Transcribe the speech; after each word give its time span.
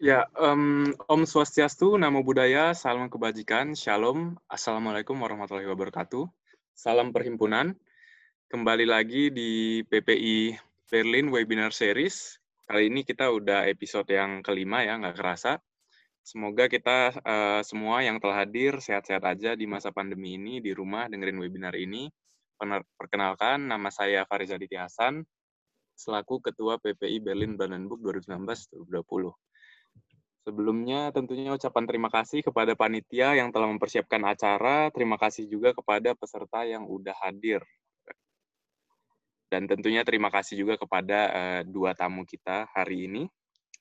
Ya, 0.00 0.24
um, 0.40 0.96
Om 1.12 1.28
Swastiastu, 1.28 2.00
Namo 2.00 2.24
Buddhaya, 2.24 2.72
Salam 2.72 3.12
Kebajikan, 3.12 3.76
Shalom, 3.76 4.32
Assalamualaikum 4.48 5.12
warahmatullahi 5.12 5.68
wabarakatuh. 5.68 6.24
Salam 6.72 7.12
Perhimpunan. 7.12 7.76
Kembali 8.48 8.88
lagi 8.88 9.28
di 9.28 9.84
PPI 9.84 10.56
Berlin 10.88 11.28
Webinar 11.28 11.76
Series. 11.76 12.40
Kali 12.64 12.88
ini 12.88 13.04
kita 13.04 13.28
udah 13.28 13.68
episode 13.68 14.08
yang 14.08 14.40
kelima 14.40 14.80
ya, 14.88 14.96
nggak 14.96 15.20
kerasa. 15.20 15.60
Semoga 16.24 16.72
kita 16.72 17.12
uh, 17.20 17.60
semua 17.60 18.00
yang 18.00 18.16
telah 18.24 18.48
hadir 18.48 18.80
sehat-sehat 18.80 19.20
aja 19.28 19.52
di 19.52 19.68
masa 19.68 19.92
pandemi 19.92 20.40
ini, 20.40 20.64
di 20.64 20.72
rumah 20.72 21.12
dengerin 21.12 21.36
webinar 21.36 21.76
ini. 21.76 22.08
Perkenalkan, 22.96 23.68
nama 23.68 23.92
saya 23.92 24.24
Fariza 24.24 24.56
Diti 24.56 24.80
Hasan, 24.80 25.20
selaku 25.92 26.40
Ketua 26.40 26.80
PPI 26.80 27.20
Berlin 27.20 27.60
Brandenburg 27.60 28.00
2019-2020. 28.00 29.49
Sebelumnya 30.40 31.12
tentunya 31.12 31.52
ucapan 31.52 31.84
terima 31.84 32.08
kasih 32.08 32.40
kepada 32.40 32.72
panitia 32.72 33.36
yang 33.36 33.52
telah 33.52 33.68
mempersiapkan 33.68 34.24
acara, 34.24 34.88
terima 34.88 35.20
kasih 35.20 35.44
juga 35.44 35.76
kepada 35.76 36.16
peserta 36.16 36.64
yang 36.64 36.88
udah 36.88 37.12
hadir. 37.20 37.60
Dan 39.52 39.68
tentunya 39.68 40.00
terima 40.00 40.32
kasih 40.32 40.64
juga 40.64 40.80
kepada 40.80 41.18
uh, 41.28 41.60
dua 41.66 41.92
tamu 41.92 42.24
kita 42.24 42.70
hari 42.72 43.10
ini. 43.10 43.22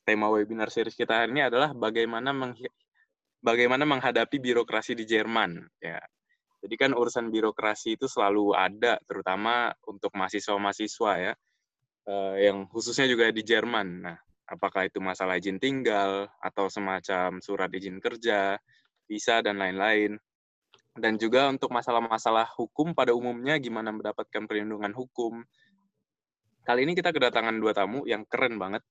Tema 0.03 0.27
webinar 0.27 0.67
series 0.73 0.97
kita 0.97 1.23
hari 1.23 1.31
ini 1.31 1.45
adalah 1.45 1.71
bagaimana 1.71 2.33
bagaimana 3.39 3.85
menghadapi 3.88 4.41
birokrasi 4.41 4.99
di 4.99 5.07
Jerman. 5.07 5.63
Ya. 5.79 6.01
Jadi 6.59 6.75
kan 6.75 6.91
urusan 6.91 7.31
birokrasi 7.31 7.95
itu 7.95 8.11
selalu 8.11 8.51
ada, 8.51 8.99
terutama 9.07 9.71
untuk 9.88 10.11
mahasiswa-mahasiswa 10.11 11.11
ya, 11.23 11.33
uh, 12.11 12.35
yang 12.35 12.67
khususnya 12.67 13.07
juga 13.07 13.31
di 13.31 13.47
Jerman. 13.47 13.88
Nah, 14.03 14.17
apakah 14.50 14.89
itu 14.89 14.97
masalah 14.97 15.38
izin 15.38 15.61
tinggal 15.61 16.25
atau 16.42 16.66
semacam 16.67 17.38
surat 17.39 17.69
izin 17.69 18.02
kerja, 18.02 18.58
visa 19.06 19.45
dan 19.45 19.61
lain-lain. 19.61 20.17
Dan 20.97 21.16
juga 21.16 21.47
untuk 21.47 21.69
masalah-masalah 21.72 22.50
hukum 22.58 22.91
pada 22.91 23.14
umumnya 23.14 23.56
gimana 23.61 23.94
mendapatkan 23.94 24.50
perlindungan 24.50 24.91
hukum. 24.91 25.45
Kali 26.66 26.83
ini 26.83 26.97
kita 26.97 27.14
kedatangan 27.14 27.56
dua 27.56 27.72
tamu 27.72 28.03
yang 28.09 28.25
keren 28.25 28.58
banget. 28.58 28.83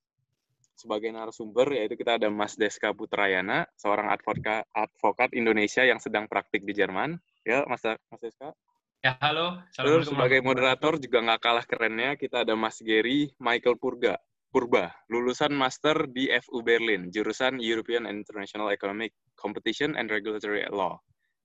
Sebagai 0.78 1.10
narasumber 1.10 1.74
yaitu 1.74 1.98
kita 1.98 2.22
ada 2.22 2.30
Mas 2.30 2.54
Deska 2.54 2.94
Putrayana, 2.94 3.66
seorang 3.74 4.14
advokat, 4.14 4.62
advokat 4.70 5.34
Indonesia 5.34 5.82
yang 5.82 5.98
sedang 5.98 6.30
praktik 6.30 6.62
di 6.62 6.70
Jerman. 6.70 7.18
Ya, 7.42 7.66
Mas, 7.66 7.82
Mas 7.82 8.22
Deska. 8.22 8.54
Ya, 9.02 9.14
halo. 9.22 9.58
Terus 9.74 10.10
sebagai 10.10 10.42
moderator 10.42 10.98
juga 10.98 11.22
nggak 11.22 11.42
kalah 11.42 11.66
kerennya, 11.66 12.14
kita 12.14 12.46
ada 12.46 12.54
Mas 12.58 12.82
Gary 12.82 13.30
Michael 13.38 13.78
Purga, 13.78 14.18
Purba, 14.48 14.88
lulusan 15.12 15.52
master 15.52 16.08
di 16.08 16.32
FU 16.40 16.64
Berlin, 16.64 17.12
jurusan 17.12 17.60
European 17.60 18.08
International 18.08 18.72
Economic 18.72 19.12
Competition 19.36 19.92
and 19.92 20.08
Regulatory 20.08 20.64
Law. 20.72 20.96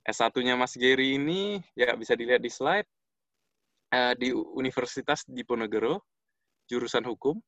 S1-nya 0.08 0.56
Mas 0.56 0.76
Gary 0.80 1.20
ini 1.20 1.60
ya 1.76 1.96
bisa 2.00 2.16
dilihat 2.16 2.40
di 2.40 2.52
slide 2.52 2.88
uh, 3.92 4.16
di 4.16 4.32
Universitas 4.32 5.28
Diponegoro, 5.28 6.00
jurusan 6.72 7.04
hukum. 7.04 7.40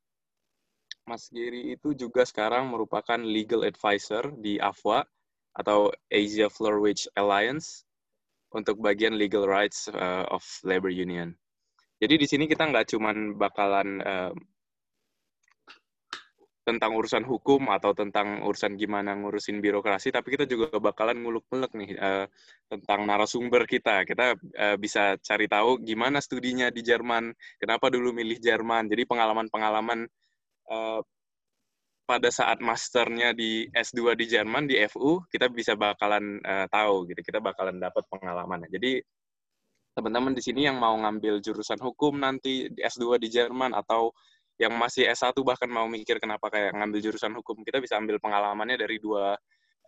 Mas 1.07 1.31
Gary 1.31 1.79
itu 1.79 1.95
juga 1.95 2.27
sekarang 2.27 2.67
merupakan 2.67 3.19
legal 3.19 3.63
advisor 3.63 4.35
di 4.35 4.59
AFWA 4.59 5.07
atau 5.55 5.88
Asia 6.11 6.51
Florwich 6.51 7.07
Alliance 7.15 7.88
untuk 8.51 8.83
bagian 8.83 9.15
legal 9.15 9.47
rights 9.47 9.88
uh, 9.88 10.27
of 10.27 10.44
labor 10.67 10.91
union. 10.91 11.31
Jadi 11.99 12.15
di 12.19 12.27
sini 12.27 12.44
kita 12.44 12.67
nggak 12.67 12.91
cuman 12.91 13.39
bakalan 13.39 14.03
uh, 14.03 14.35
tentang 16.65 16.97
urusan 16.97 17.21
hukum 17.21 17.69
atau 17.69 17.93
tentang 17.93 18.41
urusan 18.41 18.73
gimana 18.73 19.13
ngurusin 19.13 19.61
birokrasi, 19.61 20.09
tapi 20.09 20.33
kita 20.33 20.49
juga 20.49 20.81
bakalan 20.81 21.21
nguluk-nguluk 21.21 21.71
nih 21.77 21.93
uh, 21.93 22.25
tentang 22.65 23.05
narasumber 23.05 23.69
kita. 23.69 24.01
Kita 24.01 24.33
uh, 24.33 24.75
bisa 24.81 25.13
cari 25.21 25.45
tahu 25.45 25.77
gimana 25.85 26.17
studinya 26.17 26.73
di 26.73 26.81
Jerman, 26.81 27.29
kenapa 27.61 27.93
dulu 27.93 28.09
milih 28.17 28.41
Jerman. 28.41 28.89
Jadi 28.89 29.05
pengalaman-pengalaman 29.05 30.09
uh, 30.73 31.05
pada 32.09 32.29
saat 32.33 32.57
masternya 32.65 33.37
di 33.37 33.69
S2 33.69 34.17
di 34.17 34.25
Jerman 34.25 34.65
di 34.65 34.81
FU, 34.89 35.21
kita 35.29 35.53
bisa 35.53 35.77
bakalan 35.77 36.41
uh, 36.41 36.65
tahu 36.65 37.05
gitu. 37.13 37.21
Kita 37.21 37.45
bakalan 37.45 37.77
dapat 37.77 38.09
pengalaman. 38.09 38.65
Jadi 38.73 39.05
teman-teman 39.93 40.33
di 40.33 40.41
sini 40.41 40.65
yang 40.65 40.81
mau 40.81 40.97
ngambil 40.97 41.39
jurusan 41.39 41.77
hukum 41.77 42.19
nanti 42.19 42.73
di 42.73 42.81
S2 42.81 43.21
di 43.21 43.29
Jerman 43.29 43.71
atau 43.71 44.11
yang 44.55 44.71
masih 44.79 45.11
S1 45.11 45.35
bahkan 45.43 45.67
mau 45.67 45.88
mikir 45.91 46.16
kenapa 46.19 46.47
kayak 46.47 46.71
ngambil 46.75 46.99
jurusan 47.03 47.33
hukum, 47.35 47.59
kita 47.67 47.83
bisa 47.83 47.99
ambil 47.99 48.17
pengalamannya 48.23 48.79
dari 48.79 48.97
dua 49.03 49.35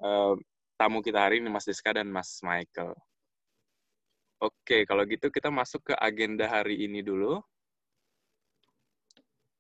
uh, 0.04 0.34
tamu 0.76 1.00
kita 1.00 1.24
hari 1.24 1.40
ini, 1.40 1.48
Mas 1.48 1.64
Deska 1.64 1.96
dan 1.96 2.12
Mas 2.12 2.44
Michael. 2.44 2.92
Oke, 4.38 4.86
kalau 4.86 5.02
gitu 5.10 5.34
kita 5.34 5.50
masuk 5.50 5.90
ke 5.90 5.94
agenda 5.98 6.46
hari 6.46 6.86
ini 6.86 7.02
dulu. 7.02 7.42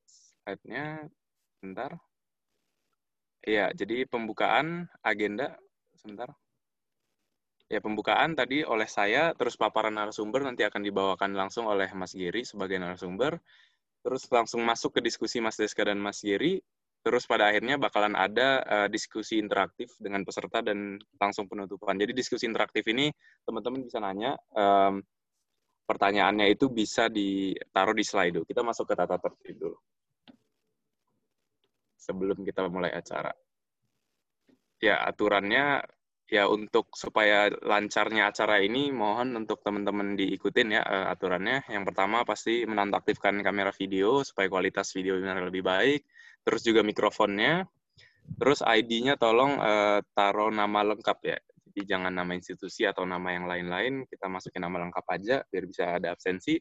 Slide-nya, 0.05 1.09
sebentar. 1.57 1.97
Iya, 3.41 3.71
jadi 3.73 4.05
pembukaan 4.05 4.85
agenda, 5.01 5.57
sebentar. 5.97 6.29
Ya, 7.67 7.81
pembukaan 7.81 8.37
tadi 8.37 8.63
oleh 8.63 8.87
saya, 8.87 9.33
terus 9.35 9.57
paparan 9.57 9.97
narasumber 9.97 10.45
nanti 10.45 10.63
akan 10.63 10.83
dibawakan 10.83 11.31
langsung 11.35 11.65
oleh 11.67 11.89
Mas 11.97 12.13
Giri 12.15 12.45
sebagai 12.45 12.77
narasumber 12.79 13.39
terus 14.01 14.25
langsung 14.29 14.63
masuk 14.63 14.97
ke 14.97 15.01
diskusi 15.03 15.37
Mas 15.39 15.55
Deska 15.55 15.85
dan 15.85 15.97
Mas 16.01 16.21
Giri, 16.21 16.59
terus 17.01 17.23
pada 17.23 17.47
akhirnya 17.47 17.79
bakalan 17.79 18.17
ada 18.17 18.61
uh, 18.67 18.87
diskusi 18.91 19.39
interaktif 19.39 19.95
dengan 20.01 20.27
peserta 20.27 20.59
dan 20.59 20.99
langsung 21.15 21.47
penutupan. 21.47 21.95
Jadi 21.95 22.11
diskusi 22.11 22.43
interaktif 22.47 22.83
ini 22.91 23.07
teman-teman 23.47 23.83
bisa 23.85 24.03
nanya, 24.03 24.35
um, 24.51 24.99
pertanyaannya 25.87 26.51
itu 26.51 26.67
bisa 26.67 27.07
ditaruh 27.07 27.95
di 27.95 28.03
slide. 28.03 28.43
Kita 28.43 28.59
masuk 28.59 28.91
ke 28.91 28.95
tata 28.99 29.15
tertib 29.15 29.55
dulu. 29.55 29.77
Sebelum 31.95 32.43
kita 32.43 32.67
mulai 32.67 32.91
acara. 32.91 33.31
Ya, 34.77 35.01
aturannya 35.01 35.81
ya 36.27 36.51
untuk 36.51 36.91
supaya 36.91 37.47
lancarnya 37.47 38.27
acara 38.27 38.59
ini 38.59 38.91
mohon 38.91 39.31
untuk 39.39 39.63
teman-teman 39.63 40.19
diikutin 40.19 40.75
ya 40.75 40.83
uh, 40.83 41.07
aturannya. 41.11 41.63
Yang 41.71 41.83
pertama 41.91 42.27
pasti 42.27 42.67
menonaktifkan 42.67 43.39
kamera 43.39 43.71
video 43.71 44.21
supaya 44.27 44.51
kualitas 44.51 44.91
video 44.91 45.15
lebih 45.17 45.63
baik. 45.63 46.03
Terus 46.43 46.61
juga 46.67 46.83
mikrofonnya. 46.83 47.63
Terus 48.27 48.59
ID-nya 48.59 49.15
tolong 49.15 49.55
uh, 49.55 50.03
taruh 50.11 50.51
nama 50.51 50.83
lengkap 50.83 51.19
ya. 51.23 51.39
Jadi 51.71 51.81
jangan 51.87 52.11
nama 52.11 52.35
institusi 52.35 52.83
atau 52.83 53.07
nama 53.07 53.31
yang 53.31 53.47
lain-lain, 53.47 54.03
kita 54.09 54.27
masukin 54.27 54.65
nama 54.67 54.83
lengkap 54.83 55.05
aja 55.07 55.45
biar 55.47 55.63
bisa 55.63 55.95
ada 55.95 56.11
absensi. 56.11 56.59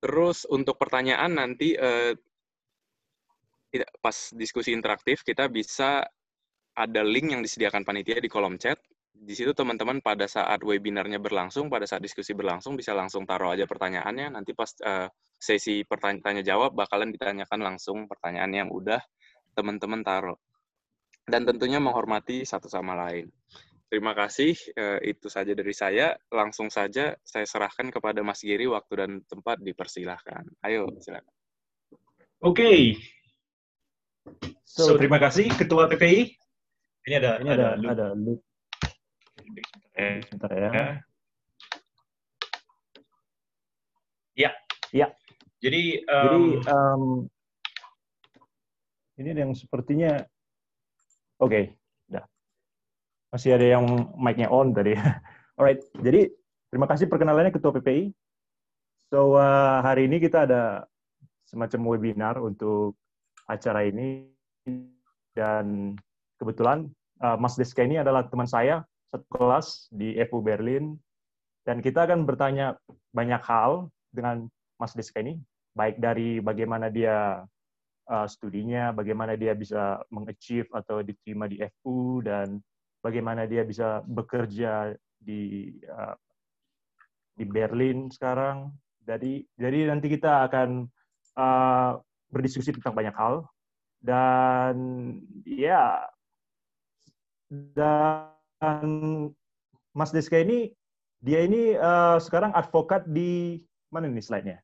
Terus 0.00 0.44
untuk 0.48 0.76
pertanyaan 0.76 1.32
nanti 1.32 1.72
uh, 1.80 2.12
pas 4.02 4.16
diskusi 4.34 4.74
interaktif 4.74 5.22
kita 5.22 5.46
bisa 5.46 6.02
ada 6.76 7.02
link 7.02 7.34
yang 7.34 7.42
disediakan 7.42 7.82
panitia 7.82 8.22
di 8.22 8.30
kolom 8.30 8.56
chat. 8.60 8.78
Di 9.20 9.36
situ 9.36 9.52
teman-teman 9.52 10.00
pada 10.00 10.24
saat 10.24 10.64
webinarnya 10.64 11.20
berlangsung, 11.20 11.68
pada 11.68 11.84
saat 11.84 12.00
diskusi 12.00 12.32
berlangsung 12.32 12.72
bisa 12.72 12.96
langsung 12.96 13.28
taruh 13.28 13.52
aja 13.52 13.68
pertanyaannya. 13.68 14.32
Nanti 14.32 14.56
pas 14.56 14.72
uh, 14.80 15.12
sesi 15.36 15.84
pertanyaan 15.84 16.40
jawab 16.40 16.72
bakalan 16.72 17.12
ditanyakan 17.12 17.60
langsung 17.60 18.08
pertanyaan 18.08 18.52
yang 18.64 18.68
udah 18.72 19.00
teman-teman 19.52 20.00
taruh. 20.00 20.38
Dan 21.28 21.44
tentunya 21.44 21.76
menghormati 21.76 22.48
satu 22.48 22.66
sama 22.72 22.96
lain. 22.96 23.28
Terima 23.90 24.14
kasih, 24.16 24.54
uh, 24.78 25.02
itu 25.04 25.28
saja 25.28 25.52
dari 25.52 25.74
saya. 25.76 26.16
Langsung 26.32 26.72
saja 26.72 27.12
saya 27.20 27.44
serahkan 27.44 27.92
kepada 27.92 28.24
Mas 28.24 28.40
Giri 28.40 28.64
waktu 28.70 28.92
dan 29.04 29.10
tempat 29.28 29.60
dipersilahkan. 29.60 30.48
Ayo, 30.64 30.88
silakan. 31.02 31.34
Oke. 32.40 32.56
Okay. 32.56 32.80
So, 34.64 34.96
terima 34.96 35.18
kasih 35.18 35.50
Ketua 35.52 35.90
PPI 35.90 36.40
ini 37.08 37.14
ada 37.16 37.30
ini 37.40 37.48
ada 37.48 37.66
ada, 37.76 37.86
ada 37.92 38.06
loop. 38.12 38.40
Eh, 39.96 40.20
Sebentar 40.28 40.50
ya. 40.52 40.70
Ya. 44.36 44.50
Ya. 44.90 45.06
Jadi 45.60 46.02
um, 46.08 46.24
jadi 46.24 46.72
um, 46.72 47.02
ini 49.20 49.28
yang 49.36 49.52
sepertinya 49.52 50.24
oke, 51.36 51.52
okay, 51.52 51.64
udah. 52.08 52.24
Masih 53.30 53.54
ada 53.54 53.66
yang 53.68 53.84
mic-nya 54.16 54.48
on 54.48 54.72
tadi. 54.72 54.96
Alright, 55.60 55.84
jadi 56.00 56.32
terima 56.72 56.88
kasih 56.88 57.12
perkenalannya 57.12 57.52
Ketua 57.52 57.76
PPI. 57.76 58.08
So 59.12 59.36
uh, 59.36 59.84
hari 59.84 60.08
ini 60.08 60.16
kita 60.16 60.48
ada 60.48 60.88
semacam 61.44 61.80
webinar 61.92 62.40
untuk 62.40 62.96
acara 63.44 63.84
ini 63.84 64.30
dan 65.34 65.98
kebetulan 66.40 66.88
uh, 67.20 67.36
Mas 67.36 67.54
Deska 67.60 67.84
ini 67.84 68.00
adalah 68.00 68.24
teman 68.24 68.48
saya 68.48 68.82
satu 69.12 69.26
kelas 69.28 69.92
di 69.92 70.16
FU 70.26 70.40
Berlin 70.40 70.96
dan 71.68 71.84
kita 71.84 72.08
akan 72.08 72.24
bertanya 72.24 72.80
banyak 73.12 73.42
hal 73.44 73.92
dengan 74.10 74.48
Mas 74.80 74.96
Deska 74.96 75.20
ini 75.20 75.36
baik 75.76 76.02
dari 76.02 76.42
bagaimana 76.42 76.90
dia 76.90 77.44
uh, 78.10 78.26
studinya, 78.26 78.90
bagaimana 78.90 79.38
dia 79.38 79.54
bisa 79.54 80.02
mengachieve 80.10 80.66
atau 80.74 81.00
diterima 81.00 81.46
di 81.46 81.62
FU 81.80 82.24
dan 82.24 82.58
bagaimana 83.00 83.46
dia 83.46 83.62
bisa 83.62 84.02
bekerja 84.04 84.92
di 85.20 85.72
uh, 85.86 86.16
di 87.38 87.44
Berlin 87.46 88.10
sekarang. 88.10 88.74
Jadi 89.06 89.46
jadi 89.56 89.88
nanti 89.88 90.10
kita 90.10 90.50
akan 90.50 90.86
uh, 91.38 91.92
berdiskusi 92.30 92.74
tentang 92.74 92.94
banyak 92.94 93.14
hal 93.16 93.46
dan 94.00 94.76
ya 95.46 96.04
dan 97.50 98.86
Mas 99.90 100.14
Deska 100.14 100.38
ini 100.38 100.70
dia 101.20 101.44
ini 101.44 101.74
uh, 101.76 102.16
sekarang 102.22 102.54
advokat 102.54 103.04
di 103.10 103.60
mana 103.90 104.08
nih 104.08 104.24
slide-nya? 104.24 104.58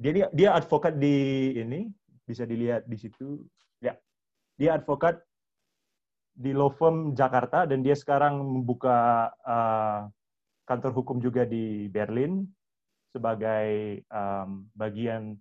Dia 0.00 0.32
dia 0.32 0.50
advokat 0.56 0.96
di 0.96 1.52
ini 1.54 1.86
bisa 2.24 2.48
dilihat 2.48 2.88
di 2.88 2.96
situ. 2.96 3.44
Ya. 3.78 3.94
Dia 4.58 4.80
advokat 4.80 5.22
di 6.38 6.50
law 6.56 6.70
firm 6.70 7.14
Jakarta 7.14 7.66
dan 7.68 7.82
dia 7.82 7.94
sekarang 7.94 8.38
membuka 8.42 9.30
uh, 9.42 10.10
kantor 10.66 10.92
hukum 10.98 11.18
juga 11.18 11.46
di 11.46 11.86
Berlin 11.90 12.46
sebagai 13.10 14.02
um, 14.10 14.66
bagian 14.74 15.34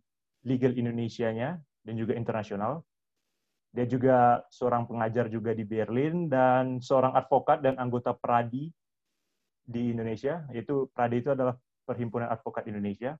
legal 0.48 0.74
Indonesia-nya 0.74 1.60
dan 1.86 1.94
juga 1.98 2.18
internasional. 2.18 2.82
Dia 3.76 3.86
juga 3.86 4.42
seorang 4.50 4.88
pengajar 4.88 5.28
juga 5.28 5.52
di 5.54 5.68
Berlin 5.68 6.32
dan 6.32 6.80
seorang 6.80 7.14
advokat 7.14 7.62
dan 7.62 7.78
anggota 7.78 8.16
Pradi 8.16 8.72
di 9.68 9.92
Indonesia. 9.92 10.48
Yaitu 10.56 10.88
Pradi 10.96 11.22
itu 11.22 11.32
adalah 11.36 11.54
Perhimpunan 11.88 12.28
Advokat 12.28 12.68
Indonesia. 12.68 13.16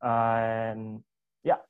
And 0.00 1.04
ya, 1.44 1.60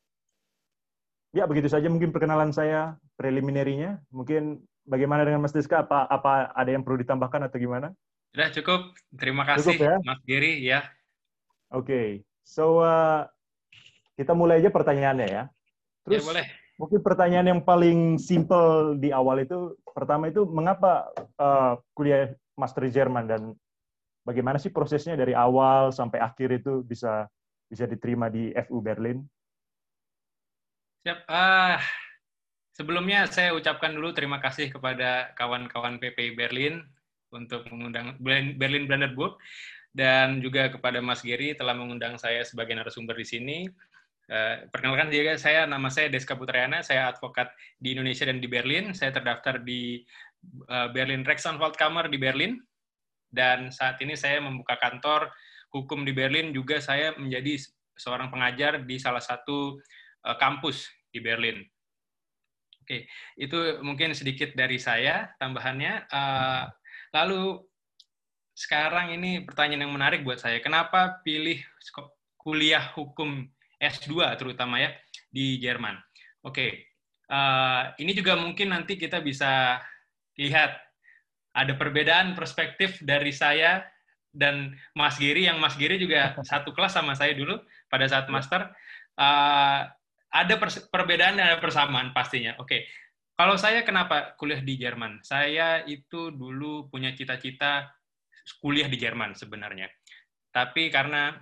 ya 1.35 1.51
begitu 1.51 1.67
saja 1.67 1.91
mungkin 1.91 2.15
perkenalan 2.15 2.55
saya 2.55 2.95
preliminarinya. 3.19 3.99
Mungkin 4.15 4.63
bagaimana 4.87 5.27
dengan 5.27 5.43
Mas 5.43 5.55
Diska? 5.55 5.83
Apa 5.83 6.07
apa 6.07 6.55
ada 6.55 6.71
yang 6.71 6.87
perlu 6.87 7.03
ditambahkan 7.03 7.51
atau 7.51 7.59
gimana? 7.59 7.91
Sudah 8.31 8.49
cukup. 8.55 8.81
Terima 9.19 9.43
kasih 9.43 9.75
cukup, 9.75 9.83
ya? 9.83 9.95
Mas 10.07 10.21
Giri 10.23 10.63
ya. 10.63 10.87
Oke. 11.75 11.87
Okay. 11.87 12.09
So 12.47 12.83
uh, 12.83 13.27
kita 14.15 14.35
mulai 14.35 14.63
aja 14.63 14.71
pertanyaannya 14.71 15.27
ya. 15.27 15.43
Terus 16.07 16.23
ya, 16.23 16.29
boleh. 16.31 16.47
Mungkin 16.81 17.05
pertanyaan 17.05 17.53
yang 17.53 17.61
paling 17.61 18.17
simple 18.17 18.97
di 18.97 19.13
awal 19.13 19.45
itu 19.45 19.77
pertama 19.93 20.33
itu 20.33 20.49
mengapa 20.49 21.13
uh, 21.37 21.77
kuliah 21.93 22.33
master 22.57 22.89
Jerman 22.89 23.29
dan 23.29 23.53
bagaimana 24.25 24.57
sih 24.57 24.73
prosesnya 24.73 25.13
dari 25.13 25.37
awal 25.37 25.93
sampai 25.93 26.25
akhir 26.25 26.65
itu 26.65 26.81
bisa 26.81 27.29
bisa 27.69 27.85
diterima 27.85 28.33
di 28.33 28.49
FU 28.65 28.81
Berlin? 28.81 29.21
Siap. 31.05 31.29
Uh, 31.29 31.77
sebelumnya 32.73 33.29
saya 33.29 33.53
ucapkan 33.53 33.93
dulu 33.93 34.17
terima 34.17 34.41
kasih 34.41 34.73
kepada 34.73 35.37
kawan-kawan 35.37 36.01
PPI 36.01 36.33
Berlin 36.33 36.81
untuk 37.29 37.69
mengundang 37.69 38.17
Berlin 38.57 38.89
Brandenburg 38.89 39.37
dan 39.93 40.41
juga 40.41 40.73
kepada 40.73 41.05
Mas 41.05 41.21
Giri 41.21 41.53
telah 41.53 41.77
mengundang 41.77 42.17
saya 42.17 42.41
sebagai 42.41 42.73
narasumber 42.73 43.15
di 43.21 43.27
sini. 43.29 43.59
Uh, 44.31 44.71
perkenalkan 44.71 45.11
juga 45.11 45.35
saya 45.35 45.67
nama 45.67 45.91
saya 45.91 46.07
Deska 46.07 46.39
Putrayana, 46.39 46.87
saya 46.87 47.11
advokat 47.11 47.51
di 47.83 47.99
Indonesia 47.99 48.23
dan 48.31 48.39
di 48.39 48.47
Berlin. 48.47 48.95
Saya 48.95 49.11
terdaftar 49.11 49.59
di 49.67 50.07
uh, 50.71 50.87
Berlin 50.95 51.27
Rechtsanwalt 51.27 51.75
Kammer 51.75 52.07
di 52.07 52.15
Berlin 52.15 52.55
dan 53.35 53.75
saat 53.75 53.99
ini 53.99 54.15
saya 54.15 54.39
membuka 54.39 54.79
kantor 54.79 55.35
hukum 55.75 56.07
di 56.07 56.15
Berlin 56.15 56.55
juga 56.55 56.79
saya 56.79 57.15
menjadi 57.19 57.59
seorang 57.99 58.31
pengajar 58.31 58.87
di 58.87 59.03
salah 59.03 59.23
satu 59.23 59.83
uh, 60.23 60.37
kampus 60.39 60.87
di 61.11 61.19
Berlin. 61.19 61.67
Oke, 62.87 63.11
itu 63.35 63.83
mungkin 63.83 64.15
sedikit 64.15 64.55
dari 64.55 64.79
saya 64.79 65.31
tambahannya. 65.43 66.07
Uh, 66.07 66.71
lalu 67.15 67.67
sekarang 68.55 69.15
ini 69.15 69.43
pertanyaan 69.43 69.91
yang 69.91 69.95
menarik 69.95 70.23
buat 70.23 70.39
saya. 70.39 70.63
Kenapa 70.63 71.19
pilih 71.23 71.59
kuliah 72.39 72.95
hukum 72.95 73.47
S2 73.81 74.37
terutama 74.37 74.77
ya 74.79 74.93
di 75.33 75.57
Jerman. 75.57 75.97
Oke, 76.45 76.93
uh, 77.33 77.97
ini 77.97 78.13
juga 78.13 78.37
mungkin 78.37 78.77
nanti 78.77 79.01
kita 79.01 79.25
bisa 79.25 79.81
lihat 80.37 80.77
ada 81.57 81.75
perbedaan 81.75 82.37
perspektif 82.37 83.01
dari 83.03 83.33
saya 83.35 83.83
dan 84.31 84.79
Mas 84.95 85.19
Giri 85.19 85.49
yang 85.51 85.59
Mas 85.59 85.75
Giri 85.75 85.99
juga 85.99 86.37
satu 86.51 86.71
kelas 86.77 86.95
sama 86.95 87.17
saya 87.17 87.35
dulu 87.35 87.59
pada 87.89 88.07
saat 88.07 88.29
ya. 88.29 88.33
master. 88.33 88.61
Uh, 89.19 89.89
ada 90.31 90.55
perbedaan 90.95 91.35
dan 91.35 91.51
ada 91.51 91.59
persamaan 91.59 92.15
pastinya. 92.15 92.55
Oke, 92.63 92.87
kalau 93.35 93.59
saya 93.59 93.83
kenapa 93.83 94.39
kuliah 94.39 94.63
di 94.63 94.79
Jerman? 94.79 95.27
Saya 95.27 95.83
itu 95.83 96.31
dulu 96.31 96.87
punya 96.87 97.11
cita-cita 97.19 97.91
kuliah 98.63 98.87
di 98.87 98.95
Jerman 98.95 99.35
sebenarnya. 99.35 99.91
Tapi 100.55 100.87
karena 100.87 101.35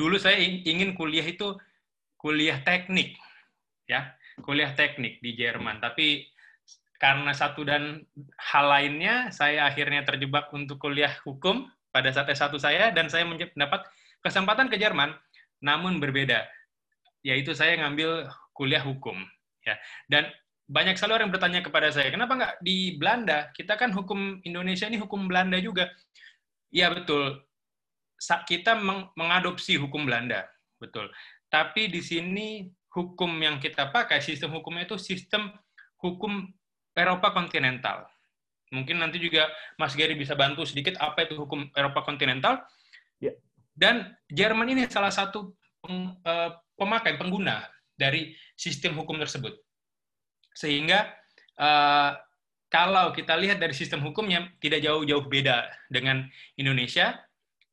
dulu 0.00 0.16
saya 0.16 0.40
ingin 0.40 0.96
kuliah 0.96 1.28
itu 1.28 1.60
kuliah 2.16 2.56
teknik, 2.64 3.20
ya, 3.84 4.16
kuliah 4.40 4.72
teknik 4.72 5.20
di 5.20 5.36
Jerman. 5.36 5.76
Tapi 5.84 6.24
karena 6.96 7.36
satu 7.36 7.68
dan 7.68 8.00
hal 8.40 8.64
lainnya, 8.64 9.28
saya 9.28 9.68
akhirnya 9.68 10.00
terjebak 10.08 10.48
untuk 10.56 10.80
kuliah 10.80 11.12
hukum 11.28 11.68
pada 11.92 12.08
saat 12.08 12.32
S1 12.32 12.56
saya, 12.56 12.88
dan 12.96 13.12
saya 13.12 13.28
mendapat 13.28 13.84
kesempatan 14.24 14.72
ke 14.72 14.80
Jerman, 14.80 15.12
namun 15.60 16.00
berbeda, 16.00 16.48
yaitu 17.20 17.52
saya 17.52 17.76
ngambil 17.84 18.28
kuliah 18.56 18.80
hukum. 18.80 19.20
Ya. 19.64 19.76
Dan 20.08 20.28
banyak 20.70 20.96
sekali 20.96 21.16
orang 21.16 21.32
bertanya 21.32 21.60
kepada 21.60 21.92
saya, 21.92 22.08
kenapa 22.08 22.32
nggak 22.36 22.54
di 22.64 22.96
Belanda? 22.96 23.52
Kita 23.52 23.76
kan 23.76 23.92
hukum 23.92 24.40
Indonesia 24.44 24.88
ini 24.88 24.96
hukum 25.00 25.28
Belanda 25.28 25.60
juga. 25.60 25.88
Iya 26.70 26.94
betul, 26.94 27.42
kita 28.20 28.76
mengadopsi 29.16 29.80
hukum 29.80 30.04
Belanda, 30.04 30.44
betul. 30.76 31.08
Tapi 31.48 31.88
di 31.88 32.04
sini 32.04 32.68
hukum 32.92 33.32
yang 33.40 33.56
kita 33.58 33.88
pakai, 33.88 34.20
sistem 34.20 34.54
hukumnya 34.54 34.84
itu 34.84 35.00
sistem 35.00 35.50
hukum 35.98 36.46
Eropa 36.92 37.32
kontinental. 37.32 38.04
Mungkin 38.70 39.02
nanti 39.02 39.18
juga 39.18 39.50
Mas 39.80 39.98
Gary 39.98 40.14
bisa 40.14 40.38
bantu 40.38 40.62
sedikit 40.62 40.94
apa 41.02 41.26
itu 41.26 41.34
hukum 41.34 41.66
Eropa 41.74 42.06
kontinental. 42.06 42.62
Ya. 43.18 43.34
Dan 43.74 44.14
Jerman 44.30 44.70
ini 44.70 44.86
salah 44.86 45.10
satu 45.10 45.56
eh, 45.90 46.50
pemakai, 46.78 47.18
pengguna 47.18 47.66
dari 47.98 48.32
sistem 48.56 48.96
hukum 48.96 49.20
tersebut. 49.20 49.52
Sehingga 50.56 51.12
uh, 51.60 52.16
kalau 52.72 53.12
kita 53.12 53.36
lihat 53.36 53.60
dari 53.60 53.76
sistem 53.76 54.00
hukumnya 54.00 54.48
tidak 54.58 54.80
jauh-jauh 54.80 55.28
beda 55.28 55.68
dengan 55.92 56.24
Indonesia, 56.56 57.20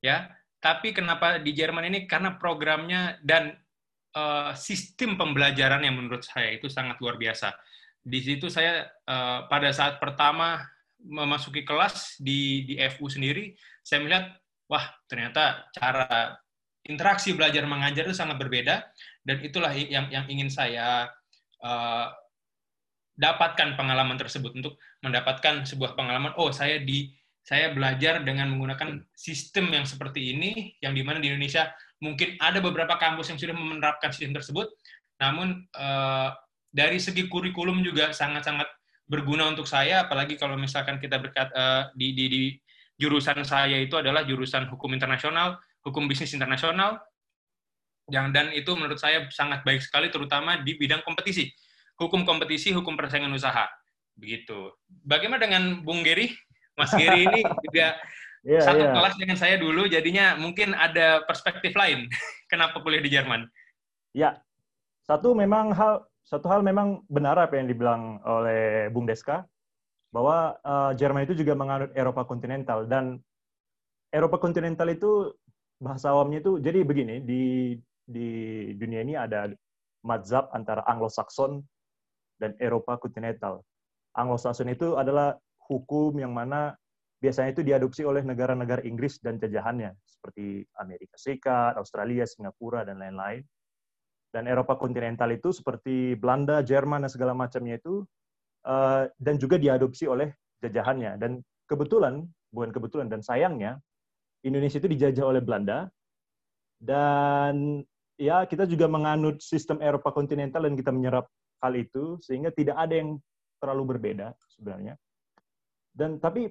ya 0.03 0.27
tapi 0.67 0.91
kenapa 0.91 1.39
di 1.39 1.55
Jerman 1.55 1.87
ini? 1.87 2.03
Karena 2.03 2.35
programnya 2.35 3.15
dan 3.23 3.55
uh, 4.11 4.51
sistem 4.51 5.15
pembelajaran 5.15 5.79
yang 5.79 5.95
menurut 5.95 6.27
saya 6.27 6.59
itu 6.59 6.67
sangat 6.67 6.99
luar 6.99 7.15
biasa. 7.15 7.55
Di 8.03 8.19
situ 8.19 8.51
saya 8.51 8.83
uh, 9.07 9.47
pada 9.47 9.71
saat 9.71 9.95
pertama 10.03 10.59
memasuki 10.99 11.63
kelas 11.63 12.19
di 12.19 12.67
di 12.67 12.75
FU 12.91 13.07
sendiri, 13.07 13.55
saya 13.79 14.03
melihat 14.03 14.35
wah 14.67 14.83
ternyata 15.07 15.71
cara 15.71 16.35
interaksi 16.83 17.31
belajar 17.31 17.63
mengajar 17.63 18.03
itu 18.03 18.15
sangat 18.15 18.35
berbeda 18.35 18.83
dan 19.23 19.37
itulah 19.39 19.71
yang 19.71 20.11
yang 20.11 20.27
ingin 20.27 20.51
saya 20.51 21.07
uh, 21.63 22.11
dapatkan 23.15 23.79
pengalaman 23.79 24.19
tersebut 24.19 24.51
untuk 24.51 24.75
mendapatkan 24.99 25.63
sebuah 25.63 25.95
pengalaman 25.95 26.35
oh 26.35 26.51
saya 26.51 26.83
di 26.83 27.16
saya 27.47 27.71
belajar 27.71 28.27
dengan 28.27 28.51
menggunakan 28.51 29.07
sistem 29.15 29.71
yang 29.71 29.87
seperti 29.87 30.35
ini, 30.35 30.75
yang 30.83 30.91
di 30.91 30.99
mana 30.99 31.23
di 31.23 31.31
Indonesia 31.31 31.71
mungkin 32.03 32.35
ada 32.43 32.59
beberapa 32.59 32.99
kampus 32.99 33.31
yang 33.31 33.39
sudah 33.39 33.55
menerapkan 33.55 34.11
sistem 34.11 34.35
tersebut, 34.35 34.67
namun 35.15 35.63
eh, 35.71 36.29
dari 36.75 36.99
segi 36.99 37.31
kurikulum 37.31 37.79
juga 37.87 38.11
sangat-sangat 38.11 38.67
berguna 39.07 39.47
untuk 39.47 39.63
saya, 39.63 40.03
apalagi 40.03 40.35
kalau 40.35 40.59
misalkan 40.59 40.99
kita 40.99 41.23
berkat 41.23 41.47
eh, 41.55 41.83
di, 41.95 42.11
di, 42.11 42.25
di 42.27 42.43
jurusan 42.99 43.39
saya 43.47 43.79
itu 43.79 43.95
adalah 43.95 44.27
jurusan 44.27 44.67
hukum 44.67 44.91
internasional, 44.91 45.55
hukum 45.87 46.03
bisnis 46.03 46.35
internasional, 46.35 46.99
yang 48.11 48.35
dan 48.35 48.51
itu 48.51 48.75
menurut 48.75 48.99
saya 48.99 49.23
sangat 49.31 49.63
baik 49.63 49.79
sekali, 49.79 50.11
terutama 50.11 50.59
di 50.67 50.75
bidang 50.75 50.99
kompetisi, 51.07 51.47
hukum 51.95 52.27
kompetisi, 52.27 52.75
hukum 52.75 52.99
persaingan 52.99 53.31
usaha, 53.31 53.71
begitu. 54.19 54.75
Bagaimana 55.07 55.47
dengan 55.47 55.79
Bung 55.79 56.03
Geri? 56.03 56.35
Mas 56.77 56.93
Giri 56.93 57.25
ini 57.25 57.41
juga 57.65 57.97
yeah, 58.47 58.61
satu 58.61 58.85
yeah. 58.85 58.93
kelas 58.93 59.15
dengan 59.17 59.37
saya 59.37 59.55
dulu, 59.57 59.89
jadinya 59.89 60.37
mungkin 60.37 60.77
ada 60.77 61.25
perspektif 61.25 61.73
lain. 61.73 62.05
Kenapa 62.51 62.79
kuliah 62.79 63.01
di 63.01 63.11
Jerman? 63.11 63.49
Ya, 64.13 64.39
satu 65.09 65.33
memang 65.33 65.73
hal 65.73 66.05
satu 66.27 66.47
hal 66.51 66.61
memang 66.61 67.01
benar 67.07 67.39
apa 67.39 67.55
yang 67.55 67.71
dibilang 67.71 68.19
oleh 68.23 68.91
Bung 68.91 69.07
Deska 69.07 69.47
bahwa 70.11 70.59
uh, 70.63 70.91
Jerman 70.95 71.23
itu 71.23 71.35
juga 71.39 71.55
menganut 71.55 71.91
Eropa 71.95 72.27
kontinental 72.27 72.83
dan 72.87 73.19
Eropa 74.11 74.39
kontinental 74.39 74.87
itu 74.91 75.31
bahasa 75.79 76.11
awamnya 76.11 76.43
itu 76.43 76.59
jadi 76.59 76.83
begini 76.83 77.23
di 77.23 77.75
di 78.07 78.29
dunia 78.75 79.03
ini 79.03 79.13
ada 79.19 79.51
mazhab 80.03 80.47
antara 80.55 80.83
Anglo-Saxon 80.87 81.59
dan 82.39 82.55
Eropa 82.59 82.95
kontinental. 82.99 83.63
Anglo-Saxon 84.15 84.71
itu 84.71 84.95
adalah 84.95 85.35
hukum 85.67 86.15
yang 86.17 86.31
mana 86.31 86.73
biasanya 87.17 87.49
itu 87.53 87.63
diadopsi 87.65 88.05
oleh 88.05 88.21
negara-negara 88.21 88.85
Inggris 88.85 89.17
dan 89.21 89.41
jajahannya, 89.41 89.93
seperti 90.05 90.65
Amerika 90.77 91.17
Serikat, 91.17 91.73
Australia, 91.75 92.29
Singapura, 92.29 92.85
dan 92.85 93.01
lain-lain. 93.01 93.41
Dan 94.29 94.45
Eropa 94.45 94.77
kontinental 94.77 95.33
itu 95.33 95.49
seperti 95.49 96.13
Belanda, 96.19 96.61
Jerman, 96.61 97.07
dan 97.07 97.11
segala 97.11 97.33
macamnya 97.33 97.81
itu, 97.81 98.05
uh, 98.69 99.09
dan 99.17 99.41
juga 99.41 99.57
diadopsi 99.57 100.05
oleh 100.05 100.29
jajahannya. 100.61 101.17
Dan 101.17 101.41
kebetulan, 101.65 102.21
bukan 102.53 102.69
kebetulan, 102.69 103.07
dan 103.09 103.25
sayangnya, 103.25 103.81
Indonesia 104.45 104.77
itu 104.77 104.89
dijajah 104.91 105.25
oleh 105.25 105.41
Belanda, 105.41 105.89
dan 106.77 107.81
ya 108.21 108.45
kita 108.45 108.69
juga 108.69 108.85
menganut 108.85 109.41
sistem 109.41 109.81
Eropa 109.81 110.13
kontinental 110.13 110.69
dan 110.69 110.77
kita 110.77 110.93
menyerap 110.93 111.25
hal 111.65 111.73
itu, 111.73 112.21
sehingga 112.21 112.53
tidak 112.53 112.77
ada 112.77 112.93
yang 112.93 113.17
terlalu 113.57 113.97
berbeda 113.97 114.37
sebenarnya. 114.53 114.93
Dan 115.97 116.21
tapi 116.21 116.45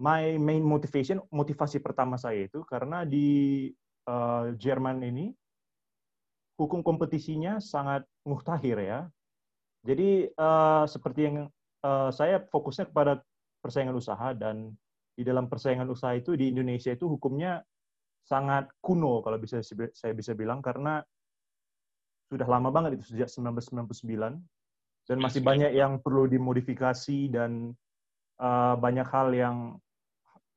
my 0.00 0.40
main 0.40 0.64
motivation, 0.64 1.20
motivasi 1.28 1.84
pertama 1.84 2.16
saya 2.16 2.48
itu 2.48 2.64
karena 2.64 3.04
di 3.04 3.68
uh, 4.08 4.56
Jerman 4.56 5.04
ini 5.04 5.28
hukum 6.56 6.80
kompetisinya 6.80 7.60
sangat 7.60 8.08
muhtahir 8.24 8.80
ya. 8.80 9.00
Jadi 9.84 10.32
uh, 10.32 10.88
seperti 10.88 11.20
yang 11.28 11.36
uh, 11.84 12.08
saya 12.08 12.40
fokusnya 12.48 12.88
kepada 12.88 13.20
persaingan 13.60 13.96
usaha 13.96 14.32
dan 14.32 14.72
di 15.12 15.22
dalam 15.24 15.52
persaingan 15.52 15.88
usaha 15.92 16.16
itu 16.16 16.32
di 16.32 16.48
Indonesia 16.48 16.96
itu 16.96 17.04
hukumnya 17.04 17.60
sangat 18.24 18.72
kuno 18.80 19.20
kalau 19.20 19.36
bisa 19.36 19.60
saya 19.60 20.12
bisa 20.16 20.32
bilang 20.32 20.64
karena 20.64 21.04
sudah 22.32 22.46
lama 22.48 22.72
banget 22.72 23.00
itu 23.00 23.16
sejak 23.16 23.28
1999 23.28 24.40
dan 25.08 25.16
masih 25.18 25.42
banyak 25.42 25.74
yang 25.74 25.98
perlu 25.98 26.30
dimodifikasi 26.30 27.26
dan 27.32 27.74
uh, 28.40 28.74
banyak 28.80 29.06
hal 29.06 29.28
yang 29.36 29.56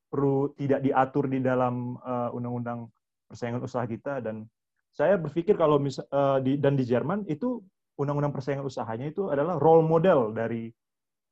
perlu 0.08 0.54
tidak 0.56 0.80
diatur 0.86 1.28
di 1.28 1.44
dalam 1.44 2.00
uh, 2.00 2.32
undang-undang 2.32 2.88
persaingan 3.28 3.62
usaha 3.62 3.84
kita. 3.84 4.24
Dan 4.24 4.48
saya 4.94 5.18
berpikir 5.18 5.58
kalau 5.58 5.82
mis, 5.82 5.98
uh, 6.00 6.38
di, 6.40 6.56
dan 6.56 6.78
di 6.80 6.86
Jerman 6.86 7.28
itu 7.28 7.60
undang-undang 7.98 8.34
persaingan 8.34 8.66
usahanya 8.66 9.10
itu 9.10 9.30
adalah 9.30 9.58
role 9.58 9.86
model 9.86 10.34
dari 10.34 10.70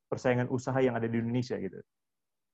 persaingan 0.10 0.50
usaha 0.52 0.78
yang 0.82 0.98
ada 0.98 1.08
di 1.08 1.18
Indonesia 1.18 1.58
gitu. 1.58 1.80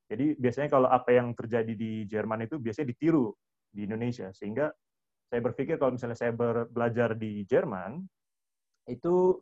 Jadi 0.08 0.40
biasanya 0.40 0.70
kalau 0.72 0.88
apa 0.88 1.12
yang 1.12 1.36
terjadi 1.36 1.74
di 1.76 2.08
Jerman 2.08 2.48
itu 2.48 2.56
biasanya 2.60 2.96
ditiru 2.96 3.36
di 3.72 3.84
Indonesia. 3.84 4.32
Sehingga 4.32 4.72
saya 5.28 5.42
berpikir 5.44 5.76
kalau 5.76 5.96
misalnya 5.96 6.16
saya 6.16 6.32
belajar 6.68 7.16
di 7.20 7.44
Jerman 7.44 8.00
itu 8.88 9.36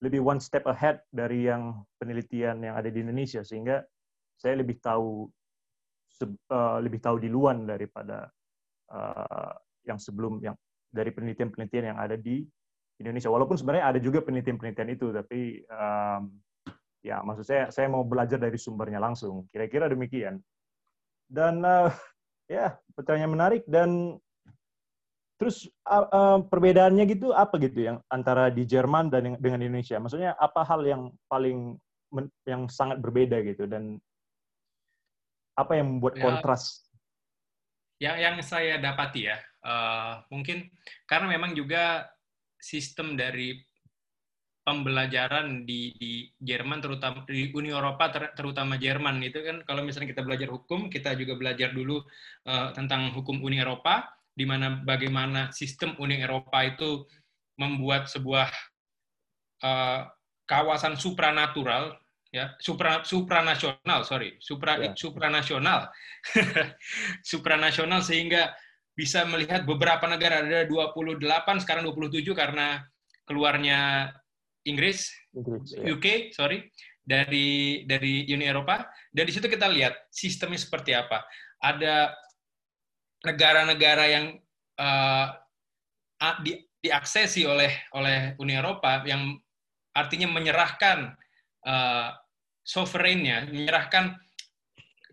lebih 0.00 0.24
one 0.24 0.40
step 0.40 0.64
ahead 0.68 1.04
dari 1.12 1.48
yang 1.48 1.84
penelitian 2.00 2.64
yang 2.64 2.76
ada 2.80 2.88
di 2.88 3.04
Indonesia. 3.04 3.44
Sehingga 3.44 3.84
saya 4.36 4.60
lebih 4.60 4.78
tahu 4.78 5.28
uh, 6.24 6.78
lebih 6.80 7.00
tahu 7.02 7.16
di 7.20 7.28
luar 7.28 7.56
daripada 7.64 8.28
uh, 8.92 9.52
yang 9.84 10.00
sebelum 10.00 10.40
yang 10.40 10.56
dari 10.88 11.12
penelitian-penelitian 11.12 11.92
yang 11.92 11.98
ada 12.00 12.16
di 12.16 12.46
Indonesia. 12.96 13.28
Walaupun 13.28 13.56
sebenarnya 13.58 13.92
ada 13.92 14.00
juga 14.00 14.24
penelitian-penelitian 14.24 14.90
itu, 14.92 15.12
tapi 15.12 15.60
um, 15.68 16.32
ya 17.04 17.20
maksud 17.20 17.44
saya 17.44 17.68
saya 17.68 17.92
mau 17.92 18.06
belajar 18.06 18.40
dari 18.40 18.56
sumbernya 18.56 19.02
langsung. 19.02 19.44
Kira-kira 19.52 19.92
demikian. 19.92 20.40
Dan 21.26 21.60
uh, 21.66 21.92
ya 22.46 22.78
pertanyaan 22.94 23.34
menarik 23.34 23.62
dan 23.66 24.16
terus 25.36 25.68
perbedaannya 26.48 27.04
gitu 27.12 27.28
apa 27.36 27.60
gitu 27.60 27.84
yang 27.84 28.00
antara 28.08 28.48
di 28.48 28.64
Jerman 28.64 29.12
dan 29.12 29.36
dengan 29.36 29.60
Indonesia? 29.60 30.00
Maksudnya 30.00 30.32
apa 30.40 30.64
hal 30.64 30.80
yang 30.88 31.12
paling 31.28 31.76
yang 32.48 32.70
sangat 32.72 33.04
berbeda 33.04 33.44
gitu 33.44 33.68
dan 33.68 34.00
apa 35.56 35.72
yang 35.74 35.96
membuat 35.96 36.20
ya. 36.20 36.22
kontras? 36.22 36.84
Ya, 37.96 38.12
yang 38.20 38.36
saya 38.44 38.76
dapati 38.76 39.24
ya, 39.32 39.40
uh, 39.64 40.20
mungkin 40.28 40.68
karena 41.08 41.32
memang 41.32 41.56
juga 41.56 42.04
sistem 42.60 43.16
dari 43.16 43.56
pembelajaran 44.66 45.64
di, 45.64 45.94
di 45.96 46.12
Jerman, 46.42 46.82
terutama 46.82 47.22
di 47.24 47.54
Uni 47.54 47.72
Eropa, 47.72 48.10
ter, 48.12 48.34
terutama 48.36 48.76
Jerman 48.76 49.22
itu 49.22 49.40
kan 49.40 49.62
kalau 49.64 49.86
misalnya 49.86 50.12
kita 50.12 50.26
belajar 50.26 50.50
hukum, 50.52 50.92
kita 50.92 51.14
juga 51.16 51.38
belajar 51.38 51.72
dulu 51.72 52.02
uh, 52.50 52.74
tentang 52.76 53.14
hukum 53.16 53.40
Uni 53.40 53.62
Eropa, 53.62 54.10
di 54.34 54.44
mana 54.44 54.82
bagaimana 54.84 55.54
sistem 55.54 55.96
Uni 55.96 56.20
Eropa 56.20 56.66
itu 56.66 57.08
membuat 57.56 58.12
sebuah 58.12 58.50
uh, 59.64 60.10
kawasan 60.44 61.00
supranatural 61.00 61.96
ya 62.34 62.54
supra 62.58 63.02
supranasional 63.06 64.00
sorry. 64.02 64.36
Supra 64.42 64.78
yeah. 64.80 64.94
supranasional. 64.94 65.90
Supranasional 67.30 68.00
sehingga 68.02 68.54
bisa 68.96 69.28
melihat 69.28 69.68
beberapa 69.68 70.08
negara. 70.08 70.42
Ada 70.42 70.66
28 70.66 71.62
sekarang 71.62 71.86
27 71.90 72.24
karena 72.32 72.82
keluarnya 73.26 74.10
Inggris, 74.66 75.14
Inggris 75.30 75.74
ya. 75.76 75.94
UK 75.94 76.34
sorry 76.34 76.66
dari 77.06 77.82
dari 77.86 78.26
Uni 78.30 78.46
Eropa. 78.46 78.88
Dan 79.12 79.30
di 79.30 79.32
situ 79.32 79.46
kita 79.46 79.70
lihat 79.70 80.10
sistemnya 80.10 80.58
seperti 80.58 80.96
apa. 80.96 81.22
Ada 81.62 82.12
negara-negara 83.22 84.04
yang 84.10 84.26
uh, 84.78 85.28
di, 86.42 86.58
diaksesi 86.82 87.46
oleh 87.46 87.70
oleh 87.94 88.34
Uni 88.38 88.54
Eropa 88.54 89.02
yang 89.06 89.34
artinya 89.96 90.28
menyerahkan 90.28 91.16
uh, 91.66 92.14
sovereignnya, 92.62 93.50
menyerahkan 93.50 94.14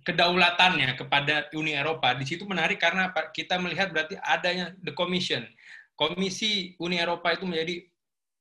kedaulatannya 0.04 1.00
kepada 1.00 1.48
Uni 1.56 1.74
Eropa. 1.74 2.12
Di 2.14 2.28
situ 2.28 2.44
menarik 2.44 2.78
karena 2.78 3.10
kita 3.32 3.58
melihat 3.58 3.90
berarti 3.90 4.20
adanya 4.20 4.76
the 4.84 4.92
commission. 4.94 5.48
Komisi 5.96 6.76
Uni 6.78 7.00
Eropa 7.00 7.32
itu 7.32 7.48
menjadi 7.48 7.82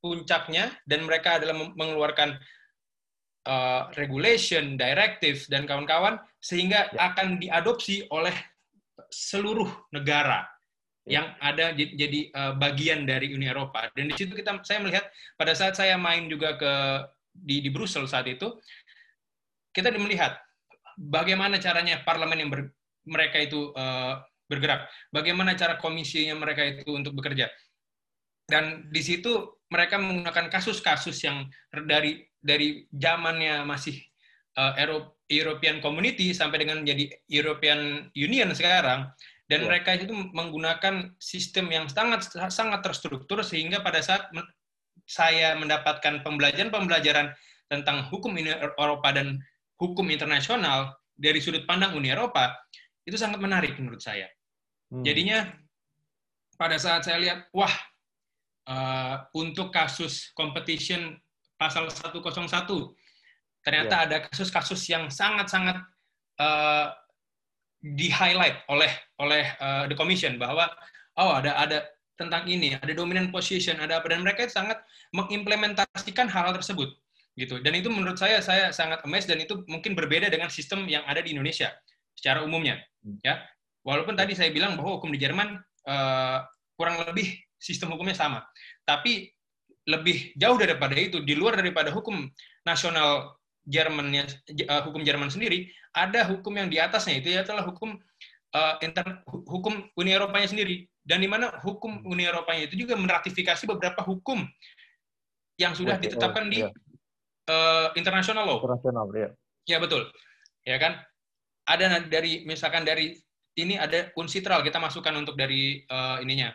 puncaknya 0.03 0.75
dan 0.85 1.07
mereka 1.07 1.39
adalah 1.39 1.55
mengeluarkan 1.55 2.35
uh, 3.47 3.83
regulation, 3.95 4.75
directive 4.75 5.47
dan 5.47 5.63
kawan-kawan 5.65 6.19
sehingga 6.43 6.91
ya. 6.91 7.15
akan 7.15 7.39
diadopsi 7.39 8.11
oleh 8.11 8.35
seluruh 9.13 9.71
negara 9.95 10.43
ya. 11.07 11.23
yang 11.23 11.27
ada 11.39 11.71
jadi 11.77 12.35
uh, 12.35 12.53
bagian 12.59 13.07
dari 13.07 13.31
Uni 13.31 13.47
Eropa. 13.47 13.87
Dan 13.95 14.11
di 14.11 14.19
situ 14.19 14.35
kita 14.35 14.59
saya 14.67 14.83
melihat 14.83 15.07
pada 15.39 15.55
saat 15.55 15.79
saya 15.79 15.95
main 15.95 16.27
juga 16.27 16.59
ke 16.59 16.75
di 17.33 17.65
di 17.65 17.71
Brussel 17.73 18.05
saat 18.07 18.29
itu 18.29 18.61
kita 19.73 19.89
melihat 19.97 20.37
bagaimana 21.01 21.57
caranya 21.57 22.05
parlemen 22.05 22.39
yang 22.39 22.51
ber, 22.53 22.69
mereka 23.09 23.41
itu 23.41 23.73
uh, 23.73 24.21
bergerak, 24.47 24.87
bagaimana 25.09 25.57
cara 25.57 25.81
komisinya 25.81 26.37
mereka 26.37 26.63
itu 26.69 26.93
untuk 26.93 27.17
bekerja. 27.17 27.49
Dan 28.45 28.93
di 28.93 29.01
situ 29.01 29.63
mereka 29.73 29.97
menggunakan 29.97 30.53
kasus-kasus 30.53 31.17
yang 31.25 31.49
dari 31.89 32.21
dari 32.37 32.85
zamannya 32.93 33.65
masih 33.65 33.97
uh, 34.61 34.77
European 35.33 35.81
Community 35.81 36.37
sampai 36.37 36.61
dengan 36.61 36.85
menjadi 36.85 37.09
European 37.33 38.13
Union 38.13 38.53
sekarang 38.53 39.09
dan 39.49 39.65
ya. 39.65 39.67
mereka 39.69 39.97
itu 39.97 40.13
menggunakan 40.13 41.17
sistem 41.17 41.73
yang 41.73 41.85
sangat 41.89 42.29
sangat 42.53 42.85
terstruktur 42.85 43.41
sehingga 43.41 43.81
pada 43.81 44.05
saat 44.05 44.29
saya 45.09 45.55
mendapatkan 45.59 46.23
pembelajaran-pembelajaran 46.23 47.35
tentang 47.69 48.09
hukum 48.09 48.37
Eropa 48.39 49.09
dan 49.13 49.41
hukum 49.81 50.09
internasional 50.13 50.95
dari 51.17 51.41
sudut 51.41 51.65
pandang 51.65 51.97
Uni 51.97 52.13
Eropa 52.13 52.53
itu 53.03 53.19
sangat 53.19 53.43
menarik 53.43 53.75
menurut 53.77 54.01
saya. 54.01 54.31
Hmm. 54.93 55.03
Jadinya 55.03 55.49
pada 56.55 56.79
saat 56.79 57.03
saya 57.03 57.19
lihat, 57.19 57.39
wah 57.51 57.73
uh, 58.69 59.27
untuk 59.35 59.75
kasus 59.75 60.31
competition 60.37 61.19
pasal 61.59 61.87
101 61.91 62.43
ternyata 63.63 63.95
yeah. 63.95 64.05
ada 64.07 64.17
kasus-kasus 64.27 64.83
yang 64.91 65.07
sangat-sangat 65.07 65.79
uh, 66.43 66.91
di 67.83 68.11
highlight 68.11 68.63
oleh 68.67 68.91
oleh 69.23 69.47
uh, 69.63 69.87
the 69.87 69.95
commission 69.95 70.39
bahwa 70.39 70.67
oh 71.19 71.39
ada 71.39 71.55
ada 71.59 71.79
tentang 72.17 72.45
ini 72.47 72.77
ada 72.77 72.93
dominant 72.93 73.33
position 73.33 73.81
ada 73.81 73.99
apa 73.99 74.13
dan 74.13 74.21
mereka 74.23 74.47
sangat 74.47 74.81
mengimplementasikan 75.17 76.29
hal-hal 76.29 76.55
tersebut 76.57 76.93
gitu. 77.37 77.57
Dan 77.65 77.73
itu 77.77 77.89
menurut 77.89 78.21
saya 78.21 78.45
saya 78.45 78.69
sangat 78.71 79.01
amazed 79.09 79.33
dan 79.33 79.41
itu 79.41 79.65
mungkin 79.65 79.97
berbeda 79.97 80.29
dengan 80.29 80.53
sistem 80.53 80.85
yang 80.85 81.03
ada 81.09 81.25
di 81.25 81.33
Indonesia 81.33 81.73
secara 82.13 82.45
umumnya 82.45 82.81
hmm. 83.05 83.25
ya. 83.25 83.41
Walaupun 83.83 84.15
tadi 84.15 84.39
saya 84.39 84.55
bilang 84.55 84.79
bahwa 84.79 85.01
hukum 85.01 85.11
di 85.11 85.19
Jerman 85.19 85.59
uh, 85.89 86.39
kurang 86.79 87.03
lebih 87.07 87.39
sistem 87.63 87.95
hukumnya 87.95 88.19
sama 88.19 88.43
tapi 88.83 89.31
lebih 89.87 90.35
jauh 90.35 90.59
daripada 90.59 90.95
itu 90.99 91.23
di 91.23 91.35
luar 91.35 91.59
daripada 91.59 91.95
hukum 91.95 92.27
nasional 92.67 93.39
Jermannya 93.63 94.27
uh, 94.67 94.83
hukum 94.87 95.07
Jerman 95.07 95.31
sendiri 95.31 95.71
ada 95.95 96.27
hukum 96.27 96.55
yang 96.59 96.67
di 96.67 96.83
atasnya 96.83 97.23
itu 97.23 97.31
adalah 97.31 97.63
hukum 97.63 97.95
uh, 98.55 98.75
inter, 98.83 99.23
hukum 99.27 99.87
Uni 99.95 100.11
Eropanya 100.11 100.51
sendiri 100.51 100.91
dan 101.03 101.19
di 101.19 101.27
mana 101.27 101.51
hukum 101.63 102.03
Uni 102.07 102.23
Eropanya 102.23 102.71
itu 102.71 102.79
juga 102.79 102.95
meratifikasi 102.95 103.67
beberapa 103.67 104.07
hukum 104.07 104.47
yang 105.59 105.75
sudah 105.75 105.99
ditetapkan 105.99 106.47
di 106.49 106.63
iya. 106.63 106.71
eh, 107.51 107.89
international 107.99 108.47
law. 108.47 108.59
Internasional, 108.63 109.07
ya. 109.13 109.31
Ya 109.67 109.79
betul. 109.83 110.07
Ya 110.63 110.79
kan? 110.79 111.03
Ada 111.67 112.07
dari 112.07 112.43
misalkan 112.47 112.83
dari 112.83 113.19
ini 113.59 113.77
ada 113.77 114.11
unsitral 114.17 114.63
kita 114.63 114.79
masukkan 114.79 115.13
untuk 115.19 115.35
dari 115.35 115.83
eh, 115.83 116.17
ininya 116.23 116.55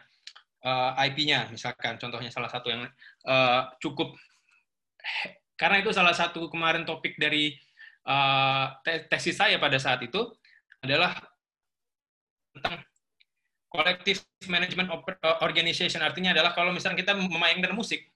eh, 0.63 1.05
IP-nya 1.11 1.51
misalkan 1.51 1.99
contohnya 1.99 2.31
salah 2.31 2.49
satu 2.49 2.71
yang 2.71 2.87
eh, 3.27 3.61
cukup 3.83 4.15
karena 5.59 5.81
itu 5.83 5.91
salah 5.91 6.13
satu 6.13 6.51
kemarin 6.51 6.83
topik 6.83 7.15
dari 7.15 7.55
te- 8.83 9.03
tesis 9.11 9.35
saya 9.35 9.59
pada 9.59 9.75
saat 9.79 9.99
itu 9.99 10.19
adalah 10.79 11.15
tentang 12.55 12.83
collective 13.67 14.23
management 14.47 14.89
eh, 14.91 15.37
organization 15.43 16.01
artinya 16.03 16.31
adalah 16.33 16.55
kalau 16.55 16.71
misalnya 16.71 16.99
kita 16.99 17.13
memainkan 17.15 17.75
musik 17.75 18.07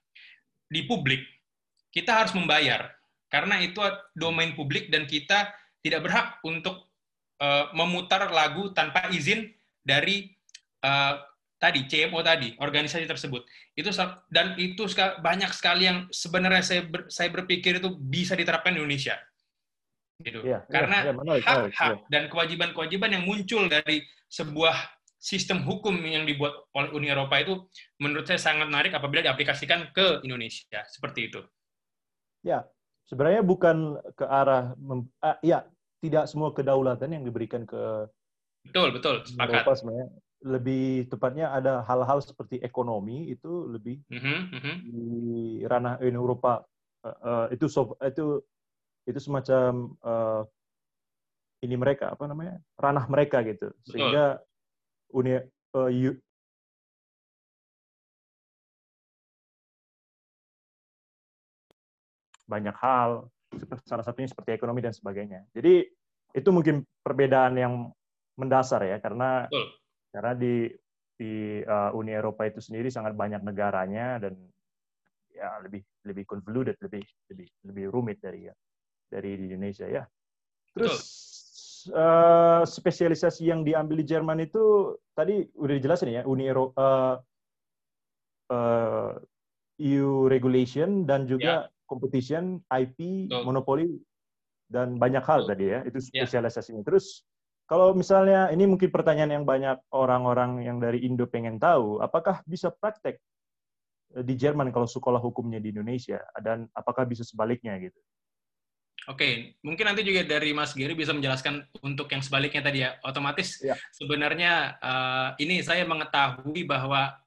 di 0.72 0.88
publik 0.88 1.24
kita 1.91 2.24
harus 2.24 2.34
membayar. 2.34 2.88
Karena 3.31 3.60
itu 3.63 3.79
domain 4.15 4.51
publik 4.55 4.91
dan 4.91 5.08
kita 5.08 5.51
tidak 5.84 6.03
berhak 6.08 6.27
untuk 6.43 6.91
eh, 7.39 7.65
memutar 7.75 8.27
lagu 8.31 8.72
tanpa 8.72 9.12
izin 9.12 9.51
dari 9.84 10.31
eh, 10.84 11.15
tadi 11.62 11.86
CMO 11.86 12.20
tadi 12.25 12.58
organisasi 12.58 13.05
tersebut. 13.05 13.46
Itu 13.77 13.91
dan 14.31 14.58
itu 14.58 14.84
banyak 15.22 15.51
sekali 15.53 15.86
yang 15.88 16.08
sebenarnya 16.12 16.63
saya 16.63 16.81
ber- 16.88 17.08
saya 17.12 17.29
berpikir 17.29 17.77
itu 17.79 17.96
bisa 18.00 18.34
diterapkan 18.36 18.74
di 18.75 18.81
Indonesia. 18.84 19.15
Gitu. 20.22 20.41
Iya, 20.46 20.62
iya, 20.62 20.70
karena 20.70 20.98
iya, 21.01 21.13
menarik, 21.17 21.41
menarik, 21.41 21.74
hak-hak 21.74 21.98
iya. 21.98 22.08
dan 22.13 22.24
kewajiban-kewajiban 22.29 23.10
yang 23.10 23.24
muncul 23.25 23.65
dari 23.65 24.05
sebuah 24.29 24.75
sistem 25.22 25.62
hukum 25.62 25.94
yang 26.01 26.25
dibuat 26.25 26.66
oleh 26.74 26.90
Uni 26.98 27.13
Eropa 27.13 27.38
itu 27.38 27.70
menurut 28.01 28.25
saya 28.25 28.42
sangat 28.42 28.66
menarik 28.66 28.98
apabila 28.98 29.22
diaplikasikan 29.22 29.94
ke 29.94 30.25
Indonesia 30.25 30.82
seperti 30.90 31.30
itu. 31.30 31.46
Ya, 32.42 32.66
sebenarnya 33.06 33.46
bukan 33.46 34.01
ke 34.18 34.25
arah, 34.25 34.74
mem- 34.82 35.13
ah, 35.22 35.38
ya, 35.46 35.70
tidak 36.01 36.25
semua 36.25 36.50
kedaulatan 36.58 37.13
yang 37.13 37.22
diberikan 37.22 37.70
ke 37.70 38.10
Betul, 38.66 38.98
betul, 38.98 39.16
sepakat. 39.22 39.62
Eropa 39.62 39.74
sebenarnya. 39.78 40.10
Lebih 40.42 41.06
tepatnya 41.06 41.54
ada 41.54 41.86
hal-hal 41.86 42.18
seperti 42.25 42.58
ekonomi 42.66 43.30
itu 43.30 43.70
lebih 43.70 44.01
Mhm, 44.10 44.38
mhm. 44.58 44.75
di 44.90 45.06
ranah 45.70 46.01
Uni 46.01 46.18
Eropa 46.18 46.66
eh, 47.06 47.13
eh, 47.13 47.46
itu 47.54 47.70
sov- 47.70 47.98
itu 48.01 48.42
itu 49.06 49.20
semacam 49.22 49.94
eh, 50.01 50.42
ini 51.62 51.78
mereka 51.78 52.18
apa 52.18 52.25
namanya 52.25 52.58
ranah 52.74 53.06
mereka 53.06 53.46
gitu 53.46 53.70
sehingga 53.86 54.42
Uni 55.13 55.32
eh, 55.36 56.08
U- 56.12 56.22
banyak 62.51 62.75
hal 62.75 63.32
salah 63.88 64.03
satunya 64.03 64.27
seperti 64.27 64.56
ekonomi 64.56 64.84
dan 64.84 64.91
sebagainya. 64.91 65.48
Jadi 65.56 65.88
itu 66.32 66.50
mungkin 66.51 66.84
perbedaan 67.03 67.56
yang 67.56 67.74
mendasar 68.39 68.88
ya 68.88 68.98
karena 69.03 69.48
Betul. 69.48 69.68
karena 70.12 70.34
di 70.36 70.56
di 71.15 71.62
uh, 71.62 71.94
Uni 71.94 72.12
Eropa 72.15 72.48
itu 72.48 72.60
sendiri 72.63 72.89
sangat 72.89 73.13
banyak 73.13 73.44
negaranya 73.46 74.18
dan 74.18 74.34
ya 75.32 75.60
lebih 75.63 75.84
lebih 76.08 76.24
convoluted 76.25 76.75
lebih 76.81 77.03
lebih 77.29 77.48
lebih 77.68 77.86
rumit 77.92 78.18
dari 78.20 78.48
ya 78.50 78.55
dari 79.12 79.36
di 79.36 79.51
Indonesia 79.51 79.88
ya. 79.88 80.03
Terus 80.72 80.96
uh, 81.89 82.61
spesialisasi 82.67 83.50
yang 83.50 83.65
diambil 83.65 83.98
di 84.01 84.05
Jerman 84.05 84.44
itu 84.44 84.96
tadi 85.17 85.48
udah 85.57 85.74
dijelasin 85.77 86.13
ya 86.13 86.22
Uni 86.27 86.46
Eropa 86.46 86.77
uh, 86.77 87.15
uh, 88.53 89.11
EU 89.81 90.29
regulation 90.29 91.09
dan 91.09 91.25
juga 91.25 91.72
competition 91.89 92.61
IP 92.70 93.27
Betul. 93.27 93.41
monopoli 93.44 93.87
dan 94.70 95.01
banyak 95.01 95.25
hal 95.25 95.44
Betul. 95.44 95.50
tadi 95.50 95.65
ya 95.74 95.79
itu 95.87 96.00
Ya. 96.13 96.24
spesialisasinya 96.24 96.85
terus 96.85 97.25
kalau 97.72 97.96
misalnya 97.96 98.51
ini 98.51 98.67
mungkin 98.67 98.91
pertanyaan 98.91 99.31
yang 99.31 99.46
banyak 99.48 99.79
orang-orang 99.96 100.59
yang 100.59 100.83
dari 100.83 101.07
Indo 101.07 101.24
pengen 101.24 101.55
tahu, 101.55 102.03
apakah 102.03 102.44
bisa 102.44 102.67
praktek 102.67 103.15
eh, 104.11 104.24
di 104.27 104.35
Jerman 104.35 104.75
kalau 104.75 104.83
sekolah 104.83 105.24
hukumnya 105.24 105.63
di 105.63 105.72
Indonesia 105.72 106.20
dan 106.44 106.67
apakah 106.75 107.07
bisa 107.07 107.24
sebaliknya 107.24 107.79
gitu? 107.79 107.96
Oke, 109.09 109.57
mungkin 109.66 109.90
nanti 109.90 110.05
juga 110.05 110.22
dari 110.22 110.53
Mas 110.53 110.77
Giri 110.77 110.94
bisa 110.94 111.09
menjelaskan 111.09 111.66
untuk 111.81 112.05
yang 112.14 112.22
sebaliknya 112.22 112.61
tadi 112.61 112.85
ya. 112.85 113.01
Otomatis 113.01 113.57
Ya. 113.66 113.74
sebenarnya 113.90 114.77
eh, 114.77 115.29
ini 115.42 115.66
saya 115.66 115.81
mengetahui 115.90 116.70
bahwa 116.70 117.18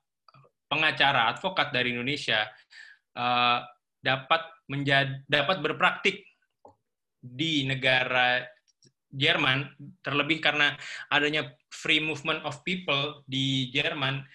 pengacara 0.70 1.34
advokat 1.34 1.74
dari 1.74 1.90
Indonesia 1.90 2.46
eh, 3.18 3.58
dapat 3.98 4.42
menjadi 4.70 5.26
dapat 5.26 5.60
berpraktik 5.60 6.22
di 7.24 7.66
negara 7.66 8.44
Jerman 9.14 9.70
terlebih 10.02 10.42
karena 10.42 10.74
adanya 11.10 11.54
free 11.70 12.02
movement 12.02 12.42
of 12.46 12.62
people 12.66 13.22
di 13.26 13.70
Jerman 13.70 14.26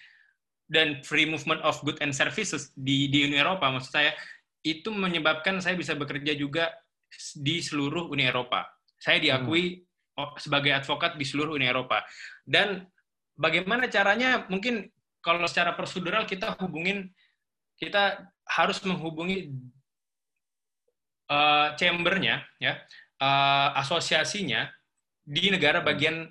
dan 0.70 1.04
free 1.04 1.28
movement 1.28 1.60
of 1.66 1.76
good 1.84 2.00
and 2.00 2.16
services 2.16 2.72
di 2.72 3.10
di 3.12 3.28
Uni 3.28 3.36
Eropa 3.36 3.68
maksud 3.68 3.92
saya 3.92 4.12
itu 4.64 4.88
menyebabkan 4.92 5.60
saya 5.60 5.76
bisa 5.76 5.92
bekerja 5.92 6.32
juga 6.32 6.72
di 7.38 7.60
seluruh 7.60 8.08
Uni 8.10 8.26
Eropa. 8.26 8.66
Saya 9.00 9.18
diakui 9.18 9.80
o- 10.16 10.34
sebagai 10.36 10.70
advokat 10.74 11.16
di 11.16 11.24
seluruh 11.26 11.56
Uni 11.56 11.66
Eropa. 11.66 12.04
Dan 12.44 12.84
bagaimana 13.34 13.88
caranya? 13.88 14.46
Mungkin 14.46 14.86
kalau 15.20 15.44
secara 15.48 15.76
prosedural 15.76 16.24
kita 16.24 16.56
hubungin, 16.60 17.10
kita 17.80 18.24
harus 18.44 18.80
menghubungi 18.84 19.52
eh, 21.30 21.68
chambernya, 21.78 22.42
ya, 22.58 22.74
eh, 23.22 23.68
asosiasinya 23.78 24.66
di 25.22 25.46
negara 25.52 25.78
bagian 25.78 26.26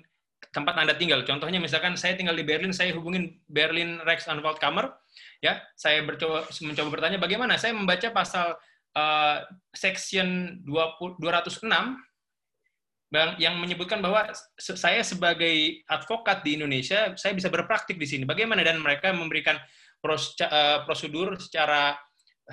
tempat 0.52 0.74
anda 0.76 0.96
tinggal. 0.96 1.22
Contohnya 1.24 1.60
misalkan 1.62 1.94
saya 1.94 2.16
tinggal 2.16 2.34
di 2.36 2.44
Berlin, 2.44 2.72
saya 2.72 2.92
hubungin 2.96 3.38
Berlin 3.46 4.00
Rechtsanwaltkammer, 4.02 4.92
ya, 5.40 5.60
saya 5.76 6.04
bercoba, 6.04 6.48
mencoba 6.64 6.88
bertanya 6.92 7.18
bagaimana 7.20 7.56
saya 7.56 7.72
membaca 7.72 8.08
pasal 8.12 8.56
eh, 8.96 9.38
section 9.74 10.60
20, 10.64 11.20
206 11.22 11.66
Bang, 13.10 13.34
yang 13.42 13.58
menyebutkan 13.58 13.98
bahwa 13.98 14.30
saya 14.54 15.02
sebagai 15.02 15.82
advokat 15.90 16.46
di 16.46 16.54
Indonesia, 16.54 17.10
saya 17.18 17.34
bisa 17.34 17.50
berpraktik 17.50 17.98
di 17.98 18.06
sini. 18.06 18.22
Bagaimana 18.22 18.62
dan 18.62 18.78
mereka 18.78 19.10
memberikan 19.10 19.58
eh, 19.58 20.78
prosedur 20.86 21.34
secara 21.42 21.98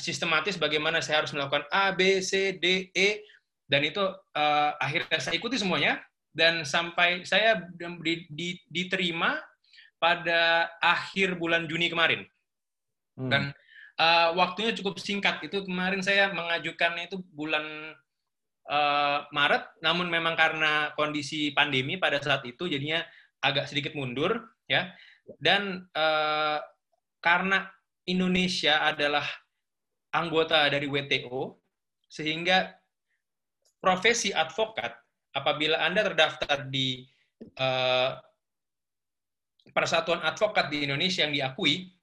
sistematis 0.02 0.58
bagaimana 0.58 0.98
saya 0.98 1.22
harus 1.22 1.34
melakukan 1.34 1.70
A, 1.70 1.94
B, 1.94 2.26
C, 2.26 2.58
D, 2.58 2.90
E, 2.90 3.22
dan 3.70 3.86
itu 3.86 4.02
eh, 4.34 4.72
akhirnya 4.82 5.22
saya 5.22 5.38
ikuti 5.38 5.62
semuanya 5.62 6.02
dan 6.34 6.66
sampai 6.66 7.22
saya 7.22 7.62
di- 8.02 8.26
di- 8.26 8.62
diterima 8.66 9.38
pada 10.02 10.74
akhir 10.82 11.38
bulan 11.38 11.70
Juni 11.70 11.90
kemarin. 11.90 12.26
Hmm. 13.14 13.30
Dan 13.30 13.44
uh, 13.98 14.30
waktunya 14.38 14.72
cukup 14.78 15.02
singkat. 15.02 15.42
Itu 15.44 15.66
kemarin 15.66 16.02
saya 16.06 16.32
mengajukannya 16.32 17.10
itu 17.10 17.22
bulan 17.34 17.66
uh, 18.70 19.28
Maret, 19.34 19.82
namun 19.84 20.08
memang 20.08 20.38
karena 20.38 20.94
kondisi 20.94 21.52
pandemi 21.52 21.98
pada 21.98 22.22
saat 22.22 22.46
itu 22.46 22.70
jadinya 22.70 23.04
agak 23.42 23.70
sedikit 23.70 23.94
mundur, 23.98 24.54
ya. 24.70 24.94
Dan 25.38 25.86
uh, 25.92 26.60
karena 27.20 27.68
Indonesia 28.08 28.88
adalah 28.88 29.26
anggota 30.16 30.72
dari 30.72 30.88
WTO, 30.88 31.60
sehingga 32.08 32.72
profesi 33.84 34.32
advokat 34.32 34.96
apabila 35.36 35.84
Anda 35.84 36.08
terdaftar 36.08 36.72
di 36.72 37.04
uh, 37.60 38.16
Persatuan 39.76 40.24
Advokat 40.26 40.74
di 40.74 40.88
Indonesia 40.90 41.28
yang 41.28 41.36
diakui, 41.36 41.97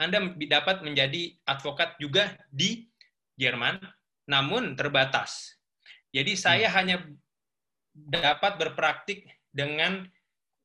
anda 0.00 0.32
dapat 0.32 0.80
menjadi 0.80 1.36
advokat 1.44 2.00
juga 2.00 2.32
di 2.48 2.88
Jerman, 3.36 3.76
namun 4.24 4.72
terbatas. 4.72 5.60
Jadi 6.08 6.34
saya 6.40 6.72
hanya 6.72 7.04
dapat 7.92 8.56
berpraktik 8.56 9.28
dengan 9.52 10.08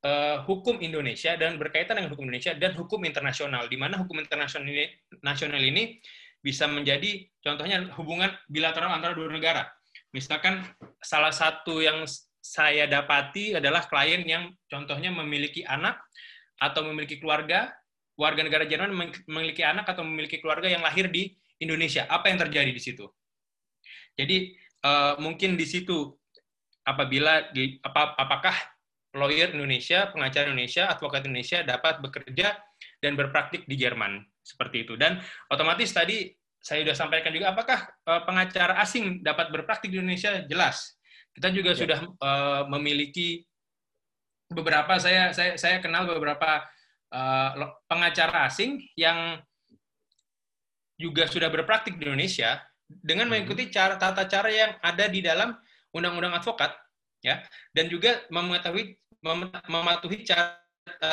eh, 0.07 0.37
hukum 0.47 0.79
Indonesia 0.79 1.35
dan 1.35 1.59
berkaitan 1.59 1.99
dengan 1.99 2.15
hukum 2.15 2.31
Indonesia 2.31 2.55
dan 2.55 2.79
hukum 2.79 3.03
internasional, 3.03 3.67
di 3.67 3.75
mana 3.75 3.99
hukum 3.99 4.23
internasional 4.23 4.65
ini, 4.71 4.87
nasional 5.19 5.59
ini 5.59 5.99
bisa 6.39 6.69
menjadi 6.71 7.27
contohnya 7.43 7.91
hubungan 7.99 8.31
bilateral 8.47 8.95
antara 8.95 9.17
dua 9.17 9.27
negara. 9.27 9.67
Misalkan 10.15 10.63
salah 11.03 11.35
satu 11.35 11.83
yang 11.83 12.07
saya 12.39 12.87
dapati 12.87 13.57
adalah 13.57 13.83
klien 13.89 14.23
yang 14.23 14.53
contohnya 14.69 15.11
memiliki 15.11 15.65
anak 15.65 15.99
atau 16.61 16.87
memiliki 16.87 17.19
keluarga 17.19 17.73
warga 18.15 18.41
negara 18.43 18.63
Jerman 18.63 18.95
memiliki 19.27 19.61
anak 19.61 19.91
atau 19.91 20.03
memiliki 20.07 20.39
keluarga 20.39 20.71
yang 20.71 20.83
lahir 20.83 21.11
di 21.11 21.35
Indonesia. 21.59 22.07
Apa 22.07 22.31
yang 22.31 22.39
terjadi 22.39 22.71
di 22.71 22.81
situ? 22.81 23.05
Jadi 24.15 24.55
uh, 24.87 25.19
mungkin 25.19 25.59
di 25.59 25.67
situ 25.67 26.15
apabila 26.87 27.51
di, 27.51 27.75
apa, 27.83 28.15
apakah 28.15 28.55
lawyer 29.15 29.51
Indonesia, 29.51 30.11
pengacara 30.11 30.51
Indonesia, 30.51 30.91
advokat 30.91 31.23
Indonesia 31.27 31.63
dapat 31.63 32.03
bekerja 32.03 32.55
dan 32.99 33.15
berpraktik 33.15 33.63
di 33.67 33.75
Jerman 33.79 34.23
seperti 34.43 34.87
itu. 34.87 34.99
Dan 34.99 35.19
otomatis 35.51 35.91
tadi 35.91 36.31
saya 36.59 36.81
sudah 36.81 36.95
sampaikan 36.97 37.31
juga, 37.31 37.55
apakah 37.55 37.79
uh, 38.07 38.21
pengacara 38.27 38.79
asing 38.81 39.23
dapat 39.23 39.51
berpraktik 39.51 39.91
di 39.91 39.99
Indonesia? 39.99 40.43
Jelas. 40.47 40.95
Kita 41.35 41.51
juga 41.51 41.75
ya. 41.75 41.79
sudah 41.83 41.99
uh, 42.23 42.63
memiliki 42.71 43.43
beberapa 44.45 44.95
saya 45.01 45.33
saya 45.33 45.57
saya 45.57 45.81
kenal 45.81 46.05
beberapa 46.05 46.63
uh, 47.15 47.79
pengacara 47.87 48.51
asing 48.51 48.83
yang 48.99 49.39
juga 50.99 51.27
sudah 51.27 51.47
berpraktik 51.47 51.95
di 51.95 52.03
Indonesia 52.07 52.59
dengan 52.87 53.27
hmm. 53.27 53.31
mengikuti 53.47 53.71
cara 53.71 53.95
tata 53.95 54.27
cara 54.27 54.51
yang 54.51 54.71
ada 54.83 55.07
di 55.07 55.23
dalam 55.23 55.55
undang-undang 55.95 56.35
advokat 56.35 56.75
ya 57.23 57.41
dan 57.71 57.87
juga 57.87 58.27
mengetahui 58.29 58.99
mematuhi 59.71 60.21
cara 60.27 60.59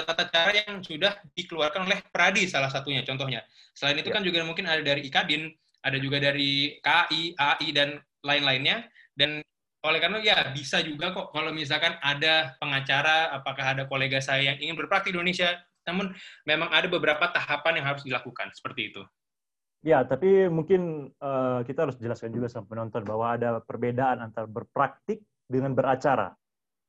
tata 0.04 0.28
cara 0.28 0.52
yang 0.52 0.84
sudah 0.84 1.16
dikeluarkan 1.32 1.88
oleh 1.88 2.04
Pradi 2.12 2.44
salah 2.44 2.68
satunya 2.68 3.00
contohnya. 3.08 3.40
Selain 3.72 3.96
itu 3.96 4.12
ya. 4.12 4.20
kan 4.20 4.22
juga 4.22 4.44
mungkin 4.44 4.68
ada 4.68 4.84
dari 4.84 5.08
Ikadin, 5.08 5.48
ada 5.80 5.96
juga 5.96 6.20
dari 6.20 6.76
KAI, 6.84 7.40
AI 7.40 7.68
dan 7.72 7.96
lain-lainnya 8.20 8.84
dan 9.16 9.40
oleh 9.82 9.98
karena 9.98 10.22
ya 10.22 10.52
bisa 10.54 10.78
juga 10.84 11.10
kok 11.10 11.34
kalau 11.34 11.50
misalkan 11.50 11.98
ada 12.04 12.54
pengacara, 12.62 13.34
apakah 13.34 13.74
ada 13.74 13.82
kolega 13.90 14.22
saya 14.22 14.54
yang 14.54 14.60
ingin 14.62 14.76
berpraktik 14.78 15.10
di 15.10 15.18
Indonesia, 15.18 15.58
namun 15.88 16.14
memang 16.46 16.68
ada 16.70 16.86
beberapa 16.86 17.30
tahapan 17.30 17.82
yang 17.82 17.86
harus 17.94 18.02
dilakukan 18.06 18.50
seperti 18.54 18.94
itu. 18.94 19.02
Ya, 19.82 20.06
tapi 20.06 20.46
mungkin 20.46 21.10
uh, 21.18 21.66
kita 21.66 21.90
harus 21.90 21.98
jelaskan 21.98 22.30
juga 22.30 22.46
sama 22.46 22.70
penonton 22.70 23.02
bahwa 23.02 23.34
ada 23.34 23.58
perbedaan 23.58 24.22
antara 24.22 24.46
berpraktik 24.46 25.18
dengan 25.50 25.74
beracara. 25.74 26.30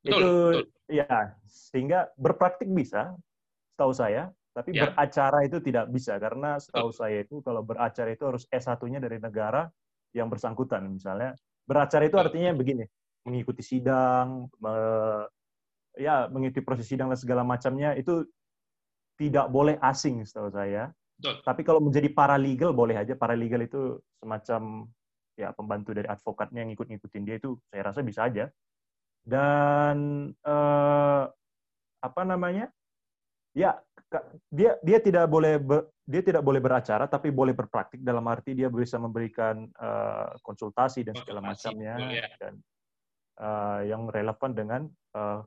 Betul, 0.05 0.13
itu 0.13 0.29
betul. 0.29 0.53
ya, 0.93 1.17
sehingga 1.49 2.13
berpraktik 2.13 2.69
bisa, 2.69 3.17
setahu 3.73 3.97
saya, 3.97 4.29
tapi 4.53 4.77
ya. 4.77 4.93
beracara 4.93 5.41
itu 5.41 5.57
tidak 5.57 5.89
bisa 5.89 6.21
karena 6.21 6.61
setahu 6.61 6.93
betul. 6.93 6.99
saya 7.01 7.17
itu 7.25 7.35
kalau 7.41 7.65
beracara 7.65 8.13
itu 8.13 8.23
harus 8.29 8.45
S1-nya 8.53 9.01
dari 9.01 9.17
negara 9.17 9.65
yang 10.13 10.29
bersangkutan 10.29 10.85
misalnya 10.93 11.33
Beracara 11.63 12.03
itu 12.03 12.17
artinya 12.19 12.51
begini, 12.51 12.83
mengikuti 13.23 13.63
sidang, 13.63 14.51
me, 14.59 14.73
ya 15.95 16.27
mengikuti 16.27 16.59
proses 16.59 16.91
sidang 16.91 17.07
dan 17.07 17.19
segala 17.19 17.47
macamnya 17.47 17.95
itu 17.95 18.27
tidak 19.17 19.47
boleh 19.49 19.77
asing 19.79 20.25
setahu 20.25 20.49
saya. 20.49 20.89
Betul. 21.17 21.35
Tapi 21.45 21.61
kalau 21.63 21.79
menjadi 21.83 22.09
paralegal 22.11 22.71
boleh 22.73 22.97
aja. 22.97 23.13
Paralegal 23.13 23.63
itu 23.63 24.01
semacam 24.19 24.89
ya 25.33 25.49
pembantu 25.53 25.97
dari 25.97 26.05
advokatnya 26.05 26.61
yang 26.61 26.71
ikut-ngikutin 26.77 27.23
dia 27.25 27.35
itu 27.37 27.57
saya 27.69 27.81
rasa 27.85 27.99
bisa 28.01 28.25
aja. 28.27 28.45
Dan 29.23 30.29
eh, 30.33 31.23
apa 32.03 32.21
namanya? 32.25 32.67
Ya 33.53 33.77
dia 34.49 34.77
dia 34.81 34.97
tidak 34.97 35.29
boleh 35.29 35.61
ber, 35.61 35.93
dia 36.03 36.21
tidak 36.21 36.43
boleh 36.43 36.59
beracara 36.59 37.07
tapi 37.07 37.31
boleh 37.31 37.55
berpraktik 37.55 38.03
dalam 38.03 38.27
arti 38.27 38.53
dia 38.53 38.67
bisa 38.67 38.99
memberikan 38.99 39.65
uh, 39.79 40.35
konsultasi 40.43 41.07
dan 41.07 41.15
segala 41.15 41.39
macamnya 41.39 41.95
ya. 42.11 42.27
dan 42.37 42.53
uh, 43.39 43.79
yang 43.87 44.11
relevan 44.11 44.51
dengan 44.51 44.81
uh, 45.15 45.41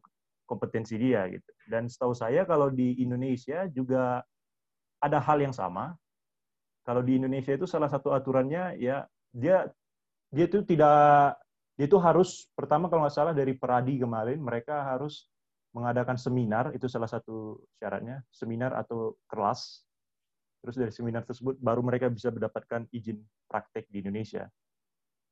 kompetensi 0.46 0.96
dia 0.96 1.26
gitu. 1.28 1.50
Dan 1.66 1.90
setahu 1.90 2.14
saya 2.14 2.46
kalau 2.46 2.70
di 2.70 2.96
Indonesia 3.02 3.66
juga 3.68 4.22
ada 5.02 5.18
hal 5.20 5.42
yang 5.42 5.52
sama. 5.52 5.92
Kalau 6.86 7.02
di 7.02 7.18
Indonesia 7.18 7.52
itu 7.52 7.66
salah 7.66 7.90
satu 7.90 8.14
aturannya 8.14 8.78
ya 8.78 9.02
dia 9.34 9.66
dia 10.30 10.44
itu 10.46 10.62
tidak 10.62 11.34
dia 11.74 11.86
itu 11.90 11.98
harus 11.98 12.46
pertama 12.54 12.86
kalau 12.86 13.04
nggak 13.04 13.16
salah 13.18 13.34
dari 13.34 13.58
Peradi 13.58 13.98
kemarin 13.98 14.38
mereka 14.38 14.86
harus 14.86 15.26
mengadakan 15.74 16.16
seminar 16.16 16.72
itu 16.72 16.86
salah 16.88 17.10
satu 17.10 17.58
syaratnya 17.76 18.22
seminar 18.32 18.72
atau 18.72 19.18
kelas 19.28 19.86
Terus 20.66 20.82
dari 20.82 20.90
seminar 20.90 21.22
tersebut 21.22 21.62
baru 21.62 21.78
mereka 21.78 22.10
bisa 22.10 22.34
mendapatkan 22.34 22.90
izin 22.90 23.22
praktek 23.46 23.86
di 23.86 24.02
Indonesia. 24.02 24.50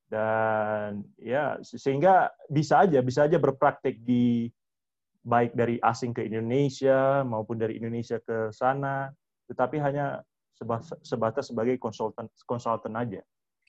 Dan 0.06 1.02
ya 1.18 1.58
sehingga 1.58 2.30
bisa 2.46 2.86
aja 2.86 3.02
bisa 3.02 3.26
aja 3.26 3.34
berpraktek 3.42 3.98
di 3.98 4.46
baik 5.24 5.56
dari 5.56 5.80
asing 5.80 6.12
ke 6.12 6.22
Indonesia 6.28 7.24
maupun 7.24 7.56
dari 7.56 7.80
Indonesia 7.80 8.20
ke 8.20 8.52
sana, 8.52 9.08
tetapi 9.48 9.80
hanya 9.80 10.20
sebatas 11.02 11.50
sebagai 11.50 11.80
konsultan 11.80 12.28
konsultan 12.44 12.94
aja. 12.94 13.24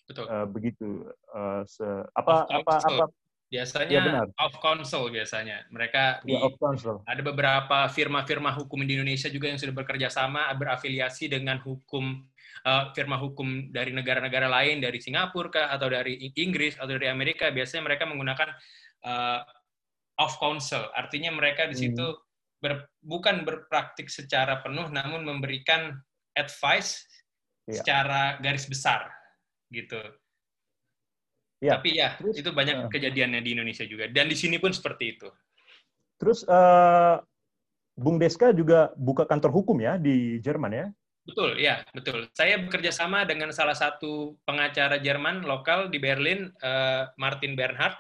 Betul. 0.06 0.28
Uh, 0.30 0.46
begitu. 0.46 0.90
Uh, 1.32 1.64
se, 1.66 1.88
apa 2.14 2.46
apa 2.46 2.74
apa 2.84 3.06
Biasanya 3.46 3.94
ya, 3.94 4.02
benar. 4.02 4.28
off 4.42 4.58
council 4.58 5.08
biasanya. 5.14 5.64
Mereka 5.70 6.26
di, 6.26 6.34
ya, 6.34 6.44
off 6.44 6.58
council. 6.58 7.06
ada 7.06 7.22
beberapa 7.22 7.86
firma-firma 7.94 8.50
hukum 8.52 8.82
di 8.84 8.98
Indonesia 8.98 9.30
juga 9.30 9.48
yang 9.48 9.62
sudah 9.62 9.72
bekerja 9.72 10.10
sama 10.10 10.50
berafiliasi 10.58 11.30
dengan 11.30 11.62
hukum 11.62 12.26
uh, 12.66 12.84
firma 12.98 13.22
hukum 13.22 13.70
dari 13.70 13.94
negara-negara 13.94 14.50
lain 14.50 14.82
dari 14.82 14.98
Singapura 14.98 15.54
kah 15.54 15.68
atau 15.70 15.88
dari 15.94 16.34
Inggris 16.36 16.76
atau 16.76 16.90
dari 16.98 17.08
Amerika 17.08 17.54
biasanya 17.54 17.86
mereka 17.86 18.10
menggunakan 18.10 18.50
uh, 19.06 19.40
off 20.20 20.40
council. 20.40 20.88
Artinya 20.96 21.32
mereka 21.34 21.68
di 21.68 21.76
situ 21.76 22.06
hmm. 22.06 22.62
ber, 22.64 22.88
bukan 23.04 23.44
berpraktik 23.44 24.08
secara 24.08 24.64
penuh 24.64 24.88
namun 24.92 25.28
memberikan 25.28 25.96
advice 26.36 27.04
ya. 27.68 27.82
secara 27.82 28.38
garis 28.40 28.68
besar 28.68 29.08
gitu. 29.72 30.00
Ya. 31.64 31.80
Tapi 31.80 31.98
ya, 31.98 32.20
Terus, 32.20 32.36
itu 32.44 32.50
banyak 32.52 32.86
uh, 32.86 32.92
kejadiannya 32.92 33.42
di 33.42 33.56
Indonesia 33.56 33.88
juga. 33.88 34.06
Dan 34.12 34.28
di 34.28 34.38
sini 34.38 34.60
pun 34.60 34.76
seperti 34.76 35.18
itu. 35.18 35.30
Terus, 36.20 36.44
uh, 36.46 37.18
Bung 37.96 38.20
Deska 38.20 38.52
juga 38.52 38.92
buka 39.00 39.24
kantor 39.24 39.52
hukum 39.56 39.80
ya 39.80 39.96
di 39.96 40.38
Jerman 40.44 40.72
ya? 40.76 40.88
Betul, 41.26 41.58
ya, 41.58 41.82
betul. 41.90 42.30
Saya 42.38 42.62
bekerja 42.62 42.94
sama 42.94 43.26
dengan 43.26 43.50
salah 43.50 43.74
satu 43.74 44.38
pengacara 44.46 45.02
Jerman 45.02 45.42
lokal 45.42 45.90
di 45.90 45.98
Berlin, 45.98 46.54
uh, 46.62 47.10
Martin 47.18 47.58
Bernhard, 47.58 47.98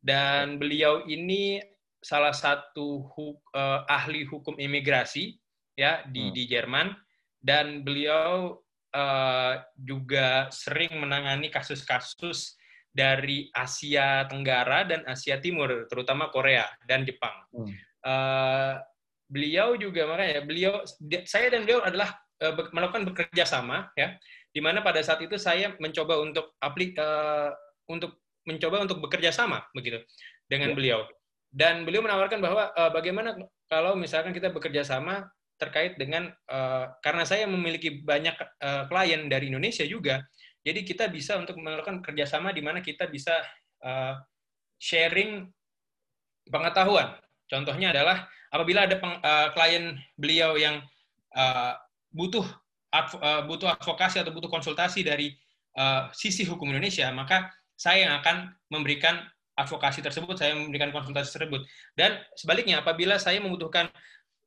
dan 0.00 0.56
beliau 0.56 1.04
ini 1.04 1.60
salah 2.00 2.32
satu 2.32 3.04
hu 3.12 3.36
uh, 3.52 3.84
ahli 3.84 4.24
hukum 4.24 4.56
imigrasi 4.56 5.36
ya 5.76 6.00
di 6.08 6.28
hmm. 6.28 6.34
di 6.34 6.42
Jerman, 6.48 6.96
dan 7.40 7.84
beliau 7.84 8.56
uh, 8.96 9.54
juga 9.76 10.48
sering 10.48 10.96
menangani 10.96 11.52
kasus-kasus 11.52 12.56
dari 12.90 13.52
Asia 13.54 14.26
Tenggara 14.26 14.82
dan 14.82 15.06
Asia 15.06 15.38
Timur, 15.38 15.86
terutama 15.86 16.32
Korea 16.32 16.66
dan 16.88 17.04
Jepang. 17.06 17.36
Hmm. 17.52 17.70
Uh, 18.00 18.74
beliau 19.30 19.78
juga 19.78 20.08
makanya 20.10 20.42
beliau 20.42 20.82
saya 21.28 21.52
dan 21.54 21.62
beliau 21.68 21.84
adalah 21.84 22.18
uh, 22.42 22.56
melakukan 22.74 23.06
bekerja 23.12 23.44
sama 23.46 23.92
ya, 23.94 24.16
di 24.50 24.58
mana 24.58 24.82
pada 24.82 24.98
saat 25.04 25.22
itu 25.22 25.38
saya 25.38 25.76
mencoba 25.78 26.18
untuk 26.18 26.56
aplik 26.58 26.96
uh, 26.98 27.54
untuk 27.86 28.18
mencoba 28.48 28.84
untuk 28.84 29.02
bekerja 29.04 29.30
sama 29.34 29.64
begitu 29.76 30.00
dengan 30.48 30.72
ya. 30.72 30.76
beliau 30.76 31.00
dan 31.50 31.82
beliau 31.82 32.02
menawarkan 32.04 32.38
bahwa 32.38 32.70
uh, 32.74 32.90
bagaimana 32.94 33.36
kalau 33.66 33.98
misalkan 33.98 34.30
kita 34.30 34.50
bekerja 34.50 34.86
sama 34.86 35.26
terkait 35.60 36.00
dengan 36.00 36.32
uh, 36.48 36.88
karena 37.04 37.28
saya 37.28 37.44
memiliki 37.44 38.00
banyak 38.00 38.32
uh, 38.64 38.88
klien 38.88 39.28
dari 39.28 39.52
Indonesia 39.52 39.84
juga 39.84 40.24
jadi 40.60 40.84
kita 40.84 41.08
bisa 41.08 41.40
untuk 41.40 41.56
melakukan 41.56 42.04
kerjasama 42.04 42.52
di 42.52 42.60
mana 42.60 42.84
kita 42.84 43.08
bisa 43.08 43.32
uh, 43.80 44.20
sharing 44.76 45.48
pengetahuan. 46.48 47.16
Contohnya 47.48 47.96
adalah 47.96 48.28
apabila 48.52 48.84
ada 48.84 49.00
peng, 49.00 49.16
uh, 49.24 49.48
klien 49.56 49.96
beliau 50.20 50.60
yang 50.60 50.84
uh, 51.32 51.72
butuh 52.12 52.44
uh, 52.92 53.42
butuh 53.48 53.72
advokasi 53.72 54.20
atau 54.20 54.32
butuh 54.36 54.52
konsultasi 54.52 55.00
dari 55.00 55.32
uh, 55.80 56.12
sisi 56.12 56.44
hukum 56.44 56.68
Indonesia, 56.68 57.08
maka 57.08 57.48
saya 57.80 58.04
yang 58.04 58.14
akan 58.20 58.52
memberikan 58.68 59.24
advokasi 59.56 60.04
tersebut, 60.04 60.36
saya 60.36 60.52
memberikan 60.52 60.92
konsultasi 60.92 61.32
tersebut. 61.32 61.64
Dan 61.96 62.20
sebaliknya, 62.36 62.84
apabila 62.84 63.16
saya 63.16 63.40
membutuhkan 63.40 63.88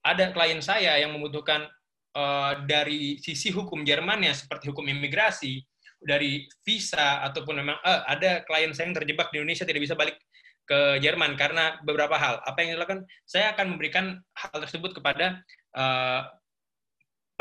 ada 0.05 0.29
klien 0.29 0.61
saya 0.61 1.01
yang 1.01 1.17
membutuhkan 1.17 1.65
uh, 2.13 2.61
dari 2.69 3.17
sisi 3.17 3.49
hukum 3.49 3.81
Jermannya 3.81 4.37
seperti 4.37 4.69
hukum 4.69 4.85
imigrasi, 4.85 5.65
dari 6.03 6.45
visa 6.67 7.23
ataupun 7.23 7.63
memang 7.63 7.79
eh, 7.79 8.01
ada 8.11 8.31
klien 8.43 8.75
saya 8.75 8.91
yang 8.91 8.97
terjebak 8.99 9.31
di 9.31 9.39
Indonesia 9.39 9.63
tidak 9.63 9.87
bisa 9.87 9.95
balik 9.95 10.19
ke 10.63 10.99
Jerman 10.99 11.35
karena 11.35 11.79
beberapa 11.83 12.15
hal. 12.15 12.39
Apa 12.43 12.63
yang 12.63 12.75
dilakukan? 12.75 13.03
Saya 13.27 13.51
akan 13.55 13.75
memberikan 13.75 14.19
hal 14.35 14.57
tersebut 14.63 14.95
kepada 14.95 15.43
uh, 15.75 16.27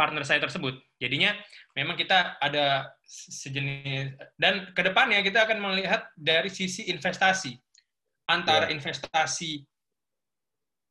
partner 0.03 0.27
saya 0.27 0.43
tersebut. 0.43 0.75
Jadinya 0.99 1.31
memang 1.79 1.95
kita 1.95 2.43
ada 2.43 2.91
sejenis 3.07 4.19
dan 4.35 4.75
ke 4.75 4.83
depannya 4.83 5.23
kita 5.23 5.47
akan 5.47 5.63
melihat 5.63 6.11
dari 6.19 6.51
sisi 6.51 6.91
investasi 6.91 7.55
antara 8.27 8.67
ya. 8.67 8.75
investasi 8.75 9.63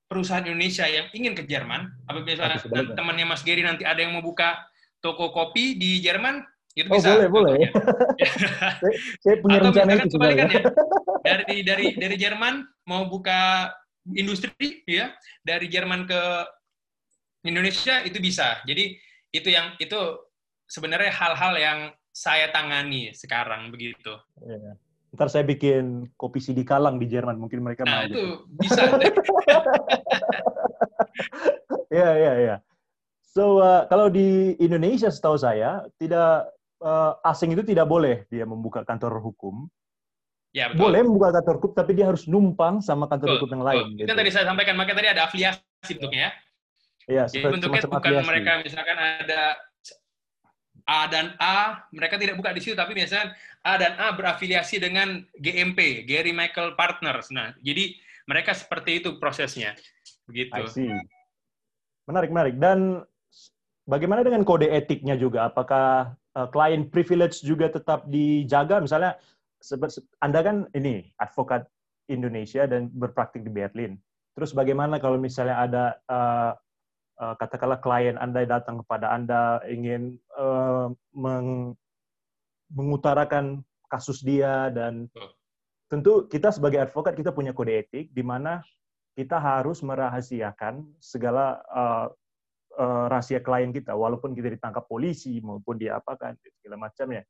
perusahaan 0.07 0.47
Indonesia 0.47 0.87
yang 0.87 1.11
ingin 1.11 1.35
ke 1.35 1.43
Jerman. 1.43 1.91
Apabila 2.07 2.55
temannya 2.95 3.27
Mas 3.27 3.43
Geri 3.43 3.67
nanti 3.67 3.83
ada 3.83 3.99
yang 3.99 4.15
mau 4.15 4.23
buka 4.23 4.63
toko 5.03 5.35
kopi 5.35 5.75
di 5.75 5.99
Jerman, 5.99 6.39
itu 6.71 6.87
oh, 6.87 6.95
bisa. 6.95 7.19
boleh, 7.19 7.27
boleh. 7.27 7.55
saya, 9.23 9.35
punya 9.43 9.59
Atau 9.59 9.75
rencana 9.75 9.91
itu 9.99 10.15
ya. 10.15 10.47
Dari 11.27 11.61
dari 11.61 11.85
dari 12.01 12.15
Jerman 12.17 12.65
mau 12.89 13.05
buka 13.05 13.69
industri 14.17 14.81
ya, 14.89 15.13
dari 15.45 15.69
Jerman 15.69 16.09
ke 16.09 16.21
Indonesia 17.43 18.01
itu 18.01 18.17
bisa. 18.17 18.61
Jadi 18.63 18.97
itu 19.31 19.49
yang 19.49 19.73
itu 19.77 19.97
sebenarnya 20.65 21.09
hal-hal 21.09 21.53
yang 21.57 21.79
saya 22.11 22.51
tangani 22.51 23.11
sekarang 23.11 23.71
begitu. 23.71 24.13
Iya. 24.39 24.75
Ntar 25.11 25.27
saya 25.27 25.43
bikin 25.43 26.07
kopi 26.15 26.39
CD 26.39 26.63
kalang 26.63 26.95
di 26.95 27.03
Jerman, 27.03 27.35
mungkin 27.35 27.59
mereka 27.59 27.83
Nah, 27.83 28.03
mau. 28.03 28.07
itu 28.07 28.23
bisa. 28.55 28.81
Iya, 31.91 32.09
iya, 32.15 32.33
iya. 32.39 32.55
So, 33.21 33.59
uh, 33.59 33.83
kalau 33.87 34.07
di 34.07 34.55
Indonesia 34.59 35.11
setahu 35.11 35.35
saya, 35.35 35.83
tidak 35.99 36.47
uh, 36.79 37.19
asing 37.23 37.51
itu 37.51 37.63
tidak 37.63 37.87
boleh 37.87 38.23
dia 38.27 38.43
membuka 38.43 38.83
kantor 38.83 39.19
hukum. 39.19 39.67
ya, 40.51 40.67
betul. 40.67 40.83
Boleh 40.83 40.99
membuka 41.03 41.29
kantor 41.35 41.53
hukum, 41.59 41.71
tapi 41.71 41.91
dia 41.95 42.07
harus 42.07 42.27
numpang 42.27 42.79
sama 42.79 43.07
kantor 43.07 43.27
Betul, 43.27 43.39
hukum 43.39 43.49
yang 43.55 43.63
betul. 43.63 43.71
lain. 43.71 43.85
Itu 43.95 44.03
Gitu. 44.03 44.11
tadi 44.15 44.29
saya 44.31 44.45
sampaikan, 44.47 44.75
makanya 44.75 44.97
tadi 44.99 45.09
ada 45.11 45.21
afiliasi 45.27 45.91
bentuknya 45.95 46.21
ya. 46.27 46.31
Iya, 47.09 47.25
Jadi 47.29 47.45
bentuknya 47.49 47.81
bukan 47.87 48.21
mereka 48.25 48.51
misalkan 48.61 48.97
ada 48.97 49.57
A 50.89 51.05
dan 51.07 51.37
A, 51.37 51.85
mereka 51.93 52.17
tidak 52.17 52.37
buka 52.37 52.51
di 52.51 52.61
situ, 52.61 52.73
tapi 52.73 52.97
misalkan 52.97 53.33
A 53.61 53.77
dan 53.77 53.93
A 54.01 54.13
berafiliasi 54.17 54.81
dengan 54.81 55.21
GMP, 55.37 56.03
Gary 56.09 56.33
Michael 56.33 56.73
Partners. 56.73 57.29
Nah, 57.29 57.53
jadi 57.61 57.93
mereka 58.25 58.51
seperti 58.57 59.03
itu 59.03 59.21
prosesnya. 59.21 59.77
Begitu. 60.25 60.53
I 60.57 60.67
see. 60.69 60.89
Menarik, 62.09 62.33
menarik. 62.33 62.55
Dan 62.57 63.05
bagaimana 63.85 64.25
dengan 64.25 64.41
kode 64.41 64.67
etiknya 64.67 65.13
juga? 65.15 65.47
Apakah 65.47 66.17
uh, 66.33 66.47
client 66.49 66.89
privilege 66.89 67.45
juga 67.45 67.69
tetap 67.69 68.09
dijaga? 68.09 68.81
Misalnya, 68.81 69.15
Anda 70.19 70.39
kan 70.41 70.65
ini 70.73 71.05
advokat 71.21 71.69
Indonesia 72.09 72.65
dan 72.65 72.89
berpraktik 72.91 73.45
di 73.45 73.51
Berlin. 73.53 73.95
Terus 74.33 74.55
bagaimana 74.55 74.97
kalau 74.97 75.21
misalnya 75.21 75.55
ada 75.61 75.83
uh, 76.09 76.51
uh, 77.21 77.35
katakanlah 77.37 77.77
klien 77.77 78.17
Anda 78.17 78.43
datang 78.49 78.81
kepada 78.81 79.13
Anda 79.13 79.61
ingin 79.69 80.17
uh, 80.33 80.89
meng- 81.13 81.77
mengutarakan 82.73 83.61
kasus 83.85 84.25
dia 84.25 84.73
dan 84.73 85.05
Betul. 85.11 85.29
tentu 85.91 86.11
kita 86.25 86.49
sebagai 86.49 86.81
advokat 86.81 87.13
kita 87.13 87.29
punya 87.29 87.53
kode 87.53 87.77
etik 87.77 88.09
di 88.09 88.23
mana 88.25 88.65
kita 89.13 89.37
harus 89.37 89.83
merahasiakan 89.83 90.87
segala 90.97 91.59
uh, 91.69 92.07
uh, 92.79 93.05
rahasia 93.11 93.43
klien 93.43 93.75
kita 93.75 93.91
walaupun 93.91 94.31
kita 94.31 94.49
ditangkap 94.55 94.87
polisi 94.87 95.43
maupun 95.43 95.77
diapakan 95.77 96.39
segala 96.63 96.89
macamnya. 96.89 97.23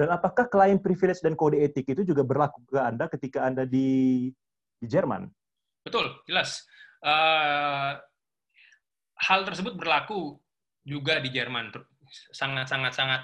Dan 0.00 0.08
apakah 0.08 0.48
klien 0.48 0.80
privilege 0.80 1.20
dan 1.20 1.36
kode 1.36 1.60
etik 1.60 1.92
itu 1.92 2.08
juga 2.08 2.24
berlaku 2.24 2.64
ke 2.64 2.80
Anda 2.80 3.04
ketika 3.12 3.44
Anda 3.44 3.68
di 3.68 4.32
di 4.80 4.86
Jerman? 4.88 5.28
Betul, 5.84 6.24
jelas. 6.24 6.64
Eh, 7.04 7.90
hal 9.20 9.44
tersebut 9.44 9.76
berlaku 9.76 10.40
juga 10.80 11.20
di 11.20 11.28
Jerman. 11.28 11.68
Sangat-sangat-sangat 12.32 13.20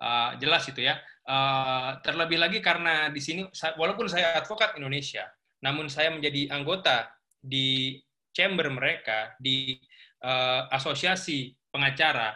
eh, 0.00 0.30
jelas 0.38 0.64
itu 0.70 0.86
ya. 0.86 0.96
Eh, 1.26 1.90
terlebih 2.06 2.38
lagi 2.38 2.58
karena 2.62 3.10
di 3.10 3.18
sini, 3.18 3.44
walaupun 3.76 4.06
saya 4.06 4.38
advokat 4.38 4.78
Indonesia, 4.78 5.26
namun 5.60 5.90
saya 5.92 6.08
menjadi 6.14 6.54
anggota 6.54 7.10
di 7.42 7.98
chamber 8.32 8.70
mereka, 8.70 9.34
di 9.36 9.76
eh, 10.22 10.62
asosiasi 10.70 11.52
pengacara 11.70 12.34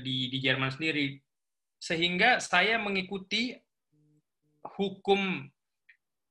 di, 0.00 0.32
di 0.32 0.38
Jerman 0.40 0.72
sendiri, 0.72 1.20
sehingga 1.76 2.40
saya 2.40 2.80
mengikuti 2.80 3.52
hukum 4.64 5.44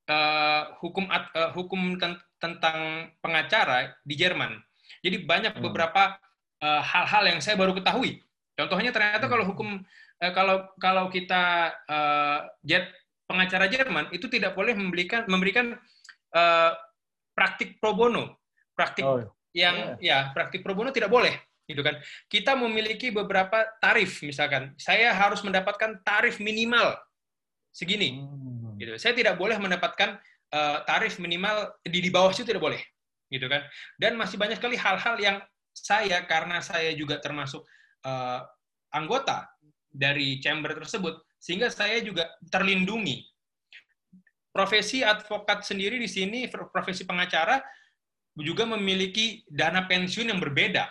eh, 0.09 0.63
hukum 0.81 1.05
eh, 1.13 1.51
hukum 1.53 1.81
ten- 2.01 2.23
tentang 2.41 3.11
pengacara 3.21 3.93
di 4.01 4.15
Jerman. 4.17 4.57
Jadi 5.03 5.27
banyak 5.27 5.53
Hmm. 5.59 5.63
beberapa 5.67 6.15
eh, 6.63 6.81
hal-hal 6.81 7.23
yang 7.35 7.39
saya 7.43 7.59
baru 7.59 7.75
ketahui. 7.75 8.23
Contohnya 8.55 8.95
ternyata 8.95 9.27
kalau 9.27 9.43
hukum 9.43 9.83
eh, 10.23 10.31
kalau 10.31 10.63
kalau 10.79 11.11
kita 11.11 11.75
eh, 11.91 12.39
jet 12.63 12.87
pengacara 13.27 13.67
Jerman 13.67 14.07
itu 14.15 14.31
tidak 14.31 14.55
boleh 14.55 14.71
memberikan 14.71 15.27
memberikan 15.27 15.75
eh, 16.31 16.71
praktik 17.35 17.83
pro 17.83 17.91
bono, 17.93 18.39
praktik 18.73 19.03
Oh, 19.03 19.19
yang 19.53 19.99
ya 19.99 20.31
praktik 20.31 20.63
pro 20.63 20.73
bono 20.73 20.89
tidak 20.95 21.11
boleh 21.11 21.35
gitu 21.67 21.83
kan. 21.83 21.99
Kita 22.31 22.55
memiliki 22.55 23.11
beberapa 23.11 23.67
tarif 23.83 24.23
misalkan. 24.23 24.71
Saya 24.79 25.11
harus 25.11 25.43
mendapatkan 25.43 25.99
tarif 26.07 26.39
minimal 26.39 26.95
segini 27.75 28.23
hmm. 28.23 28.79
gitu. 28.79 28.95
Saya 28.95 29.11
tidak 29.11 29.35
boleh 29.35 29.59
mendapatkan 29.59 30.15
eh, 30.53 30.77
tarif 30.87 31.19
minimal 31.19 31.75
di 31.83 31.99
di 31.99 32.09
bawah 32.13 32.31
itu 32.31 32.47
tidak 32.47 32.63
boleh 32.63 32.79
gitu 33.33 33.49
kan. 33.49 33.65
Dan 33.97 34.13
masih 34.13 34.37
banyak 34.37 34.61
sekali 34.61 34.77
hal-hal 34.77 35.17
yang 35.17 35.37
saya 35.73 36.21
karena 36.29 36.61
saya 36.61 36.93
juga 36.93 37.17
termasuk 37.17 37.65
eh, 38.05 38.39
anggota 38.93 39.49
dari 39.89 40.37
chamber 40.37 40.77
tersebut 40.77 41.17
sehingga 41.41 41.73
saya 41.73 41.97
juga 42.05 42.29
terlindungi. 42.53 43.25
Profesi 44.53 45.01
advokat 45.01 45.65
sendiri 45.65 45.97
di 45.97 46.05
sini 46.05 46.45
profesi 46.45 47.09
pengacara 47.09 47.57
juga 48.37 48.69
memiliki 48.69 49.41
dana 49.49 49.89
pensiun 49.89 50.29
yang 50.29 50.37
berbeda. 50.37 50.85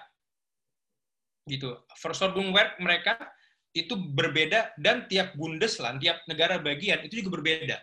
Gitu. 1.46 1.70
Versorgungswerk 1.94 2.83
mereka 2.83 3.18
itu 3.72 3.94
berbeda 3.96 4.74
dan 4.76 5.09
tiap 5.09 5.33
Bundesland 5.38 6.02
tiap 6.02 6.20
negara 6.26 6.59
bagian 6.59 7.07
itu 7.07 7.22
juga 7.22 7.40
berbeda. 7.40 7.78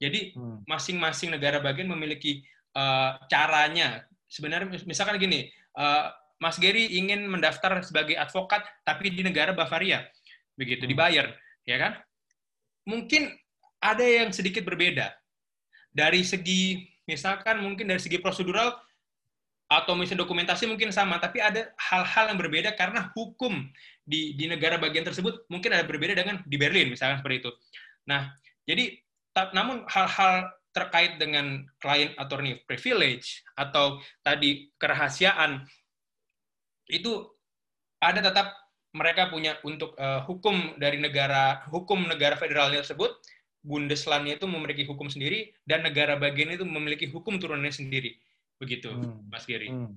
Jadi 0.00 0.32
Hmm. 0.34 0.64
masing-masing 0.64 1.30
negara 1.36 1.60
bagian 1.60 1.86
memiliki 1.92 2.40
eh, 2.74 3.10
caranya 3.30 4.04
sebenarnya 4.30 4.68
mis- 4.70 4.86
misalkan 4.86 5.18
gini 5.18 5.50
eh, 5.52 6.06
Mas 6.40 6.56
Gary 6.56 6.96
ingin 6.96 7.28
mendaftar 7.28 7.84
sebagai 7.84 8.16
advokat 8.16 8.64
tapi 8.86 9.12
di 9.12 9.20
negara 9.20 9.52
Bavaria 9.52 10.06
begitu 10.56 10.84
Hmm. 10.84 10.92
dibayar 10.92 11.26
ya 11.68 11.76
kan 11.76 11.92
mungkin 12.88 13.32
ada 13.80 14.04
yang 14.04 14.32
sedikit 14.32 14.64
berbeda 14.64 15.12
dari 15.92 16.24
segi 16.24 16.84
misalkan 17.08 17.60
mungkin 17.60 17.90
dari 17.90 17.98
segi 17.98 18.22
prosedural 18.22 18.78
atau 19.70 19.94
misalnya 19.94 20.26
dokumentasi 20.26 20.66
mungkin 20.66 20.90
sama, 20.90 21.22
tapi 21.22 21.38
ada 21.38 21.70
hal-hal 21.78 22.34
yang 22.34 22.38
berbeda 22.42 22.74
karena 22.74 23.06
hukum 23.14 23.70
di, 24.02 24.34
di 24.34 24.50
negara 24.50 24.82
bagian 24.82 25.06
tersebut 25.06 25.46
mungkin 25.46 25.70
ada 25.70 25.86
berbeda 25.86 26.18
dengan 26.18 26.42
di 26.42 26.58
Berlin, 26.58 26.90
misalkan 26.90 27.22
seperti 27.22 27.46
itu. 27.46 27.50
Nah, 28.10 28.34
jadi 28.66 28.98
namun 29.54 29.86
hal-hal 29.86 30.50
terkait 30.70 31.18
dengan 31.18 31.66
client 31.82 32.14
attorney 32.14 32.62
privilege 32.66 33.42
atau 33.58 33.98
tadi 34.22 34.70
kerahasiaan 34.78 35.66
itu 36.90 37.26
ada 38.02 38.22
tetap 38.22 38.54
mereka 38.90 39.30
punya 39.30 39.58
untuk 39.62 39.94
eh, 39.98 40.22
hukum 40.26 40.78
dari 40.78 40.98
negara 40.98 41.62
hukum 41.70 42.06
negara 42.06 42.34
federalnya 42.34 42.82
tersebut 42.82 43.14
Bundeslandnya 43.60 44.40
itu 44.40 44.48
memiliki 44.48 44.88
hukum 44.88 45.12
sendiri 45.12 45.52
dan 45.68 45.84
negara 45.84 46.16
bagian 46.16 46.56
itu 46.56 46.64
memiliki 46.64 47.06
hukum 47.12 47.36
turunannya 47.36 47.74
sendiri 47.74 48.16
begitu 48.60 48.92
Hmm. 48.92 49.24
Mas 49.28 49.48
Giri. 49.48 49.68
Hmm. 49.72 49.96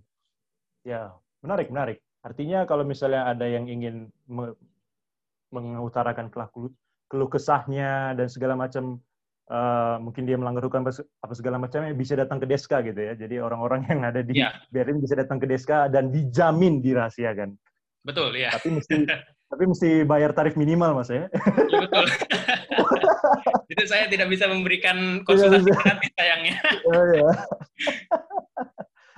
Ya, 0.84 1.16
menarik, 1.44 1.72
menarik. 1.72 1.98
Artinya 2.24 2.64
kalau 2.68 2.88
misalnya 2.88 3.28
ada 3.28 3.48
yang 3.48 3.68
ingin 3.68 4.12
me- 4.28 4.56
mengutarakan 5.52 6.32
kelah 6.32 6.52
keluh 7.08 7.30
kesahnya 7.32 8.16
dan 8.16 8.28
segala 8.32 8.56
macam, 8.56 9.00
eh, 9.46 9.96
mungkin 9.98 10.24
dia 10.24 10.36
melanggar 10.36 10.64
hukum 10.64 10.82
apa 10.82 10.94
se- 10.94 11.08
apa 11.18 11.34
segala 11.34 11.58
macamnya, 11.58 11.92
bisa 11.92 12.14
datang 12.14 12.38
ke 12.38 12.46
Deska 12.46 12.80
gitu 12.82 12.98
ya. 12.98 13.14
Jadi 13.14 13.38
orang-orang 13.38 13.84
yang 13.86 14.02
ada 14.04 14.20
di 14.20 14.38
Iya. 14.38 14.56
Berlin 14.70 15.00
bisa 15.00 15.14
datang 15.14 15.38
ke 15.38 15.46
Deska 15.46 15.88
dan 15.88 16.10
dijamin 16.10 16.80
dirahasiakan. 16.80 17.54
Betul 18.02 18.36
ya. 18.36 18.52
Tapi 18.52 18.70
mesti 18.74 18.96
tapi 19.48 19.64
mesti 19.66 19.90
bayar 20.04 20.32
tarif 20.32 20.54
minimal 20.54 20.96
mas 20.96 21.08
ya. 21.08 21.28
Iya, 21.30 21.78
betul. 21.84 22.06
itu 23.72 23.84
saya 23.86 24.06
tidak 24.06 24.28
bisa 24.28 24.46
memberikan 24.46 25.22
konsultasi 25.24 25.66
bisa. 25.66 25.80
gratis 25.80 26.12
sayangnya. 26.14 26.58
Oh, 26.86 27.04
ya. 27.10 27.30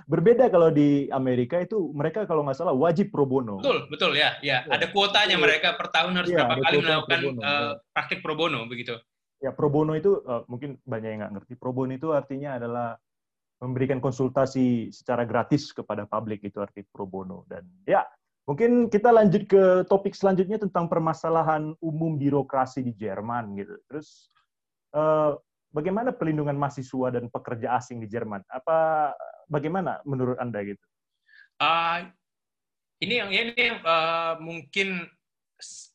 Berbeda 0.06 0.54
kalau 0.54 0.70
di 0.70 1.10
Amerika 1.10 1.58
itu 1.58 1.90
mereka 1.92 2.30
kalau 2.30 2.46
nggak 2.46 2.54
salah 2.54 2.78
wajib 2.78 3.10
pro 3.10 3.26
bono. 3.26 3.58
Betul, 3.58 3.90
betul 3.90 4.12
ya. 4.14 4.38
Ya, 4.40 4.62
Iya. 4.62 4.70
ada 4.70 4.86
kuotanya 4.94 5.34
mereka 5.36 5.74
per 5.74 5.90
tahun 5.90 6.14
harus 6.14 6.30
Iya, 6.30 6.46
berapa 6.46 6.56
kali 6.62 6.76
melakukan 6.78 7.10
pro 7.10 7.26
bono, 7.26 7.42
ya. 7.42 7.58
praktik 7.90 8.20
pro 8.22 8.34
bono 8.38 8.60
begitu. 8.70 8.94
Ya 9.44 9.52
pro 9.52 9.68
bono 9.68 9.94
itu 9.94 10.24
eh, 10.24 10.44
mungkin 10.48 10.80
banyak 10.84 11.10
yang 11.10 11.20
nggak 11.26 11.34
ngerti. 11.40 11.54
Pro 11.60 11.72
bono 11.76 11.92
itu 11.92 12.12
artinya 12.16 12.56
adalah 12.56 12.96
memberikan 13.64 14.04
konsultasi 14.04 14.92
secara 14.92 15.24
gratis 15.24 15.72
kepada 15.72 16.04
publik 16.04 16.44
itu 16.44 16.60
arti 16.60 16.84
pro 16.84 17.08
bono 17.08 17.48
dan 17.48 17.64
ya 17.88 18.04
mungkin 18.44 18.92
kita 18.92 19.16
lanjut 19.16 19.48
ke 19.48 19.88
topik 19.88 20.12
selanjutnya 20.12 20.60
tentang 20.60 20.92
permasalahan 20.92 21.72
umum 21.80 22.20
birokrasi 22.20 22.84
di 22.84 22.94
Jerman 22.94 23.56
gitu. 23.56 23.76
Terus 23.88 24.30
eh, 24.92 25.32
bagaimana 25.72 26.12
pelindungan 26.12 26.56
mahasiswa 26.60 27.16
dan 27.16 27.32
pekerja 27.32 27.80
asing 27.80 28.04
di 28.04 28.08
Jerman? 28.12 28.44
Apa 28.52 29.12
bagaimana 29.48 30.04
menurut 30.04 30.36
anda 30.38 30.60
gitu? 30.62 30.84
Ah, 31.58 32.12
ini 33.00 33.16
yang 33.24 33.32
ini 33.32 33.56
eh, 33.56 34.34
mungkin 34.44 35.08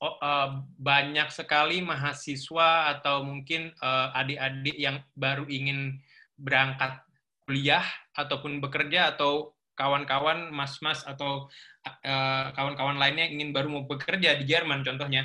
eh, 0.00 0.48
banyak 0.78 1.28
sekali 1.32 1.84
mahasiswa 1.84 2.94
atau 2.96 3.22
mungkin 3.26 3.72
eh, 3.74 4.08
adik-adik 4.16 4.76
yang 4.76 4.96
baru 5.14 5.44
ingin 5.46 6.00
berangkat 6.40 7.02
kuliah 7.44 7.84
ataupun 8.16 8.62
bekerja 8.62 9.16
atau 9.16 9.52
kawan-kawan 9.76 10.52
mas-mas 10.52 11.02
atau 11.08 11.48
eh, 11.84 12.46
kawan-kawan 12.52 13.00
lainnya 13.00 13.28
yang 13.28 13.40
ingin 13.40 13.50
baru 13.56 13.68
mau 13.72 13.84
bekerja 13.88 14.36
di 14.36 14.44
Jerman 14.44 14.84
contohnya 14.84 15.24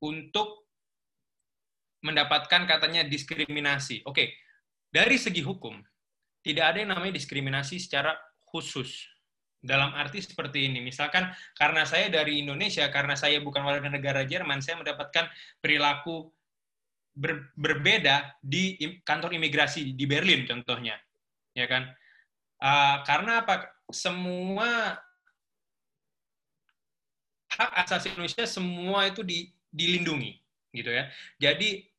untuk 0.00 0.66
mendapatkan 2.00 2.64
katanya 2.64 3.04
diskriminasi. 3.04 4.02
Oke, 4.08 4.32
dari 4.88 5.20
segi 5.20 5.44
hukum 5.44 5.76
tidak 6.40 6.74
ada 6.74 6.78
yang 6.80 6.90
namanya 6.96 7.20
diskriminasi 7.20 7.76
secara 7.76 8.16
khusus. 8.48 9.06
Dalam 9.60 9.92
arti 9.92 10.24
seperti 10.24 10.72
ini, 10.72 10.80
misalkan 10.80 11.28
karena 11.52 11.84
saya 11.84 12.08
dari 12.08 12.40
Indonesia, 12.40 12.88
karena 12.88 13.12
saya 13.12 13.44
bukan 13.44 13.60
warga 13.60 13.92
negara 13.92 14.24
Jerman, 14.24 14.64
saya 14.64 14.80
mendapatkan 14.80 15.28
perilaku 15.60 16.32
ber, 17.12 17.52
berbeda 17.52 18.40
di 18.40 18.80
kantor 19.04 19.36
imigrasi 19.36 19.92
di 19.92 20.04
Berlin 20.08 20.48
contohnya, 20.48 20.96
ya 21.52 21.68
kan? 21.68 21.92
Uh, 22.56 23.04
karena 23.04 23.44
apa? 23.44 23.68
Semua 23.92 24.96
hak 27.50 27.70
asasi 27.84 28.14
manusia 28.16 28.48
semua 28.48 29.10
itu 29.10 29.20
di, 29.20 29.52
dilindungi, 29.68 30.40
gitu 30.72 30.88
ya. 30.88 31.04
Jadi 31.36 31.89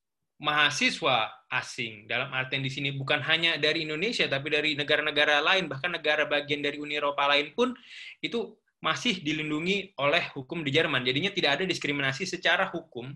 mahasiswa 0.42 1.30
asing 1.54 2.10
dalam 2.10 2.34
artian 2.34 2.66
di 2.66 2.74
sini 2.74 2.90
bukan 2.98 3.22
hanya 3.22 3.62
dari 3.62 3.86
Indonesia 3.86 4.26
tapi 4.26 4.50
dari 4.50 4.74
negara-negara 4.74 5.38
lain 5.38 5.70
bahkan 5.70 5.94
negara 5.94 6.26
bagian 6.26 6.66
dari 6.66 6.82
Uni 6.82 6.98
Eropa 6.98 7.30
lain 7.30 7.54
pun 7.54 7.78
itu 8.26 8.58
masih 8.82 9.22
dilindungi 9.22 9.94
oleh 10.02 10.34
hukum 10.34 10.66
di 10.66 10.74
Jerman. 10.74 11.06
Jadinya 11.06 11.30
tidak 11.30 11.62
ada 11.62 11.64
diskriminasi 11.70 12.26
secara 12.26 12.74
hukum 12.74 13.14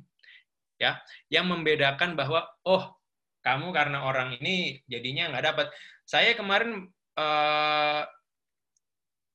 ya 0.77 1.01
yang 1.33 1.49
membedakan 1.49 2.13
bahwa 2.13 2.45
oh 2.69 2.93
kamu 3.41 3.73
karena 3.73 4.05
orang 4.05 4.37
ini 4.37 4.85
jadinya 4.85 5.33
nggak 5.33 5.45
dapat. 5.49 5.67
Saya 6.05 6.37
kemarin 6.37 6.85
uh, 7.17 8.03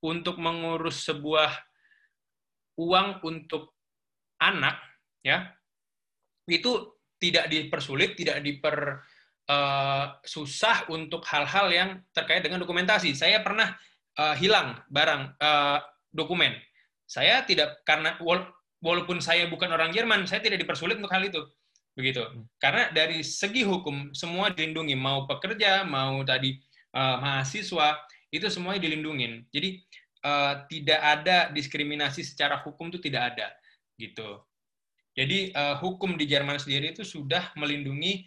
untuk 0.06 0.38
mengurus 0.38 1.02
sebuah 1.02 1.50
uang 2.78 3.26
untuk 3.26 3.74
anak 4.38 4.78
ya 5.26 5.50
itu 6.46 6.99
tidak 7.20 7.52
dipersulit, 7.52 8.16
tidak 8.16 8.40
diper 8.40 9.04
uh, 9.46 10.16
susah 10.24 10.88
untuk 10.88 11.20
hal-hal 11.28 11.68
yang 11.68 11.90
terkait 12.16 12.40
dengan 12.40 12.58
dokumentasi. 12.58 13.12
Saya 13.12 13.44
pernah 13.44 13.76
uh, 14.16 14.34
hilang 14.34 14.80
barang 14.88 15.36
uh, 15.36 15.78
dokumen. 16.10 16.56
Saya 17.04 17.44
tidak 17.44 17.84
karena 17.84 18.16
walaupun 18.80 19.20
saya 19.20 19.46
bukan 19.46 19.70
orang 19.70 19.92
Jerman, 19.92 20.24
saya 20.24 20.40
tidak 20.40 20.64
dipersulit 20.64 20.96
untuk 20.96 21.12
hal 21.12 21.22
itu. 21.28 21.42
Begitu. 21.94 22.22
Hmm. 22.22 22.48
Karena 22.56 22.88
dari 22.94 23.20
segi 23.20 23.66
hukum 23.66 24.16
semua 24.16 24.48
dilindungi, 24.54 24.96
mau 24.96 25.28
pekerja, 25.28 25.84
mau 25.84 26.22
tadi 26.24 26.56
uh, 26.96 27.20
mahasiswa, 27.20 28.00
itu 28.30 28.46
semuanya 28.46 28.86
dilindungin. 28.86 29.44
Jadi 29.50 29.82
uh, 30.22 30.64
tidak 30.70 31.00
ada 31.02 31.38
diskriminasi 31.50 32.22
secara 32.22 32.62
hukum 32.62 32.88
itu 32.94 33.02
tidak 33.02 33.34
ada 33.34 33.52
gitu. 33.98 34.40
Jadi 35.14 35.50
uh, 35.52 35.76
hukum 35.82 36.14
di 36.14 36.24
Jerman 36.30 36.58
sendiri 36.58 36.94
itu 36.94 37.02
sudah 37.02 37.50
melindungi 37.58 38.26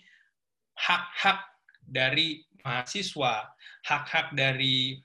hak-hak 0.75 1.39
dari 1.83 2.43
mahasiswa, 2.63 3.51
hak-hak 3.87 4.35
dari 4.35 4.99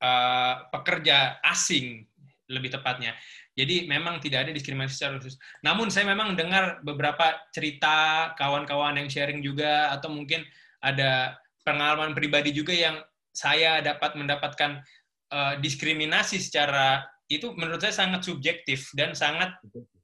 uh, 0.00 0.68
pekerja 0.68 1.40
asing 1.44 2.04
lebih 2.50 2.74
tepatnya. 2.74 3.14
Jadi 3.54 3.86
memang 3.86 4.18
tidak 4.18 4.48
ada 4.48 4.52
diskriminasi 4.56 4.96
secara 4.96 5.20
khusus. 5.20 5.36
Namun 5.62 5.92
saya 5.92 6.08
memang 6.08 6.34
dengar 6.34 6.82
beberapa 6.82 7.38
cerita 7.54 8.30
kawan-kawan 8.34 8.98
yang 8.98 9.08
sharing 9.08 9.44
juga 9.44 9.92
atau 9.94 10.10
mungkin 10.10 10.42
ada 10.80 11.36
pengalaman 11.62 12.16
pribadi 12.16 12.50
juga 12.50 12.72
yang 12.72 12.98
saya 13.30 13.78
dapat 13.84 14.18
mendapatkan 14.18 14.82
uh, 15.30 15.54
diskriminasi 15.62 16.42
secara 16.42 17.04
itu 17.30 17.54
menurut 17.54 17.78
saya 17.78 17.94
sangat 17.94 18.26
subjektif 18.26 18.90
dan 18.98 19.14
sangat 19.14 19.54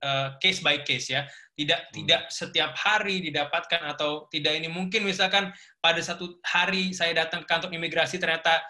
uh, 0.03 0.37
case 0.41 0.61
by 0.61 0.83
case 0.83 1.13
ya. 1.13 1.25
Tidak 1.57 1.81
hmm. 1.81 1.93
tidak 1.93 2.21
setiap 2.29 2.73
hari 2.77 3.25
didapatkan 3.25 3.81
atau 3.97 4.29
tidak 4.29 4.57
ini 4.57 4.69
mungkin 4.69 5.05
misalkan 5.05 5.53
pada 5.81 6.01
satu 6.01 6.41
hari 6.45 6.93
saya 6.93 7.17
datang 7.17 7.45
ke 7.45 7.49
kantor 7.49 7.73
imigrasi 7.73 8.21
ternyata 8.21 8.61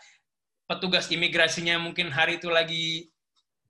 petugas 0.66 1.06
imigrasinya 1.10 1.78
mungkin 1.78 2.10
hari 2.10 2.42
itu 2.42 2.50
lagi 2.50 3.06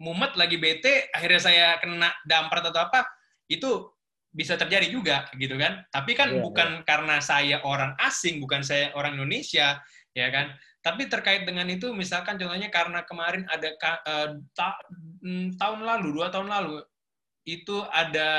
mumet 0.01 0.37
lagi 0.37 0.61
bete 0.61 1.09
akhirnya 1.13 1.41
saya 1.41 1.67
kena 1.81 2.13
damprat 2.29 2.69
atau 2.69 2.85
apa 2.89 3.09
itu 3.49 3.89
bisa 4.33 4.57
terjadi 4.61 4.93
juga 4.93 5.29
gitu 5.37 5.57
kan. 5.57 5.85
Tapi 5.89 6.13
kan 6.13 6.37
yeah, 6.37 6.43
bukan 6.45 6.69
yeah. 6.81 6.85
karena 6.85 7.17
saya 7.25 7.57
orang 7.65 7.97
asing, 8.05 8.37
bukan 8.41 8.61
saya 8.61 8.93
orang 8.93 9.17
Indonesia 9.17 9.81
ya 10.17 10.29
kan 10.33 10.57
tapi 10.87 11.11
terkait 11.11 11.43
dengan 11.43 11.67
itu, 11.67 11.91
misalkan 11.91 12.39
contohnya 12.39 12.71
karena 12.71 13.03
kemarin 13.03 13.43
ada 13.51 13.75
uh, 14.07 14.39
ta 14.55 14.79
mm, 15.19 15.59
tahun 15.59 15.83
lalu, 15.83 16.15
dua 16.15 16.31
tahun 16.31 16.47
lalu, 16.47 16.79
itu 17.47 17.79
ada 17.95 18.31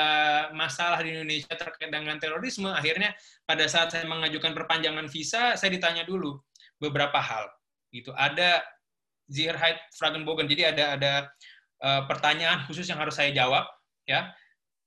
masalah 0.52 1.00
di 1.00 1.16
Indonesia 1.16 1.56
terkait 1.56 1.88
dengan 1.88 2.20
terorisme. 2.20 2.68
Akhirnya 2.68 3.16
pada 3.48 3.64
saat 3.64 3.88
saya 3.88 4.04
mengajukan 4.04 4.52
perpanjangan 4.52 5.08
visa, 5.08 5.56
saya 5.56 5.70
ditanya 5.72 6.04
dulu 6.04 6.36
beberapa 6.76 7.16
hal. 7.16 7.48
Gitu. 7.88 8.12
Ada 8.12 8.60
Sicherheit 9.24 9.80
Fragenbogen. 9.96 10.44
Jadi 10.44 10.62
ada 10.68 10.84
ada 11.00 11.12
uh, 11.80 12.04
pertanyaan 12.04 12.68
khusus 12.68 12.84
yang 12.84 13.00
harus 13.00 13.16
saya 13.16 13.32
jawab, 13.32 13.64
ya, 14.04 14.28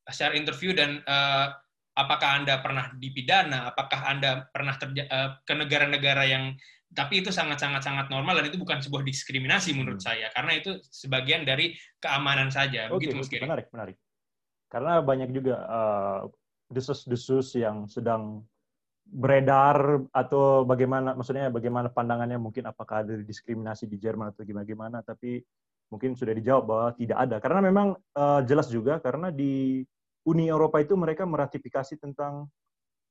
secara 0.05 0.37
interview 0.37 0.77
dan 0.77 1.01
uh, 1.09 1.57
apakah 1.97 2.45
anda 2.45 2.61
pernah 2.61 2.93
dipidana, 2.93 3.73
apakah 3.73 4.05
anda 4.05 4.45
pernah 4.53 4.77
uh, 4.77 5.41
ke 5.41 5.53
negara-negara 5.57 6.29
yang 6.29 6.53
tapi 6.91 7.23
itu 7.23 7.31
sangat-sangat 7.31 7.79
sangat 7.79 8.11
normal 8.11 8.35
dan 8.43 8.51
itu 8.51 8.59
bukan 8.59 8.83
sebuah 8.83 9.07
diskriminasi 9.07 9.71
menurut 9.71 10.03
hmm. 10.03 10.07
saya 10.11 10.27
karena 10.35 10.59
itu 10.59 10.75
sebagian 10.91 11.47
dari 11.47 11.71
keamanan 12.03 12.51
saja 12.51 12.91
Oke, 12.91 13.07
begitu 13.07 13.15
Mas 13.15 13.31
Giri. 13.31 13.47
Menarik, 13.47 13.71
menarik. 13.71 13.95
Karena 14.71 15.03
banyak 15.03 15.35
juga 15.35 15.55
uh, 15.67 16.21
desus-desus 16.71 17.59
yang 17.59 17.91
sedang 17.91 18.47
beredar 19.03 20.07
atau 20.15 20.63
bagaimana 20.63 21.11
maksudnya 21.11 21.51
bagaimana 21.51 21.91
pandangannya 21.91 22.39
mungkin 22.39 22.63
apakah 22.71 23.03
ada 23.03 23.19
diskriminasi 23.19 23.83
di 23.83 23.99
Jerman 23.99 24.31
atau 24.31 24.47
gimana-gimana 24.47 25.03
tapi 25.03 25.43
mungkin 25.91 26.15
sudah 26.15 26.31
dijawab 26.31 26.63
bahwa 26.63 26.87
tidak 26.95 27.17
ada 27.19 27.35
karena 27.43 27.59
memang 27.59 27.87
uh, 28.15 28.39
jelas 28.47 28.71
juga 28.71 29.03
karena 29.03 29.27
di 29.27 29.83
Uni 30.23 30.47
Eropa 30.47 30.79
itu 30.79 30.95
mereka 30.95 31.27
meratifikasi 31.27 31.99
tentang 31.99 32.47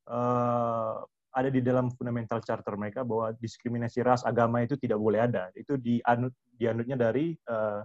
uh, 0.08 1.04
ada 1.30 1.48
di 1.50 1.62
dalam 1.62 1.90
fundamental 1.94 2.42
charter 2.42 2.74
mereka 2.74 3.06
bahwa 3.06 3.30
diskriminasi 3.38 4.02
ras 4.02 4.26
agama 4.26 4.66
itu 4.66 4.74
tidak 4.74 4.98
boleh 4.98 5.30
ada. 5.30 5.50
Itu 5.54 5.78
dianut 5.78 6.34
dianutnya 6.58 6.98
dari 6.98 7.34
uh, 7.46 7.82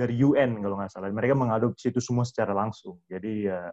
dari 0.00 0.16
UN 0.24 0.64
kalau 0.64 0.80
nggak 0.80 0.88
salah. 0.88 1.12
Mereka 1.12 1.36
mengadopsi 1.36 1.92
itu 1.92 2.00
semua 2.00 2.24
secara 2.24 2.56
langsung. 2.56 2.96
Jadi 3.04 3.44
uh, 3.44 3.68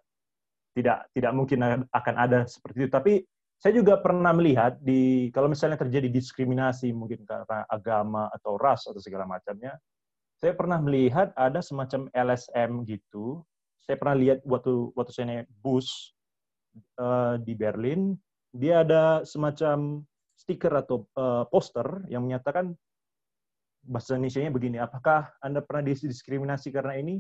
tidak 0.76 1.08
tidak 1.16 1.32
mungkin 1.32 1.88
akan 1.88 2.16
ada 2.20 2.44
seperti 2.44 2.86
itu. 2.86 2.92
Tapi 2.92 3.14
saya 3.58 3.74
juga 3.74 3.98
pernah 3.98 4.36
melihat 4.36 4.78
di 4.84 5.32
kalau 5.34 5.50
misalnya 5.50 5.80
terjadi 5.80 6.12
diskriminasi 6.12 6.94
mungkin 6.94 7.26
karena 7.26 7.66
agama 7.72 8.30
atau 8.36 8.60
ras 8.60 8.86
atau 8.86 9.02
segala 9.02 9.26
macamnya, 9.26 9.74
saya 10.38 10.54
pernah 10.54 10.78
melihat 10.78 11.34
ada 11.34 11.64
semacam 11.64 12.06
LSM 12.14 12.86
gitu. 12.86 13.42
Saya 13.82 13.96
pernah 13.98 14.20
lihat 14.20 14.44
waktu 14.46 14.94
waktu 14.94 15.12
saya 15.16 15.26
naik 15.26 15.50
bus 15.64 16.14
uh, 17.02 17.42
di 17.42 17.58
Berlin, 17.58 18.14
dia 18.54 18.86
ada 18.86 19.26
semacam 19.26 20.06
stiker 20.38 20.74
atau 20.78 21.10
uh, 21.18 21.50
poster 21.50 22.06
yang 22.14 22.30
menyatakan 22.30 22.78
bahasa 23.88 24.20
Indonesia-nya 24.20 24.52
begini, 24.52 24.78
apakah 24.78 25.32
Anda 25.40 25.64
pernah 25.64 25.88
didiskriminasi 25.88 26.70
karena 26.76 27.00
ini? 27.00 27.18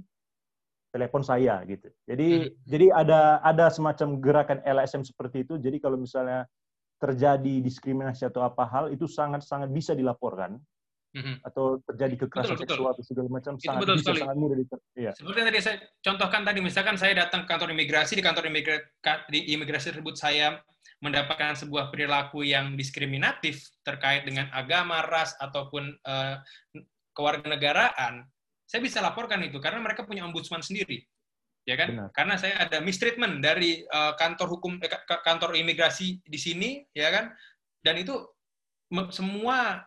Telepon 0.88 1.20
saya 1.20 1.59
gitu. 1.68 1.91
Jadi 2.07 2.47
hmm. 2.47 2.53
jadi 2.63 2.86
ada 2.95 3.43
ada 3.43 3.68
semacam 3.68 4.07
gerakan 4.24 4.59
LSM 4.63 5.03
seperti 5.03 5.43
itu. 5.43 5.59
Jadi 5.59 5.84
kalau 5.84 5.99
misalnya 5.99 6.47
terjadi 6.97 7.61
diskriminasi 7.61 8.26
atau 8.26 8.41
apa 8.41 8.65
hal 8.65 8.86
itu 8.89 9.05
sangat 9.05 9.45
sangat 9.45 9.70
bisa 9.70 9.93
dilaporkan 9.93 10.57
hmm. 11.18 11.36
atau 11.41 11.82
terjadi 11.89 12.15
kekerasan 12.26 12.53
betul, 12.53 12.65
seksual 12.70 12.89
atau 12.93 13.03
segala 13.03 13.28
macam 13.34 13.53
itu 13.57 13.65
sangat 13.65 13.82
betul 13.82 13.95
bisa 13.97 14.05
sekali. 14.05 14.20
sangat 14.22 14.38
mudah 14.38 14.57
iya. 14.93 15.11
Seperti 15.18 15.38
yang 15.41 15.47
tadi 15.49 15.59
saya 15.65 15.78
contohkan 16.05 16.41
tadi 16.45 16.59
misalkan 16.61 16.95
saya 16.95 17.13
datang 17.18 17.41
ke 17.43 17.47
kantor 17.49 17.70
imigrasi 17.74 18.13
di 18.13 18.24
kantor 18.24 18.45
imigrasi 18.47 18.86
di 19.34 19.39
imigrasi 19.57 19.86
tersebut 19.91 20.15
saya 20.15 20.61
mendapatkan 21.01 21.53
sebuah 21.53 21.93
perilaku 21.93 22.41
yang 22.41 22.74
diskriminatif 22.74 23.70
terkait 23.86 24.26
dengan 24.26 24.49
agama, 24.49 25.05
ras, 25.05 25.38
ataupun 25.38 25.93
uh, 25.93 26.41
kewarganegaraan, 27.13 28.26
saya 28.65 28.82
bisa 28.82 29.01
laporkan 29.01 29.45
itu 29.45 29.61
karena 29.61 29.78
mereka 29.78 30.09
punya 30.09 30.26
ombudsman 30.26 30.65
sendiri, 30.65 31.05
ya 31.70 31.78
kan? 31.78 31.93
Benar. 31.93 32.09
Karena 32.18 32.36
saya 32.41 32.57
ada 32.57 32.82
mistreatment 32.82 33.45
dari 33.45 33.86
uh, 33.93 34.18
kantor 34.18 34.57
hukum 34.57 34.82
eh, 34.82 34.89
kantor 35.22 35.53
imigrasi 35.53 36.18
di 36.26 36.39
sini, 36.41 36.82
ya 36.97 37.13
kan? 37.13 37.30
Dan 37.86 38.01
itu 38.01 38.18
semua 39.13 39.86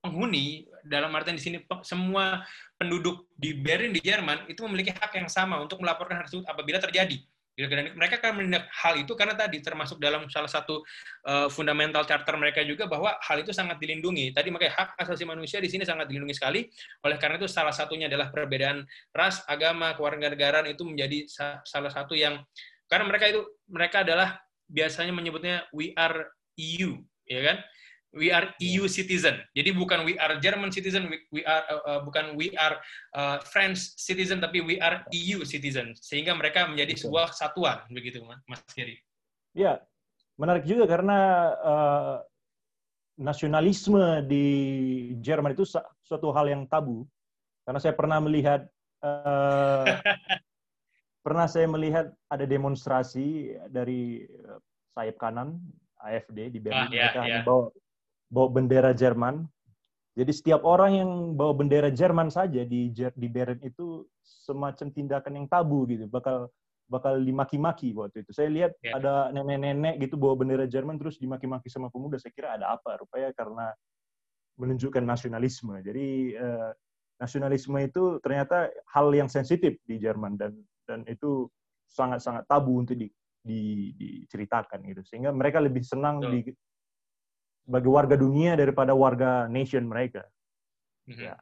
penghuni 0.00 0.64
dalam 0.84 1.12
artian 1.12 1.36
di 1.36 1.44
sini 1.44 1.56
semua 1.84 2.44
penduduk 2.80 3.28
di 3.36 3.52
Berlin 3.52 3.92
di 3.92 4.00
Jerman 4.00 4.48
itu 4.48 4.64
memiliki 4.64 4.96
hak 4.96 5.12
yang 5.12 5.28
sama 5.28 5.60
untuk 5.60 5.80
melaporkan 5.84 6.20
hal 6.20 6.24
tersebut 6.24 6.48
apabila 6.48 6.80
terjadi 6.80 7.20
Gitu. 7.60 7.68
Dan 7.68 7.92
mereka 7.92 8.16
akan 8.22 8.40
menindak 8.40 8.72
hal 8.72 8.96
itu 8.96 9.12
karena 9.12 9.36
tadi 9.36 9.60
termasuk 9.60 10.00
dalam 10.00 10.24
salah 10.32 10.48
satu 10.48 10.80
uh, 11.28 11.52
fundamental 11.52 12.06
charter 12.08 12.32
mereka 12.40 12.64
juga 12.64 12.88
bahwa 12.88 13.12
hal 13.20 13.44
itu 13.44 13.52
sangat 13.52 13.76
dilindungi. 13.76 14.32
Tadi 14.32 14.48
makanya 14.48 14.80
hak 14.80 14.88
asasi 14.96 15.28
manusia 15.28 15.60
di 15.60 15.68
sini 15.68 15.84
sangat 15.84 16.08
dilindungi 16.08 16.32
sekali. 16.32 16.64
Oleh 17.04 17.20
karena 17.20 17.36
itu 17.36 17.50
salah 17.50 17.76
satunya 17.76 18.08
adalah 18.08 18.32
perbedaan 18.32 18.88
ras, 19.12 19.44
agama, 19.44 19.92
kewarganegaraan 19.92 20.72
itu 20.72 20.88
menjadi 20.88 21.28
salah 21.66 21.92
satu 21.92 22.16
yang 22.16 22.40
karena 22.88 23.04
mereka 23.04 23.28
itu 23.28 23.44
mereka 23.68 24.08
adalah 24.08 24.40
biasanya 24.64 25.12
menyebutnya 25.12 25.68
we 25.76 25.92
are 26.00 26.32
EU, 26.56 26.96
ya 27.28 27.40
kan? 27.44 27.56
We 28.14 28.34
are 28.34 28.50
EU 28.58 28.90
citizen. 28.90 29.38
Jadi 29.54 29.70
bukan 29.74 30.02
we 30.02 30.18
are 30.18 30.38
German 30.42 30.74
citizen, 30.74 31.06
we, 31.06 31.22
we 31.30 31.42
are 31.46 31.62
uh, 31.70 31.82
uh, 31.86 32.00
bukan 32.02 32.34
we 32.34 32.50
are 32.58 32.78
uh, 33.14 33.38
French 33.46 33.78
citizen, 33.98 34.42
tapi 34.42 34.62
we 34.62 34.82
are 34.82 35.06
EU 35.14 35.46
citizen. 35.46 35.94
Sehingga 35.94 36.34
mereka 36.34 36.66
menjadi 36.66 36.98
Betul. 36.98 37.02
sebuah 37.10 37.28
satuan, 37.34 37.78
begitu, 37.90 38.22
Mas 38.50 38.62
Giri. 38.74 38.98
Ya, 39.54 39.78
menarik 40.38 40.66
juga 40.66 40.90
karena 40.90 41.18
uh, 41.62 42.16
nasionalisme 43.18 44.26
di 44.26 44.46
Jerman 45.22 45.54
itu 45.54 45.66
suatu 46.02 46.34
hal 46.34 46.50
yang 46.50 46.66
tabu. 46.66 47.06
Karena 47.62 47.78
saya 47.78 47.94
pernah 47.94 48.18
melihat 48.18 48.66
uh, 49.06 49.86
pernah 51.24 51.46
saya 51.46 51.70
melihat 51.70 52.10
ada 52.26 52.42
demonstrasi 52.48 53.54
dari 53.70 54.26
sayap 54.96 55.20
kanan 55.20 55.62
AFD 56.00 56.50
di 56.50 56.58
Berlin. 56.58 56.88
Ah, 56.88 56.90
yeah, 56.90 57.12
mereka 57.12 57.22
yeah. 57.28 57.44
bawa 57.44 57.70
bawa 58.30 58.48
bendera 58.54 58.94
Jerman. 58.94 59.44
Jadi 60.14 60.32
setiap 60.34 60.62
orang 60.66 60.90
yang 60.96 61.10
bawa 61.38 61.54
bendera 61.54 61.90
Jerman 61.90 62.30
saja 62.30 62.66
di 62.66 62.90
di 62.94 63.28
Bern 63.30 63.58
itu 63.62 64.06
semacam 64.22 64.86
tindakan 64.90 65.32
yang 65.38 65.46
tabu 65.46 65.86
gitu, 65.86 66.06
bakal 66.10 66.50
bakal 66.90 67.22
dimaki-maki 67.22 67.94
waktu 67.94 68.26
itu. 68.26 68.34
Saya 68.34 68.50
lihat 68.50 68.74
yeah. 68.82 68.98
ada 68.98 69.30
nenek-nenek 69.30 70.02
gitu 70.02 70.18
bawa 70.18 70.34
bendera 70.42 70.66
Jerman 70.66 70.98
terus 70.98 71.22
dimaki-maki 71.22 71.70
sama 71.70 71.86
pemuda. 71.90 72.18
Saya 72.18 72.34
kira 72.34 72.58
ada 72.58 72.74
apa? 72.74 72.98
Rupanya 72.98 73.30
karena 73.34 73.70
menunjukkan 74.58 75.06
nasionalisme. 75.06 75.78
Jadi 75.86 76.34
eh, 76.34 76.70
nasionalisme 77.22 77.78
itu 77.78 78.18
ternyata 78.18 78.66
hal 78.90 79.14
yang 79.14 79.30
sensitif 79.30 79.78
di 79.86 80.02
Jerman 80.02 80.34
dan 80.34 80.58
dan 80.84 81.06
itu 81.06 81.46
sangat-sangat 81.86 82.50
tabu 82.50 82.82
untuk 82.82 82.98
di, 82.98 83.06
di, 83.46 83.94
diceritakan 83.94 84.82
gitu. 84.90 85.02
Sehingga 85.06 85.30
mereka 85.30 85.62
lebih 85.62 85.86
senang 85.86 86.18
di, 86.18 86.50
bagi 87.70 87.86
warga 87.86 88.18
dunia 88.18 88.58
daripada 88.58 88.90
warga 88.90 89.46
nation 89.46 89.86
mereka. 89.86 90.26
Mm-hmm. 91.06 91.26
Ya. 91.30 91.38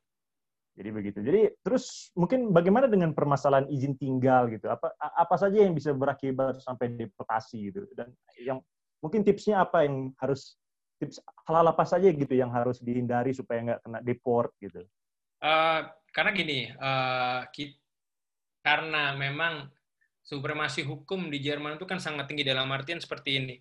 Jadi 0.79 0.89
begitu. 0.95 1.19
Jadi 1.25 1.41
terus 1.65 2.13
mungkin 2.15 2.55
bagaimana 2.55 2.87
dengan 2.87 3.11
permasalahan 3.17 3.67
izin 3.67 3.99
tinggal 3.99 4.47
gitu? 4.53 4.71
Apa 4.71 4.95
apa 5.01 5.35
saja 5.41 5.65
yang 5.65 5.75
bisa 5.75 5.91
berakibat 5.91 6.63
sampai 6.63 6.95
deportasi 6.95 7.73
gitu? 7.73 7.83
Dan 7.97 8.15
yang 8.39 8.63
mungkin 9.03 9.27
tipsnya 9.27 9.65
apa 9.65 9.83
yang 9.89 10.15
harus 10.23 10.55
tips 11.03 11.19
hal, 11.49 11.65
-hal 11.65 11.67
apa 11.75 11.83
saja 11.83 12.07
gitu 12.13 12.31
yang 12.31 12.55
harus 12.55 12.79
dihindari 12.79 13.35
supaya 13.35 13.75
nggak 13.75 13.81
kena 13.83 13.99
deport 14.07 14.55
gitu? 14.63 14.87
Uh, 15.43 15.87
karena 16.15 16.31
gini, 16.35 16.59
uh, 16.79 17.47
kita, 17.51 17.79
karena 18.63 19.15
memang 19.15 19.71
supremasi 20.29 20.85
hukum 20.85 21.33
di 21.33 21.41
Jerman 21.41 21.81
itu 21.81 21.89
kan 21.89 21.97
sangat 21.97 22.29
tinggi 22.29 22.45
dalam 22.45 22.69
artian 22.69 23.01
seperti 23.01 23.41
ini 23.41 23.57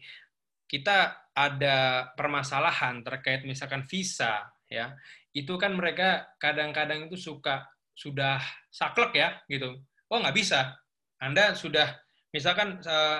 kita 0.67 1.15
ada 1.31 2.11
permasalahan 2.13 3.01
terkait 3.01 3.47
misalkan 3.47 3.87
visa 3.87 4.43
ya. 4.67 4.93
Itu 5.31 5.55
kan 5.55 5.73
mereka 5.73 6.27
kadang-kadang 6.37 7.07
itu 7.07 7.15
suka 7.15 7.63
sudah 7.95 8.37
saklek 8.69 9.15
ya 9.15 9.29
gitu. 9.47 9.79
Oh 10.11 10.19
nggak 10.19 10.35
bisa. 10.35 10.75
Anda 11.17 11.57
sudah 11.57 11.97
misalkan 12.29 12.83
uh, 12.85 13.19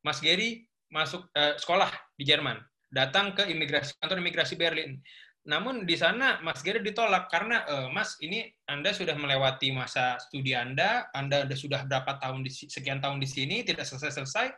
Mas 0.00 0.22
Gary 0.22 0.64
masuk 0.88 1.28
uh, 1.34 1.58
sekolah 1.58 1.90
di 2.16 2.24
Jerman 2.24 2.56
datang 2.88 3.34
ke 3.34 3.44
imigrasi 3.50 3.98
kantor 3.98 4.22
imigrasi 4.22 4.54
Berlin. 4.56 5.02
Namun 5.46 5.86
di 5.86 5.94
sana 5.94 6.42
Mas 6.42 6.62
Gary 6.62 6.82
ditolak 6.82 7.30
karena 7.30 7.62
uh, 7.66 7.88
Mas 7.90 8.18
ini 8.22 8.46
Anda 8.66 8.94
sudah 8.94 9.14
melewati 9.18 9.74
masa 9.74 10.18
studi 10.22 10.54
Anda 10.54 11.10
Anda 11.14 11.46
sudah 11.50 11.86
berapa 11.86 12.18
tahun 12.22 12.46
di 12.46 12.50
sekian 12.50 13.02
tahun 13.02 13.18
di 13.18 13.28
sini 13.28 13.62
tidak 13.66 13.86
selesai-selesai. 13.86 14.54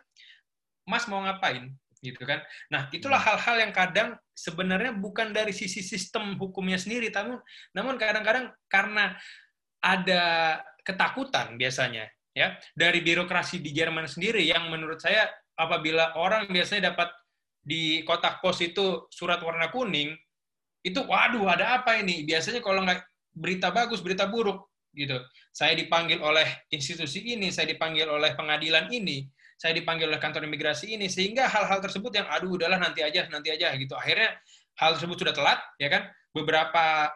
Mas 0.88 1.04
mau 1.04 1.20
ngapain 1.20 1.68
gitu 1.98 2.22
kan. 2.24 2.42
Nah, 2.70 2.86
itulah 2.94 3.18
hmm. 3.18 3.28
hal-hal 3.28 3.56
yang 3.68 3.72
kadang 3.74 4.08
sebenarnya 4.34 4.94
bukan 4.94 5.34
dari 5.34 5.50
sisi 5.50 5.82
sistem 5.82 6.38
hukumnya 6.38 6.78
sendiri, 6.78 7.10
namun 7.10 7.38
namun 7.74 7.94
kadang-kadang 7.98 8.54
karena 8.70 9.18
ada 9.78 10.22
ketakutan 10.82 11.54
biasanya 11.60 12.08
ya 12.34 12.54
dari 12.74 13.02
birokrasi 13.02 13.58
di 13.58 13.74
Jerman 13.74 14.06
sendiri 14.06 14.42
yang 14.46 14.70
menurut 14.70 15.02
saya 15.02 15.26
apabila 15.58 16.14
orang 16.14 16.46
biasanya 16.48 16.94
dapat 16.94 17.10
di 17.58 18.06
kotak 18.06 18.40
pos 18.40 18.62
itu 18.62 19.10
surat 19.10 19.42
warna 19.42 19.68
kuning 19.68 20.14
itu 20.86 21.00
waduh 21.04 21.44
ada 21.50 21.82
apa 21.82 21.98
ini 21.98 22.22
biasanya 22.22 22.62
kalau 22.62 22.86
nggak 22.86 23.02
berita 23.34 23.68
bagus 23.74 24.00
berita 24.00 24.30
buruk 24.30 24.70
gitu 24.94 25.18
saya 25.52 25.76
dipanggil 25.76 26.22
oleh 26.22 26.46
institusi 26.72 27.20
ini 27.36 27.52
saya 27.52 27.68
dipanggil 27.74 28.08
oleh 28.08 28.32
pengadilan 28.38 28.88
ini 28.88 29.26
saya 29.58 29.74
dipanggil 29.74 30.06
oleh 30.06 30.22
kantor 30.22 30.46
imigrasi 30.46 30.94
ini 30.94 31.10
sehingga 31.10 31.50
hal-hal 31.50 31.82
tersebut 31.82 32.14
yang 32.14 32.30
aduh 32.30 32.54
udahlah 32.54 32.78
nanti 32.78 33.02
aja 33.02 33.26
nanti 33.26 33.50
aja 33.50 33.74
gitu. 33.74 33.98
Akhirnya 33.98 34.38
hal 34.78 34.94
tersebut 34.94 35.18
sudah 35.18 35.34
telat 35.34 35.58
ya 35.82 35.90
kan? 35.90 36.06
Beberapa 36.30 37.10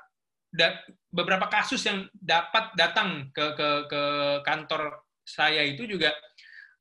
da, 0.50 0.82
beberapa 1.08 1.46
kasus 1.46 1.86
yang 1.86 2.10
dapat 2.10 2.74
datang 2.74 3.30
ke 3.30 3.54
ke 3.54 3.68
ke 3.86 4.02
kantor 4.42 5.06
saya 5.22 5.62
itu 5.62 5.86
juga 5.86 6.10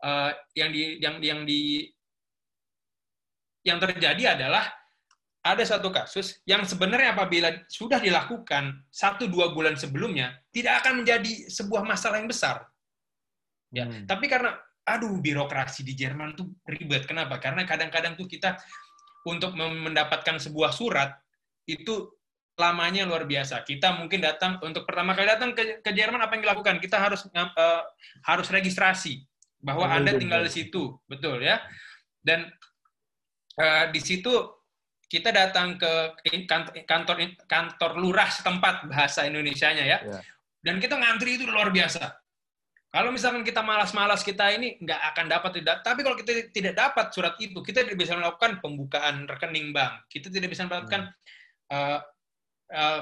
uh, 0.01 0.33
yang 0.57 0.73
di 0.73 0.97
yang 0.97 1.15
yang 1.21 1.39
di 1.45 1.85
yang 3.61 3.77
terjadi 3.77 4.33
adalah 4.33 4.65
ada 5.41 5.61
satu 5.61 5.93
kasus 5.93 6.41
yang 6.49 6.65
sebenarnya 6.65 7.13
apabila 7.13 7.53
sudah 7.69 8.01
dilakukan 8.01 8.81
satu 8.89 9.29
dua 9.29 9.53
bulan 9.53 9.77
sebelumnya 9.77 10.37
tidak 10.49 10.81
akan 10.85 11.05
menjadi 11.05 11.49
sebuah 11.49 11.85
masalah 11.85 12.17
yang 12.17 12.29
besar. 12.29 12.65
Ya 13.71 13.85
hmm. 13.85 14.09
tapi 14.09 14.25
karena 14.25 14.57
aduh 14.85 15.21
birokrasi 15.21 15.85
di 15.85 15.93
Jerman 15.93 16.33
tuh 16.33 16.49
ribet. 16.65 17.05
Kenapa? 17.05 17.37
Karena 17.37 17.63
kadang-kadang 17.63 18.17
tuh 18.17 18.25
kita 18.25 18.57
untuk 19.27 19.53
mendapatkan 19.57 20.41
sebuah 20.41 20.73
surat 20.73 21.13
itu 21.69 22.09
lamanya 22.57 23.05
luar 23.05 23.25
biasa. 23.25 23.61
Kita 23.65 23.97
mungkin 23.97 24.21
datang 24.21 24.57
untuk 24.61 24.85
pertama 24.85 25.13
kali 25.13 25.29
datang 25.29 25.53
ke, 25.53 25.81
ke 25.81 25.91
Jerman 25.93 26.21
apa 26.21 26.37
yang 26.37 26.43
dilakukan? 26.49 26.81
Kita 26.81 26.97
harus 26.97 27.25
uh, 27.33 27.81
harus 28.25 28.47
registrasi 28.49 29.21
bahwa 29.61 29.85
oh, 29.85 29.93
Anda 29.93 30.17
tinggal 30.17 30.41
di 30.45 30.51
situ, 30.51 30.97
betul 31.05 31.41
ya. 31.41 31.61
Dan 32.21 32.49
uh, 33.57 33.85
di 33.93 34.01
situ 34.01 34.33
kita 35.05 35.29
datang 35.29 35.77
ke 35.77 36.17
kantor 36.49 36.73
kantor, 36.87 37.15
kantor 37.45 37.91
lurah 37.97 38.29
setempat 38.29 38.89
bahasa 38.89 39.29
Indonesianya 39.29 39.85
ya. 39.85 39.99
Yeah. 40.01 40.23
Dan 40.61 40.77
kita 40.77 40.93
ngantri 40.97 41.41
itu 41.41 41.49
luar 41.49 41.73
biasa 41.73 42.20
kalau 42.91 43.07
misalkan 43.15 43.47
kita 43.47 43.63
malas-malas 43.63 44.19
kita 44.19 44.51
ini 44.51 44.75
nggak 44.83 45.01
akan 45.15 45.25
dapat 45.31 45.51
tidak. 45.63 45.79
Tapi 45.79 46.03
kalau 46.03 46.19
kita 46.19 46.51
tidak 46.51 46.75
dapat 46.75 47.07
surat 47.15 47.39
itu, 47.39 47.63
kita 47.63 47.87
tidak 47.87 47.95
bisa 47.95 48.19
melakukan 48.19 48.59
pembukaan 48.59 49.23
rekening 49.31 49.71
bank. 49.71 50.11
Kita 50.11 50.27
tidak 50.27 50.51
bisa 50.51 50.67
melakukan 50.67 51.07
hmm. 51.07 51.71
uh, 51.71 51.99
uh, 52.75 52.99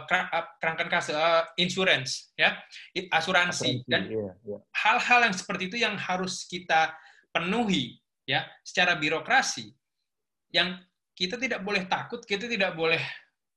kerangkan 0.62 0.94
kas 0.94 1.10
uh, 1.10 1.50
insurance, 1.58 2.30
ya, 2.38 2.54
asuransi, 2.94 3.82
asuransi 3.82 3.90
dan 3.90 4.14
iya, 4.14 4.30
iya. 4.46 4.58
hal-hal 4.78 5.02
yeah, 5.02 5.10
yeah. 5.10 5.20
yang 5.26 5.34
seperti 5.34 5.64
itu 5.74 5.78
yang 5.82 5.98
harus 5.98 6.46
kita 6.46 6.94
penuhi, 7.34 7.98
ya, 8.30 8.46
secara 8.62 8.94
birokrasi. 8.94 9.74
Yang 10.54 10.86
kita 11.18 11.42
tidak 11.42 11.66
boleh 11.66 11.90
takut, 11.90 12.22
kita 12.30 12.46
tidak 12.46 12.78
boleh 12.78 13.02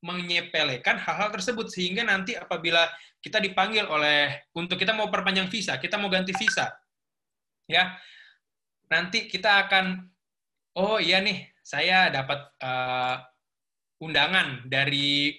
menyepelekan 0.02 0.98
hal-hal 0.98 1.30
tersebut 1.30 1.70
sehingga 1.70 2.02
nanti 2.02 2.34
apabila 2.34 2.90
kita 3.22 3.38
dipanggil 3.38 3.86
oleh 3.86 4.50
untuk 4.58 4.74
kita 4.74 4.90
mau 4.90 5.06
perpanjang 5.06 5.46
visa, 5.46 5.78
kita 5.78 5.94
mau 5.94 6.10
ganti 6.10 6.34
visa. 6.34 6.74
Ya. 7.70 7.94
Nanti 8.90 9.30
kita 9.30 9.62
akan 9.66 10.10
oh 10.74 10.98
iya 10.98 11.22
nih, 11.22 11.46
saya 11.62 12.10
dapat 12.10 12.50
uh, 12.58 13.16
undangan 14.02 14.66
dari 14.66 15.38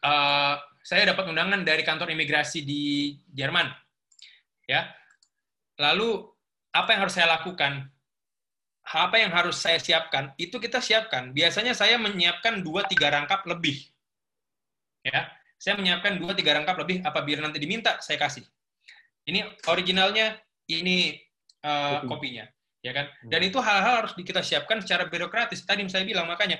uh, 0.00 0.56
saya 0.80 1.12
dapat 1.12 1.28
undangan 1.28 1.60
dari 1.60 1.84
kantor 1.84 2.08
imigrasi 2.16 2.64
di 2.64 3.14
Jerman. 3.28 3.68
Ya. 4.64 4.88
Lalu 5.76 6.24
apa 6.72 6.88
yang 6.96 7.00
harus 7.04 7.14
saya 7.20 7.28
lakukan? 7.36 7.91
Apa 8.82 9.22
yang 9.22 9.30
harus 9.30 9.62
saya 9.62 9.78
siapkan? 9.78 10.34
Itu 10.34 10.58
kita 10.58 10.82
siapkan. 10.82 11.30
Biasanya 11.30 11.72
saya 11.72 11.96
menyiapkan 12.02 12.60
dua 12.66 12.82
tiga 12.90 13.14
rangkap 13.14 13.46
lebih. 13.46 13.78
Ya 15.06 15.30
saya 15.62 15.78
menyiapkan 15.78 16.18
dua 16.18 16.34
tiga 16.34 16.58
rangkap 16.58 16.74
lebih 16.82 17.06
apabila 17.06 17.46
nanti 17.46 17.62
diminta 17.62 18.02
saya 18.02 18.18
kasih. 18.18 18.42
Ini 19.22 19.46
originalnya, 19.70 20.34
ini 20.66 21.14
uh, 21.62 22.02
kopinya, 22.10 22.42
ya 22.82 22.90
kan? 22.90 23.06
Hmm. 23.06 23.30
Dan 23.30 23.46
itu 23.46 23.62
hal-hal 23.62 24.02
harus 24.02 24.12
kita 24.18 24.42
siapkan 24.42 24.82
secara 24.82 25.06
birokratis. 25.06 25.62
Tadi 25.62 25.86
saya 25.86 26.02
bilang 26.02 26.26
makanya 26.26 26.58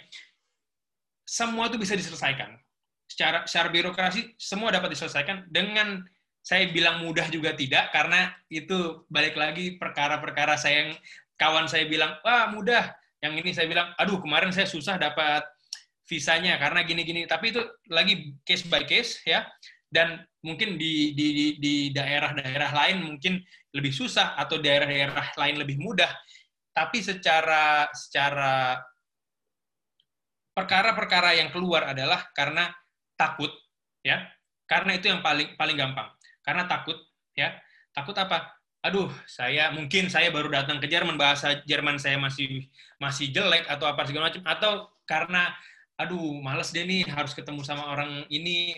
semua 1.27 1.67
itu 1.67 1.83
bisa 1.83 1.99
diselesaikan 1.99 2.55
secara 3.11 3.43
secara 3.43 3.69
birokrasi 3.75 4.39
semua 4.39 4.71
dapat 4.71 4.95
diselesaikan 4.95 5.51
dengan 5.51 6.07
saya 6.43 6.71
bilang 6.71 7.03
mudah 7.03 7.27
juga 7.31 7.55
tidak 7.59 7.91
karena 7.91 8.31
itu 8.51 9.07
balik 9.11 9.35
lagi 9.35 9.79
perkara-perkara 9.79 10.55
saya 10.59 10.87
yang 10.87 10.93
kawan 11.43 11.67
saya 11.67 11.91
bilang 11.91 12.23
wah 12.23 12.47
mudah. 12.55 12.95
Yang 13.19 13.35
ini 13.43 13.51
saya 13.51 13.67
bilang 13.67 13.91
aduh 13.99 14.23
kemarin 14.23 14.55
saya 14.55 14.71
susah 14.71 14.95
dapat 14.95 15.43
visanya 16.07 16.55
karena 16.63 16.87
gini-gini. 16.87 17.27
Tapi 17.27 17.51
itu 17.51 17.63
lagi 17.91 18.39
case 18.47 18.71
by 18.71 18.87
case 18.87 19.19
ya. 19.27 19.43
Dan 19.91 20.23
mungkin 20.47 20.79
di 20.79 21.13
di 21.19 21.59
di 21.59 21.75
daerah-daerah 21.91 22.71
lain 22.71 23.03
mungkin 23.03 23.43
lebih 23.75 23.91
susah 23.91 24.39
atau 24.39 24.63
daerah-daerah 24.63 25.35
lain 25.35 25.59
lebih 25.59 25.83
mudah. 25.83 26.09
Tapi 26.71 27.03
secara 27.03 27.91
secara 27.93 28.79
perkara-perkara 30.55 31.37
yang 31.37 31.51
keluar 31.51 31.91
adalah 31.91 32.31
karena 32.33 32.71
takut 33.19 33.51
ya. 34.07 34.23
Karena 34.65 34.97
itu 34.97 35.11
yang 35.11 35.21
paling 35.21 35.59
paling 35.59 35.77
gampang. 35.77 36.09
Karena 36.41 36.65
takut 36.71 36.97
ya. 37.37 37.53
Takut 37.93 38.17
apa 38.17 38.62
aduh 38.83 39.07
saya 39.31 39.71
mungkin 39.71 40.11
saya 40.11 40.35
baru 40.35 40.51
datang 40.51 40.83
ke 40.83 40.91
Jerman 40.91 41.15
bahasa 41.15 41.63
Jerman 41.63 42.03
saya 42.03 42.19
masih 42.19 42.67
masih 42.99 43.31
jelek 43.31 43.71
atau 43.71 43.87
apa 43.87 44.03
segala 44.05 44.29
macam. 44.29 44.43
Atau 44.43 44.73
karena 45.07 45.55
aduh 45.95 46.43
males 46.43 46.75
deh 46.75 46.83
nih 46.83 47.07
harus 47.07 47.31
ketemu 47.33 47.63
sama 47.63 47.95
orang 47.95 48.27
ini. 48.27 48.75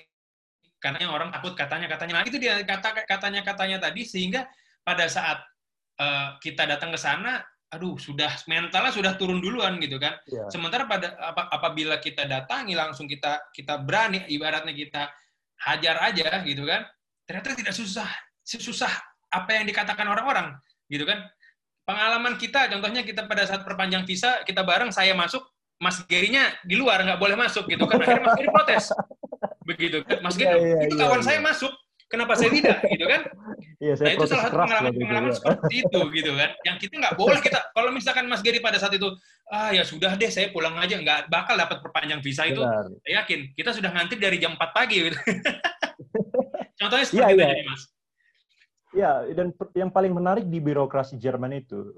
Karena 0.77 1.09
orang 1.09 1.33
takut 1.33 1.57
katanya 1.57 1.89
katanya 1.89 2.21
nah 2.21 2.25
itu 2.29 2.37
dia 2.37 2.61
kata 2.61 3.09
katanya 3.09 3.41
katanya 3.41 3.81
tadi 3.81 4.05
sehingga 4.05 4.45
pada 4.85 5.09
saat 5.09 5.41
uh, 5.97 6.37
kita 6.45 6.69
datang 6.69 6.93
ke 6.93 7.01
sana 7.01 7.41
aduh 7.73 7.97
sudah 7.97 8.29
mentalnya 8.45 8.93
sudah 8.93 9.17
turun 9.17 9.41
duluan 9.41 9.81
gitu 9.81 9.97
kan. 9.97 10.21
Yeah. 10.29 10.53
sementara 10.53 10.85
pada 10.85 11.17
ap, 11.17 11.49
apabila 11.49 11.97
kita 12.05 12.29
datangi 12.29 12.77
langsung 12.77 13.09
kita 13.09 13.49
kita 13.57 13.81
berani 13.81 14.29
ibaratnya 14.29 14.77
kita 14.77 15.09
hajar 15.65 15.97
aja 16.13 16.45
gitu 16.45 16.69
kan 16.69 16.85
ternyata 17.25 17.57
tidak 17.57 17.75
susah 17.75 18.07
susah 18.45 18.93
apa 19.35 19.51
yang 19.59 19.65
dikatakan 19.67 20.07
orang-orang 20.07 20.55
gitu 20.87 21.03
kan 21.03 21.27
pengalaman 21.85 22.39
kita 22.39 22.71
contohnya 22.71 23.03
kita 23.03 23.27
pada 23.27 23.45
saat 23.45 23.67
perpanjang 23.67 24.07
visa 24.07 24.41
kita 24.47 24.63
bareng 24.63 24.95
saya 24.95 25.13
masuk 25.13 25.43
Mas 25.83 26.01
Gerinya 26.07 26.55
di 26.63 26.79
luar 26.79 27.03
nggak 27.03 27.21
boleh 27.21 27.37
masuk 27.37 27.67
gitu 27.67 27.85
kan 27.85 27.99
akhirnya 27.99 28.23
Mas 28.25 28.37
Geri 28.39 28.49
protes 28.49 28.85
begitu 29.67 29.99
kan 30.07 30.19
Mas 30.23 30.37
Geri 30.39 30.55
yeah, 30.55 30.61
yeah, 30.63 30.87
itu 30.87 30.95
kawan 30.97 31.21
yeah, 31.21 31.27
saya 31.27 31.39
yeah. 31.43 31.47
masuk 31.51 31.73
kenapa 32.07 32.33
saya 32.39 32.51
tidak 32.55 32.79
gitu 32.89 33.05
kan 33.11 33.23
Iya, 33.85 33.95
saya 34.01 34.07
nah, 34.07 34.15
itu 34.17 34.25
salah 34.33 34.45
satu 34.49 34.57
pengalaman-pengalaman 34.65 35.29
gitu, 35.29 35.39
seperti 35.45 35.75
itu 35.85 36.01
gitu 36.17 36.33
kan. 36.39 36.51
Yang 36.65 36.77
kita 36.87 36.95
nggak 37.05 37.15
boleh 37.21 37.41
kita 37.45 37.59
kalau 37.77 37.91
misalkan 37.93 38.25
Mas 38.31 38.41
Geri 38.41 38.63
pada 38.65 38.81
saat 38.81 38.97
itu 38.97 39.13
ah 39.53 39.69
ya 39.77 39.85
sudah 39.85 40.17
deh 40.17 40.31
saya 40.33 40.49
pulang 40.55 40.73
aja 40.81 40.97
nggak 40.97 41.29
bakal 41.29 41.53
dapat 41.59 41.85
perpanjang 41.85 42.25
visa 42.25 42.49
itu. 42.49 42.65
Benar. 42.65 42.89
Saya 43.05 43.13
yakin 43.21 43.41
kita 43.53 43.71
sudah 43.77 43.91
ngantri 43.93 44.17
dari 44.17 44.41
jam 44.41 44.57
4 44.57 44.73
pagi 44.73 45.11
gitu. 45.11 45.19
Contohnya 46.81 47.05
seperti 47.05 47.35
ya, 47.35 47.37
itu 47.37 47.43
ya. 47.45 47.65
Mas. 47.69 47.83
Ya, 48.95 49.27
dan 49.35 49.51
yang 49.75 49.91
paling 49.91 50.15
menarik 50.15 50.47
di 50.47 50.63
birokrasi 50.63 51.19
Jerman 51.19 51.51
itu, 51.59 51.91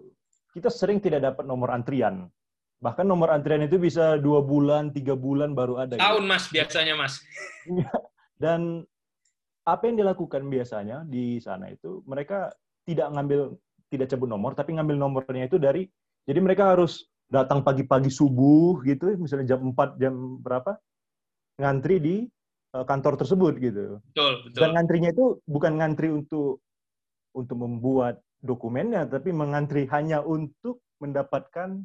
kita 0.57 0.73
sering 0.73 0.97
tidak 0.99 1.29
dapat 1.29 1.45
nomor 1.45 1.69
antrian. 1.69 2.33
Bahkan 2.81 3.05
nomor 3.05 3.33
antrian 3.33 3.65
itu 3.65 3.77
bisa 3.77 4.17
dua 4.17 4.41
bulan, 4.41 4.93
tiga 4.93 5.13
bulan 5.13 5.53
baru 5.53 5.85
ada. 5.85 6.01
Tahun, 6.01 6.25
gitu. 6.25 6.29
Mas, 6.29 6.45
biasanya, 6.49 6.95
Mas. 6.97 7.21
dan 8.43 8.85
apa 9.69 9.83
yang 9.89 10.01
dilakukan 10.01 10.49
biasanya 10.49 11.05
di 11.05 11.37
sana 11.41 11.69
itu, 11.69 12.01
mereka 12.09 12.53
tidak 12.89 13.13
ngambil, 13.13 13.57
tidak 13.93 14.07
cabut 14.13 14.29
nomor, 14.33 14.57
tapi 14.57 14.77
ngambil 14.77 14.97
nomornya 14.97 15.45
itu 15.53 15.61
dari, 15.61 15.85
jadi 16.25 16.41
mereka 16.41 16.73
harus 16.73 17.05
datang 17.29 17.61
pagi-pagi 17.61 18.09
subuh 18.09 18.81
gitu, 18.87 19.21
misalnya 19.21 19.57
jam 19.57 19.75
4, 19.75 20.01
jam 20.01 20.15
berapa, 20.41 20.79
ngantri 21.61 21.97
di 21.99 22.17
Eh, 22.77 22.85
kantor 22.85 23.15
tersebut 23.17 23.55
gitu. 23.57 23.85
Betul, 24.13 24.33
betul. 24.45 24.61
Dan 24.61 24.71
ngantrinya 24.77 25.11
itu 25.15 25.41
bukan 25.49 25.73
ngantri 25.81 26.13
untuk 26.13 26.61
untuk 27.37 27.61
membuat 27.61 28.25
dokumennya, 28.41 29.05
tapi 29.05 29.31
mengantri 29.37 29.85
hanya 29.93 30.25
untuk 30.25 30.81
mendapatkan 31.05 31.85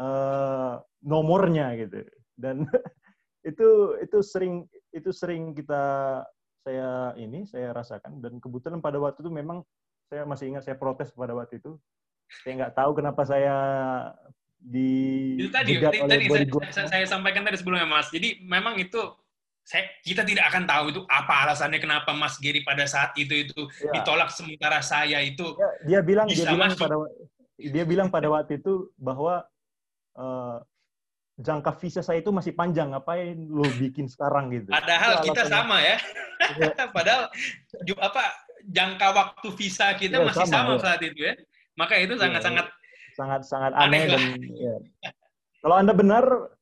uh, 0.00 0.80
nomornya 1.04 1.76
gitu. 1.76 2.00
Dan 2.32 2.64
itu 3.50 4.00
itu 4.00 4.18
sering 4.24 4.64
itu 4.96 5.12
sering 5.12 5.52
kita 5.52 6.24
saya 6.66 7.14
ini 7.14 7.46
saya 7.46 7.70
rasakan 7.70 8.18
dan 8.18 8.42
kebetulan 8.42 8.82
pada 8.82 8.98
waktu 8.98 9.22
itu 9.22 9.30
memang 9.30 9.62
saya 10.10 10.26
masih 10.26 10.50
ingat 10.50 10.66
saya 10.66 10.80
protes 10.80 11.12
pada 11.12 11.36
waktu 11.36 11.60
itu. 11.60 11.76
Saya 12.42 12.58
nggak 12.64 12.74
tahu 12.74 12.90
kenapa 12.98 13.22
saya 13.22 13.54
di 14.56 14.90
itu 15.38 15.52
tadi, 15.52 15.78
tadi, 15.78 16.02
tadi 16.02 16.26
saya, 16.26 16.72
saya, 16.72 16.88
saya 16.90 17.06
sampaikan 17.06 17.46
tadi 17.46 17.60
sebelumnya 17.60 17.86
Mas. 17.86 18.10
Jadi 18.10 18.42
memang 18.42 18.80
itu 18.80 18.98
saya 19.66 19.82
kita 20.06 20.22
tidak 20.22 20.46
akan 20.46 20.62
tahu 20.62 20.84
itu 20.94 21.02
apa 21.10 21.42
alasannya 21.42 21.82
kenapa 21.82 22.14
Mas 22.14 22.38
Giri 22.38 22.62
pada 22.62 22.86
saat 22.86 23.10
itu 23.18 23.34
itu 23.34 23.60
ya. 23.82 23.98
ditolak 23.98 24.30
sementara 24.30 24.78
saya 24.78 25.18
itu 25.26 25.58
ya, 25.58 25.70
dia 25.82 26.00
bilang 26.06 26.30
dia 26.30 26.46
bilang 26.54 26.70
masuk. 26.70 26.86
pada 26.86 26.96
dia 27.58 27.84
bilang 27.84 28.08
pada 28.14 28.30
waktu 28.30 28.62
itu 28.62 28.94
bahwa 28.94 29.42
uh, 30.14 30.62
jangka 31.42 31.82
visa 31.82 31.98
saya 31.98 32.22
itu 32.22 32.30
masih 32.30 32.54
panjang 32.54 32.94
ngapain 32.94 33.34
lo 33.50 33.66
bikin 33.74 34.06
sekarang 34.06 34.54
gitu 34.54 34.70
padahal 34.70 35.18
itu 35.18 35.34
kita 35.34 35.42
sama 35.50 35.82
ya, 35.82 35.98
ya. 36.62 36.70
padahal 36.96 37.22
apa 38.06 38.22
jangka 38.70 39.08
waktu 39.18 39.48
visa 39.58 39.86
kita 39.98 40.22
ya, 40.22 40.26
masih 40.30 40.46
sama, 40.46 40.54
sama 40.54 40.72
ya. 40.72 40.78
saat 40.78 41.00
itu 41.02 41.18
ya 41.26 41.34
maka 41.74 41.98
itu 41.98 42.14
sangat 42.14 42.38
ya, 42.38 42.44
sangat 42.46 42.66
sangat 43.18 43.40
sangat 43.42 43.72
aneh, 43.74 43.82
aneh 43.82 44.02
dan 44.14 44.22
ya. 44.54 44.76
kalau 45.58 45.74
anda 45.74 45.90
benar 45.90 46.54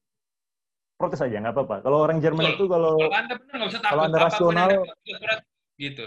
protes 1.04 1.20
aja 1.20 1.36
nggak 1.36 1.52
apa-apa. 1.52 1.76
Kalau 1.84 2.00
orang 2.00 2.24
Jerman 2.24 2.56
itu 2.56 2.64
kalau 2.64 2.96
kalau 2.96 3.12
anda 3.12 3.36
benar 3.36 3.54
nggak 3.60 3.70
usah 3.76 3.80
takut. 3.84 3.92
Kalau 3.92 4.04
anda 4.08 4.18
rasional, 4.24 4.70
gitu. 5.76 6.06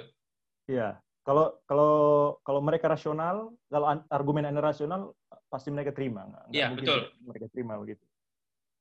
Iya. 0.66 0.90
Kalau 1.22 1.60
kalau 1.70 1.94
kalau 2.42 2.62
mereka 2.66 2.90
rasional, 2.90 3.54
kalau 3.70 3.86
argumen 4.10 4.50
anda 4.50 4.64
rasional, 4.64 5.14
pasti 5.54 5.70
mereka 5.70 5.94
terima. 5.94 6.26
Iya 6.50 6.74
betul. 6.74 7.14
Mereka 7.22 7.54
terima 7.54 7.78
begitu. 7.78 8.02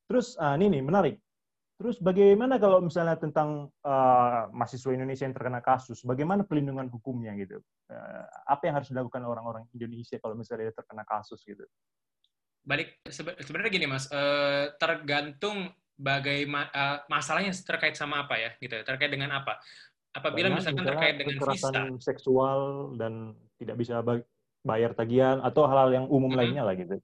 Terus 0.09 0.39
ah, 0.41 0.57
ini 0.57 0.79
nih 0.79 0.83
menarik. 0.87 1.17
Terus 1.77 2.01
bagaimana 2.01 2.57
kalau 2.57 2.81
misalnya 2.81 3.21
tentang 3.21 3.69
uh, 3.85 4.49
mahasiswa 4.49 4.97
Indonesia 4.97 5.29
yang 5.29 5.37
terkena 5.37 5.61
kasus, 5.61 6.01
bagaimana 6.09 6.41
pelindungan 6.41 6.89
hukumnya 6.89 7.37
gitu? 7.37 7.61
Uh, 7.93 8.25
apa 8.49 8.65
yang 8.65 8.81
harus 8.81 8.89
dilakukan 8.89 9.21
orang-orang 9.21 9.69
Indonesia 9.77 10.17
kalau 10.17 10.33
misalnya 10.33 10.73
terkena 10.73 11.05
kasus 11.05 11.45
gitu? 11.45 11.61
Balik 12.65 12.97
sebenarnya 13.13 13.69
gini 13.69 13.87
mas, 13.93 14.09
uh, 14.09 14.73
tergantung 14.81 15.69
bagaimana 15.97 16.69
uh, 16.71 16.81
eh, 16.81 16.99
masalahnya 17.09 17.53
terkait 17.57 17.97
sama 17.97 18.29
apa 18.29 18.37
ya 18.37 18.51
gitu 18.61 18.77
ya, 18.77 18.85
terkait 18.85 19.09
dengan 19.09 19.41
apa 19.41 19.59
apabila 20.13 20.53
Banyak, 20.53 20.61
misalkan 20.61 20.85
terkait 20.85 21.17
dengan 21.17 21.37
visa 21.41 21.71
seksual 22.05 22.61
dan 23.01 23.33
tidak 23.57 23.77
bisa 23.81 24.05
bayar 24.61 24.93
tagihan 24.93 25.41
atau 25.41 25.65
hal-hal 25.65 25.91
yang 25.93 26.07
umum 26.09 26.29
mm 26.29 26.37
-hmm. 26.37 26.39
lainnya 26.39 26.63
lah 26.65 26.75
gitu 26.77 26.97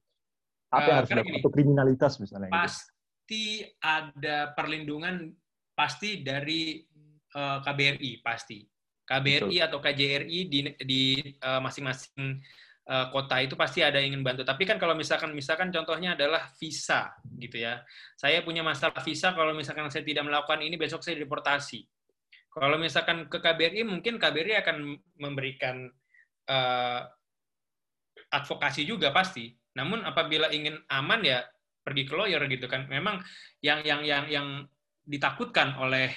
apa 0.72 0.86
yang 0.88 0.96
uh, 0.96 0.98
harus 1.04 1.10
dilakukan 1.12 1.40
atau 1.40 1.52
kriminalitas 1.52 2.12
misalnya 2.20 2.48
gitu. 2.48 2.56
pasti 2.56 3.46
gitu. 3.64 3.76
ada 3.80 4.36
perlindungan 4.56 5.32
pasti 5.72 6.20
dari 6.20 6.84
uh, 7.32 7.40
eh, 7.40 7.58
KBRI 7.64 8.12
pasti 8.20 8.60
KBRI 9.02 9.56
Betul. 9.56 9.66
atau 9.66 9.78
KJRI 9.80 10.38
di 10.48 10.58
di 10.84 11.02
masing-masing 11.40 12.38
uh, 12.38 12.40
uh, 12.88 13.06
kota 13.14 13.38
itu 13.38 13.54
pasti 13.54 13.84
ada 13.84 14.02
yang 14.02 14.16
ingin 14.16 14.22
bantu. 14.26 14.42
Tapi 14.42 14.62
kan 14.66 14.80
kalau 14.80 14.96
misalkan 14.96 15.30
misalkan 15.36 15.70
contohnya 15.70 16.18
adalah 16.18 16.50
visa 16.58 17.14
gitu 17.38 17.62
ya. 17.62 17.82
Saya 18.18 18.42
punya 18.42 18.64
masalah 18.66 18.98
visa 19.04 19.30
kalau 19.36 19.54
misalkan 19.54 19.86
saya 19.92 20.02
tidak 20.02 20.26
melakukan 20.26 20.62
ini 20.64 20.74
besok 20.74 21.04
saya 21.04 21.18
deportasi. 21.20 21.86
Kalau 22.52 22.76
misalkan 22.76 23.32
ke 23.32 23.38
KBRI 23.40 23.82
mungkin 23.86 24.20
KBRI 24.20 24.60
akan 24.60 24.76
memberikan 25.16 25.88
uh, 26.50 27.00
advokasi 28.32 28.84
juga 28.84 29.12
pasti. 29.14 29.52
Namun 29.72 30.04
apabila 30.04 30.52
ingin 30.52 30.76
aman 30.92 31.20
ya 31.24 31.40
pergi 31.82 32.04
ke 32.04 32.14
lawyer 32.14 32.42
gitu 32.50 32.68
kan. 32.68 32.86
Memang 32.90 33.24
yang 33.64 33.80
yang 33.82 34.04
yang 34.04 34.24
yang 34.28 34.48
ditakutkan 35.02 35.74
oleh 35.80 36.12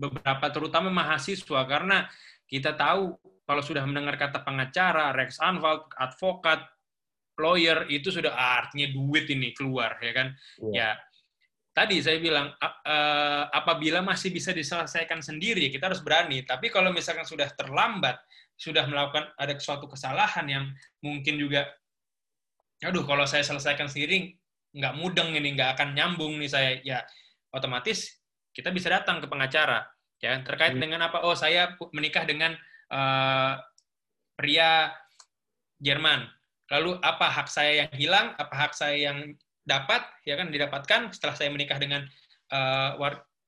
beberapa 0.00 0.48
terutama 0.48 0.88
mahasiswa 0.88 1.60
karena 1.68 2.08
kita 2.48 2.72
tahu 2.72 3.16
kalau 3.50 3.66
sudah 3.66 3.82
mendengar 3.82 4.14
kata 4.14 4.46
pengacara, 4.46 5.10
Rex 5.10 5.42
Anwalt, 5.42 5.90
advokat, 5.98 6.62
lawyer 7.34 7.82
itu 7.90 8.14
sudah 8.14 8.30
artinya 8.30 8.86
duit 8.94 9.26
ini 9.26 9.50
keluar 9.50 9.98
ya 9.98 10.12
kan. 10.14 10.28
Yeah. 10.70 10.94
Ya. 10.94 11.02
Tadi 11.74 11.98
saya 11.98 12.22
bilang 12.22 12.54
apabila 13.50 14.06
masih 14.06 14.30
bisa 14.30 14.54
diselesaikan 14.54 15.18
sendiri 15.18 15.66
kita 15.66 15.90
harus 15.90 15.98
berani. 15.98 16.46
Tapi 16.46 16.70
kalau 16.70 16.94
misalkan 16.94 17.26
sudah 17.26 17.50
terlambat, 17.58 18.22
sudah 18.60 18.84
melakukan 18.84 19.32
ada 19.40 19.56
suatu 19.56 19.88
kesalahan 19.88 20.46
yang 20.46 20.64
mungkin 21.00 21.40
juga 21.40 21.64
aduh 22.84 23.08
kalau 23.08 23.24
saya 23.24 23.40
selesaikan 23.40 23.88
sendiri 23.88 24.36
nggak 24.76 24.94
mudeng 25.00 25.32
ini 25.32 25.56
nggak 25.56 25.80
akan 25.80 25.96
nyambung 25.96 26.36
nih 26.36 26.50
saya 26.52 26.70
ya 26.84 27.00
otomatis 27.56 28.20
kita 28.52 28.68
bisa 28.68 28.92
datang 28.92 29.20
ke 29.20 29.26
pengacara 29.28 29.88
ya 30.20 30.44
terkait 30.44 30.76
hmm. 30.76 30.80
dengan 30.80 31.00
apa 31.08 31.24
oh 31.24 31.32
saya 31.32 31.76
menikah 31.96 32.28
dengan 32.28 32.52
uh, 32.90 33.54
pria 34.36 34.92
Jerman. 35.80 36.28
Lalu 36.70 37.02
apa 37.02 37.26
hak 37.26 37.48
saya 37.50 37.86
yang 37.86 37.92
hilang, 37.98 38.26
apa 38.38 38.54
hak 38.54 38.72
saya 38.78 39.10
yang 39.10 39.34
dapat, 39.66 40.06
ya 40.22 40.38
kan 40.38 40.54
didapatkan 40.54 41.10
setelah 41.10 41.34
saya 41.34 41.50
menikah 41.50 41.78
dengan 41.82 42.06
uh, 42.54 42.94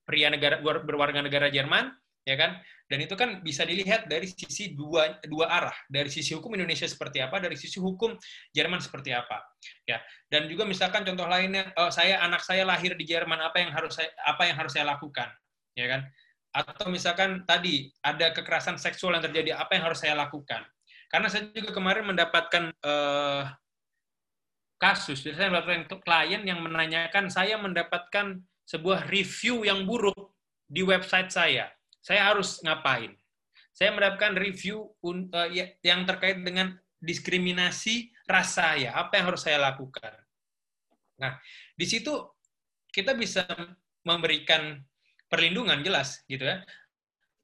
pria 0.03 0.26
negara 0.26 0.59
berwarga 0.59 1.22
negara 1.22 1.47
Jerman, 1.47 1.95
ya 2.26 2.34
kan? 2.34 2.59
Dan 2.90 3.09
itu 3.09 3.14
kan 3.16 3.40
bisa 3.40 3.64
dilihat 3.64 4.05
dari 4.11 4.28
sisi 4.28 4.76
dua 4.76 5.16
dua 5.24 5.49
arah, 5.49 5.76
dari 5.88 6.12
sisi 6.12 6.36
hukum 6.36 6.53
Indonesia 6.59 6.84
seperti 6.84 7.24
apa, 7.24 7.40
dari 7.40 7.57
sisi 7.57 7.80
hukum 7.80 8.12
Jerman 8.53 8.82
seperti 8.82 9.14
apa, 9.14 9.40
ya. 9.88 10.03
Dan 10.28 10.51
juga 10.51 10.68
misalkan 10.68 11.07
contoh 11.07 11.24
lainnya, 11.24 11.72
oh, 11.78 11.88
saya 11.88 12.20
anak 12.20 12.45
saya 12.45 12.66
lahir 12.68 12.93
di 12.99 13.07
Jerman, 13.09 13.40
apa 13.40 13.62
yang 13.62 13.72
harus 13.72 13.97
saya 13.97 14.11
apa 14.28 14.45
yang 14.45 14.59
harus 14.59 14.74
saya 14.76 14.84
lakukan, 14.93 15.30
ya 15.72 15.86
kan? 15.88 16.05
Atau 16.53 16.93
misalkan 16.93 17.49
tadi 17.49 17.89
ada 18.05 18.29
kekerasan 18.37 18.77
seksual 18.77 19.17
yang 19.17 19.25
terjadi, 19.25 19.57
apa 19.57 19.73
yang 19.73 19.89
harus 19.89 20.05
saya 20.05 20.13
lakukan? 20.13 20.61
Karena 21.09 21.29
saya 21.33 21.49
juga 21.53 21.73
kemarin 21.73 22.05
mendapatkan 22.09 22.73
uh, 22.85 23.49
kasus, 24.77 25.25
saya 25.25 25.49
mendapatkan 25.49 25.89
klien 26.05 26.45
yang 26.45 26.61
menanyakan 26.61 27.33
saya 27.33 27.57
mendapatkan 27.57 28.41
sebuah 28.69 29.09
review 29.09 29.65
yang 29.65 29.89
buruk 29.89 30.37
di 30.69 30.85
website 30.85 31.33
saya. 31.33 31.73
Saya 32.05 32.33
harus 32.33 32.61
ngapain? 32.61 33.17
Saya 33.73 33.97
mendapatkan 33.97 34.37
review 34.37 34.93
uh, 35.01 35.49
yang 35.81 36.05
terkait 36.05 36.45
dengan 36.45 36.77
diskriminasi 37.01 38.13
ras 38.29 38.61
saya. 38.61 38.93
Apa 38.93 39.21
yang 39.21 39.33
harus 39.33 39.43
saya 39.45 39.57
lakukan? 39.57 40.13
Nah, 41.17 41.41
di 41.77 41.87
situ 41.89 42.13
kita 42.93 43.17
bisa 43.17 43.49
memberikan 44.05 44.83
perlindungan 45.33 45.80
jelas 45.80 46.20
gitu 46.28 46.45
ya. 46.45 46.61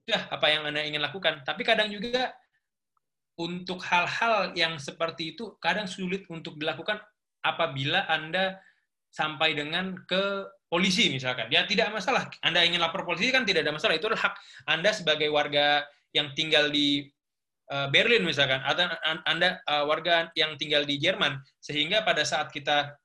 Sudah 0.05 0.22
apa 0.28 0.47
yang 0.53 0.68
Anda 0.68 0.84
ingin 0.84 1.01
lakukan. 1.01 1.41
Tapi 1.49 1.64
kadang 1.64 1.89
juga 1.89 2.36
untuk 3.41 3.80
hal-hal 3.89 4.53
yang 4.53 4.76
seperti 4.76 5.32
itu 5.32 5.57
kadang 5.57 5.89
sulit 5.89 6.28
untuk 6.28 6.61
dilakukan 6.61 7.01
apabila 7.41 8.05
Anda 8.12 8.61
sampai 9.09 9.57
dengan 9.57 9.97
ke 10.05 10.45
polisi 10.68 11.09
misalkan. 11.09 11.49
Ya 11.49 11.64
tidak 11.64 11.89
masalah. 11.89 12.28
Anda 12.45 12.61
ingin 12.68 12.84
lapor 12.84 13.09
polisi 13.09 13.32
kan 13.32 13.49
tidak 13.49 13.64
ada 13.64 13.72
masalah. 13.72 13.97
Itu 13.97 14.12
adalah 14.12 14.28
hak 14.28 14.34
Anda 14.68 14.91
sebagai 14.93 15.32
warga 15.32 15.89
yang 16.12 16.36
tinggal 16.36 16.68
di 16.68 17.09
uh, 17.72 17.89
Berlin 17.89 18.24
misalkan 18.24 18.61
atau 18.61 18.84
Anda 19.24 19.64
uh, 19.64 19.89
warga 19.89 20.28
yang 20.36 20.61
tinggal 20.61 20.84
di 20.84 21.01
Jerman 21.01 21.41
sehingga 21.61 22.05
pada 22.05 22.24
saat 22.24 22.53
kita 22.53 22.97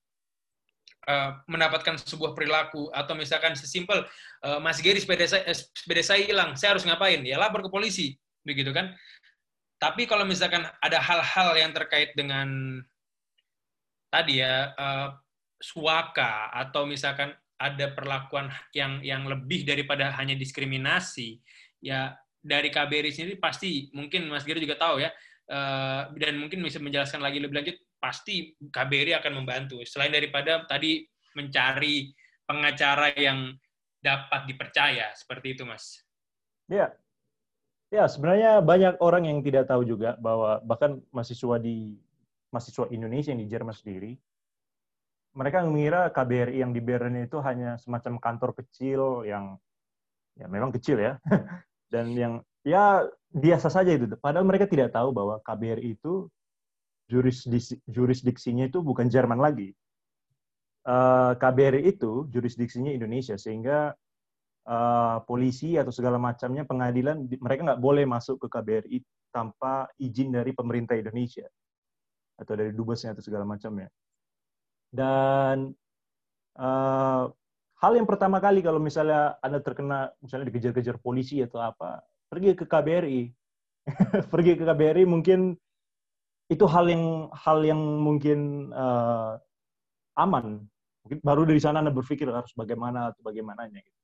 uh, 1.08 1.40
mendapatkan 1.48 2.00
sebuah 2.00 2.36
perilaku 2.36 2.92
atau 2.92 3.14
misalkan 3.14 3.56
sesimpel 3.56 4.04
uh, 4.44 4.60
Mas 4.60 4.80
Geri 4.80 5.00
sepeda 5.00 5.28
saya 5.28 5.44
sepeda 5.52 6.04
saya 6.04 6.24
hilang, 6.24 6.56
saya 6.56 6.76
harus 6.76 6.86
ngapain? 6.88 7.24
Ya 7.24 7.40
lapor 7.40 7.64
ke 7.64 7.70
polisi, 7.72 8.16
begitu 8.44 8.72
kan? 8.72 8.94
Tapi 9.80 10.08
kalau 10.08 10.24
misalkan 10.24 10.64
ada 10.80 11.00
hal-hal 11.00 11.60
yang 11.60 11.72
terkait 11.76 12.16
dengan 12.16 12.80
tadi 14.08 14.40
ya 14.40 14.72
uh, 14.78 15.12
suaka 15.60 16.52
atau 16.54 16.88
misalkan 16.88 17.36
ada 17.60 17.92
perlakuan 17.96 18.52
yang 18.76 19.00
yang 19.04 19.24
lebih 19.24 19.64
daripada 19.64 20.12
hanya 20.20 20.36
diskriminasi, 20.36 21.40
ya 21.80 22.16
dari 22.44 22.68
KBRI 22.68 23.12
sendiri 23.16 23.36
pasti 23.40 23.88
mungkin 23.96 24.28
Mas 24.28 24.44
Giri 24.44 24.60
juga 24.60 24.76
tahu 24.76 25.00
ya 25.00 25.10
uh, 25.48 26.12
dan 26.20 26.36
mungkin 26.36 26.60
bisa 26.60 26.84
menjelaskan 26.84 27.24
lagi 27.24 27.40
lebih 27.40 27.56
lanjut 27.56 27.78
pasti 28.04 28.52
KBRI 28.60 29.16
akan 29.16 29.40
membantu 29.40 29.80
selain 29.88 30.12
daripada 30.12 30.68
tadi 30.68 31.08
mencari 31.40 32.12
pengacara 32.44 33.16
yang 33.16 33.56
dapat 34.04 34.44
dipercaya 34.44 35.16
seperti 35.16 35.56
itu 35.56 35.64
Mas. 35.64 36.04
Ya, 36.68 36.92
Ya, 37.94 38.10
sebenarnya 38.10 38.58
banyak 38.66 38.98
orang 39.06 39.30
yang 39.30 39.46
tidak 39.46 39.70
tahu 39.70 39.86
juga 39.86 40.18
bahwa 40.18 40.58
bahkan 40.66 40.98
mahasiswa 41.14 41.62
di 41.62 41.94
mahasiswa 42.50 42.90
Indonesia 42.90 43.30
yang 43.30 43.46
di 43.46 43.50
Jerman 43.54 43.76
sendiri, 43.78 44.18
mereka 45.38 45.62
mengira 45.62 46.10
KBRI 46.10 46.58
yang 46.58 46.74
di 46.74 46.82
Berlin 46.82 47.30
itu 47.30 47.38
hanya 47.46 47.78
semacam 47.78 48.18
kantor 48.18 48.58
kecil 48.58 49.22
yang 49.30 49.62
ya 50.34 50.50
memang 50.50 50.74
kecil 50.74 50.98
ya, 50.98 51.22
dan 51.94 52.18
yang 52.18 52.42
ya 52.66 53.06
biasa 53.30 53.70
saja 53.70 53.94
itu. 53.94 54.10
Padahal 54.18 54.50
mereka 54.50 54.66
tidak 54.66 54.90
tahu 54.90 55.14
bahwa 55.14 55.38
KBRI 55.46 55.94
itu 55.94 56.34
jurisdiksi, 57.10 57.80
jurisdiksinya 57.88 58.68
itu 58.68 58.80
bukan 58.84 59.08
Jerman 59.08 59.40
lagi. 59.40 59.74
Eh, 60.84 61.34
KBRI 61.40 61.96
itu 61.96 62.28
jurisdiksinya 62.28 62.92
Indonesia, 62.92 63.40
sehingga 63.40 63.96
uh, 64.68 65.18
polisi 65.24 65.76
atau 65.80 65.92
segala 65.92 66.20
macamnya 66.20 66.64
pengadilan 66.68 67.24
mereka 67.40 67.72
nggak 67.72 67.84
boleh 67.84 68.04
masuk 68.08 68.44
ke 68.44 68.48
KBRI 68.52 68.98
tanpa 69.32 69.88
izin 70.00 70.36
dari 70.36 70.52
pemerintah 70.52 71.00
Indonesia 71.00 71.48
atau 72.36 72.54
dari 72.54 72.76
dubesnya 72.76 73.16
atau 73.16 73.24
segala 73.24 73.48
macamnya. 73.48 73.88
Dan 74.92 75.72
uh, 76.60 77.26
hal 77.80 77.92
yang 77.96 78.08
pertama 78.08 78.44
kali 78.44 78.60
kalau 78.60 78.84
misalnya 78.84 79.40
anda 79.42 79.64
terkena 79.64 80.12
misalnya 80.22 80.52
dikejar-kejar 80.52 81.00
polisi 81.00 81.42
atau 81.42 81.64
apa, 81.64 82.04
pergi 82.28 82.60
ke 82.60 82.68
KBRI, 82.68 83.22
pergi 84.36 84.52
ke 84.60 84.64
KBRI 84.68 85.08
mungkin 85.08 85.56
itu 86.52 86.66
hal 86.68 86.86
yang 86.90 87.30
hal 87.32 87.60
yang 87.64 87.80
mungkin 87.80 88.70
uh, 88.76 89.40
aman. 90.20 90.64
Mungkin 91.04 91.20
baru 91.20 91.44
dari 91.44 91.60
sana 91.60 91.84
anda 91.84 91.92
berpikir 91.92 92.28
harus 92.32 92.52
bagaimana 92.56 93.12
atau 93.12 93.22
bagaimananya. 93.28 93.84
Gitu 93.84 94.04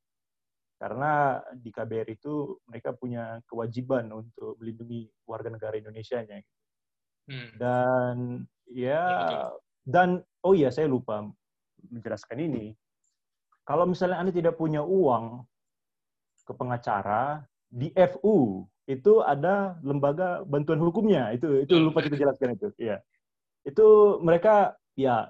karena 0.80 1.44
di 1.60 1.76
KBR 1.76 2.08
itu 2.08 2.56
mereka 2.64 2.96
punya 2.96 3.44
kewajiban 3.44 4.08
untuk 4.16 4.56
melindungi 4.64 5.12
warga 5.28 5.52
negara 5.52 5.76
Indonesia-nya. 5.76 6.40
Hmm. 7.28 7.52
Dan 7.60 8.16
ya, 8.72 9.04
ya 9.04 9.44
dan 9.84 10.24
oh 10.48 10.56
iya 10.56 10.72
saya 10.72 10.88
lupa 10.88 11.28
menjelaskan 11.92 12.40
ini. 12.48 12.66
Kalau 13.68 13.86
misalnya 13.86 14.24
Anda 14.24 14.34
tidak 14.34 14.56
punya 14.56 14.80
uang 14.82 15.44
ke 16.48 16.54
pengacara, 16.56 17.44
di 17.70 17.92
FU 17.94 18.66
itu 18.90 19.22
ada 19.22 19.78
lembaga 19.86 20.42
bantuan 20.50 20.82
hukumnya. 20.82 21.30
Itu 21.30 21.62
itu 21.62 21.78
lupa 21.78 22.02
kita 22.02 22.18
jelaskan 22.18 22.58
itu. 22.58 22.74
Iya. 22.82 23.06
Itu 23.62 24.18
mereka 24.26 24.74
ya 24.98 25.30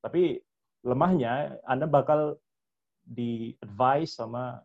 tapi 0.00 0.40
lemahnya 0.80 1.60
Anda 1.68 1.84
bakal 1.84 2.40
di 3.04 3.52
advice 3.60 4.16
sama 4.16 4.64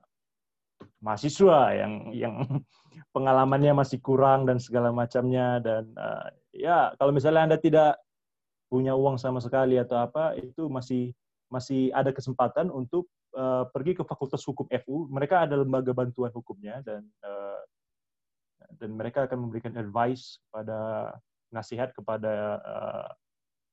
mahasiswa 0.99 1.75
yang 1.75 1.93
yang 2.15 2.35
pengalamannya 3.15 3.75
masih 3.75 3.99
kurang 4.03 4.43
dan 4.47 4.59
segala 4.59 4.91
macamnya 4.91 5.59
dan 5.63 5.87
uh, 5.95 6.27
ya 6.51 6.91
kalau 6.99 7.15
misalnya 7.15 7.47
anda 7.47 7.57
tidak 7.57 7.99
punya 8.67 8.97
uang 8.97 9.15
sama 9.15 9.39
sekali 9.39 9.79
atau 9.79 10.01
apa 10.01 10.35
itu 10.35 10.67
masih 10.67 11.15
masih 11.47 11.93
ada 11.93 12.09
kesempatan 12.09 12.73
untuk 12.73 13.05
uh, 13.37 13.69
pergi 13.69 13.93
ke 13.95 14.03
Fakultas 14.03 14.41
Hukum 14.43 14.65
FU 14.83 15.05
mereka 15.07 15.45
ada 15.45 15.61
lembaga 15.61 15.93
bantuan 15.93 16.33
hukumnya 16.33 16.81
dan 16.81 17.05
uh, 17.21 17.61
dan 18.77 18.95
mereka 18.97 19.25
akan 19.25 19.47
memberikan 19.47 19.73
advice 19.77 20.41
pada 20.49 21.11
nasihat 21.53 21.93
kepada 21.93 22.59
uh, 22.61 23.09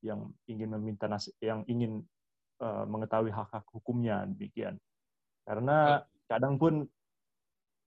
yang 0.05 0.33
ingin 0.49 0.69
meminta 0.77 1.09
nasi, 1.09 1.33
yang 1.41 1.65
ingin 1.69 2.05
uh, 2.61 2.85
mengetahui 2.89 3.33
hak-hak 3.33 3.65
hukumnya 3.73 4.25
demikian. 4.29 4.77
Karena 5.45 6.05
kadang 6.29 6.61
pun 6.61 6.85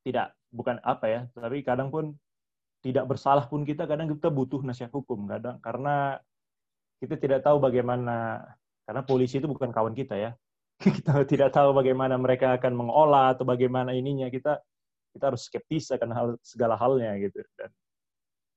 tidak 0.03 0.33
bukan 0.49 0.77
apa 0.81 1.05
ya, 1.09 1.21
tapi 1.33 1.61
kadang 1.61 1.89
pun 1.93 2.13
tidak 2.83 3.07
bersalah 3.07 3.47
pun 3.47 3.63
kita 3.63 3.87
kadang 3.87 4.11
kita 4.11 4.27
butuh 4.27 4.59
nasihat 4.59 4.91
hukum 4.91 5.23
kadang 5.23 5.55
karena 5.63 6.19
kita 6.99 7.15
tidak 7.15 7.39
tahu 7.39 7.63
bagaimana 7.63 8.43
karena 8.83 9.01
polisi 9.07 9.39
itu 9.39 9.47
bukan 9.47 9.71
kawan 9.71 9.95
kita 9.95 10.19
ya. 10.19 10.31
Kita 10.83 11.23
tidak 11.23 11.53
tahu 11.55 11.71
bagaimana 11.71 12.17
mereka 12.19 12.59
akan 12.59 12.73
mengolah 12.75 13.37
atau 13.37 13.47
bagaimana 13.47 13.95
ininya 13.95 14.27
kita 14.27 14.59
kita 15.13 15.31
harus 15.31 15.45
skeptis 15.45 15.93
akan 15.93 16.09
hal 16.11 16.27
segala 16.41 16.75
halnya 16.75 17.13
gitu 17.21 17.45
dan 17.55 17.71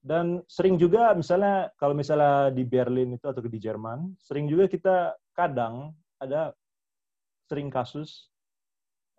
dan 0.06 0.26
sering 0.48 0.80
juga 0.80 1.12
misalnya 1.12 1.68
kalau 1.76 1.92
misalnya 1.92 2.48
di 2.54 2.64
Berlin 2.64 3.14
itu 3.14 3.26
atau 3.28 3.42
di 3.44 3.60
Jerman 3.60 4.16
sering 4.18 4.48
juga 4.48 4.66
kita 4.70 5.14
kadang 5.36 5.92
ada 6.16 6.56
sering 7.46 7.70
kasus 7.70 8.32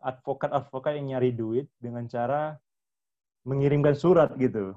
advokat-advokat 0.04 1.00
yang 1.00 1.18
nyari 1.18 1.32
duit 1.34 1.68
dengan 1.82 2.06
cara 2.06 2.56
mengirimkan 3.48 3.96
surat 3.96 4.36
gitu. 4.36 4.76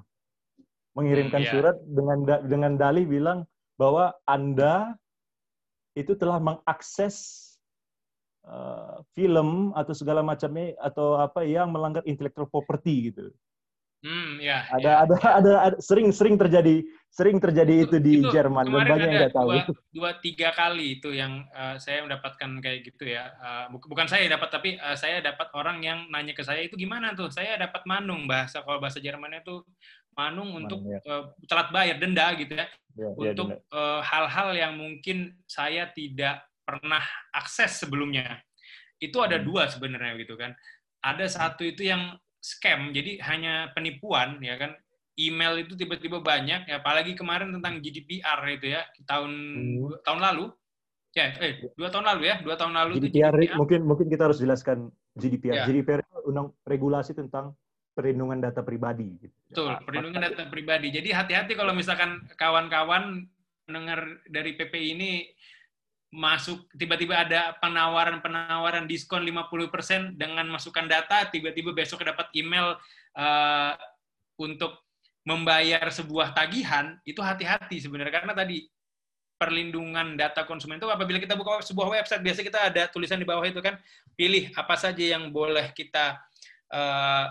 Mengirimkan 0.94 1.42
hmm, 1.42 1.48
yeah. 1.50 1.54
surat 1.54 1.76
dengan 1.86 2.18
dengan 2.46 2.72
dalih 2.78 3.06
bilang 3.06 3.38
bahwa 3.78 4.14
Anda 4.26 4.94
itu 5.94 6.14
telah 6.14 6.38
mengakses 6.38 7.49
uh, 8.46 9.02
film 9.12 9.74
atau 9.76 9.92
segala 9.92 10.24
macamnya 10.24 10.76
atau 10.80 11.18
apa 11.20 11.44
yang 11.44 11.68
melanggar 11.68 12.04
intellectual 12.08 12.48
property 12.48 13.12
gitu. 13.12 13.28
Hmm, 14.00 14.40
ya. 14.40 14.64
Ada, 14.72 14.80
ya, 14.80 14.92
ada, 15.04 15.14
ya. 15.20 15.30
ada, 15.36 15.52
ada, 15.60 15.76
sering, 15.76 16.08
sering 16.08 16.40
terjadi, 16.40 16.80
sering 17.12 17.36
terjadi 17.36 17.84
itu, 17.84 18.00
itu 18.00 18.04
di 18.04 18.14
itu, 18.24 18.32
Jerman 18.32 18.72
dan 18.72 18.88
banyak 18.88 19.08
yang 19.12 19.20
nggak 19.20 19.36
tahu. 19.36 19.48
Dua, 19.52 19.64
dua, 19.92 20.10
tiga 20.24 20.48
kali 20.56 20.96
itu 20.96 21.12
yang 21.12 21.44
uh, 21.52 21.76
saya 21.76 22.00
mendapatkan 22.08 22.48
kayak 22.64 22.80
gitu 22.88 23.04
ya. 23.12 23.28
Uh, 23.36 23.76
bukan 23.76 24.08
saya 24.08 24.24
dapat, 24.32 24.48
tapi 24.48 24.80
uh, 24.80 24.96
saya 24.96 25.20
dapat 25.20 25.52
orang 25.52 25.84
yang 25.84 26.08
nanya 26.08 26.32
ke 26.32 26.40
saya 26.40 26.64
itu 26.64 26.80
gimana 26.80 27.12
tuh? 27.12 27.28
Saya 27.28 27.60
dapat 27.60 27.84
manung 27.84 28.24
bahasa 28.24 28.64
kalau 28.64 28.80
bahasa 28.80 29.04
Jermannya 29.04 29.44
itu 29.44 29.60
manung, 30.16 30.56
manung 30.56 30.64
untuk 30.64 30.80
ya. 30.88 30.98
uh, 31.04 31.24
telat 31.44 31.68
bayar 31.68 31.96
denda 32.00 32.26
gitu 32.40 32.56
ya, 32.56 32.66
ya, 32.96 33.04
ya 33.04 33.30
untuk 33.36 33.48
hal-hal 34.00 34.48
uh, 34.48 34.56
yang 34.56 34.72
mungkin 34.80 35.36
saya 35.44 35.92
tidak 35.92 36.40
pernah 36.70 37.02
akses 37.34 37.82
sebelumnya. 37.82 38.38
Itu 39.02 39.18
ada 39.18 39.42
hmm. 39.42 39.46
dua 39.50 39.66
sebenarnya 39.66 40.14
gitu 40.22 40.38
kan. 40.38 40.54
Ada 41.02 41.26
satu 41.26 41.66
itu 41.66 41.82
yang 41.82 42.14
scam, 42.38 42.94
jadi 42.94 43.18
hanya 43.26 43.74
penipuan, 43.74 44.38
ya 44.38 44.54
kan? 44.54 44.78
Email 45.18 45.66
itu 45.66 45.74
tiba-tiba 45.76 46.22
banyak, 46.22 46.70
ya, 46.70 46.80
apalagi 46.80 47.12
kemarin 47.18 47.50
tentang 47.52 47.82
GDPR 47.82 48.40
itu 48.56 48.72
ya, 48.72 48.86
tahun 49.04 49.32
Hmm. 49.58 49.98
tahun 50.06 50.20
lalu, 50.22 50.44
ya, 51.12 51.34
eh 51.42 51.60
dua 51.76 51.90
tahun 51.90 52.06
lalu 52.06 52.22
ya, 52.30 52.36
dua 52.40 52.54
tahun 52.56 52.72
lalu 52.72 52.92
itu 53.02 53.10
GDPR, 53.10 53.34
GDPR. 53.36 53.58
mungkin 53.58 53.80
mungkin 53.84 54.06
kita 54.08 54.22
harus 54.30 54.38
jelaskan 54.40 54.88
GDPR. 55.18 55.54
Ya. 55.60 55.64
GDPR 55.68 56.00
itu 56.06 56.16
undang 56.30 56.54
regulasi 56.64 57.12
tentang 57.12 57.58
perlindungan 57.92 58.40
data 58.40 58.62
pribadi. 58.64 59.18
gitu. 59.20 59.34
Betul, 59.50 59.72
perlindungan 59.84 60.22
data 60.30 60.44
pribadi. 60.48 60.88
Jadi 60.94 61.10
hati-hati 61.12 61.52
kalau 61.58 61.74
misalkan 61.76 62.24
kawan-kawan 62.38 63.28
mendengar 63.68 64.24
dari 64.26 64.56
PPI 64.56 64.88
ini 64.96 65.10
masuk 66.10 66.66
tiba-tiba 66.74 67.22
ada 67.22 67.54
penawaran-penawaran 67.62 68.90
diskon 68.90 69.22
50% 69.22 70.18
dengan 70.18 70.46
masukkan 70.50 70.86
data, 70.90 71.30
tiba-tiba 71.30 71.70
besok 71.70 72.02
dapat 72.02 72.26
email 72.34 72.74
eh, 73.14 73.72
untuk 74.38 74.82
membayar 75.22 75.86
sebuah 75.86 76.34
tagihan, 76.34 76.98
itu 77.06 77.22
hati-hati 77.22 77.78
sebenarnya 77.78 78.10
karena 78.10 78.34
tadi 78.34 78.66
perlindungan 79.40 80.20
data 80.20 80.44
konsumen 80.44 80.76
itu 80.76 80.90
apabila 80.90 81.16
kita 81.16 81.32
buka 81.32 81.64
sebuah 81.64 81.96
website 81.96 82.20
biasa 82.20 82.40
kita 82.44 82.60
ada 82.60 82.82
tulisan 82.92 83.16
di 83.16 83.24
bawah 83.24 83.46
itu 83.48 83.64
kan 83.64 83.80
pilih 84.12 84.52
apa 84.52 84.76
saja 84.76 85.16
yang 85.16 85.32
boleh 85.32 85.72
kita 85.72 86.20
eh, 86.68 87.26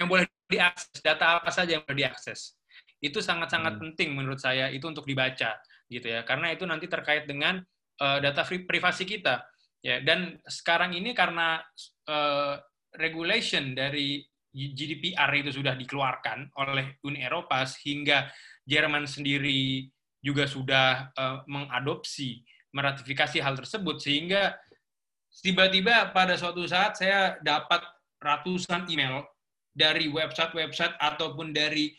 yang 0.00 0.08
boleh 0.08 0.24
diakses, 0.48 0.98
data 1.04 1.38
apa 1.38 1.52
saja 1.52 1.76
yang 1.76 1.84
boleh 1.84 2.08
diakses. 2.08 2.56
Itu 3.04 3.20
sangat-sangat 3.20 3.76
Hmm. 3.76 3.80
penting 3.84 4.16
menurut 4.16 4.40
saya 4.40 4.72
itu 4.72 4.88
untuk 4.88 5.04
dibaca 5.04 5.60
gitu 5.94 6.10
ya. 6.10 6.26
Karena 6.26 6.50
itu 6.50 6.66
nanti 6.66 6.90
terkait 6.90 7.30
dengan 7.30 7.62
eh, 8.02 8.18
data 8.18 8.42
privasi 8.42 9.06
kita. 9.06 9.46
Ya, 9.84 10.00
dan 10.00 10.40
sekarang 10.48 10.96
ini 10.96 11.14
karena 11.14 11.60
eh, 12.08 12.54
regulation 12.98 13.76
dari 13.76 14.24
GDPR 14.54 15.30
itu 15.34 15.50
sudah 15.50 15.74
dikeluarkan 15.74 16.54
oleh 16.56 16.98
Uni 17.06 17.20
Eropa 17.22 17.66
sehingga 17.66 18.30
Jerman 18.64 19.04
sendiri 19.04 19.86
juga 20.24 20.48
sudah 20.48 21.14
eh, 21.14 21.38
mengadopsi 21.46 22.42
meratifikasi 22.74 23.38
hal 23.38 23.54
tersebut 23.54 24.02
sehingga 24.02 24.56
tiba-tiba 25.30 26.10
pada 26.10 26.34
suatu 26.34 26.66
saat 26.66 26.98
saya 26.98 27.38
dapat 27.38 27.82
ratusan 28.18 28.90
email 28.90 29.22
dari 29.74 30.10
website-website 30.10 30.94
ataupun 30.98 31.50
dari 31.50 31.90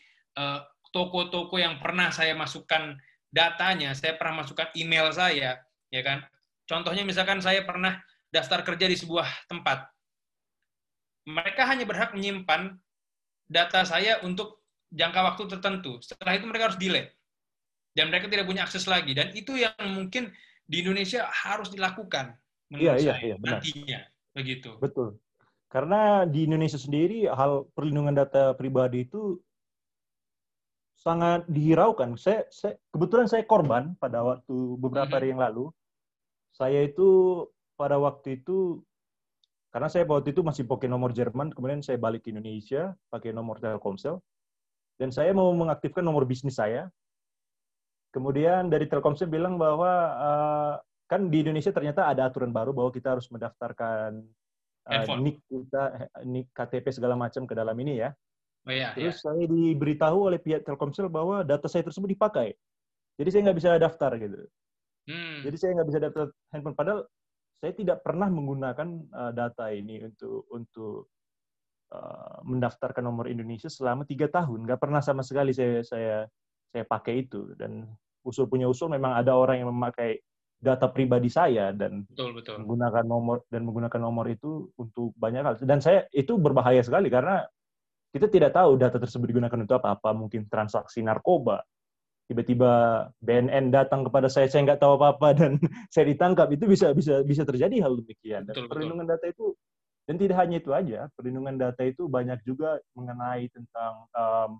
toko-toko 0.96 1.60
yang 1.60 1.76
pernah 1.76 2.08
saya 2.08 2.32
masukkan 2.32 2.96
datanya, 3.36 3.92
saya 3.92 4.16
pernah 4.16 4.40
masukkan 4.40 4.72
email 4.72 5.12
saya, 5.12 5.60
ya 5.92 6.00
kan? 6.00 6.24
Contohnya 6.64 7.04
misalkan 7.04 7.44
saya 7.44 7.60
pernah 7.68 8.00
daftar 8.32 8.64
kerja 8.64 8.88
di 8.88 8.96
sebuah 8.96 9.28
tempat. 9.52 9.92
Mereka 11.28 11.68
hanya 11.68 11.84
berhak 11.84 12.16
menyimpan 12.16 12.80
data 13.44 13.84
saya 13.84 14.24
untuk 14.24 14.64
jangka 14.88 15.20
waktu 15.20 15.42
tertentu. 15.52 16.00
Setelah 16.00 16.40
itu 16.40 16.48
mereka 16.48 16.72
harus 16.72 16.80
delete. 16.80 17.12
Dan 17.92 18.08
mereka 18.08 18.32
tidak 18.32 18.48
punya 18.48 18.64
akses 18.64 18.88
lagi. 18.88 19.12
Dan 19.12 19.32
itu 19.36 19.56
yang 19.56 19.76
mungkin 19.92 20.32
di 20.64 20.82
Indonesia 20.82 21.28
harus 21.28 21.68
dilakukan 21.68 22.34
menurut 22.72 22.98
Iya, 22.98 23.14
iya, 23.14 23.14
iya, 23.22 23.36
benar. 23.38 23.60
nantinya. 23.62 24.00
Begitu. 24.36 24.70
Betul. 24.80 25.16
Karena 25.66 26.24
di 26.28 26.46
Indonesia 26.46 26.78
sendiri 26.78 27.26
hal 27.26 27.66
perlindungan 27.74 28.14
data 28.14 28.54
pribadi 28.54 29.04
itu 29.08 29.40
sangat 31.06 31.46
dihiraukan. 31.46 32.18
Saya, 32.18 32.42
saya 32.50 32.74
kebetulan 32.90 33.30
saya 33.30 33.46
korban 33.46 33.94
pada 34.02 34.26
waktu 34.26 34.74
beberapa 34.82 35.14
hari 35.14 35.30
yang 35.30 35.38
lalu. 35.38 35.70
Saya 36.50 36.82
itu 36.82 37.42
pada 37.78 37.94
waktu 38.02 38.42
itu 38.42 38.82
karena 39.70 39.86
saya 39.86 40.02
waktu 40.08 40.34
itu 40.34 40.42
masih 40.42 40.66
pakai 40.66 40.90
nomor 40.90 41.14
Jerman, 41.14 41.54
kemudian 41.54 41.84
saya 41.84 42.00
balik 42.00 42.26
ke 42.26 42.34
Indonesia 42.34 42.96
pakai 43.12 43.30
nomor 43.30 43.62
Telkomsel 43.62 44.18
dan 44.96 45.12
saya 45.12 45.30
mau 45.36 45.52
mengaktifkan 45.54 46.02
nomor 46.02 46.26
bisnis 46.26 46.58
saya. 46.58 46.88
Kemudian 48.10 48.72
dari 48.72 48.88
Telkomsel 48.88 49.28
bilang 49.28 49.60
bahwa 49.60 49.92
eh, 50.16 50.74
kan 51.06 51.28
di 51.28 51.44
Indonesia 51.44 51.70
ternyata 51.70 52.08
ada 52.08 52.26
aturan 52.26 52.50
baru 52.50 52.72
bahwa 52.72 52.90
kita 52.90 53.14
harus 53.14 53.30
mendaftarkan 53.30 54.26
uh, 54.88 54.90
Handphone. 54.90 55.22
NIK 55.22 55.38
kita, 55.46 55.82
NIK 56.26 56.46
KTP 56.50 56.86
segala 56.90 57.14
macam 57.14 57.46
ke 57.46 57.54
dalam 57.54 57.76
ini 57.78 58.02
ya. 58.02 58.10
Oh, 58.66 58.74
iya, 58.74 58.90
iya. 58.98 59.14
Terus 59.14 59.22
saya 59.22 59.46
diberitahu 59.46 60.18
oleh 60.26 60.42
pihak 60.42 60.66
Telkomsel 60.66 61.06
bahwa 61.06 61.46
data 61.46 61.70
saya 61.70 61.86
tersebut 61.86 62.10
dipakai. 62.10 62.50
Jadi 63.16 63.28
saya 63.30 63.40
nggak 63.46 63.58
bisa 63.62 63.78
daftar 63.78 64.10
gitu. 64.18 64.38
Hmm. 65.06 65.38
Jadi 65.46 65.56
saya 65.56 65.70
nggak 65.78 65.88
bisa 65.88 66.00
daftar 66.02 66.26
handphone. 66.50 66.76
Padahal 66.76 67.00
saya 67.56 67.72
tidak 67.72 68.02
pernah 68.02 68.26
menggunakan 68.26 68.88
uh, 69.14 69.32
data 69.32 69.70
ini 69.70 70.02
untuk 70.02 70.50
untuk 70.50 71.08
uh, 71.94 72.42
mendaftarkan 72.42 73.06
nomor 73.06 73.30
Indonesia 73.30 73.70
selama 73.70 74.02
tiga 74.02 74.26
tahun. 74.26 74.66
Nggak 74.66 74.82
pernah 74.82 74.98
sama 74.98 75.22
sekali 75.22 75.54
saya 75.54 75.86
saya 75.86 76.26
saya 76.74 76.84
pakai 76.84 77.22
itu. 77.22 77.54
Dan 77.54 77.86
usul 78.26 78.50
punya 78.50 78.66
usul 78.66 78.90
memang 78.90 79.14
ada 79.14 79.32
orang 79.38 79.62
yang 79.62 79.70
memakai 79.70 80.18
data 80.58 80.90
pribadi 80.90 81.30
saya 81.30 81.70
dan 81.70 82.02
betul, 82.10 82.34
betul. 82.34 82.56
menggunakan 82.64 83.04
nomor 83.06 83.44
dan 83.46 83.62
menggunakan 83.62 84.00
nomor 84.02 84.26
itu 84.26 84.68
untuk 84.74 85.14
banyak 85.14 85.46
hal. 85.46 85.54
Dan 85.62 85.78
saya 85.78 86.02
itu 86.10 86.34
berbahaya 86.34 86.82
sekali 86.82 87.06
karena 87.06 87.46
kita 88.16 88.32
tidak 88.32 88.50
tahu 88.56 88.80
data 88.80 88.96
tersebut 88.96 89.28
digunakan 89.28 89.58
untuk 89.60 89.76
apa. 89.78 90.00
Apa 90.00 90.10
mungkin 90.16 90.48
transaksi 90.48 91.04
narkoba. 91.04 91.60
Tiba-tiba 92.26 93.06
BNN 93.22 93.70
datang 93.70 94.02
kepada 94.02 94.26
saya, 94.26 94.50
saya 94.50 94.66
nggak 94.66 94.82
tahu 94.82 94.98
apa-apa 94.98 95.28
dan 95.36 95.52
saya 95.94 96.08
ditangkap. 96.08 96.48
Itu 96.56 96.64
bisa 96.66 96.90
bisa 96.96 97.20
bisa 97.22 97.44
terjadi 97.44 97.84
hal 97.84 97.94
demikian. 98.00 98.48
Dan 98.48 98.56
Betul, 98.56 98.64
betul. 98.64 98.70
perlindungan 98.72 99.06
data 99.06 99.26
itu 99.28 99.46
dan 100.06 100.14
tidak 100.22 100.36
hanya 100.38 100.56
itu 100.62 100.70
aja, 100.70 101.10
perlindungan 101.18 101.58
data 101.58 101.82
itu 101.82 102.06
banyak 102.06 102.38
juga 102.46 102.78
mengenai 102.94 103.50
tentang 103.50 104.06
um, 104.14 104.50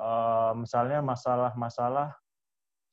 um, 0.00 0.54
misalnya 0.64 1.04
masalah-masalah 1.04 2.16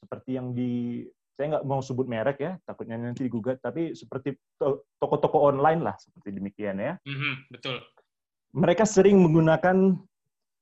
seperti 0.03 0.35
yang 0.35 0.51
di 0.51 1.07
saya 1.35 1.59
nggak 1.59 1.67
mau 1.67 1.79
sebut 1.83 2.07
merek 2.07 2.43
ya, 2.43 2.51
takutnya 2.63 2.95
nanti 2.95 3.27
digugat, 3.27 3.59
tapi 3.59 3.91
seperti 3.91 4.35
to- 4.55 4.87
toko-toko 4.99 5.51
online 5.51 5.83
lah, 5.83 5.95
seperti 5.99 6.31
demikian 6.31 6.79
ya. 6.79 6.95
Mhm, 7.03 7.51
betul. 7.51 7.83
Mereka 8.55 8.87
sering 8.87 9.19
menggunakan 9.19 9.99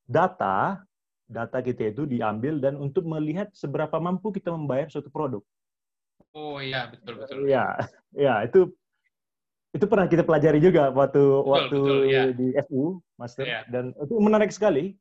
data, 0.09 0.81
data 1.29 1.57
kita 1.61 1.93
itu 1.93 2.09
diambil 2.09 2.57
dan 2.57 2.73
untuk 2.81 3.05
melihat 3.05 3.53
seberapa 3.53 4.01
mampu 4.01 4.33
kita 4.33 4.49
membayar 4.49 4.89
suatu 4.89 5.13
produk. 5.13 5.45
Oh 6.33 6.57
iya, 6.57 6.89
betul, 6.89 7.21
betul. 7.21 7.45
Ya, 7.45 7.77
ya 8.09 8.41
itu 8.49 8.73
itu 9.73 9.85
pernah 9.85 10.09
kita 10.09 10.25
pelajari 10.25 10.57
juga 10.57 10.89
waktu 10.89 11.21
waktu 11.45 11.79
betul, 11.81 12.09
ya. 12.09 12.23
di 12.33 12.47
FU, 12.65 12.97
Master, 13.17 13.45
Ya. 13.45 13.61
dan 13.69 13.93
itu 13.93 14.13
menarik 14.17 14.49
sekali 14.49 14.97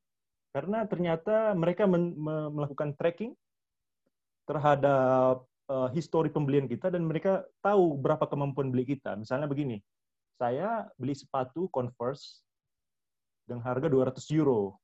karena 0.53 0.85
ternyata 0.85 1.57
mereka 1.57 1.89
men- 1.89 2.13
me- 2.13 2.53
melakukan 2.53 2.93
tracking 2.97 3.33
terhadap 4.45 5.49
uh, 5.73 5.89
histori 5.97 6.29
pembelian 6.29 6.69
kita 6.69 6.93
dan 6.93 7.09
mereka 7.09 7.45
tahu 7.65 7.97
berapa 7.97 8.29
kemampuan 8.29 8.69
beli 8.69 8.85
kita. 8.85 9.17
Misalnya 9.17 9.49
begini, 9.49 9.81
saya 10.37 10.89
beli 11.01 11.17
sepatu 11.17 11.73
Converse 11.73 12.45
dengan 13.53 13.69
harga 13.69 13.93
200 13.93 14.17
euro. 14.41 14.81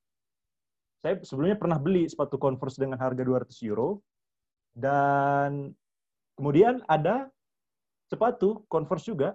Saya 1.01 1.17
sebelumnya 1.25 1.57
pernah 1.57 1.81
beli 1.81 2.05
sepatu 2.05 2.37
Converse 2.37 2.77
dengan 2.77 3.01
harga 3.01 3.25
200 3.25 3.49
euro 3.65 4.05
dan 4.77 5.73
kemudian 6.37 6.85
ada 6.85 7.33
sepatu 8.13 8.69
Converse 8.69 9.09
juga 9.09 9.33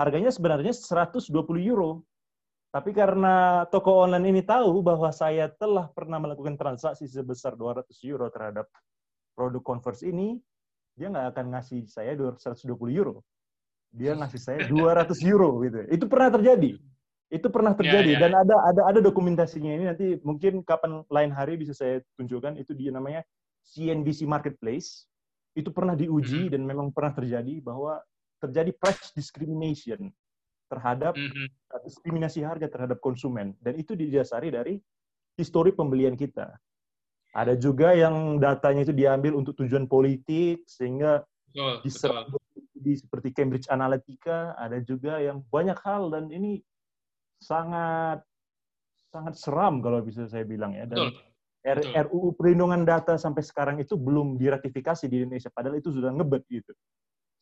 harganya 0.00 0.32
sebenarnya 0.32 0.72
120 0.72 1.36
euro. 1.68 2.00
Tapi 2.72 2.92
karena 2.92 3.64
toko 3.72 4.04
online 4.04 4.36
ini 4.36 4.42
tahu 4.44 4.84
bahwa 4.84 5.08
saya 5.12 5.48
telah 5.48 5.88
pernah 5.92 6.20
melakukan 6.20 6.56
transaksi 6.56 7.08
sebesar 7.08 7.56
200 7.56 7.88
euro 8.08 8.28
terhadap 8.32 8.68
produk 9.36 9.60
Converse 9.64 10.04
ini, 10.08 10.40
dia 10.96 11.12
nggak 11.12 11.36
akan 11.36 11.46
ngasih 11.56 11.84
saya 11.88 12.16
120 12.16 12.72
euro. 12.92 13.20
Dia 13.92 14.16
ngasih 14.16 14.40
saya 14.40 14.58
200 14.72 15.12
euro 15.28 15.60
gitu. 15.64 15.88
Itu 15.88 16.04
pernah 16.08 16.32
terjadi. 16.32 16.76
Itu 17.36 17.52
pernah 17.52 17.76
terjadi 17.76 18.16
ya. 18.16 18.20
dan 18.26 18.32
ada 18.32 18.56
ada 18.66 18.82
ada 18.88 19.00
dokumentasinya 19.04 19.72
ini 19.76 19.84
nanti 19.86 20.06
mungkin 20.24 20.64
kapan 20.64 21.04
lain 21.12 21.30
hari 21.30 21.60
bisa 21.60 21.76
saya 21.76 22.00
tunjukkan 22.16 22.56
itu 22.56 22.72
dia 22.72 22.90
namanya 22.90 23.22
CNBC 23.62 24.24
Marketplace. 24.24 25.04
Itu 25.56 25.72
pernah 25.72 25.96
diuji 25.96 26.52
dan 26.52 26.64
memang 26.64 26.92
pernah 26.92 27.12
terjadi 27.16 27.60
bahwa 27.64 28.00
terjadi 28.40 28.72
price 28.76 29.12
discrimination 29.16 30.12
terhadap 30.68 31.14
Mhm. 31.16 31.46
diskriminasi 31.86 32.42
harga 32.42 32.66
terhadap 32.66 32.98
konsumen 32.98 33.54
dan 33.62 33.78
itu 33.78 33.94
didasari 33.94 34.50
dari 34.50 34.76
histori 35.36 35.70
pembelian 35.72 36.16
kita. 36.16 36.56
Ada 37.36 37.52
juga 37.56 37.92
yang 37.92 38.40
datanya 38.40 38.88
itu 38.88 38.96
diambil 38.96 39.36
untuk 39.36 39.52
tujuan 39.60 39.84
politik 39.84 40.64
sehingga 40.64 41.20
Betul, 41.52 41.80
di 42.76 42.92
seperti 42.96 43.28
Cambridge 43.32 43.66
Analytica, 43.72 44.52
ada 44.60 44.78
juga 44.84 45.18
yang 45.18 45.40
banyak 45.48 45.76
hal 45.80 46.12
dan 46.12 46.28
ini 46.28 46.60
sangat 47.40 48.24
sangat 49.12 49.34
seram 49.38 49.80
kalau 49.80 50.02
bisa 50.04 50.28
saya 50.28 50.44
bilang 50.44 50.76
ya. 50.76 50.84
Betul. 50.88 51.12
Dan 51.66 51.76
R- 51.76 51.82
betul. 51.82 52.04
RUU 52.06 52.28
perlindungan 52.38 52.82
data 52.86 53.18
sampai 53.18 53.42
sekarang 53.42 53.76
itu 53.82 53.98
belum 53.98 54.38
diratifikasi 54.38 55.04
di 55.10 55.24
Indonesia 55.24 55.50
padahal 55.50 55.80
itu 55.80 55.90
sudah 55.90 56.14
ngebet 56.14 56.42
gitu. 56.48 56.72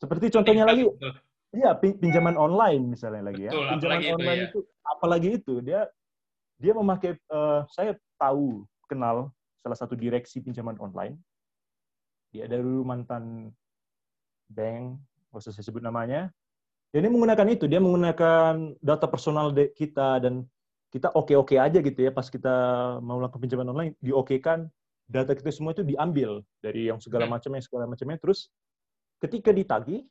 Seperti 0.00 0.32
contohnya 0.32 0.64
lagi 0.64 0.88
Betul. 0.88 1.12
Iya, 1.54 1.70
pin- 1.78 1.94
pinjaman 2.02 2.34
online 2.34 2.82
misalnya 2.98 3.30
lagi 3.30 3.46
ya. 3.46 3.54
Betul, 3.54 3.66
pinjaman 3.78 3.94
apalagi 3.94 4.10
itu, 4.10 4.16
online 4.18 4.40
ya. 4.40 4.46
itu, 4.50 4.58
apalagi 4.82 5.28
itu 5.38 5.54
dia 5.62 5.80
dia 6.58 6.72
memakai 6.74 7.10
eh, 7.14 7.60
saya 7.70 7.94
tahu 8.18 8.66
kenal 8.90 9.30
salah 9.62 9.78
satu 9.78 9.94
direksi 9.94 10.42
pinjaman 10.42 10.74
online. 10.82 11.14
Dia 12.34 12.50
dari 12.50 12.66
dulu 12.66 12.82
mantan 12.82 13.54
bank, 14.50 14.98
nggak 15.30 15.40
usah 15.40 15.54
saya 15.54 15.62
sebut 15.62 15.78
namanya. 15.78 16.34
Dan 16.94 17.02
dia 17.02 17.10
menggunakan 17.10 17.48
itu, 17.50 17.66
dia 17.66 17.82
menggunakan 17.82 18.78
data 18.78 19.10
personal 19.10 19.50
kita 19.50 20.22
dan 20.22 20.46
kita 20.94 21.10
oke-oke 21.10 21.58
aja 21.58 21.82
gitu 21.82 22.06
ya 22.06 22.14
pas 22.14 22.30
kita 22.30 22.54
mau 23.02 23.18
melakukan 23.18 23.42
pinjaman 23.42 23.66
online 23.66 23.98
diokekan 23.98 24.70
data 25.10 25.34
kita 25.34 25.50
semua 25.50 25.74
itu 25.74 25.82
diambil 25.82 26.46
dari 26.62 26.86
yang 26.86 27.02
segala 27.02 27.26
Hmm. 27.26 27.34
macamnya 27.34 27.58
segala 27.66 27.90
macamnya 27.90 28.14
terus 28.22 28.46
ketika 29.18 29.50
ditagih 29.50 30.06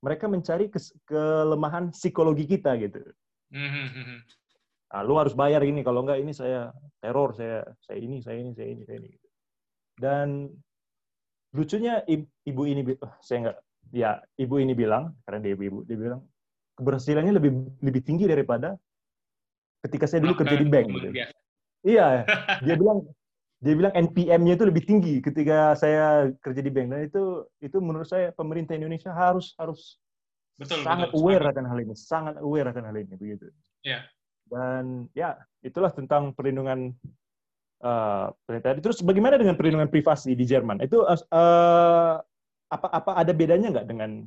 mereka 0.00 0.32
mencari 0.32 0.72
kes- 0.72 0.96
kelemahan 1.04 1.92
psikologi 1.92 2.48
kita 2.48 2.72
gitu. 2.80 3.04
Hmm, 3.52 3.68
hmm, 3.68 3.88
hmm, 3.92 4.04
hmm. 4.08 4.20
Ah, 4.96 5.04
lu 5.04 5.20
harus 5.20 5.36
bayar 5.36 5.60
ini 5.60 5.84
kalau 5.84 6.08
enggak 6.08 6.24
ini 6.24 6.32
saya 6.32 6.72
teror, 7.04 7.36
saya 7.36 7.68
saya 7.84 7.98
ini, 8.00 8.24
saya 8.24 8.40
ini, 8.40 8.56
saya 8.56 8.68
ini, 8.72 8.82
saya 8.88 8.96
ini. 8.96 9.08
gitu. 9.12 9.28
Dan 10.00 10.28
lucunya 11.52 12.00
ibu 12.48 12.62
ini 12.64 12.80
saya 13.20 13.38
enggak 13.44 13.58
ya 13.94 14.18
ibu 14.38 14.58
ini 14.58 14.72
bilang 14.72 15.14
karena 15.26 15.38
dia 15.42 15.52
ibu 15.54 15.82
dia 15.86 15.98
bilang 15.98 16.20
keberhasilannya 16.76 17.32
lebih 17.34 17.50
lebih 17.80 18.02
tinggi 18.04 18.28
daripada 18.28 18.76
ketika 19.86 20.04
saya 20.10 20.24
dulu 20.26 20.34
kerja 20.42 20.56
di 20.58 20.66
bank 20.66 20.86
gitu. 20.92 21.08
Iya, 21.86 22.26
dia 22.62 22.74
bilang 22.80 22.98
dia 23.56 23.74
bilang 23.74 23.94
NPM-nya 23.96 24.54
itu 24.60 24.64
lebih 24.68 24.84
tinggi 24.84 25.14
ketika 25.24 25.72
saya 25.78 26.28
kerja 26.44 26.60
di 26.60 26.68
bank 26.68 26.86
dan 26.92 27.00
itu 27.08 27.48
itu 27.64 27.78
menurut 27.80 28.06
saya 28.06 28.34
pemerintah 28.36 28.76
Indonesia 28.76 29.14
harus 29.14 29.56
harus 29.56 29.96
Betul, 30.56 30.80
sangat 30.88 31.12
betul, 31.12 31.20
aware 31.20 31.44
akan 31.52 31.64
hal 31.68 31.78
ini, 31.84 31.94
sangat 31.94 32.34
aware 32.40 32.68
akan 32.72 32.84
hal 32.88 32.96
ini 32.96 33.14
begitu. 33.20 33.52
Iya. 33.84 34.08
Dan 34.48 35.04
ya 35.12 35.36
itulah 35.60 35.92
tentang 35.92 36.32
perlindungan 36.32 36.96
uh. 37.84 38.32
Terus 38.80 39.04
bagaimana 39.04 39.36
dengan 39.36 39.52
perlindungan 39.60 39.92
privasi 39.92 40.32
di 40.32 40.48
Jerman? 40.48 40.80
Itu 40.80 41.04
uh, 41.04 42.16
apa 42.66 42.86
apa 42.90 43.10
ada 43.16 43.32
bedanya 43.32 43.70
nggak 43.70 43.86
dengan 43.86 44.26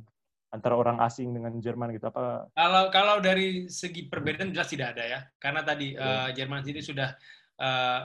antara 0.50 0.74
orang 0.74 0.98
asing 1.04 1.30
dengan 1.30 1.54
Jerman 1.62 1.94
gitu? 1.94 2.10
Apa 2.10 2.50
Kalau 2.52 2.90
kalau 2.90 3.16
dari 3.22 3.70
segi 3.70 4.10
perbedaan 4.10 4.50
jelas 4.50 4.66
tidak 4.66 4.98
ada 4.98 5.04
ya, 5.06 5.20
karena 5.38 5.62
tadi 5.62 5.94
Iya. 5.94 6.02
eh, 6.02 6.28
Jerman 6.34 6.60
sendiri 6.64 6.82
sudah 6.82 7.14
eh, 7.60 8.00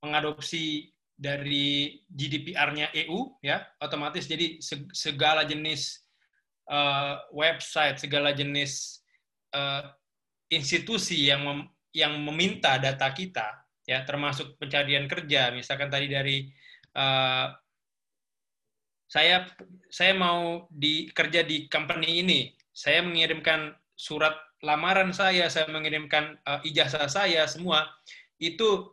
mengadopsi 0.00 0.88
dari 1.16 1.96
GDPR-nya 2.06 2.92
EU 3.04 3.40
ya, 3.40 3.64
otomatis 3.80 4.28
jadi 4.28 4.60
se- 4.60 4.88
segala 4.92 5.44
jenis 5.44 6.04
eh, 6.68 7.14
website, 7.32 8.00
segala 8.00 8.32
jenis 8.32 9.02
eh, 9.52 9.82
institusi 10.48 11.26
yang 11.26 11.42
mem- 11.44 11.68
yang 11.92 12.12
meminta 12.22 12.76
data 12.78 13.08
kita 13.10 13.64
ya, 13.84 14.00
termasuk 14.06 14.56
pencarian 14.56 15.04
kerja, 15.10 15.50
misalkan 15.52 15.90
tadi 15.90 16.06
dari 16.08 16.36
eh, 16.96 17.46
saya 19.06 19.46
saya 19.90 20.12
mau 20.14 20.66
di 20.70 21.10
kerja 21.14 21.46
di 21.46 21.70
company 21.70 22.22
ini, 22.22 22.40
saya 22.74 23.02
mengirimkan 23.06 23.74
surat 23.94 24.34
lamaran 24.60 25.14
saya, 25.14 25.46
saya 25.46 25.70
mengirimkan 25.70 26.36
uh, 26.42 26.60
ijazah 26.66 27.06
saya 27.06 27.46
semua 27.46 27.86
itu 28.42 28.92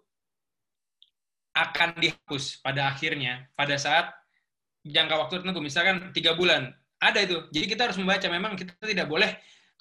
akan 1.53 1.93
dihapus 2.01 2.61
pada 2.65 2.89
akhirnya 2.89 3.45
pada 3.53 3.77
saat 3.77 4.09
jangka 4.85 5.15
waktu 5.17 5.33
tertentu, 5.41 5.61
misalkan 5.61 6.09
tiga 6.13 6.33
bulan 6.33 6.73
ada 7.03 7.19
itu. 7.19 7.43
Jadi 7.51 7.65
kita 7.67 7.91
harus 7.91 7.99
membaca. 7.99 8.25
Memang 8.31 8.55
kita 8.55 8.73
tidak 8.79 9.07
boleh 9.11 9.31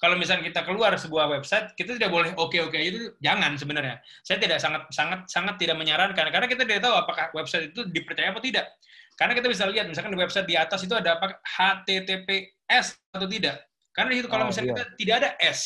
kalau 0.03 0.19
misalnya 0.19 0.43
kita 0.51 0.67
keluar 0.67 0.91
sebuah 0.99 1.31
website, 1.31 1.71
kita 1.79 1.95
tidak 1.95 2.11
boleh 2.11 2.35
oke 2.35 2.57
oke 2.59 2.75
itu 2.75 3.15
jangan 3.23 3.55
sebenarnya. 3.55 4.03
Saya 4.19 4.35
tidak 4.35 4.59
sangat 4.59 4.83
sangat 4.91 5.19
sangat 5.31 5.55
tidak 5.55 5.79
menyarankan 5.79 6.27
karena 6.27 6.47
kita 6.49 6.67
tidak 6.67 6.83
tahu 6.83 6.95
apakah 6.99 7.31
website 7.31 7.71
itu 7.71 7.87
dipercaya 7.87 8.35
atau 8.35 8.43
tidak. 8.43 8.67
Karena 9.13 9.33
kita 9.37 9.47
bisa 9.47 9.63
lihat 9.69 9.85
misalkan 9.85 10.11
di 10.13 10.19
website 10.19 10.47
di 10.49 10.57
atas 10.57 10.81
itu 10.83 10.93
ada 10.97 11.17
apa 11.21 11.37
HTTPS 11.45 12.97
atau 13.13 13.27
tidak. 13.29 13.61
Karena 13.93 14.09
di 14.13 14.17
situ 14.19 14.29
kalau 14.29 14.45
Oh, 14.45 14.49
misalnya 14.49 14.73
iya. 14.73 14.75
kita 14.75 14.85
tidak 14.97 15.15
ada 15.21 15.29
S, 15.37 15.59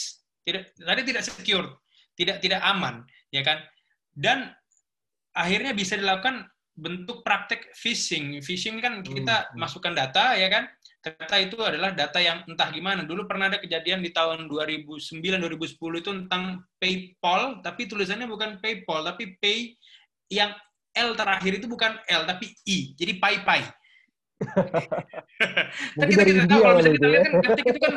tidak 0.44 0.62
tadi 0.76 1.02
tidak 1.08 1.24
secure, 1.24 1.68
tidak 2.20 2.38
tidak 2.44 2.60
aman, 2.60 3.08
ya 3.32 3.42
kan? 3.42 3.64
Dan 4.12 4.52
akhirnya 5.32 5.72
bisa 5.72 5.96
dilakukan 5.96 6.44
bentuk 6.78 7.26
praktek 7.26 7.74
phishing. 7.74 8.38
Phishing 8.44 8.78
kan 8.84 9.02
kita 9.02 9.50
Hmm. 9.50 9.64
masukkan 9.64 9.96
data, 9.96 10.36
ya 10.38 10.46
kan? 10.52 10.68
Data 11.02 11.40
itu 11.40 11.56
adalah 11.64 11.96
data 11.96 12.20
yang 12.20 12.44
entah 12.46 12.68
gimana. 12.70 13.08
Dulu 13.08 13.26
pernah 13.26 13.48
ada 13.48 13.64
kejadian 13.64 14.04
di 14.04 14.12
tahun 14.12 14.46
2009-2010 14.52 16.04
itu 16.04 16.12
tentang 16.12 16.68
PayPal, 16.84 17.64
tapi 17.64 17.88
tulisannya 17.88 18.28
bukan 18.28 18.60
PayPal, 18.60 19.08
tapi 19.08 19.40
Pay 19.40 19.74
yang 20.28 20.52
L 20.98 21.14
terakhir 21.14 21.62
itu 21.62 21.70
bukan 21.70 22.02
L, 22.10 22.26
tapi 22.26 22.50
I. 22.66 22.98
Jadi 22.98 23.22
Pai 23.22 23.46
Pai. 23.46 23.62
Mungkin 25.98 26.14
kita 26.14 26.24
tidak 26.30 26.46
tahu 26.46 26.62
kalau 26.62 26.78
bisa 26.78 26.92
kita 26.94 27.08
ya. 27.10 27.12
lihat 27.14 27.24
kan 27.26 27.34
ketik 27.42 27.66
itu 27.74 27.80
kan 27.82 27.94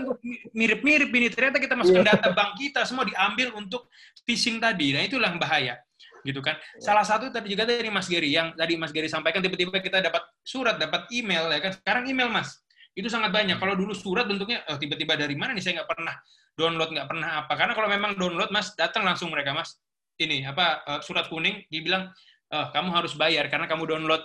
mirip-mirip 0.56 1.10
ini 1.12 1.28
ternyata 1.28 1.60
kita 1.60 1.74
masukkan 1.76 2.00
data 2.00 2.32
bank 2.32 2.56
kita 2.56 2.80
semua 2.88 3.04
diambil 3.04 3.52
untuk 3.60 3.92
phishing 4.24 4.56
tadi. 4.56 4.96
Nah 4.96 5.04
itulah 5.04 5.28
yang 5.28 5.40
bahaya 5.40 5.76
gitu 6.24 6.40
kan. 6.40 6.56
Salah 6.80 7.04
satu 7.04 7.28
tadi 7.28 7.52
juga 7.52 7.68
dari 7.68 7.88
Mas 7.92 8.08
Gary 8.08 8.32
yang 8.32 8.52
tadi 8.56 8.76
Mas 8.76 8.92
Gary 8.92 9.08
sampaikan 9.08 9.44
tiba-tiba 9.44 9.80
kita 9.80 10.00
dapat 10.00 10.22
surat, 10.40 10.80
dapat 10.80 11.08
email 11.12 11.48
ya 11.52 11.60
kan. 11.60 11.72
Sekarang 11.76 12.04
email 12.08 12.32
Mas. 12.32 12.56
Itu 12.96 13.12
sangat 13.12 13.30
banyak. 13.32 13.60
Kalau 13.60 13.76
dulu 13.76 13.92
surat 13.92 14.24
bentuknya 14.24 14.64
oh, 14.68 14.80
tiba-tiba 14.80 15.16
dari 15.20 15.36
mana 15.36 15.52
nih 15.52 15.62
saya 15.64 15.84
nggak 15.84 15.90
pernah 15.92 16.14
download 16.56 16.90
nggak 16.92 17.08
pernah 17.08 17.28
apa. 17.44 17.52
Karena 17.52 17.72
kalau 17.76 17.88
memang 17.88 18.16
download 18.16 18.48
Mas 18.48 18.72
datang 18.76 19.04
langsung 19.04 19.28
mereka 19.28 19.52
Mas. 19.52 19.76
Ini 20.20 20.52
apa 20.52 20.84
eh, 20.84 21.00
surat 21.00 21.32
kuning 21.32 21.64
dibilang 21.72 22.12
eh, 22.50 22.66
kamu 22.74 22.88
harus 22.90 23.12
bayar 23.14 23.46
karena 23.46 23.70
kamu 23.70 23.86
download 23.86 24.22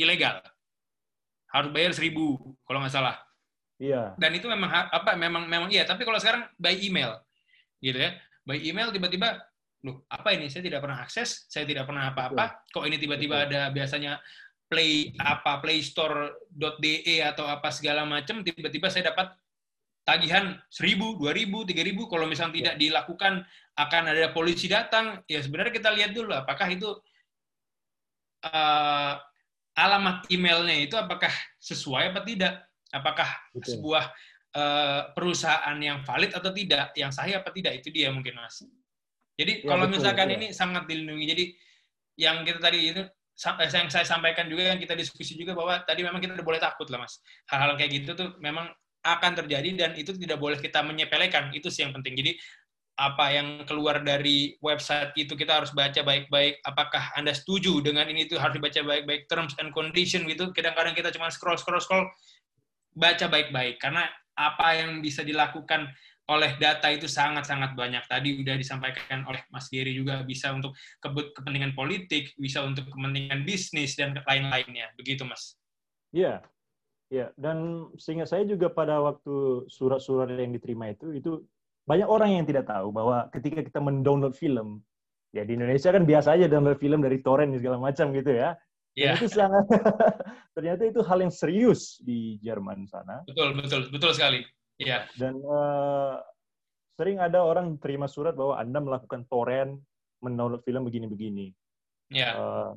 ilegal. 0.00 0.40
Harus 1.52 1.70
bayar 1.70 1.92
seribu 1.92 2.56
kalau 2.64 2.80
nggak 2.80 2.94
salah. 2.94 3.16
Iya. 3.82 4.14
dan 4.14 4.30
itu 4.30 4.46
memang 4.46 4.70
apa 4.70 5.18
memang 5.18 5.50
memang 5.50 5.66
iya. 5.66 5.82
Tapi 5.82 6.06
kalau 6.06 6.16
sekarang 6.22 6.46
by 6.54 6.78
email. 6.78 7.18
Gitu 7.82 7.98
ya. 7.98 8.14
By 8.46 8.62
email 8.62 8.94
tiba-tiba 8.94 9.42
loh 9.82 10.06
apa 10.06 10.38
ini? 10.38 10.46
Saya 10.46 10.62
tidak 10.62 10.86
pernah 10.86 11.02
akses 11.02 11.50
saya 11.50 11.66
tidak 11.66 11.90
pernah 11.90 12.14
apa-apa. 12.14 12.62
Kok 12.70 12.86
ini 12.86 12.96
tiba-tiba 13.02 13.42
ada 13.42 13.74
biasanya 13.74 14.22
play 14.70 15.12
apa 15.20 15.60
playstore.de 15.60 17.16
atau 17.20 17.44
apa 17.44 17.68
segala 17.74 18.08
macam 18.08 18.40
tiba-tiba 18.40 18.88
saya 18.88 19.12
dapat 19.12 19.34
tagihan 20.02 20.58
1000, 20.70 21.20
2000, 21.20 21.68
3000 21.68 22.10
kalau 22.10 22.26
misalnya 22.26 22.54
tidak 22.56 22.76
dilakukan 22.78 23.32
akan 23.76 24.02
ada 24.08 24.30
polisi 24.30 24.70
datang. 24.70 25.20
Ya 25.26 25.42
sebenarnya 25.42 25.74
kita 25.74 25.90
lihat 25.90 26.14
dulu 26.14 26.32
apakah 26.32 26.70
itu 26.70 26.88
eh, 28.42 29.14
alamat 29.72 30.28
emailnya 30.28 30.76
itu 30.84 30.96
apakah 30.98 31.32
sesuai 31.56 32.12
apa 32.12 32.20
tidak 32.26 32.68
apakah 32.92 33.28
Betul. 33.56 33.80
sebuah 33.80 34.04
eh, 34.52 35.02
perusahaan 35.16 35.78
yang 35.80 36.04
valid 36.04 36.36
atau 36.36 36.52
tidak, 36.52 36.92
yang 36.94 37.08
sahih 37.08 37.40
apa 37.40 37.48
tidak 37.50 37.80
itu 37.80 37.88
dia 37.88 38.12
mungkin 38.12 38.36
mas. 38.36 38.60
Jadi 39.32 39.64
Ya, 39.64 39.68
kalau 39.72 39.88
betul, 39.88 39.96
misalkan 39.98 40.28
iya. 40.28 40.36
ini 40.36 40.46
sangat 40.52 40.84
dilindungi. 40.84 41.24
Jadi 41.24 41.44
yang 42.20 42.44
kita 42.44 42.60
tadi 42.60 42.78
itu 42.92 43.02
eh, 43.02 43.70
yang 43.72 43.88
saya 43.88 44.04
sampaikan 44.04 44.44
juga 44.46 44.76
yang 44.76 44.78
kita 44.78 44.92
diskusi 44.92 45.32
juga 45.40 45.56
bahwa 45.56 45.80
tadi 45.82 46.04
memang 46.04 46.20
kita 46.20 46.36
tidak 46.36 46.46
boleh 46.46 46.60
takut 46.60 46.86
lah 46.92 47.00
mas. 47.00 47.24
Hal-hal 47.48 47.74
kayak 47.80 47.90
gitu 47.96 48.12
tuh 48.12 48.28
memang 48.44 48.68
akan 49.02 49.32
terjadi 49.34 49.68
dan 49.74 49.90
itu 49.98 50.14
tidak 50.14 50.36
boleh 50.36 50.60
kita 50.60 50.84
menyepelekan. 50.84 51.50
Itu 51.56 51.72
sih 51.72 51.88
yang 51.88 51.96
penting. 51.96 52.12
Jadi 52.14 52.36
apa 53.00 53.32
yang 53.32 53.64
keluar 53.64 54.04
dari 54.04 54.60
website 54.60 55.16
itu 55.16 55.32
kita 55.32 55.64
harus 55.64 55.72
baca 55.72 56.04
baik-baik. 56.04 56.60
Apakah 56.68 57.16
Anda 57.16 57.32
setuju 57.32 57.80
dengan 57.80 58.04
ini 58.08 58.28
itu 58.28 58.36
harus 58.36 58.60
dibaca 58.60 58.80
baik-baik 58.84 59.26
terms 59.32 59.56
and 59.58 59.72
condition 59.72 60.28
gitu. 60.28 60.52
Kadang-kadang 60.52 60.92
kita 60.92 61.08
cuma 61.12 61.32
scroll 61.32 61.56
scroll 61.56 61.80
scroll 61.80 62.04
baca 62.92 63.24
baik-baik 63.32 63.80
karena 63.80 64.04
apa 64.36 64.76
yang 64.76 65.00
bisa 65.00 65.24
dilakukan 65.24 65.88
oleh 66.30 66.54
data 66.60 66.88
itu 66.92 67.10
sangat-sangat 67.10 67.74
banyak. 67.74 68.04
Tadi 68.06 68.40
udah 68.44 68.54
disampaikan 68.54 69.26
oleh 69.26 69.42
Mas 69.50 69.66
Giri 69.72 69.92
juga 69.96 70.22
bisa 70.22 70.54
untuk 70.54 70.76
kepentingan 71.02 71.74
politik, 71.74 72.30
bisa 72.38 72.62
untuk 72.62 72.86
kepentingan 72.88 73.42
bisnis 73.42 73.98
dan 73.98 74.14
lain-lainnya. 74.22 74.94
Begitu, 74.94 75.26
Mas. 75.26 75.58
Iya, 76.14 76.44
iya. 77.10 77.34
Dan 77.34 77.88
seingat 77.98 78.30
saya 78.30 78.46
juga 78.46 78.70
pada 78.70 79.02
waktu 79.02 79.66
surat-surat 79.66 80.30
yang 80.30 80.54
diterima 80.54 80.94
itu, 80.94 81.10
itu 81.10 81.42
banyak 81.82 82.08
orang 82.08 82.30
yang 82.38 82.44
tidak 82.46 82.70
tahu 82.70 82.94
bahwa 82.94 83.26
ketika 83.34 83.60
kita 83.64 83.80
mendownload 83.82 84.34
film, 84.38 84.82
ya 85.34 85.42
di 85.42 85.58
Indonesia 85.58 85.90
kan 85.90 86.04
biasa 86.06 86.38
aja 86.38 86.46
download 86.46 86.78
film 86.78 87.02
dari 87.02 87.18
torrent 87.24 87.56
segala 87.58 87.78
macam 87.80 88.14
gitu 88.14 88.30
ya. 88.30 88.54
Dan 88.92 89.08
Ya, 89.08 89.16
itu 89.16 89.24
sangat, 89.24 89.64
ternyata 90.56 90.84
itu 90.84 91.00
hal 91.00 91.24
yang 91.24 91.32
serius 91.32 91.96
di 92.04 92.36
Jerman 92.44 92.84
sana. 92.84 93.24
betul, 93.24 93.56
betul, 93.56 93.88
betul 93.88 94.12
sekali. 94.12 94.44
Iya, 94.76 95.08
Dan 95.16 95.40
eh, 95.40 96.14
sering 97.00 97.16
ada 97.16 97.40
orang 97.40 97.80
terima 97.80 98.04
surat 98.04 98.36
bahwa 98.36 98.60
Anda 98.60 98.84
melakukan 98.84 99.24
torrent, 99.32 99.80
mendownload 100.20 100.60
film 100.68 100.84
begini-begini. 100.84 101.56
iya, 102.12 102.36
Eh, 102.36 102.70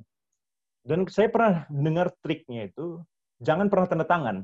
dan 0.88 1.04
saya 1.12 1.28
pernah 1.28 1.68
dengar 1.68 2.16
triknya 2.24 2.72
itu, 2.72 3.04
jangan 3.44 3.68
pernah 3.68 3.88
tanda 3.92 4.08
tangan. 4.08 4.38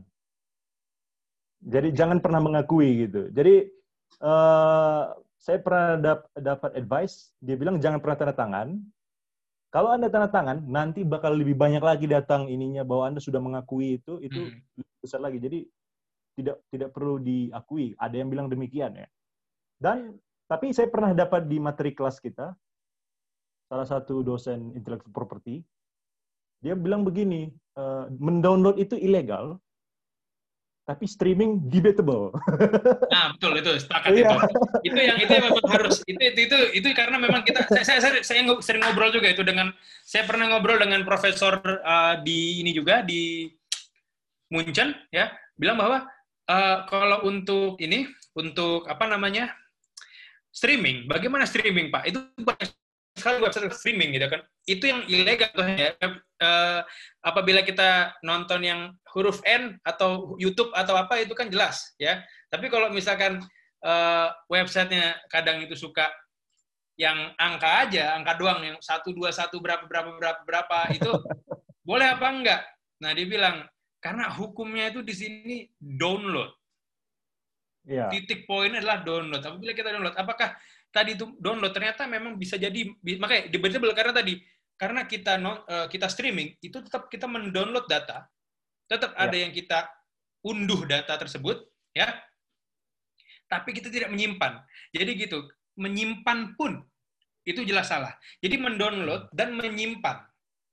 Jadi 1.61 1.93
jangan 1.93 2.19
pernah 2.19 2.41
mengakui 2.43 3.05
gitu. 3.07 3.29
Jadi 3.31 3.69
uh, 4.19 5.15
saya 5.41 5.57
pernah 5.63 5.97
dap 5.97 6.19
dapat 6.35 6.71
advice, 6.77 7.31
dia 7.39 7.55
bilang 7.55 7.79
jangan 7.79 8.03
pernah 8.03 8.17
tanda 8.17 8.35
tangan. 8.35 8.67
Kalau 9.71 9.89
Anda 9.95 10.11
tanda 10.11 10.27
tangan, 10.27 10.67
nanti 10.67 11.07
bakal 11.07 11.31
lebih 11.31 11.55
banyak 11.55 11.79
lagi 11.79 12.03
datang 12.03 12.51
ininya 12.51 12.83
bahwa 12.83 13.07
Anda 13.07 13.23
sudah 13.23 13.39
mengakui 13.39 14.03
itu, 14.03 14.19
itu 14.19 14.51
hmm. 14.51 14.99
besar 14.99 15.23
lagi. 15.23 15.39
Jadi 15.39 15.63
tidak 16.35 16.59
tidak 16.67 16.89
perlu 16.91 17.23
diakui. 17.23 17.95
Ada 17.95 18.19
yang 18.19 18.27
bilang 18.27 18.51
demikian 18.51 18.99
ya. 18.99 19.07
Dan 19.79 20.19
tapi 20.51 20.75
saya 20.75 20.91
pernah 20.91 21.15
dapat 21.15 21.47
di 21.47 21.57
materi 21.63 21.95
kelas 21.95 22.19
kita, 22.19 22.51
salah 23.71 23.87
satu 23.87 24.19
dosen 24.19 24.75
intellectual 24.75 25.15
property, 25.15 25.63
dia 26.59 26.75
bilang 26.75 27.07
begini, 27.07 27.49
uh, 27.79 28.11
mendownload 28.19 28.75
itu 28.75 28.99
ilegal, 28.99 29.57
tapi 30.81 31.05
streaming 31.05 31.61
debatable. 31.69 32.33
Nah, 33.07 33.29
betul 33.37 33.53
itu 33.61 33.71
sepakat 33.79 34.11
iya. 34.11 34.27
itu. 34.27 34.37
Itu 34.91 34.99
yang 34.99 35.17
itu 35.21 35.31
yang 35.31 35.45
memang 35.53 35.69
harus 35.69 36.01
itu 36.09 36.17
itu 36.19 36.39
itu, 36.49 36.57
itu 36.81 36.87
karena 36.97 37.21
memang 37.21 37.45
kita 37.45 37.63
saya, 37.69 37.85
saya 37.85 37.99
saya 38.01 38.13
saya 38.25 38.41
sering 38.59 38.81
ngobrol 38.81 39.13
juga 39.13 39.29
itu 39.29 39.45
dengan 39.45 39.69
saya 40.01 40.25
pernah 40.25 40.49
ngobrol 40.49 40.81
dengan 40.81 41.05
profesor 41.05 41.61
uh, 41.63 42.19
di 42.25 42.65
ini 42.65 42.73
juga 42.73 43.05
di 43.05 43.47
Munchen 44.51 44.91
ya, 45.13 45.31
bilang 45.55 45.79
bahwa 45.79 46.03
uh, 46.49 46.77
kalau 46.89 47.23
untuk 47.29 47.79
ini 47.79 48.09
untuk 48.35 48.89
apa 48.89 49.05
namanya? 49.05 49.53
streaming, 50.51 51.07
bagaimana 51.07 51.47
streaming, 51.47 51.87
Pak? 51.89 52.03
Itu 52.11 52.19
banyak 52.43 52.69
sekali 53.15 53.37
website 53.39 53.71
streaming 53.71 54.11
gitu 54.15 54.27
kan. 54.27 54.41
Itu 54.67 54.83
yang 54.83 55.01
ilegal 55.07 55.49
tuh 55.55 55.63
ya. 55.63 55.95
Uh, 56.41 56.81
apabila 57.21 57.61
kita 57.61 58.17
nonton 58.25 58.65
yang 58.65 58.97
huruf 59.13 59.45
N 59.45 59.77
atau 59.85 60.33
YouTube 60.41 60.73
atau 60.73 60.97
apa 60.97 61.21
itu 61.21 61.37
kan 61.37 61.53
jelas 61.53 61.93
ya. 62.01 62.17
Tapi 62.49 62.65
kalau 62.65 62.89
misalkan 62.89 63.37
uh, 63.85 64.27
websitenya 64.49 65.21
kadang 65.29 65.61
itu 65.61 65.77
suka 65.77 66.09
yang 66.97 67.29
angka 67.37 67.85
aja, 67.85 68.17
angka 68.17 68.41
doang 68.41 68.65
yang 68.65 68.77
satu 68.81 69.13
dua 69.13 69.29
satu 69.29 69.61
berapa 69.61 69.85
berapa 69.85 70.17
berapa 70.17 70.41
berapa 70.41 70.77
itu 70.97 71.11
boleh 71.89 72.07
apa 72.09 72.27
enggak? 72.33 72.61
Nah 73.05 73.13
dia 73.13 73.25
bilang 73.29 73.61
karena 74.01 74.33
hukumnya 74.33 74.89
itu 74.89 75.05
di 75.05 75.13
sini 75.13 75.57
download. 75.77 76.49
Yeah. 77.85 78.09
Titik 78.13 78.45
poinnya 78.45 78.81
adalah 78.81 79.01
download. 79.05 79.41
Apabila 79.41 79.73
kita 79.73 79.89
download, 79.93 80.17
apakah 80.17 80.53
tadi 80.93 81.17
itu 81.17 81.25
download 81.41 81.73
ternyata 81.73 82.05
memang 82.05 82.37
bisa 82.37 82.59
jadi 82.59 82.93
makanya 83.17 83.49
debatable 83.49 83.93
karena 83.95 84.13
tadi 84.13 84.37
karena 84.81 85.05
kita 85.05 85.37
non, 85.37 85.61
uh, 85.69 85.85
kita 85.85 86.09
streaming 86.09 86.57
itu 86.57 86.81
tetap 86.81 87.05
kita 87.05 87.29
mendownload 87.29 87.85
data, 87.85 88.25
tetap 88.89 89.13
yeah. 89.13 89.29
ada 89.29 89.37
yang 89.37 89.53
kita 89.53 89.85
unduh 90.41 90.89
data 90.89 91.21
tersebut, 91.21 91.61
ya. 91.93 92.09
Tapi 93.45 93.77
kita 93.77 93.93
tidak 93.93 94.09
menyimpan. 94.09 94.57
Jadi 94.89 95.11
gitu, 95.21 95.45
menyimpan 95.77 96.57
pun 96.57 96.81
itu 97.45 97.61
jelas 97.61 97.93
salah. 97.93 98.17
Jadi 98.41 98.57
mendownload 98.57 99.29
dan 99.29 99.53
menyimpan 99.53 100.25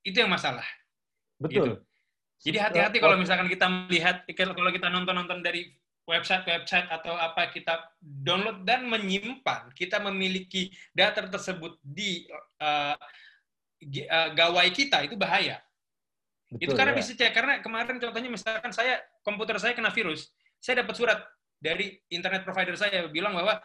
itu 0.08 0.24
yang 0.24 0.32
masalah. 0.32 0.64
Betul. 1.36 1.52
Gitu. 1.52 1.72
Jadi 2.48 2.56
hati-hati 2.64 2.96
kalau 3.04 3.20
misalkan 3.20 3.50
kita 3.50 3.66
melihat 3.68 4.24
kalau 4.32 4.72
kita 4.72 4.88
nonton-nonton 4.88 5.44
dari 5.44 5.68
website-website 6.08 6.88
atau 6.88 7.12
apa 7.12 7.52
kita 7.52 7.92
download 8.00 8.64
dan 8.64 8.88
menyimpan, 8.88 9.68
kita 9.76 10.00
memiliki 10.00 10.72
data 10.96 11.28
tersebut 11.28 11.76
di 11.84 12.24
uh, 12.64 12.96
gawai 14.34 14.68
kita 14.74 15.06
itu 15.06 15.14
bahaya. 15.14 15.62
Betul, 16.48 16.64
itu 16.64 16.72
karena 16.72 16.92
ya. 16.96 16.98
bisa 16.98 17.10
cek 17.12 17.32
karena 17.36 17.52
kemarin 17.60 18.00
contohnya 18.00 18.30
misalkan 18.32 18.72
saya 18.72 19.04
komputer 19.20 19.60
saya 19.60 19.76
kena 19.76 19.92
virus, 19.92 20.32
saya 20.58 20.80
dapat 20.80 20.96
surat 20.96 21.18
dari 21.60 22.00
internet 22.08 22.46
provider 22.46 22.72
saya 22.78 23.04
bilang 23.12 23.36
bahwa 23.36 23.60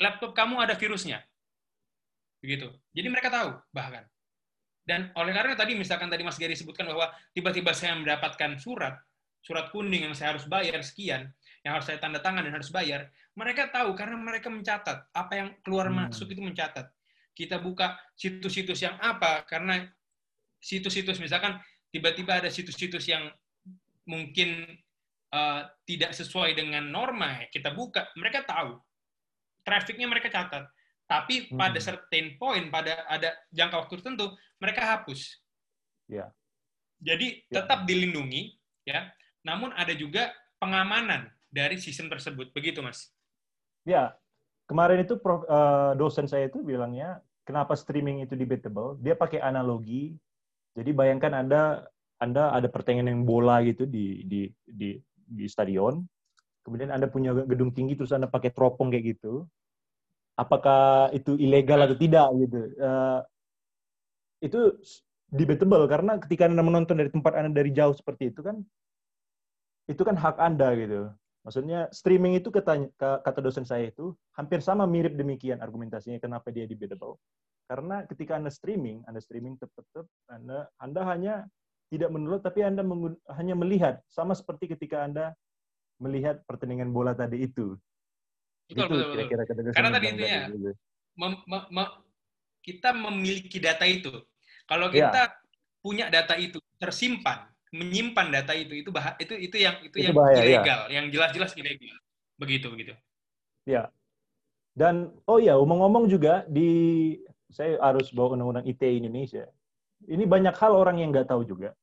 laptop 0.00 0.32
kamu 0.32 0.64
ada 0.64 0.74
virusnya. 0.74 1.20
Begitu. 2.40 2.72
Jadi 2.96 3.08
mereka 3.12 3.28
tahu 3.28 3.52
bahkan. 3.70 4.08
Dan 4.80 5.12
oleh 5.12 5.30
karena 5.36 5.54
tadi 5.54 5.76
misalkan 5.76 6.08
tadi 6.08 6.24
Mas 6.24 6.40
Gary 6.40 6.56
sebutkan 6.56 6.88
bahwa 6.88 7.12
tiba-tiba 7.36 7.76
saya 7.76 7.94
mendapatkan 8.00 8.56
surat, 8.56 8.96
surat 9.44 9.68
kuning 9.68 10.08
yang 10.08 10.16
saya 10.16 10.34
harus 10.34 10.48
bayar 10.48 10.80
sekian, 10.80 11.28
yang 11.62 11.76
harus 11.76 11.84
saya 11.84 12.00
tanda 12.00 12.18
tangan 12.24 12.48
dan 12.48 12.56
harus 12.56 12.72
bayar, 12.72 13.12
mereka 13.36 13.68
tahu 13.68 13.92
karena 13.92 14.16
mereka 14.16 14.48
mencatat 14.48 15.04
apa 15.12 15.32
yang 15.36 15.48
keluar 15.60 15.92
hmm. 15.92 16.10
masuk 16.10 16.32
itu 16.32 16.40
mencatat. 16.40 16.88
Kita 17.40 17.56
buka 17.56 17.96
situs-situs 18.12 18.84
yang 18.84 19.00
apa 19.00 19.48
karena 19.48 19.88
situs-situs 20.60 21.16
misalkan 21.16 21.56
tiba-tiba 21.88 22.36
ada 22.36 22.52
situs-situs 22.52 23.08
yang 23.08 23.32
mungkin 24.04 24.68
uh, 25.32 25.64
tidak 25.88 26.12
sesuai 26.12 26.52
dengan 26.52 26.84
norma 26.90 27.48
kita 27.48 27.72
buka, 27.72 28.12
mereka 28.18 28.44
tahu. 28.44 28.76
Trafficnya 29.64 30.04
mereka 30.04 30.28
catat. 30.28 30.68
Tapi 31.10 31.50
pada 31.50 31.78
hmm. 31.82 31.86
certain 31.90 32.26
point, 32.38 32.70
pada 32.70 33.02
ada 33.10 33.34
jangka 33.50 33.82
waktu 33.82 33.94
tertentu, 33.98 34.30
mereka 34.62 34.86
hapus. 34.94 35.42
Ya. 36.06 36.30
Jadi 37.02 37.42
ya. 37.50 37.62
tetap 37.62 37.82
dilindungi, 37.82 38.54
ya. 38.86 39.10
Namun 39.42 39.74
ada 39.74 39.90
juga 39.96 40.30
pengamanan 40.62 41.26
dari 41.50 41.82
sistem 41.82 42.06
tersebut. 42.06 42.54
Begitu, 42.54 42.78
Mas? 42.78 43.10
Ya, 43.82 44.14
kemarin 44.70 45.02
itu 45.02 45.18
prof, 45.18 45.42
uh, 45.50 45.98
dosen 45.98 46.30
saya 46.30 46.46
itu 46.46 46.62
bilangnya, 46.62 47.18
kenapa 47.44 47.76
streaming 47.76 48.24
itu 48.24 48.34
debatable? 48.36 48.96
Dia 49.00 49.16
pakai 49.16 49.40
analogi. 49.42 50.16
Jadi 50.76 50.90
bayangkan 50.94 51.34
Anda 51.34 51.62
Anda 52.20 52.52
ada 52.52 52.68
pertandingan 52.68 53.10
yang 53.10 53.22
bola 53.24 53.64
gitu 53.64 53.88
di 53.88 54.24
di 54.28 54.40
di 54.64 54.96
di 55.24 55.44
stadion. 55.48 56.04
Kemudian 56.60 56.92
Anda 56.92 57.08
punya 57.08 57.32
gedung 57.32 57.72
tinggi 57.72 57.96
terus 57.96 58.12
Anda 58.12 58.28
pakai 58.28 58.52
teropong 58.52 58.92
kayak 58.92 59.16
gitu. 59.16 59.48
Apakah 60.36 61.12
itu 61.12 61.36
ilegal 61.36 61.84
atau 61.84 61.96
tidak 61.96 62.28
gitu? 62.36 62.60
Uh, 62.80 63.20
itu 64.40 64.60
debatable 65.30 65.84
karena 65.86 66.18
ketika 66.18 66.48
Anda 66.48 66.64
menonton 66.64 66.96
dari 66.98 67.10
tempat 67.12 67.32
Anda 67.38 67.50
dari 67.52 67.70
jauh 67.70 67.94
seperti 67.94 68.34
itu 68.34 68.40
kan 68.42 68.60
itu 69.86 70.02
kan 70.06 70.16
hak 70.18 70.36
Anda 70.38 70.74
gitu. 70.78 71.10
Maksudnya 71.40 71.88
streaming 71.88 72.36
itu 72.36 72.52
kata, 72.52 72.92
kata 72.98 73.40
dosen 73.40 73.64
saya 73.64 73.88
itu 73.88 74.12
hampir 74.36 74.60
sama 74.60 74.84
mirip 74.84 75.16
demikian 75.16 75.64
argumentasinya 75.64 76.20
kenapa 76.20 76.52
dia 76.52 76.68
debatable. 76.68 77.16
Karena 77.64 78.04
ketika 78.04 78.36
Anda 78.36 78.52
streaming, 78.52 79.06
Anda 79.08 79.24
streaming 79.24 79.56
tetap-tetap 79.56 80.04
Anda 80.28 80.68
Anda 80.76 81.00
hanya 81.08 81.34
tidak 81.88 82.10
menurut 82.12 82.44
tapi 82.44 82.60
Anda 82.60 82.84
hanya 83.40 83.54
melihat 83.56 84.04
sama 84.12 84.36
seperti 84.36 84.76
ketika 84.76 85.06
Anda 85.06 85.32
melihat 85.96 86.44
pertandingan 86.44 86.92
bola 86.92 87.16
tadi 87.16 87.46
itu. 87.48 87.78
Betul, 88.68 88.84
itu 88.84 88.94
betul, 88.94 89.12
kira-kira 89.28 89.42
betul. 89.48 89.72
Karena 89.72 89.90
tadi 89.96 90.06
itu 90.12 90.22
ya, 90.24 90.40
mem, 91.16 91.34
mem, 91.48 91.62
mem, 91.72 91.88
kita 92.60 92.90
memiliki 92.92 93.58
data 93.58 93.84
itu. 93.88 94.12
Kalau 94.68 94.92
ya. 94.92 95.08
kita 95.10 95.22
ya. 95.26 95.34
punya 95.80 96.06
data 96.12 96.34
itu 96.38 96.60
tersimpan, 96.78 97.48
menyimpan 97.70 98.26
data 98.34 98.52
itu 98.54 98.82
itu 98.82 98.90
bah 98.90 99.14
itu 99.22 99.34
itu 99.38 99.56
yang 99.62 99.78
itu, 99.82 99.94
itu 99.94 100.10
yang 100.10 100.16
bahaya, 100.16 100.42
ya. 100.42 100.42
ilegal, 100.42 100.80
ya. 100.86 100.92
yang 100.98 101.06
jelas-jelas 101.14 101.52
ilegal. 101.54 101.96
Begitu 102.38 102.66
begitu. 102.70 102.92
Ya. 103.66 103.90
Dan 104.74 105.14
oh 105.26 105.38
ya, 105.38 105.54
ngomong-ngomong 105.58 106.10
juga 106.10 106.46
di 106.50 107.14
saya 107.50 107.78
harus 107.82 108.10
bawa 108.14 108.38
undang-undang 108.38 108.66
ITE 108.66 109.02
Indonesia. 109.02 109.46
Ini 110.06 110.24
banyak 110.24 110.54
hal 110.56 110.72
orang 110.72 111.02
yang 111.02 111.10
nggak 111.14 111.28
tahu 111.28 111.44
juga 111.44 111.74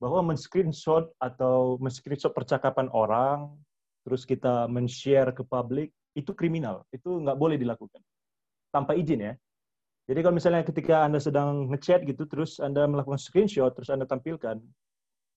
bahwa 0.00 0.32
men-screenshot 0.32 1.12
atau 1.20 1.76
men-screenshot 1.76 2.32
percakapan 2.32 2.88
orang, 2.90 3.52
terus 4.02 4.24
kita 4.24 4.64
men-share 4.66 5.30
ke 5.36 5.44
publik, 5.44 5.92
itu 6.16 6.32
kriminal. 6.32 6.88
Itu 6.88 7.20
nggak 7.20 7.36
boleh 7.36 7.60
dilakukan. 7.60 8.00
Tanpa 8.72 8.96
izin 8.96 9.20
ya. 9.28 9.34
Jadi 10.08 10.18
kalau 10.26 10.34
misalnya 10.34 10.66
ketika 10.66 11.06
Anda 11.06 11.22
sedang 11.22 11.70
ngechat 11.70 12.02
gitu, 12.08 12.26
terus 12.26 12.58
Anda 12.58 12.88
melakukan 12.88 13.20
screenshot, 13.20 13.70
terus 13.76 13.92
Anda 13.92 14.08
tampilkan, 14.08 14.58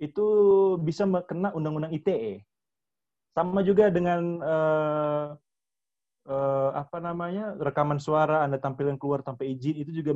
itu 0.03 0.25
bisa 0.83 1.07
kena 1.23 1.55
undang-undang 1.55 1.95
ITE. 1.95 2.43
Sama 3.33 3.63
juga 3.65 3.89
dengan 3.89 4.21
uh, 4.43 5.27
uh, 6.27 6.69
apa 6.75 6.99
namanya 6.99 7.55
rekaman 7.57 7.97
suara 7.97 8.43
Anda 8.43 8.59
tampilkan 8.59 8.99
keluar 8.99 9.23
tanpa 9.23 9.47
izin 9.47 9.79
itu 9.79 10.03
juga 10.03 10.11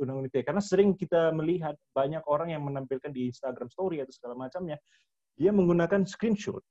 undang-undang 0.00 0.32
ITE. 0.32 0.42
Karena 0.48 0.64
sering 0.64 0.96
kita 0.96 1.30
melihat 1.36 1.76
banyak 1.92 2.24
orang 2.24 2.56
yang 2.56 2.64
menampilkan 2.64 3.12
di 3.12 3.28
Instagram 3.28 3.68
Story 3.68 4.00
atau 4.00 4.10
segala 4.16 4.34
macamnya, 4.48 4.80
dia 5.36 5.52
menggunakan 5.52 6.08
screenshot. 6.08 6.64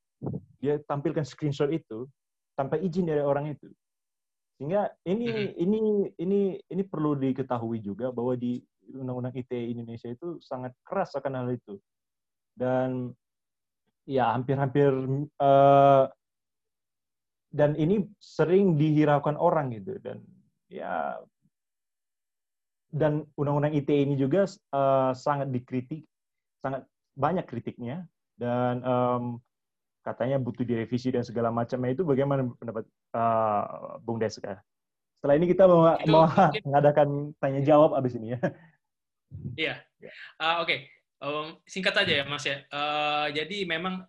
Dia 0.58 0.82
tampilkan 0.90 1.24
screenshot 1.24 1.70
itu 1.70 2.10
tanpa 2.58 2.82
izin 2.82 3.06
dari 3.06 3.22
orang 3.22 3.54
itu. 3.54 3.70
Sehingga 4.58 4.90
ini 5.06 5.30
mm 5.30 5.38
-hmm. 5.38 5.50
ini 5.62 5.78
ini 6.18 6.40
ini 6.58 6.84
perlu 6.84 7.14
diketahui 7.14 7.78
juga 7.78 8.10
bahwa 8.10 8.34
di 8.34 8.58
Undang-Undang 8.90 9.38
ITE 9.38 9.78
Indonesia 9.78 10.10
itu 10.10 10.42
sangat 10.42 10.74
keras 10.82 11.14
akan 11.14 11.44
hal 11.44 11.54
itu 11.54 11.78
dan 12.58 13.14
ya 14.10 14.34
hampir-hampir 14.34 14.90
uh, 15.38 16.10
dan 17.54 17.78
ini 17.78 18.10
sering 18.18 18.76
dihiraukan 18.76 19.38
orang 19.38 19.72
gitu 19.78 19.96
dan 20.02 20.20
ya 20.68 21.22
dan 22.92 23.24
undang-undang 23.38 23.76
ITE 23.78 24.04
ini 24.10 24.16
juga 24.18 24.50
uh, 24.74 25.12
sangat 25.14 25.54
dikritik 25.54 26.04
sangat 26.60 26.84
banyak 27.14 27.46
kritiknya 27.46 28.10
dan 28.38 28.82
um, 28.84 29.24
katanya 30.02 30.40
butuh 30.40 30.64
direvisi 30.64 31.12
dan 31.12 31.22
segala 31.22 31.52
macamnya 31.52 31.92
itu 31.92 32.08
bagaimana 32.08 32.48
pendapat 32.56 32.88
uh, 33.12 34.00
Bung 34.00 34.24
Deska? 34.24 34.64
Setelah 35.20 35.36
ini 35.36 35.52
kita 35.52 35.68
mau, 35.68 35.84
Itu 36.00 36.08
mau 36.14 36.30
mungkin- 36.32 36.64
mengadakan 36.64 37.08
tanya 37.44 37.62
jawab 37.66 37.92
abis 37.98 38.16
ini 38.16 38.38
ya. 38.38 38.40
Iya. 39.60 39.74
Ya. 40.00 40.12
Ah, 40.40 40.64
Oke, 40.64 40.88
Um, 41.18 41.58
singkat 41.66 41.98
aja 41.98 42.22
ya 42.22 42.26
Mas 42.30 42.46
ya. 42.46 42.62
Eh, 42.62 43.28
jadi 43.34 43.66
memang 43.66 44.06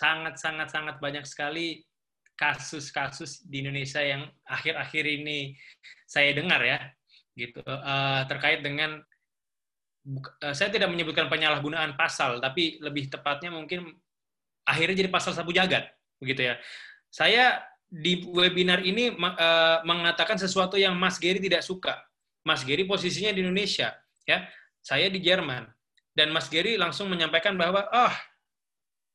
sangat-sangat-sangat 0.00 0.96
banyak 0.96 1.28
sekali 1.28 1.84
kasus-kasus 2.36 3.44
di 3.44 3.64
Indonesia 3.64 4.00
yang 4.00 4.28
akhir-akhir 4.44 5.04
ini 5.04 5.56
saya 6.08 6.32
dengar 6.36 6.60
ya, 6.64 6.78
gitu 7.36 7.60
Eh, 7.64 8.22
terkait 8.32 8.64
dengan 8.64 9.00
eh, 10.40 10.54
saya 10.56 10.72
tidak 10.72 10.88
menyebutkan 10.88 11.28
penyalahgunaan 11.28 12.00
pasal, 12.00 12.40
tapi 12.40 12.80
lebih 12.80 13.12
tepatnya 13.12 13.52
mungkin 13.52 13.92
akhirnya 14.64 15.04
jadi 15.04 15.12
pasal 15.12 15.36
sabu 15.36 15.52
jagat, 15.52 15.84
begitu 16.16 16.48
ya. 16.48 16.56
Saya 17.12 17.60
di 17.92 18.24
webinar 18.32 18.80
ini 18.80 19.12
eh, 19.12 19.78
mengatakan 19.84 20.40
sesuatu 20.40 20.80
yang 20.80 20.96
Mas 20.96 21.20
Geri 21.20 21.44
tidak 21.44 21.60
suka. 21.60 22.00
Mas 22.40 22.64
Geri 22.64 22.88
posisinya 22.88 23.36
di 23.36 23.44
Indonesia, 23.44 23.92
ya. 24.24 24.48
Saya 24.80 25.12
di 25.12 25.20
Jerman. 25.20 25.75
Dan 26.16 26.32
Mas 26.32 26.48
Geri 26.48 26.80
langsung 26.80 27.12
menyampaikan 27.12 27.60
bahwa, 27.60 27.84
ah, 27.92 28.14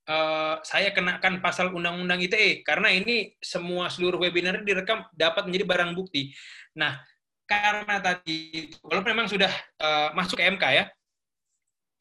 eh, 0.05 0.55
saya 0.61 0.93
kenakan 0.93 1.41
pasal 1.41 1.73
Undang-Undang 1.73 2.21
ITE 2.29 2.61
karena 2.61 2.93
ini 2.93 3.33
semua 3.41 3.89
seluruh 3.89 4.21
webinar 4.21 4.61
direkam 4.61 5.05
dapat 5.17 5.49
menjadi 5.49 5.65
barang 5.65 5.91
bukti. 5.97 6.29
Nah, 6.77 7.01
karena 7.49 7.97
tadi 7.99 8.69
walaupun 8.85 9.11
memang 9.11 9.27
sudah 9.27 9.51
eh, 9.81 10.09
masuk 10.15 10.39
ke 10.39 10.45
MK 10.47 10.63
ya 10.77 10.85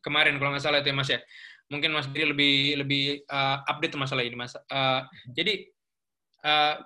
kemarin 0.00 0.36
kalau 0.40 0.52
nggak 0.56 0.64
salah 0.64 0.80
itu 0.80 0.92
ya 0.92 0.96
Mas 0.96 1.10
ya. 1.10 1.20
Mungkin 1.70 1.90
Mas 1.94 2.06
Giri 2.10 2.26
lebih 2.28 2.54
lebih 2.82 3.04
eh, 3.24 3.56
update 3.68 3.96
masalah 3.96 4.22
ini 4.26 4.36
Mas. 4.36 4.52
Eh, 4.56 5.00
jadi 5.36 5.54
eh, 6.44 6.76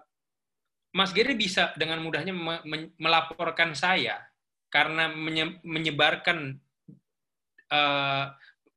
Mas 0.95 1.11
Giri 1.11 1.35
bisa 1.35 1.75
dengan 1.75 1.99
mudahnya 1.99 2.31
melaporkan 2.99 3.75
saya 3.75 4.23
karena 4.71 5.11
menye- 5.11 5.59
menyebarkan 5.67 6.59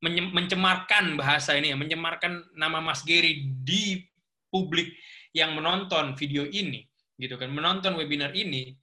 menye- 0.02 0.32
mencemarkan 0.32 1.18
bahasa 1.18 1.54
ini 1.58 1.74
ya, 1.74 1.76
mencemarkan 1.78 2.46
nama 2.54 2.78
Mas 2.78 3.02
Giri 3.02 3.50
di 3.62 4.04
publik 4.48 4.94
yang 5.34 5.52
menonton 5.54 6.16
video 6.16 6.46
ini, 6.48 6.86
gitu 7.18 7.36
kan, 7.36 7.50
menonton 7.52 7.98
webinar 7.98 8.32
ini, 8.32 8.74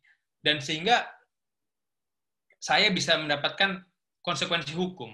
dan 0.44 0.62
sehingga 0.62 1.08
saya 2.62 2.90
bisa 2.90 3.18
mendapatkan 3.18 3.82
konsekuensi 4.26 4.74
hukum. 4.74 5.14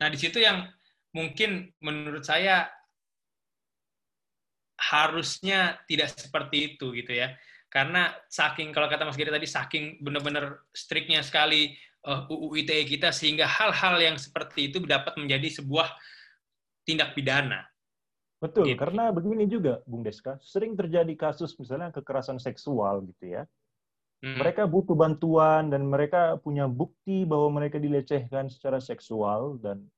Nah, 0.00 0.08
di 0.08 0.18
situ 0.20 0.40
yang 0.40 0.68
mungkin 1.12 1.72
menurut 1.80 2.24
saya 2.24 2.68
harusnya 4.74 5.80
tidak 5.88 6.12
seperti 6.12 6.74
itu 6.74 6.92
gitu 6.92 7.12
ya. 7.14 7.32
Karena 7.72 8.12
saking 8.30 8.70
kalau 8.70 8.86
kata 8.86 9.02
Mas 9.02 9.16
Giri 9.18 9.32
tadi 9.32 9.48
saking 9.48 9.98
benar-benar 9.98 10.62
striknya 10.70 11.24
sekali 11.26 11.72
uh, 11.72 11.93
UU 12.04 12.52
ITE 12.60 12.84
kita 12.84 13.08
sehingga 13.10 13.48
hal-hal 13.48 13.96
yang 13.96 14.16
seperti 14.20 14.68
itu 14.68 14.78
dapat 14.84 15.16
menjadi 15.16 15.60
sebuah 15.60 15.88
tindak 16.84 17.16
pidana. 17.16 17.64
Betul, 18.36 18.68
Gitu. 18.68 18.76
karena 18.76 19.08
begini 19.08 19.48
juga, 19.48 19.80
Bung 19.88 20.04
Deska, 20.04 20.36
sering 20.44 20.76
terjadi 20.76 21.08
kasus 21.16 21.56
misalnya 21.56 21.88
kekerasan 21.88 22.36
seksual 22.36 23.00
gitu 23.08 23.40
ya. 23.40 23.48
Hmm. 24.20 24.36
Mereka 24.36 24.68
butuh 24.68 24.92
bantuan 24.92 25.72
dan 25.72 25.88
mereka 25.88 26.36
punya 26.36 26.68
bukti 26.68 27.24
bahwa 27.24 27.56
mereka 27.56 27.80
dilecehkan 27.80 28.52
secara 28.52 28.84
seksual 28.84 29.56
dan 29.64 29.88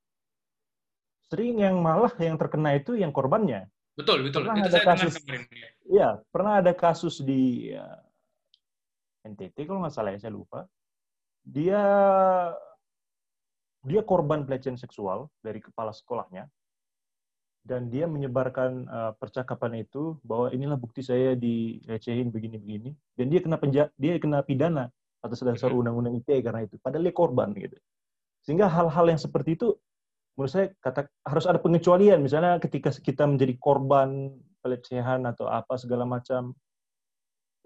sering 1.27 1.59
yang 1.59 1.83
malah 1.83 2.15
yang 2.23 2.39
terkena 2.39 2.79
itu 2.79 2.95
yang 2.95 3.11
korbannya. 3.11 3.67
betul, 3.99 4.23
betul. 4.23 4.45
pernah 4.47 4.61
Itu 4.63 4.69
ada 4.69 4.79
saya 4.79 4.87
kasus- 4.87 5.17
kemarin. 5.25 5.43
ya. 5.51 5.69
Iya, 5.91 6.09
pernah 6.31 6.53
ada 6.63 6.73
kasus 6.77 7.15
di 7.19 7.73
ya, 7.75 7.87
NTT 9.25 9.67
kalau 9.67 9.83
nggak 9.83 9.95
salah 9.95 10.13
ya 10.15 10.21
saya 10.23 10.35
lupa. 10.37 10.69
Dia 11.47 11.83
dia 13.87 14.03
korban 14.03 14.43
pelecehan 14.43 14.75
seksual 14.75 15.31
dari 15.39 15.63
kepala 15.63 15.95
sekolahnya. 15.95 16.51
Dan 17.67 17.91
dia 17.91 18.07
menyebarkan 18.07 18.87
uh, 18.87 19.13
percakapan 19.19 19.83
itu 19.83 20.19
bahwa 20.23 20.55
inilah 20.55 20.79
bukti 20.79 21.03
saya 21.03 21.35
dilecehin 21.35 22.31
begini-begini. 22.31 22.95
Dan 23.15 23.27
dia 23.31 23.43
kena 23.43 23.59
penja 23.59 23.91
dia 23.99 24.19
kena 24.19 24.43
pidana 24.43 24.91
atas 25.23 25.43
dasar 25.43 25.75
undang-undang 25.75 26.19
ITE 26.19 26.43
karena 26.43 26.67
itu. 26.67 26.79
Padahal 26.79 27.03
dia 27.07 27.15
korban 27.15 27.51
gitu. 27.55 27.75
Sehingga 28.47 28.71
hal-hal 28.71 29.11
yang 29.11 29.19
seperti 29.19 29.59
itu 29.59 29.75
menurut 30.39 30.53
saya 30.53 30.67
kata 30.79 31.11
harus 31.27 31.47
ada 31.51 31.59
pengecualian. 31.59 32.23
Misalnya 32.23 32.63
ketika 32.63 32.95
kita 32.95 33.27
menjadi 33.27 33.59
korban 33.59 34.31
pelecehan 34.63 35.27
atau 35.27 35.51
apa 35.51 35.75
segala 35.79 36.07
macam 36.07 36.55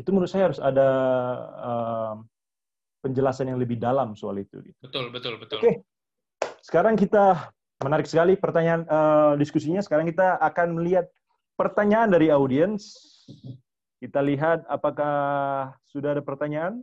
itu 0.01 0.09
menurut 0.17 0.33
saya 0.33 0.49
harus 0.49 0.61
ada 0.61 0.89
um, 1.61 2.25
penjelasan 3.01 3.51
yang 3.51 3.59
lebih 3.59 3.81
dalam 3.81 4.13
soal 4.13 4.39
itu 4.41 4.61
gitu. 4.61 4.79
Betul, 4.85 5.09
betul, 5.13 5.35
betul. 5.41 5.59
Oke. 5.61 5.85
Sekarang 6.61 6.95
kita 6.95 7.53
menarik 7.81 8.05
sekali 8.05 8.37
pertanyaan 8.37 8.85
eh, 8.85 9.33
diskusinya. 9.41 9.81
Sekarang 9.81 10.05
kita 10.09 10.37
akan 10.39 10.77
melihat 10.77 11.09
pertanyaan 11.57 12.13
dari 12.13 12.29
audiens. 12.29 12.97
Kita 14.01 14.25
lihat 14.25 14.65
apakah 14.65 15.13
sudah 15.93 16.17
ada 16.17 16.25
pertanyaan. 16.25 16.81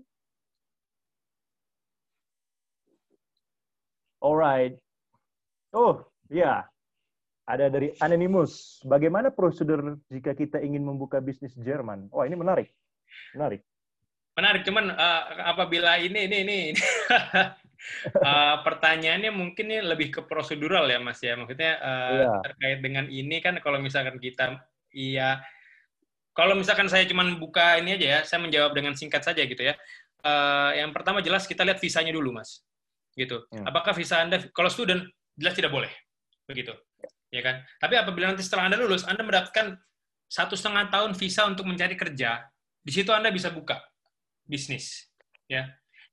Alright. 4.22 4.78
Oh, 5.74 6.05
ya. 6.30 6.65
Ada 7.47 7.72
dari 7.72 7.95
Anonymous. 8.03 8.84
Bagaimana 8.84 9.32
prosedur 9.32 9.97
jika 10.11 10.36
kita 10.36 10.59
ingin 10.59 10.84
membuka 10.84 11.24
bisnis 11.24 11.55
Jerman? 11.55 12.11
Wah, 12.11 12.28
ini 12.28 12.36
menarik. 12.36 12.70
Menarik. 13.34 13.63
Menarik, 14.38 14.62
cuman 14.70 14.94
eh, 14.94 15.24
apabila 15.50 15.98
ini, 15.98 16.30
ini, 16.30 16.38
ini, 16.46 16.60
eh, 18.30 18.56
pertanyaannya 18.62 19.34
mungkin 19.34 19.66
ini 19.66 19.82
lebih 19.82 20.14
ke 20.14 20.22
prosedural 20.30 20.86
ya, 20.86 21.02
Mas 21.02 21.18
ya. 21.26 21.34
Maksudnya 21.34 21.74
eh, 21.82 22.10
Iya. 22.22 22.34
terkait 22.46 22.80
dengan 22.86 23.10
ini 23.10 23.42
kan 23.42 23.58
kalau 23.66 23.82
misalkan 23.82 24.22
kita, 24.22 24.62
iya, 24.94 25.42
kalau 26.38 26.54
misalkan 26.54 26.86
saya 26.86 27.10
cuman 27.10 27.42
buka 27.42 27.82
ini 27.82 27.98
aja 27.98 28.06
ya, 28.06 28.20
saya 28.30 28.46
menjawab 28.46 28.78
dengan 28.78 28.94
singkat 28.94 29.26
saja 29.26 29.42
gitu 29.42 29.58
ya. 29.58 29.74
Eh, 30.22 30.72
yang 30.86 30.94
pertama 30.94 31.26
jelas 31.26 31.50
kita 31.50 31.66
lihat 31.66 31.82
visanya 31.82 32.14
dulu, 32.14 32.38
Mas. 32.38 32.62
Gitu. 33.18 33.42
Hmm. 33.50 33.66
Apakah 33.66 33.98
visa 33.98 34.22
Anda, 34.22 34.38
kalau 34.54 34.70
student, 34.70 35.01
jelas 35.34 35.58
tidak 35.58 35.74
boleh. 35.74 35.89
Begitu. 36.46 36.78
Ya 37.34 37.42
kan? 37.42 37.66
Tapi 37.82 37.97
apabila 37.97 38.30
nanti 38.30 38.46
setelah 38.46 38.70
Anda 38.70 38.78
lulus, 38.78 39.01
Anda 39.01 39.26
mendapatkan 39.26 39.82
satu 40.30 40.54
setengah 40.54 40.93
tahun 40.93 41.18
visa 41.18 41.50
untuk 41.50 41.66
mencari 41.66 41.97
kerja, 41.97 42.46
di 42.86 42.92
situ 42.93 43.09
Anda 43.09 43.34
bisa 43.34 43.50
buka 43.50 43.82
bisnis 44.49 45.07
ya. 45.45 45.67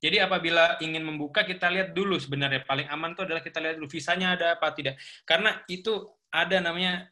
Jadi 0.04 0.20
apabila 0.20 0.76
ingin 0.84 1.00
membuka 1.00 1.48
kita 1.48 1.72
lihat 1.72 1.96
dulu 1.96 2.20
sebenarnya. 2.20 2.60
Paling 2.68 2.92
aman 2.92 3.16
itu 3.16 3.24
adalah 3.24 3.40
kita 3.40 3.56
lihat 3.56 3.80
dulu 3.80 3.88
visanya 3.88 4.36
ada 4.36 4.52
apa 4.52 4.68
tidak. 4.76 5.00
Karena 5.24 5.64
itu 5.64 6.12
ada 6.28 6.60
namanya 6.60 7.08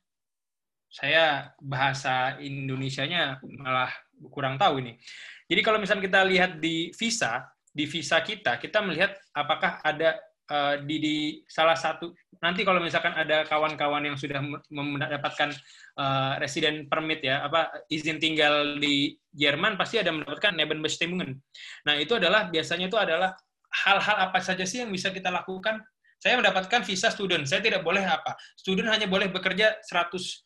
saya 0.93 1.57
bahasa 1.57 2.37
Indonesianya 2.37 3.41
malah 3.57 3.89
kurang 4.29 4.61
tahu 4.61 4.85
ini. 4.85 5.01
Jadi 5.49 5.61
kalau 5.65 5.81
misalnya 5.81 6.05
kita 6.05 6.21
lihat 6.29 6.61
di 6.61 6.93
visa 6.93 7.49
di 7.73 7.89
visa 7.89 8.21
kita 8.21 8.61
kita 8.61 8.85
melihat 8.85 9.17
apakah 9.33 9.81
ada 9.81 10.21
eh, 10.53 10.75
di, 10.85 10.97
di 11.01 11.17
salah 11.49 11.75
satu 11.75 12.13
nanti 12.43 12.67
kalau 12.67 12.83
misalkan 12.83 13.15
ada 13.15 13.47
kawan-kawan 13.49 14.03
yang 14.05 14.19
sudah 14.21 14.45
mendapatkan 14.69 15.57
eh, 15.97 16.33
resident 16.43 16.85
permit 16.93 17.25
ya 17.25 17.49
apa 17.49 17.89
izin 17.89 18.21
tinggal 18.21 18.77
di 18.77 19.17
Jerman 19.33 19.81
pasti 19.81 19.97
ada 19.97 20.13
mendapatkan 20.13 20.53
Nebenbestimmungen. 20.53 21.41
Nah, 21.89 21.97
itu 21.97 22.21
adalah 22.21 22.53
biasanya 22.53 22.93
itu 22.93 23.01
adalah 23.01 23.33
hal-hal 23.73 24.17
apa 24.29 24.39
saja 24.45 24.69
sih 24.69 24.85
yang 24.85 24.93
bisa 24.93 25.09
kita 25.09 25.33
lakukan? 25.33 25.81
Saya 26.21 26.39
mendapatkan 26.39 26.85
visa 26.85 27.09
student, 27.09 27.49
saya 27.49 27.65
tidak 27.65 27.81
boleh 27.81 28.05
apa? 28.05 28.37
Student 28.55 28.93
hanya 28.93 29.09
boleh 29.09 29.33
bekerja 29.33 29.81
120 29.89 30.45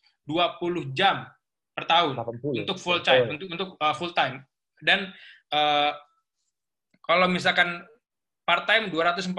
jam 0.95 1.27
per 1.75 1.85
tahun 1.85 2.17
80. 2.17 2.63
untuk 2.65 2.77
full 2.79 3.03
time, 3.03 3.27
untuk 3.29 3.47
untuk 3.51 3.69
uh, 3.77 3.93
full 3.93 4.15
time. 4.15 4.41
Dan 4.81 5.11
uh, 5.51 5.91
kalau 7.03 7.27
misalkan 7.27 7.83
part 8.47 8.65
time 8.65 8.89
240 8.89 9.35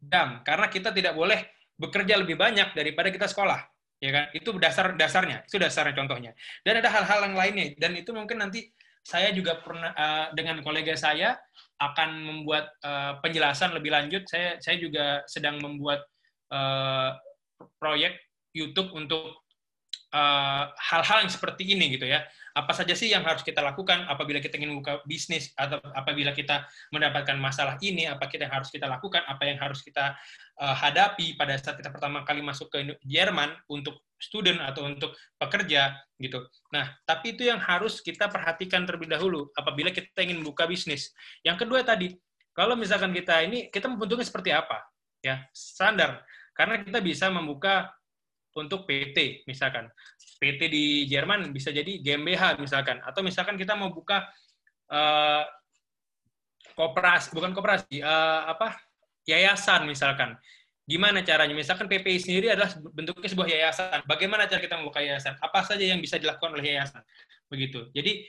jam 0.00 0.40
karena 0.44 0.66
kita 0.68 0.92
tidak 0.92 1.16
boleh 1.16 1.40
bekerja 1.76 2.16
lebih 2.20 2.36
banyak 2.40 2.72
daripada 2.72 3.08
kita 3.12 3.26
sekolah 3.28 3.60
ya 4.00 4.10
kan? 4.12 4.24
Itu 4.36 4.56
dasar 4.56 4.96
dasarnya 4.96 5.44
itu 5.44 5.56
dasarnya 5.56 5.94
contohnya. 5.96 6.32
Dan 6.64 6.80
ada 6.80 6.88
hal-hal 6.92 7.30
yang 7.30 7.36
lainnya 7.36 7.76
dan 7.76 7.96
itu 7.96 8.12
mungkin 8.12 8.40
nanti 8.40 8.68
saya 9.06 9.30
juga 9.30 9.62
pernah 9.62 9.94
uh, 9.94 10.26
dengan 10.34 10.66
kolega 10.66 10.98
saya 10.98 11.38
akan 11.78 12.10
membuat 12.26 12.74
uh, 12.82 13.22
penjelasan 13.22 13.76
lebih 13.76 13.94
lanjut. 13.94 14.26
Saya 14.26 14.58
saya 14.58 14.76
juga 14.82 15.22
sedang 15.30 15.62
membuat 15.62 16.02
uh, 16.50 17.14
proyek 17.78 18.18
YouTube 18.56 18.92
untuk 18.96 19.44
hal-hal 20.16 21.28
yang 21.28 21.28
seperti 21.28 21.76
ini 21.76 21.92
gitu 21.92 22.08
ya. 22.08 22.24
Apa 22.56 22.72
saja 22.72 22.96
sih 22.96 23.12
yang 23.12 23.20
harus 23.20 23.44
kita 23.44 23.60
lakukan 23.60 24.08
apabila 24.08 24.40
kita 24.40 24.56
ingin 24.56 24.80
buka 24.80 25.04
bisnis 25.04 25.52
atau 25.60 25.76
apabila 25.92 26.32
kita 26.32 26.64
mendapatkan 26.88 27.36
masalah 27.36 27.76
ini, 27.84 28.08
apa 28.08 28.24
kita 28.24 28.48
yang 28.48 28.54
harus 28.56 28.72
kita 28.72 28.88
lakukan, 28.88 29.20
apa 29.28 29.44
yang 29.44 29.60
harus 29.60 29.84
kita 29.84 30.16
uh, 30.56 30.72
hadapi 30.72 31.36
pada 31.36 31.60
saat 31.60 31.76
kita 31.76 31.92
pertama 31.92 32.24
kali 32.24 32.40
masuk 32.40 32.72
ke 32.72 32.96
Jerman 33.04 33.52
untuk 33.68 34.00
student 34.16 34.64
atau 34.64 34.88
untuk 34.88 35.12
pekerja 35.36 36.00
gitu. 36.16 36.40
Nah, 36.72 36.96
tapi 37.04 37.36
itu 37.36 37.44
yang 37.44 37.60
harus 37.60 38.00
kita 38.00 38.32
perhatikan 38.32 38.88
terlebih 38.88 39.12
dahulu 39.12 39.52
apabila 39.52 39.92
kita 39.92 40.24
ingin 40.24 40.40
buka 40.40 40.64
bisnis. 40.64 41.12
Yang 41.44 41.68
kedua 41.68 41.84
tadi, 41.84 42.16
kalau 42.56 42.72
misalkan 42.72 43.12
kita 43.12 43.44
ini 43.44 43.68
kita 43.68 43.84
membentuknya 43.92 44.24
seperti 44.24 44.56
apa? 44.56 44.80
Ya, 45.20 45.44
standar. 45.52 46.24
Karena 46.56 46.80
kita 46.80 47.04
bisa 47.04 47.28
membuka 47.28 47.92
untuk 48.56 48.88
PT 48.88 49.44
misalkan. 49.44 49.92
PT 50.36 50.60
di 50.68 50.84
Jerman 51.08 51.50
bisa 51.50 51.72
jadi 51.72 52.00
GmbH 52.00 52.60
misalkan. 52.60 53.00
Atau 53.02 53.24
misalkan 53.24 53.56
kita 53.56 53.74
mau 53.74 53.90
buka 53.90 54.24
uh, 54.92 55.44
koperasi 56.76 57.32
bukan 57.32 57.56
koperasi 57.56 58.04
uh, 58.04 58.52
apa 58.52 58.76
yayasan 59.24 59.88
misalkan. 59.88 60.36
Gimana 60.86 61.26
caranya? 61.26 61.50
Misalkan 61.50 61.90
PPI 61.90 62.22
sendiri 62.22 62.46
adalah 62.54 62.70
bentuknya 62.94 63.26
sebuah 63.26 63.48
yayasan. 63.50 64.06
Bagaimana 64.06 64.46
cara 64.46 64.62
kita 64.62 64.78
membuka 64.78 65.02
yayasan? 65.02 65.34
Apa 65.42 65.66
saja 65.66 65.82
yang 65.82 65.98
bisa 65.98 66.14
dilakukan 66.14 66.54
oleh 66.54 66.78
yayasan? 66.78 67.02
Begitu. 67.50 67.90
Jadi 67.90 68.22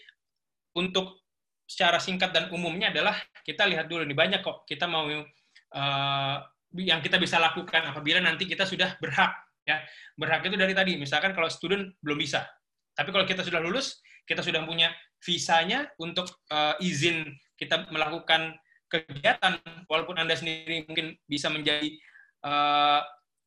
untuk 0.74 1.22
secara 1.68 2.02
singkat 2.02 2.32
dan 2.32 2.50
umumnya 2.50 2.90
adalah 2.90 3.14
kita 3.44 3.68
lihat 3.68 3.92
dulu 3.92 4.08
nih 4.08 4.16
banyak 4.16 4.40
kok 4.40 4.64
kita 4.64 4.88
mau 4.88 5.04
uh, 5.12 6.38
yang 6.80 7.04
kita 7.04 7.20
bisa 7.20 7.38
lakukan 7.38 7.92
apabila 7.92 8.24
nanti 8.24 8.48
kita 8.48 8.64
sudah 8.64 8.96
berhak 9.04 9.36
ya 9.68 9.84
berhak 10.15 10.48
itu 10.48 10.56
dari 10.56 10.72
tadi. 10.72 10.95
Misalkan 10.95 11.35
kalau 11.35 11.52
student 11.52 11.91
belum 11.99 12.15
bisa. 12.15 12.48
Tapi 12.95 13.11
kalau 13.11 13.27
kita 13.27 13.44
sudah 13.44 13.60
lulus 13.60 13.99
kita 14.27 14.44
sudah 14.44 14.64
punya 14.68 14.91
visanya 15.23 15.88
untuk 15.99 16.27
uh, 16.52 16.76
izin 16.84 17.23
kita 17.56 17.88
melakukan 17.89 18.56
kegiatan 18.91 19.60
walaupun 19.88 20.19
anda 20.19 20.35
sendiri 20.35 20.84
mungkin 20.88 21.15
bisa 21.27 21.48
menjadi 21.48 21.95
uh, 22.44 23.02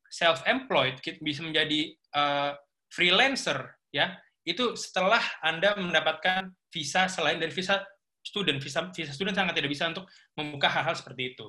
self 0.09 0.45
employed 0.49 0.99
bisa 1.21 1.41
menjadi 1.45 1.95
uh, 2.17 2.57
freelancer 2.91 3.77
ya 3.93 4.17
itu 4.45 4.75
setelah 4.75 5.21
anda 5.45 5.77
mendapatkan 5.77 6.49
visa 6.73 7.07
selain 7.07 7.37
dari 7.37 7.53
visa 7.53 7.85
student. 8.25 8.59
Visa 8.61 8.89
visa 8.93 9.13
student 9.13 9.37
sangat 9.37 9.57
tidak 9.57 9.71
bisa 9.71 9.89
untuk 9.89 10.09
membuka 10.37 10.69
hal-hal 10.69 10.97
seperti 10.97 11.37
itu 11.37 11.47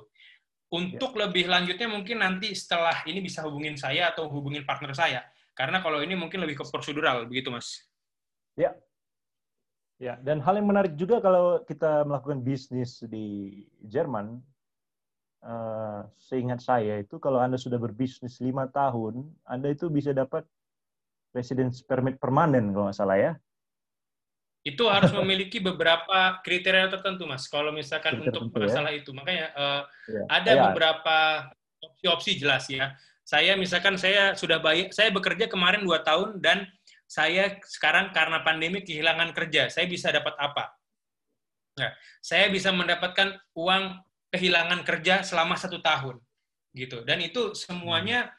untuk 0.72 1.12
ya. 1.14 1.28
lebih 1.28 1.52
lanjutnya 1.52 1.88
mungkin 1.88 2.24
nanti 2.24 2.56
setelah 2.56 3.04
ini 3.04 3.20
bisa 3.20 3.44
hubungin 3.44 3.76
saya 3.76 4.08
atau 4.08 4.32
hubungin 4.32 4.64
partner 4.64 4.96
saya. 4.96 5.20
Karena 5.52 5.84
kalau 5.84 6.00
ini 6.00 6.16
mungkin 6.16 6.40
lebih 6.40 6.60
ke 6.60 6.64
prosedural, 6.64 7.28
begitu 7.28 7.52
Mas. 7.52 7.84
Ya. 8.56 8.72
Ya, 10.00 10.18
dan 10.18 10.42
hal 10.42 10.58
yang 10.58 10.66
menarik 10.66 10.98
juga 10.98 11.22
kalau 11.22 11.62
kita 11.62 12.02
melakukan 12.08 12.42
bisnis 12.42 13.04
di 13.06 13.54
Jerman, 13.86 14.42
uh, 15.46 16.08
seingat 16.18 16.58
saya 16.58 16.98
itu 16.98 17.22
kalau 17.22 17.38
Anda 17.38 17.54
sudah 17.54 17.78
berbisnis 17.78 18.42
lima 18.42 18.66
tahun, 18.72 19.30
Anda 19.46 19.70
itu 19.70 19.86
bisa 19.92 20.10
dapat 20.10 20.42
residence 21.36 21.84
permit 21.86 22.18
permanen 22.18 22.74
kalau 22.74 22.90
nggak 22.90 22.98
salah 22.98 23.18
ya 23.20 23.32
itu 24.62 24.86
harus 24.86 25.10
memiliki 25.10 25.58
beberapa 25.58 26.38
kriteria 26.46 26.86
tertentu, 26.86 27.26
Mas. 27.26 27.50
Kalau 27.50 27.74
misalkan 27.74 28.22
untuk 28.22 28.46
ya. 28.54 28.62
masalah 28.62 28.94
ya. 28.94 28.98
itu, 29.02 29.10
makanya 29.10 29.46
uh, 29.58 29.82
ya. 30.06 30.22
ada 30.30 30.52
ya. 30.54 30.60
beberapa 30.70 31.18
opsi-opsi 31.82 32.38
jelas 32.38 32.70
ya. 32.70 32.94
Saya 33.26 33.58
misalkan 33.58 33.98
saya 33.98 34.38
sudah 34.38 34.62
baik, 34.62 34.94
saya 34.94 35.10
bekerja 35.10 35.50
kemarin 35.50 35.82
dua 35.82 36.06
tahun 36.06 36.38
dan 36.38 36.70
saya 37.10 37.58
sekarang 37.66 38.14
karena 38.14 38.40
pandemi 38.46 38.86
kehilangan 38.86 39.34
kerja, 39.34 39.66
saya 39.66 39.90
bisa 39.90 40.14
dapat 40.14 40.32
apa? 40.38 40.78
Nah, 41.76 41.90
saya 42.22 42.46
bisa 42.48 42.70
mendapatkan 42.70 43.36
uang 43.58 43.98
kehilangan 44.30 44.86
kerja 44.86 45.26
selama 45.26 45.58
satu 45.58 45.82
tahun, 45.82 46.22
gitu. 46.72 47.02
Dan 47.02 47.18
itu 47.20 47.52
semuanya 47.52 48.30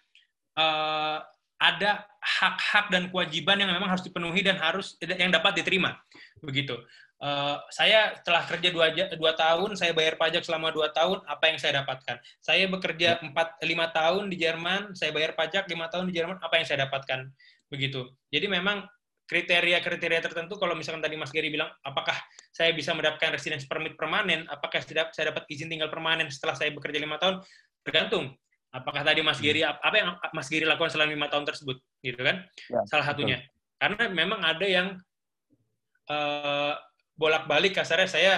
uh, 0.56 1.20
ada 1.60 2.08
hak-hak 2.24 2.88
dan 2.88 3.12
kewajiban 3.12 3.60
yang 3.60 3.70
memang 3.70 3.92
harus 3.92 4.04
dipenuhi 4.08 4.40
dan 4.42 4.56
harus 4.56 4.96
yang 5.04 5.30
dapat 5.30 5.60
diterima. 5.60 6.00
Begitu. 6.40 6.80
Uh, 7.24 7.56
saya 7.72 8.20
telah 8.20 8.44
kerja 8.44 8.68
dua, 8.68 8.92
dua 9.16 9.32
tahun 9.32 9.80
saya 9.80 9.96
bayar 9.96 10.20
pajak 10.20 10.44
selama 10.44 10.76
dua 10.76 10.92
tahun 10.92 11.24
apa 11.24 11.46
yang 11.48 11.56
saya 11.60 11.80
dapatkan? 11.80 12.20
Saya 12.44 12.68
bekerja 12.68 13.24
empat 13.24 13.64
lima 13.64 13.88
tahun 13.96 14.28
di 14.28 14.44
Jerman 14.44 14.92
saya 14.92 15.16
bayar 15.16 15.32
pajak 15.32 15.72
lima 15.72 15.88
tahun 15.88 16.12
di 16.12 16.20
Jerman 16.20 16.44
apa 16.44 16.60
yang 16.60 16.68
saya 16.68 16.84
dapatkan? 16.84 17.32
Begitu. 17.72 18.12
Jadi 18.28 18.52
memang 18.52 18.84
kriteria-kriteria 19.24 20.20
tertentu 20.20 20.60
kalau 20.60 20.76
misalkan 20.76 21.00
tadi 21.00 21.16
Mas 21.16 21.32
Gary 21.32 21.48
bilang 21.48 21.72
apakah 21.88 22.14
saya 22.52 22.76
bisa 22.76 22.92
mendapatkan 22.92 23.32
residence 23.32 23.64
permit 23.72 23.96
permanen 23.96 24.44
apakah 24.52 24.84
saya 24.84 25.32
dapat 25.32 25.48
izin 25.48 25.72
tinggal 25.72 25.88
permanen 25.88 26.28
setelah 26.28 26.60
saya 26.60 26.76
bekerja 26.76 27.00
lima 27.00 27.16
tahun? 27.24 27.40
Tergantung 27.88 28.36
Apakah 28.74 29.06
tadi 29.06 29.22
Mas 29.22 29.38
Giri 29.38 29.62
hmm. 29.62 29.70
apa 29.70 29.96
yang 29.96 30.10
Mas 30.34 30.50
Giri 30.50 30.66
lakukan 30.66 30.90
selama 30.90 31.14
lima 31.14 31.30
tahun 31.30 31.46
tersebut, 31.46 31.78
gitu 32.02 32.18
kan? 32.18 32.42
Ya, 32.74 32.82
Salah 32.90 33.06
satunya. 33.06 33.38
Betul. 33.46 33.54
Karena 33.78 34.04
memang 34.10 34.42
ada 34.42 34.66
yang 34.66 34.88
uh, 36.10 36.74
bolak-balik 37.14 37.78
kasarnya 37.78 38.10
saya 38.10 38.34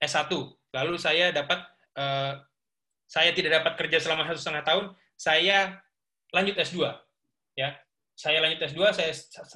S1, 0.00 0.32
lalu 0.72 0.96
saya 0.96 1.34
dapat 1.36 1.60
uh, 2.00 2.40
saya 3.04 3.36
tidak 3.36 3.60
dapat 3.60 3.72
kerja 3.76 3.98
selama 4.00 4.24
satu 4.24 4.40
setengah 4.40 4.64
tahun, 4.64 4.84
saya 5.18 5.76
lanjut 6.32 6.56
S2, 6.56 6.88
ya. 7.56 7.76
Saya 8.18 8.42
lanjut 8.42 8.58
S2, 8.64 8.80
saya 8.96 9.12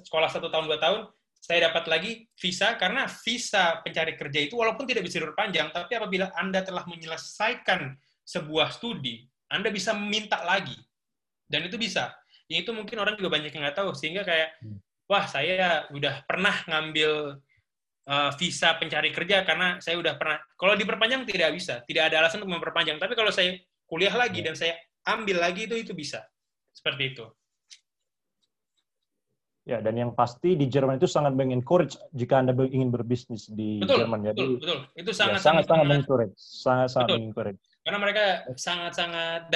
sekolah 0.07 0.29
satu 0.29 0.53
tahun 0.53 0.71
dua 0.71 0.79
tahun, 0.79 1.09
saya 1.43 1.73
dapat 1.73 1.91
lagi 1.91 2.13
visa 2.39 2.79
karena 2.79 3.11
visa 3.11 3.83
pencari 3.83 4.15
kerja 4.15 4.47
itu 4.47 4.55
walaupun 4.55 4.87
tidak 4.87 5.09
bisa 5.09 5.19
diperpanjang, 5.19 5.75
tapi 5.75 5.99
apabila 5.99 6.31
Anda 6.39 6.63
telah 6.63 6.87
menyelesaikan 6.87 7.99
sebuah 8.23 8.71
studi, 8.71 9.27
anda 9.53 9.69
bisa 9.69 9.93
minta 9.93 10.41
lagi. 10.49 10.75
Dan 11.45 11.69
itu 11.69 11.77
bisa. 11.77 12.09
Yang 12.49 12.65
itu 12.65 12.71
mungkin 12.73 12.97
orang 12.97 13.15
juga 13.21 13.37
banyak 13.37 13.53
yang 13.53 13.69
nggak 13.69 13.77
tahu. 13.77 13.93
Sehingga 13.93 14.25
kayak, 14.25 14.57
hmm. 14.65 14.81
wah 15.05 15.29
saya 15.29 15.85
udah 15.93 16.25
pernah 16.25 16.57
ngambil 16.65 17.37
uh, 18.09 18.31
visa 18.41 18.73
pencari 18.81 19.13
kerja 19.13 19.45
karena 19.45 19.77
saya 19.85 20.01
udah 20.01 20.17
pernah. 20.17 20.41
Kalau 20.57 20.73
diperpanjang 20.73 21.29
tidak 21.29 21.53
bisa. 21.53 21.85
Tidak 21.85 22.01
ada 22.01 22.25
alasan 22.25 22.41
untuk 22.41 22.57
memperpanjang. 22.57 22.97
Tapi 22.97 23.13
kalau 23.13 23.29
saya 23.29 23.53
kuliah 23.85 24.17
lagi 24.17 24.41
hmm. 24.41 24.47
dan 24.49 24.55
saya 24.57 24.75
ambil 25.05 25.45
lagi 25.45 25.69
itu, 25.69 25.77
itu 25.77 25.93
bisa. 25.93 26.25
Seperti 26.73 27.13
itu. 27.13 27.29
Ya, 29.63 29.79
dan 29.79 29.95
yang 29.95 30.11
pasti 30.11 30.59
di 30.59 30.67
Jerman 30.67 30.99
itu 30.99 31.07
sangat 31.07 31.39
mengencourage 31.39 31.95
jika 32.11 32.43
Anda 32.43 32.51
ingin 32.67 32.91
berbisnis 32.91 33.47
di 33.47 33.79
betul, 33.79 34.03
Jerman. 34.03 34.27
Jadi, 34.27 34.43
betul, 34.43 34.51
betul. 34.59 34.79
Itu 34.99 35.11
sangat 35.15 35.39
ya, 35.39 35.45
sangat 35.45 35.65
sangat 35.71 35.85
mengencourage, 35.87 36.35
sangat 36.35 36.89
sangat 36.91 37.09
mengencourage. 37.15 37.63
Karena 37.83 37.99
mereka 37.99 38.25
sangat-sangat 38.55 39.51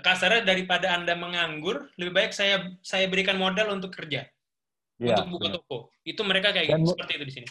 kasarnya 0.00 0.42
daripada 0.42 0.90
Anda 0.96 1.14
menganggur, 1.14 1.92
lebih 2.00 2.12
baik 2.16 2.32
saya 2.34 2.72
saya 2.82 3.06
berikan 3.06 3.38
modal 3.38 3.76
untuk 3.76 3.94
kerja. 3.94 4.26
Ya, 4.98 5.18
untuk 5.18 5.38
buka 5.38 5.48
benar. 5.50 5.56
toko. 5.62 5.78
Itu 6.06 6.22
mereka 6.22 6.54
kayak 6.54 6.70
dan, 6.70 6.82
gitu, 6.82 6.94
seperti 6.94 7.12
itu 7.18 7.24
di 7.26 7.34
sini. 7.34 7.48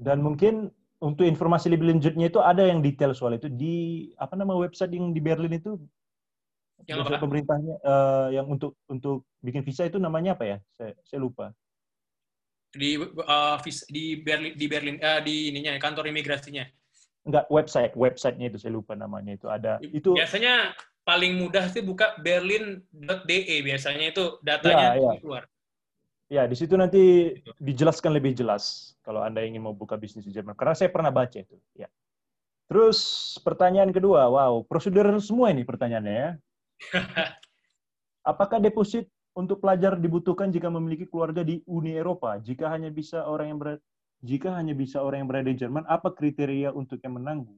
Dan 0.00 0.24
mungkin 0.24 0.72
untuk 1.00 1.24
informasi 1.24 1.72
lebih 1.72 1.92
lanjutnya 1.92 2.28
itu 2.28 2.40
ada 2.40 2.64
yang 2.64 2.84
detail 2.84 3.16
soal 3.16 3.36
itu 3.36 3.48
di 3.48 4.08
apa 4.20 4.36
nama 4.36 4.52
website 4.52 4.92
yang 4.92 5.16
di 5.16 5.20
Berlin 5.24 5.56
itu 5.56 5.80
yang 6.84 7.00
website 7.04 7.20
pemerintahnya 7.20 7.74
uh, 7.84 8.28
yang 8.32 8.48
untuk 8.48 8.76
untuk 8.88 9.28
bikin 9.40 9.64
visa 9.64 9.88
itu 9.88 9.96
namanya 9.96 10.36
apa 10.36 10.44
ya? 10.44 10.58
Saya, 10.76 10.92
saya 11.04 11.20
lupa. 11.20 11.52
Di 12.70 12.96
uh, 13.00 13.56
di 13.90 14.20
Berlin 14.20 14.52
di 14.54 14.66
Berlin 14.68 14.96
uh, 15.00 15.20
di 15.24 15.50
ininya 15.50 15.74
kantor 15.80 16.08
imigrasinya 16.12 16.64
enggak 17.24 17.46
website. 17.52 17.92
Websitenya 17.96 18.52
itu 18.52 18.58
saya 18.60 18.72
lupa 18.74 18.96
namanya 18.96 19.36
itu. 19.36 19.46
Ada. 19.48 19.80
Itu 19.80 20.16
biasanya 20.16 20.72
paling 21.04 21.40
mudah 21.40 21.66
sih 21.72 21.82
buka 21.82 22.16
berlin.de 22.20 23.56
biasanya 23.64 24.12
itu 24.12 24.38
datanya 24.44 24.96
ya, 24.96 25.00
ya. 25.00 25.12
keluar. 25.20 25.44
Ya 26.30 26.42
di 26.46 26.54
situ 26.54 26.78
nanti 26.78 27.34
dijelaskan 27.58 28.14
lebih 28.14 28.38
jelas 28.38 28.94
kalau 29.02 29.18
anda 29.18 29.42
ingin 29.42 29.66
mau 29.66 29.74
buka 29.74 29.98
bisnis 29.98 30.22
di 30.22 30.32
Jerman. 30.32 30.54
Karena 30.54 30.78
saya 30.78 30.90
pernah 30.92 31.10
baca 31.10 31.34
itu 31.34 31.58
ya. 31.74 31.90
Terus 32.70 33.34
pertanyaan 33.42 33.90
kedua. 33.90 34.30
Wow 34.30 34.62
prosedur 34.62 35.10
semua 35.18 35.50
ini 35.50 35.66
pertanyaannya 35.66 36.14
ya. 36.14 36.30
Apakah 38.30 38.62
deposit 38.62 39.10
untuk 39.34 39.58
pelajar 39.58 39.98
dibutuhkan 39.98 40.54
jika 40.54 40.70
memiliki 40.70 41.08
keluarga 41.08 41.42
di 41.42 41.66
Uni 41.66 41.98
Eropa? 41.98 42.38
Jika 42.38 42.70
hanya 42.70 42.94
bisa 42.94 43.26
orang 43.26 43.46
yang 43.50 43.58
ber 43.58 43.82
jika 44.20 44.52
hanya 44.52 44.76
bisa 44.76 45.00
orang 45.00 45.24
yang 45.24 45.30
berada 45.32 45.48
di 45.48 45.56
Jerman, 45.56 45.88
apa 45.88 46.12
kriteria 46.12 46.76
untuk 46.76 47.00
yang 47.00 47.16
menanggung? 47.16 47.56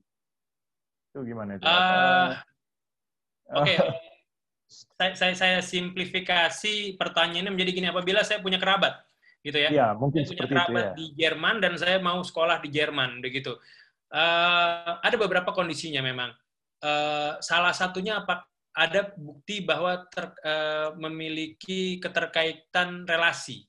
Itu 1.10 1.26
gimana 1.26 1.58
itu? 1.58 1.66
Uh, 1.66 2.38
Oke, 3.58 3.74
okay. 3.74 3.76
saya, 4.96 5.12
saya, 5.18 5.34
saya 5.34 5.58
simplifikasi 5.60 6.94
pertanyaannya 6.94 7.50
menjadi 7.50 7.70
gini, 7.74 7.86
apabila 7.90 8.22
saya 8.22 8.38
punya 8.38 8.62
kerabat, 8.62 9.02
gitu 9.42 9.58
ya? 9.58 9.68
Iya, 9.74 9.86
mungkin 9.98 10.22
saya 10.22 10.38
punya 10.38 10.50
kerabat 10.54 10.82
itu, 10.82 10.86
ya. 10.86 10.94
di 10.94 11.06
Jerman 11.18 11.56
dan 11.58 11.72
saya 11.74 11.98
mau 11.98 12.22
sekolah 12.22 12.62
di 12.62 12.70
Jerman, 12.70 13.18
begitu. 13.18 13.58
Uh, 14.12 15.02
ada 15.02 15.16
beberapa 15.18 15.50
kondisinya 15.50 16.00
memang. 16.00 16.30
Uh, 16.82 17.38
salah 17.42 17.74
satunya 17.74 18.22
apa 18.22 18.46
ada 18.72 19.12
bukti 19.18 19.62
bahwa 19.62 20.08
ter, 20.08 20.32
uh, 20.46 20.94
memiliki 20.96 21.98
keterkaitan 21.98 23.04
relasi. 23.04 23.66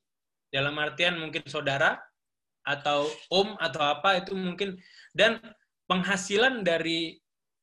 Dalam 0.53 0.77
artian 0.77 1.17
mungkin 1.17 1.41
saudara 1.49 1.97
atau 2.63 3.07
om 3.29 3.55
atau 3.59 3.81
apa 3.83 4.23
itu 4.23 4.33
mungkin. 4.33 4.79
Dan 5.11 5.39
penghasilan 5.85 6.63
dari 6.63 7.19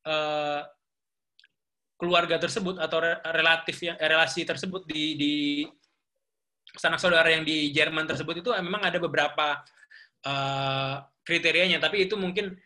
uh, 0.06 0.62
keluarga 2.00 2.40
tersebut 2.40 2.80
atau 2.80 3.04
relatif 3.36 3.76
yang 3.84 3.96
relasi 4.00 4.48
tersebut 4.48 4.88
di 4.88 5.04
di 5.20 5.34
sanak 6.72 7.02
saudara 7.02 7.28
yang 7.28 7.44
di 7.44 7.74
Jerman 7.74 8.06
tersebut 8.06 8.40
itu 8.40 8.50
memang 8.56 8.80
ada 8.80 8.96
beberapa 8.96 9.60
uh, 10.24 10.94
kriterianya. 11.26 11.76
Tapi 11.76 12.08
itu 12.08 12.16
mungkin 12.16 12.56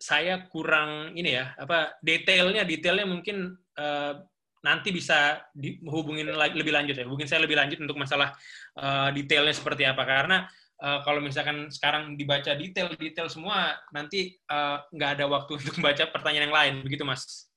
saya 0.00 0.48
kurang 0.48 1.12
ini 1.12 1.36
ya 1.36 1.52
apa 1.60 2.00
detailnya 2.00 2.64
detailnya 2.64 3.04
mungkin 3.04 3.52
uh, 3.76 4.16
nanti 4.64 4.92
bisa 4.92 5.44
dihubungin 5.52 6.28
lebih 6.32 6.72
lanjut 6.72 6.96
ya. 6.96 7.04
Hubungin 7.04 7.28
saya 7.28 7.44
lebih 7.44 7.56
lanjut 7.56 7.80
untuk 7.84 7.96
masalah 8.00 8.32
uh, 8.80 9.08
detailnya 9.12 9.52
seperti 9.52 9.84
apa. 9.88 10.04
Karena 10.04 10.48
uh, 10.82 11.00
kalau 11.04 11.20
misalkan 11.20 11.68
sekarang 11.68 12.16
dibaca 12.16 12.56
detail-detail 12.56 13.28
semua, 13.28 13.78
nanti 13.92 14.36
uh, 14.50 14.82
nggak 14.92 15.20
ada 15.20 15.24
waktu 15.28 15.56
untuk 15.60 15.74
membaca 15.78 16.04
pertanyaan 16.10 16.50
yang 16.50 16.56
lain, 16.56 16.74
begitu 16.82 17.04
Mas? 17.06 17.48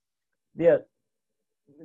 Iya, 0.53 0.85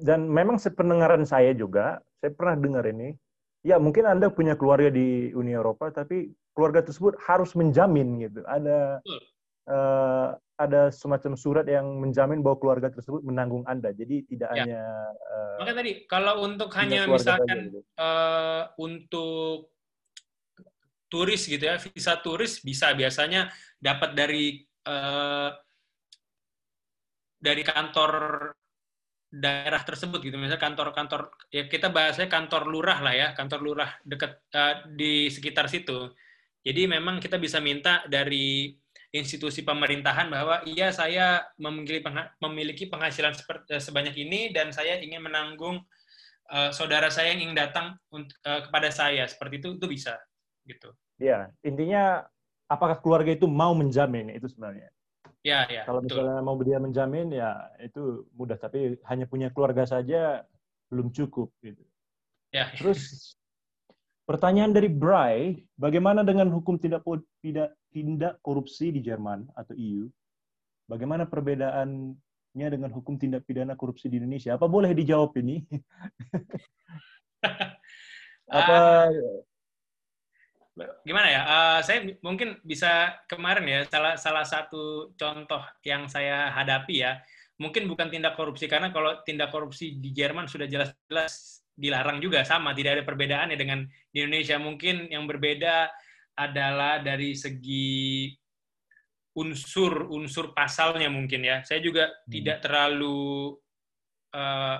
dan 0.04 0.28
memang 0.28 0.60
sependengaran 0.60 1.24
saya 1.24 1.56
juga, 1.56 2.02
saya 2.20 2.34
pernah 2.34 2.58
dengar 2.58 2.84
ini, 2.84 3.16
ya 3.64 3.80
mungkin 3.80 4.04
Anda 4.04 4.28
punya 4.28 4.54
keluarga 4.58 4.92
di 4.92 5.32
Uni 5.32 5.56
Eropa, 5.56 5.88
tapi 5.90 6.30
keluarga 6.52 6.82
tersebut 6.84 7.16
harus 7.22 7.54
menjamin 7.54 8.18
gitu. 8.28 8.42
Ada 8.44 8.98
uh, 9.70 10.28
ada 10.58 10.90
semacam 10.90 11.38
surat 11.38 11.66
yang 11.70 11.86
menjamin 12.02 12.42
bahwa 12.42 12.58
keluarga 12.58 12.90
tersebut 12.90 13.22
menanggung 13.22 13.62
Anda. 13.70 13.94
Jadi 13.94 14.26
tidak 14.26 14.50
ya. 14.58 14.66
hanya 14.66 14.82
uh, 15.14 15.56
Maka 15.62 15.72
tadi 15.78 15.92
kalau 16.10 16.42
untuk 16.42 16.70
hanya 16.74 17.06
misalkan 17.06 17.70
gitu. 17.70 17.80
uh, 17.94 18.66
untuk 18.74 19.70
turis 21.08 21.48
gitu 21.48 21.64
ya, 21.64 21.76
visa 21.80 22.20
turis 22.20 22.60
bisa 22.60 22.92
biasanya 22.92 23.48
dapat 23.80 24.14
dari 24.14 24.62
uh, 24.86 25.50
dari 27.38 27.62
kantor 27.62 28.12
daerah 29.28 29.84
tersebut 29.84 30.24
gitu, 30.24 30.40
misalnya 30.40 30.56
kantor-kantor 30.56 31.28
ya 31.52 31.68
kita 31.68 31.92
bahasnya 31.92 32.32
kantor 32.32 32.64
lurah 32.64 32.98
lah 33.04 33.12
ya, 33.12 33.28
kantor 33.36 33.60
lurah 33.60 33.90
dekat 34.00 34.40
uh, 34.56 34.88
di 34.88 35.28
sekitar 35.28 35.68
situ. 35.68 36.12
Jadi 36.64 36.88
memang 36.88 37.20
kita 37.20 37.36
bisa 37.36 37.60
minta 37.60 38.04
dari 38.08 38.72
institusi 39.12 39.64
pemerintahan 39.64 40.28
bahwa 40.28 40.60
iya 40.68 40.92
saya 40.92 41.40
memiliki 41.56 42.04
memiliki 42.44 42.84
penghasilan 42.92 43.32
eh, 43.72 43.80
sebanyak 43.80 44.14
ini 44.20 44.52
dan 44.52 44.68
saya 44.68 45.00
ingin 45.00 45.24
menanggung 45.24 45.80
uh, 46.52 46.70
saudara 46.72 47.08
saya 47.08 47.32
yang 47.32 47.48
ingin 47.48 47.56
datang 47.56 47.96
untuk, 48.12 48.36
uh, 48.44 48.68
kepada 48.68 48.92
saya. 48.92 49.24
Seperti 49.24 49.64
itu 49.64 49.68
itu 49.80 49.86
bisa 49.88 50.20
gitu. 50.68 50.92
Ya, 51.18 51.50
intinya 51.64 52.28
apakah 52.68 53.00
keluarga 53.00 53.32
itu 53.32 53.48
mau 53.48 53.72
menjamin 53.72 54.30
itu 54.36 54.46
sebenarnya. 54.46 54.92
Ya, 55.42 55.64
ya. 55.70 55.82
Kalau 55.88 56.04
misalnya 56.04 56.44
mau 56.44 56.60
dia 56.60 56.78
menjamin 56.78 57.32
ya 57.32 57.56
itu 57.80 58.28
mudah, 58.36 58.60
tapi 58.60 59.00
hanya 59.08 59.24
punya 59.24 59.48
keluarga 59.48 59.88
saja 59.88 60.44
belum 60.92 61.08
cukup 61.10 61.48
gitu. 61.64 61.80
Ya. 62.52 62.68
Terus 62.76 63.32
pertanyaan 64.28 64.76
dari 64.76 64.92
Bray, 64.92 65.64
bagaimana 65.78 66.20
dengan 66.20 66.52
hukum 66.52 66.76
tidak 66.76 67.00
tidak 67.40 67.72
tindak 67.88 68.36
korupsi 68.44 68.92
di 68.92 69.00
Jerman 69.00 69.48
atau 69.56 69.72
EU? 69.72 70.04
Bagaimana 70.88 71.28
perbedaannya 71.28 72.68
dengan 72.72 72.90
hukum 72.92 73.20
tindak 73.20 73.44
pidana 73.44 73.76
korupsi 73.76 74.08
di 74.08 74.16
Indonesia? 74.20 74.56
Apa 74.56 74.64
boleh 74.64 74.92
dijawab 74.96 75.36
ini? 75.40 75.64
Apa 78.48 78.76
uh, 79.12 79.44
gimana 81.02 81.28
ya? 81.30 81.42
Uh, 81.42 81.78
saya 81.82 81.98
mungkin 82.22 82.60
bisa 82.62 83.18
kemarin 83.26 83.66
ya 83.66 83.80
salah 83.90 84.14
salah 84.14 84.46
satu 84.46 85.14
contoh 85.18 85.62
yang 85.82 86.06
saya 86.06 86.52
hadapi 86.54 87.02
ya. 87.02 87.18
Mungkin 87.58 87.90
bukan 87.90 88.06
tindak 88.06 88.38
korupsi 88.38 88.70
karena 88.70 88.94
kalau 88.94 89.18
tindak 89.26 89.50
korupsi 89.50 89.98
di 89.98 90.14
Jerman 90.14 90.46
sudah 90.46 90.70
jelas-jelas 90.70 91.66
dilarang 91.74 92.22
juga 92.22 92.46
sama, 92.46 92.74
tidak 92.74 92.98
ada 92.98 93.04
perbedaannya 93.06 93.58
dengan 93.58 93.82
di 94.14 94.22
Indonesia. 94.22 94.58
Mungkin 94.58 95.10
yang 95.10 95.26
berbeda 95.26 95.90
adalah 96.38 97.02
dari 97.02 97.34
segi 97.34 98.30
unsur-unsur 99.38 100.54
pasalnya 100.54 101.10
mungkin 101.10 101.46
ya. 101.46 101.62
Saya 101.62 101.82
juga 101.82 102.10
hmm. 102.10 102.30
tidak 102.30 102.58
terlalu 102.62 103.54
uh, 104.34 104.78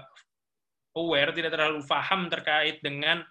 aware, 0.99 1.31
tidak 1.31 1.55
terlalu 1.55 1.83
paham 1.87 2.27
terkait 2.27 2.83
dengan 2.83 3.23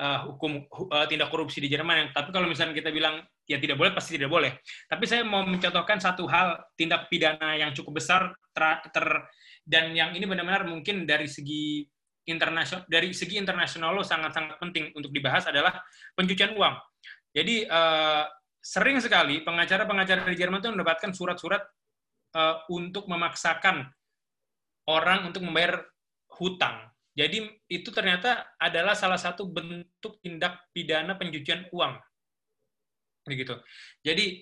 uh, 0.00 0.32
hukum 0.32 0.64
uh, 0.64 1.06
tindak 1.06 1.28
korupsi 1.28 1.60
di 1.60 1.68
Jerman. 1.68 2.16
Tapi 2.16 2.32
kalau 2.32 2.48
misalnya 2.48 2.72
kita 2.72 2.88
bilang 2.88 3.20
ya 3.44 3.60
tidak 3.60 3.76
boleh, 3.76 3.92
pasti 3.92 4.16
tidak 4.16 4.32
boleh. 4.32 4.56
Tapi 4.88 5.04
saya 5.04 5.22
mau 5.22 5.44
mencontohkan 5.44 6.00
satu 6.00 6.24
hal 6.24 6.56
tindak 6.74 7.12
pidana 7.12 7.60
yang 7.60 7.76
cukup 7.76 8.00
besar 8.00 8.32
ter, 8.56 8.80
ter 8.90 9.06
dan 9.68 9.92
yang 9.92 10.16
ini 10.16 10.24
benar-benar 10.24 10.64
mungkin 10.64 11.04
dari 11.04 11.28
segi 11.28 11.84
internasional 12.26 12.84
dari 12.88 13.12
segi 13.12 13.36
internasional 13.36 13.96
lo 13.96 14.02
sangat-sangat 14.02 14.56
penting 14.56 14.90
untuk 14.96 15.12
dibahas 15.12 15.46
adalah 15.46 15.78
pencucian 16.16 16.56
uang. 16.56 16.74
Jadi 17.30 17.68
uh, 17.68 18.26
sering 18.58 18.98
sekali 18.98 19.40
pengacara-pengacara 19.46 20.26
di 20.26 20.36
Jerman 20.36 20.60
itu 20.60 20.70
mendapatkan 20.74 21.10
surat-surat 21.14 21.62
uh, 22.34 22.66
untuk 22.68 23.06
memaksakan 23.06 23.86
orang 24.90 25.30
untuk 25.30 25.46
membayar 25.46 25.86
hutang 26.34 26.89
jadi 27.20 27.52
itu 27.68 27.92
ternyata 27.92 28.56
adalah 28.56 28.96
salah 28.96 29.20
satu 29.20 29.44
bentuk 29.44 30.16
tindak 30.24 30.56
pidana 30.72 31.20
pencucian 31.20 31.68
uang. 31.68 32.00
Begitu. 33.28 33.60
Jadi 34.00 34.40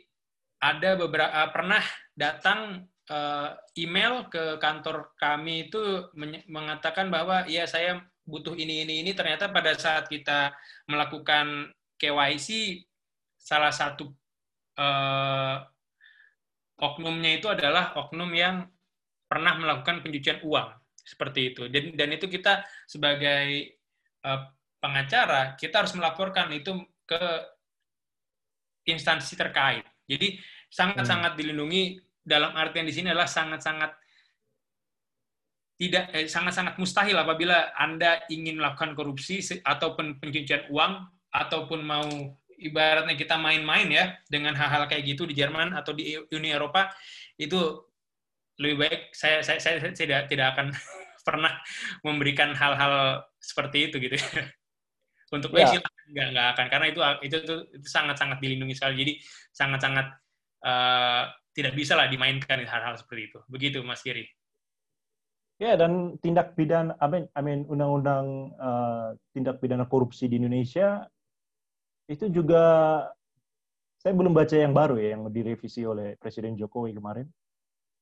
ada 0.62 0.94
beberapa 0.94 1.26
eh, 1.26 1.50
pernah 1.50 1.82
datang 2.14 2.86
uh, 3.10 3.50
email 3.74 4.30
ke 4.30 4.62
kantor 4.62 5.10
kami 5.18 5.66
itu 5.66 6.06
mengatakan 6.46 7.10
bahwa 7.10 7.46
ya 7.50 7.66
saya 7.66 7.98
butuh 8.22 8.55
ini 8.55 8.86
ini 8.86 9.02
ini 9.02 9.10
ternyata 9.10 9.50
pada 9.50 9.74
saat 9.74 10.06
kita 10.06 10.55
melakukan 10.86 11.74
KYC 11.98 12.78
salah 13.38 13.74
satu 13.74 14.10
uh, 14.78 15.62
oknumnya 16.78 17.42
itu 17.42 17.46
adalah 17.50 17.94
oknum 17.98 18.30
yang 18.34 18.66
pernah 19.30 19.55
melakukan 19.59 20.02
pencucian 20.02 20.42
uang 20.42 20.77
seperti 21.09 21.56
itu. 21.56 21.72
Dan, 21.72 21.97
dan 21.97 22.12
itu 22.12 22.28
kita 22.28 22.60
sebagai 22.85 23.72
uh, 24.28 24.44
pengacara, 24.76 25.56
kita 25.56 25.80
harus 25.80 25.97
melaporkan 25.97 26.52
itu 26.52 26.76
ke 27.09 27.22
instansi 28.85 29.32
terkait. 29.40 29.85
Jadi 30.05 30.36
sangat-sangat 30.68 31.32
hmm. 31.32 31.39
dilindungi 31.40 31.82
dalam 32.20 32.52
artian 32.52 32.85
di 32.85 32.93
sini 32.93 33.09
adalah 33.09 33.28
sangat-sangat 33.28 33.97
tidak 35.78 36.10
eh, 36.10 36.26
sangat-sangat 36.26 36.74
mustahil 36.76 37.14
apabila 37.14 37.72
Anda 37.78 38.26
ingin 38.28 38.59
melakukan 38.59 38.98
korupsi 38.98 39.40
ataupun 39.62 40.18
pencucian 40.18 40.66
uang 40.68 41.06
ataupun 41.30 41.80
mau 41.86 42.09
ibaratnya 42.59 43.14
kita 43.14 43.39
main-main 43.39 43.86
ya 43.86 44.18
dengan 44.26 44.59
hal-hal 44.59 44.90
kayak 44.90 45.06
gitu 45.06 45.22
di 45.24 45.39
Jerman 45.39 45.72
atau 45.78 45.94
di 45.94 46.18
Uni 46.35 46.51
Eropa 46.51 46.90
itu 47.39 47.88
lebih 48.59 48.76
baik 48.85 49.01
saya 49.14 49.40
saya 49.40 49.59
saya, 49.62 49.78
saya 49.78 49.94
tidak 49.94 50.20
tidak 50.26 50.47
akan 50.55 50.74
pernah 51.26 51.52
memberikan 52.02 52.52
hal-hal 52.55 53.22
seperti 53.39 53.90
itu 53.90 53.97
gitu 54.02 54.18
ya. 54.18 54.44
Untuk 55.35 55.52
ya. 55.52 55.68
nggak 56.09 56.28
nggak 56.32 56.47
akan 56.56 56.66
karena 56.72 56.86
itu 56.89 57.01
itu 57.20 57.36
itu, 57.44 57.55
itu 57.76 57.89
sangat-sangat 57.89 58.40
dilindungi 58.40 58.74
sekali. 58.74 58.94
Jadi 58.97 59.12
sangat-sangat 59.52 60.06
uh, 60.64 61.28
tidak 61.52 61.74
bisa 61.76 61.98
lah 61.98 62.09
dimainkan 62.09 62.64
hal-hal 62.64 62.97
seperti 62.97 63.35
itu. 63.35 63.39
Begitu 63.47 63.78
Mas 63.85 64.01
Kiri. 64.01 64.24
Ya 65.59 65.74
dan 65.74 66.14
tindak 66.22 66.55
pidana, 66.55 66.94
I 67.02 67.06
mean, 67.10 67.24
I 67.35 67.43
mean 67.43 67.66
undang-undang 67.66 68.55
uh, 68.62 69.18
tindak 69.35 69.59
pidana 69.59 69.90
korupsi 69.90 70.30
di 70.30 70.39
Indonesia 70.39 71.02
itu 72.06 72.30
juga 72.30 72.64
saya 73.98 74.14
belum 74.14 74.30
baca 74.30 74.55
yang 74.55 74.70
baru 74.70 74.97
ya 75.02 75.18
yang 75.18 75.26
direvisi 75.28 75.82
oleh 75.82 76.14
Presiden 76.16 76.55
Jokowi 76.55 76.94
kemarin. 76.94 77.26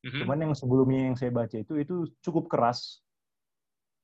Mm-hmm. 0.06 0.20
Cuman 0.22 0.38
yang 0.38 0.52
sebelumnya 0.54 1.00
yang 1.10 1.16
saya 1.18 1.34
baca 1.34 1.56
itu 1.58 1.74
itu 1.82 2.06
cukup 2.22 2.46
keras. 2.46 3.02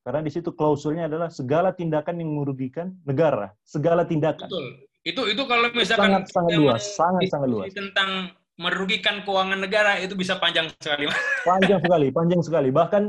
Karena 0.02 0.18
di 0.18 0.34
situ 0.34 0.50
klausulnya 0.50 1.06
adalah 1.06 1.30
segala 1.30 1.70
tindakan 1.70 2.18
yang 2.18 2.34
merugikan 2.34 2.90
negara, 3.06 3.54
segala 3.62 4.02
tindakan. 4.02 4.50
Betul. 4.50 4.66
Itu 5.06 5.22
itu 5.30 5.42
kalau 5.46 5.70
misalkan 5.70 6.26
sangat 6.26 6.34
sangat 6.34 6.52
luas, 6.58 6.82
sangat 6.98 7.22
sangat 7.30 7.48
luas. 7.54 7.70
Tentang 7.70 8.34
merugikan 8.58 9.22
keuangan 9.22 9.62
negara 9.62 10.02
itu 10.02 10.18
bisa 10.18 10.42
panjang 10.42 10.66
sekali. 10.82 11.06
Panjang 11.46 11.78
sekali, 11.78 12.06
panjang 12.10 12.42
sekali. 12.42 12.68
Bahkan 12.74 13.02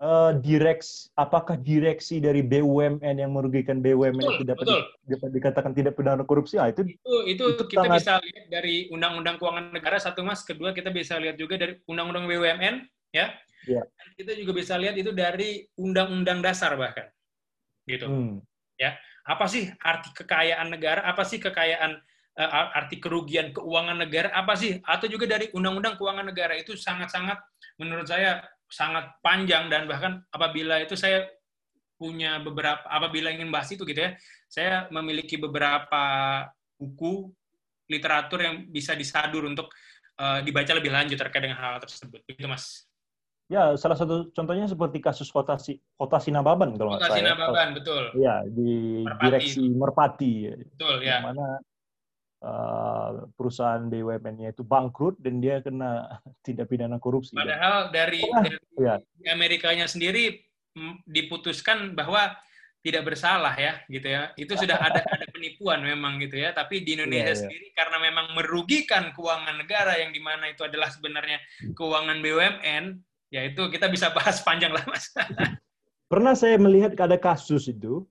uh, 0.00 0.32
direks 0.40 1.12
apakah 1.14 1.54
direksi 1.60 2.18
dari 2.18 2.40
BUMN 2.40 3.20
yang 3.20 3.30
merugikan 3.30 3.84
BUMN 3.84 4.16
betul, 4.16 4.34
itu 4.34 4.44
dapat, 4.48 4.64
betul. 4.66 4.82
dapat 5.06 5.28
dikatakan 5.36 5.72
tidak 5.76 5.92
pidana 5.94 6.24
korupsi 6.26 6.56
ah 6.58 6.72
itu 6.72 6.82
itu, 6.88 7.14
itu, 7.28 7.44
itu 7.54 7.64
kita 7.68 7.86
sangat... 7.86 7.98
bisa 8.00 8.12
lihat 8.24 8.46
dari 8.48 8.76
undang-undang 8.90 9.36
keuangan 9.36 9.70
negara 9.70 9.96
satu 10.00 10.24
mas 10.24 10.42
kedua 10.42 10.72
kita 10.72 10.88
bisa 10.90 11.20
lihat 11.20 11.36
juga 11.36 11.60
dari 11.60 11.78
undang-undang 11.86 12.26
BUMN 12.26 12.88
ya 13.12 13.30
Iya. 13.68 13.84
Dan 13.84 14.08
kita 14.16 14.32
juga 14.40 14.52
bisa 14.56 14.74
lihat 14.80 14.96
itu 14.96 15.12
dari 15.12 15.68
undang-undang 15.76 16.40
dasar 16.40 16.80
bahkan. 16.80 17.12
Gitu. 17.84 18.08
Hmm. 18.08 18.40
Apa 19.30 19.46
sih 19.46 19.68
arti 19.84 20.10
kekayaan 20.16 20.72
negara? 20.72 21.04
Apa 21.04 21.22
sih 21.22 21.38
kekayaan 21.38 21.92
eh, 22.40 22.50
arti 22.74 22.96
kerugian 22.98 23.52
keuangan 23.52 24.00
negara? 24.00 24.32
Apa 24.32 24.56
sih? 24.56 24.80
Atau 24.82 25.06
juga 25.06 25.28
dari 25.28 25.52
undang-undang 25.52 25.94
keuangan 26.00 26.26
negara 26.26 26.56
itu 26.56 26.74
sangat-sangat 26.74 27.38
menurut 27.76 28.08
saya 28.08 28.42
sangat 28.70 29.18
panjang 29.20 29.66
dan 29.66 29.90
bahkan 29.90 30.22
apabila 30.30 30.78
itu 30.78 30.94
saya 30.94 31.26
punya 32.00 32.40
beberapa 32.40 32.80
apabila 32.88 33.28
ingin 33.28 33.50
bahas 33.52 33.68
itu 33.74 33.84
gitu 33.84 34.00
ya, 34.00 34.16
saya 34.48 34.88
memiliki 34.88 35.36
beberapa 35.36 36.00
buku 36.80 37.28
literatur 37.90 38.40
yang 38.40 38.56
bisa 38.70 38.94
disadur 38.96 39.44
untuk 39.44 39.68
eh, 40.16 40.40
dibaca 40.46 40.72
lebih 40.72 40.88
lanjut 40.94 41.18
terkait 41.20 41.42
dengan 41.44 41.60
hal 41.60 41.76
tersebut. 41.82 42.22
Begitu 42.24 42.48
Mas. 42.48 42.86
Ya, 43.50 43.74
salah 43.74 43.98
satu 43.98 44.30
contohnya 44.30 44.70
seperti 44.70 45.02
kasus 45.02 45.26
kota 45.26 45.58
si 45.58 45.82
kota 45.98 46.22
Sinababan 46.22 46.70
kalau 46.78 46.94
nggak 46.94 47.02
Kota 47.02 47.08
salah. 47.10 47.18
ya. 47.18 47.26
Sinababan, 47.26 47.68
betul. 47.74 48.02
Iya, 48.14 48.36
di 48.46 48.70
Merpati. 49.02 49.22
direksi 49.26 49.62
Merpati. 49.74 50.32
Betul, 50.70 50.94
ya. 51.02 51.18
mana 51.18 51.58
uh, 52.44 53.28
perusahaan 53.36 53.84
BUMN-nya 53.88 54.52
itu 54.52 54.64
bangkrut 54.64 55.20
dan 55.20 55.40
dia 55.40 55.60
kena 55.60 56.20
tindak 56.44 56.68
pidana 56.68 56.96
korupsi. 56.96 57.36
Padahal 57.36 57.92
dari, 57.92 58.24
Ah, 58.32 58.44
dari 58.44 58.56
iya. 58.80 58.96
Amerikanya 59.32 59.86
sendiri 59.86 60.40
diputuskan 61.04 61.92
bahwa 61.98 62.32
tidak 62.80 63.12
bersalah 63.12 63.52
ya, 63.60 63.84
gitu 63.92 64.08
ya. 64.08 64.32
Itu 64.40 64.56
sudah 64.56 64.80
ada 64.80 65.00
ada 65.14 65.26
penipuan 65.28 65.84
memang 65.84 66.16
gitu 66.24 66.40
ya. 66.40 66.56
Tapi 66.56 66.80
di 66.80 66.96
Indonesia 66.96 67.32
Iya, 67.32 67.36
iya. 67.36 67.40
sendiri 67.44 67.66
karena 67.76 67.96
memang 68.00 68.32
merugikan 68.32 69.12
keuangan 69.12 69.60
negara 69.60 70.00
yang 70.00 70.10
di 70.16 70.20
mana 70.20 70.48
itu 70.48 70.64
adalah 70.64 70.88
sebenarnya 70.88 71.38
keuangan 71.76 72.24
BUMN, 72.24 72.84
ya 73.28 73.40
itu 73.44 73.62
kita 73.68 73.92
bisa 73.92 74.08
bahas 74.16 74.40
panjang 74.40 74.72
lah 74.72 74.84
mas. 74.88 75.12
Pernah 76.10 76.34
saya 76.34 76.56
melihat 76.58 76.96
ada 76.96 77.20
kasus 77.20 77.70
itu, 77.70 78.02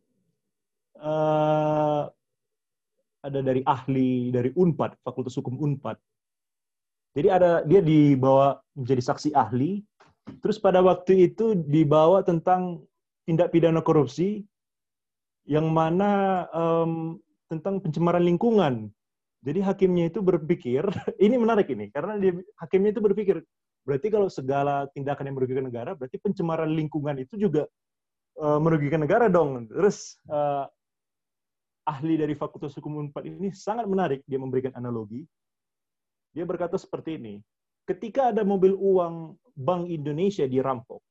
eh, 1.01 2.01
ada 3.19 3.39
dari 3.43 3.61
ahli 3.67 4.31
dari 4.31 4.49
Unpad, 4.55 5.03
Fakultas 5.03 5.35
Hukum 5.35 5.59
Unpad. 5.59 5.99
Jadi 7.17 7.27
ada 7.27 7.65
dia 7.65 7.81
dibawa 7.81 8.61
menjadi 8.77 9.01
saksi 9.01 9.33
ahli, 9.33 9.81
terus 10.39 10.61
pada 10.61 10.79
waktu 10.79 11.31
itu 11.31 11.57
dibawa 11.57 12.21
tentang 12.21 12.85
tindak 13.25 13.49
pidana 13.49 13.81
korupsi 13.81 14.45
yang 15.49 15.73
mana 15.73 16.45
em, 16.53 17.17
tentang 17.49 17.81
pencemaran 17.81 18.21
lingkungan. 18.21 18.93
Jadi 19.41 19.59
hakimnya 19.63 20.11
itu 20.13 20.21
berpikir, 20.21 20.85
ini 21.25 21.35
menarik 21.39 21.71
ini, 21.73 21.89
karena 21.89 22.19
dia, 22.21 22.37
hakimnya 22.61 22.93
itu 22.93 23.01
berpikir, 23.01 23.41
berarti 23.87 24.07
kalau 24.13 24.27
segala 24.29 24.85
tindakan 24.93 25.31
yang 25.31 25.35
merugikan 25.39 25.65
negara, 25.65 25.97
berarti 25.97 26.21
pencemaran 26.21 26.69
lingkungan 26.69 27.17
itu 27.17 27.39
juga 27.41 27.65
eh, 28.37 28.59
merugikan 28.61 29.01
negara 29.01 29.25
dong. 29.31 29.65
Terus 29.65 30.19
eh, 30.29 30.65
ahli 31.89 32.21
dari 32.21 32.37
Fakultas 32.37 32.77
Hukum 32.77 33.01
Unpad 33.01 33.25
ini 33.25 33.49
sangat 33.49 33.89
menarik 33.89 34.21
dia 34.29 34.37
memberikan 34.37 34.69
analogi. 34.77 35.25
Dia 36.29 36.45
berkata 36.45 36.77
seperti 36.77 37.17
ini, 37.17 37.41
ketika 37.89 38.29
ada 38.29 38.45
mobil 38.45 38.77
uang 38.77 39.33
Bank 39.57 39.89
Indonesia 39.89 40.45
dirampok, 40.45 41.01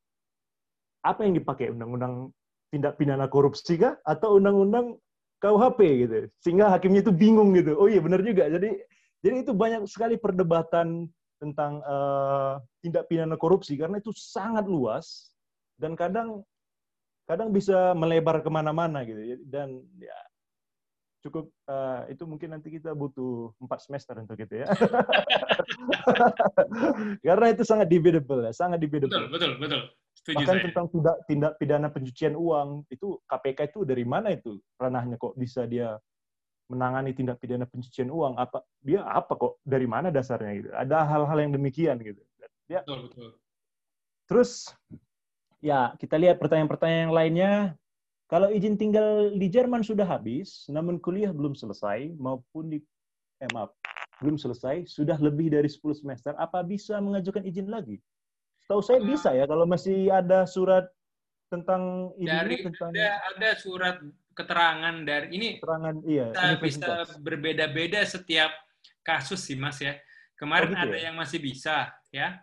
apa 1.02 1.26
yang 1.26 1.34
dipakai 1.34 1.74
undang-undang 1.74 2.30
tindak 2.70 2.94
pidana 2.94 3.26
korupsi 3.26 3.74
kah 3.74 3.98
atau 4.06 4.38
undang-undang 4.38 4.94
KUHP 5.42 5.80
gitu. 6.06 6.16
Sehingga 6.38 6.70
hakimnya 6.70 7.02
itu 7.02 7.10
bingung 7.10 7.50
gitu. 7.58 7.74
Oh 7.74 7.90
iya 7.90 7.98
benar 7.98 8.22
juga. 8.22 8.46
Jadi 8.46 8.78
jadi 9.18 9.42
itu 9.42 9.50
banyak 9.50 9.82
sekali 9.90 10.14
perdebatan 10.14 11.10
tentang 11.42 11.82
eh, 11.82 12.54
tindak 12.82 13.10
pidana 13.10 13.34
korupsi 13.34 13.74
karena 13.78 13.98
itu 13.98 14.10
sangat 14.14 14.66
luas 14.66 15.30
dan 15.78 15.94
kadang 15.94 16.42
kadang 17.30 17.54
bisa 17.54 17.94
melebar 17.94 18.42
ke 18.42 18.50
mana-mana 18.50 19.06
gitu 19.06 19.38
dan 19.46 19.78
ya 20.00 20.18
cukup 21.18 21.50
eh, 21.66 22.14
itu 22.14 22.22
mungkin 22.24 22.54
nanti 22.54 22.70
kita 22.70 22.94
butuh 22.94 23.50
empat 23.58 23.78
semester 23.82 24.14
untuk 24.22 24.38
itu 24.38 24.62
ya. 24.62 24.66
Karena 27.26 27.46
itu 27.50 27.62
sangat 27.66 27.90
debatable 27.90 28.46
ya 28.46 28.52
sangat 28.54 28.78
debatable. 28.78 29.10
Betul, 29.10 29.26
betul, 29.34 29.52
betul. 29.58 29.82
Setuju 30.14 30.42
bahkan 30.42 30.56
saya. 30.58 30.64
tentang 30.70 30.86
tindak 30.90 31.16
tindak 31.26 31.52
pidana 31.58 31.88
pencucian 31.90 32.34
uang 32.38 32.86
itu 32.90 33.18
KPK 33.26 33.58
itu 33.74 33.80
dari 33.82 34.04
mana 34.06 34.30
itu 34.30 34.62
ranahnya? 34.78 35.18
Kok 35.18 35.34
bisa 35.34 35.66
dia 35.66 35.98
menangani 36.70 37.14
tindak 37.14 37.42
pidana 37.42 37.66
pencucian 37.66 38.10
uang? 38.10 38.38
Apa 38.38 38.62
dia 38.78 39.02
apa 39.02 39.34
kok? 39.34 39.58
Dari 39.66 39.86
mana 39.90 40.14
dasarnya 40.14 40.52
gitu? 40.54 40.70
Ada 40.70 41.02
hal-hal 41.02 41.38
yang 41.42 41.52
demikian 41.54 41.98
gitu. 42.02 42.22
Ya. 42.68 42.84
Betul, 42.84 43.08
betul. 43.08 43.30
terus 44.28 44.76
ya 45.64 45.96
kita 45.96 46.20
lihat 46.20 46.36
pertanyaan-pertanyaan 46.36 47.08
yang 47.08 47.16
lainnya 47.16 47.52
kalau 48.28 48.52
izin 48.52 48.76
tinggal 48.76 49.32
di 49.32 49.48
Jerman 49.48 49.80
sudah 49.80 50.04
habis 50.04 50.68
namun 50.68 51.00
kuliah 51.00 51.32
belum 51.32 51.56
selesai 51.56 52.12
maupun 52.16 52.70
di 52.70 52.78
eh 53.38 53.50
maaf 53.50 53.72
belum 54.18 54.36
selesai 54.36 54.84
sudah 54.84 55.16
lebih 55.18 55.48
dari 55.48 55.66
10 55.66 55.80
semester 55.94 56.34
apa 56.36 56.60
bisa 56.62 56.98
mengajukan 56.98 57.42
izin 57.42 57.68
lagi 57.68 57.98
Tahu 58.68 58.84
saya 58.84 59.00
Ah. 59.00 59.06
bisa 59.08 59.30
ya 59.32 59.48
kalau 59.48 59.64
masih 59.64 60.12
ada 60.12 60.44
surat 60.44 60.84
tentang 61.48 62.12
ini 62.20 62.28
Dari 62.28 62.56
tentang 62.60 62.92
ada 62.92 63.08
ada 63.32 63.50
surat 63.56 63.96
keterangan 64.36 64.94
dari 65.02 65.26
ini 65.32 65.48
keterangan 65.56 65.96
iya 66.04 66.28
bisa, 66.60 67.08
bisa 67.08 67.16
berbeda-beda 67.24 68.04
setiap 68.04 68.52
kasus 69.00 69.40
sih 69.40 69.56
mas 69.56 69.80
ya. 69.80 69.96
Kemarin 70.36 70.70
Oh, 70.70 70.72
gitu 70.76 70.88
ada 70.92 70.98
ya? 71.00 71.04
yang 71.08 71.16
masih 71.16 71.40
bisa 71.40 71.88
ya, 72.12 72.36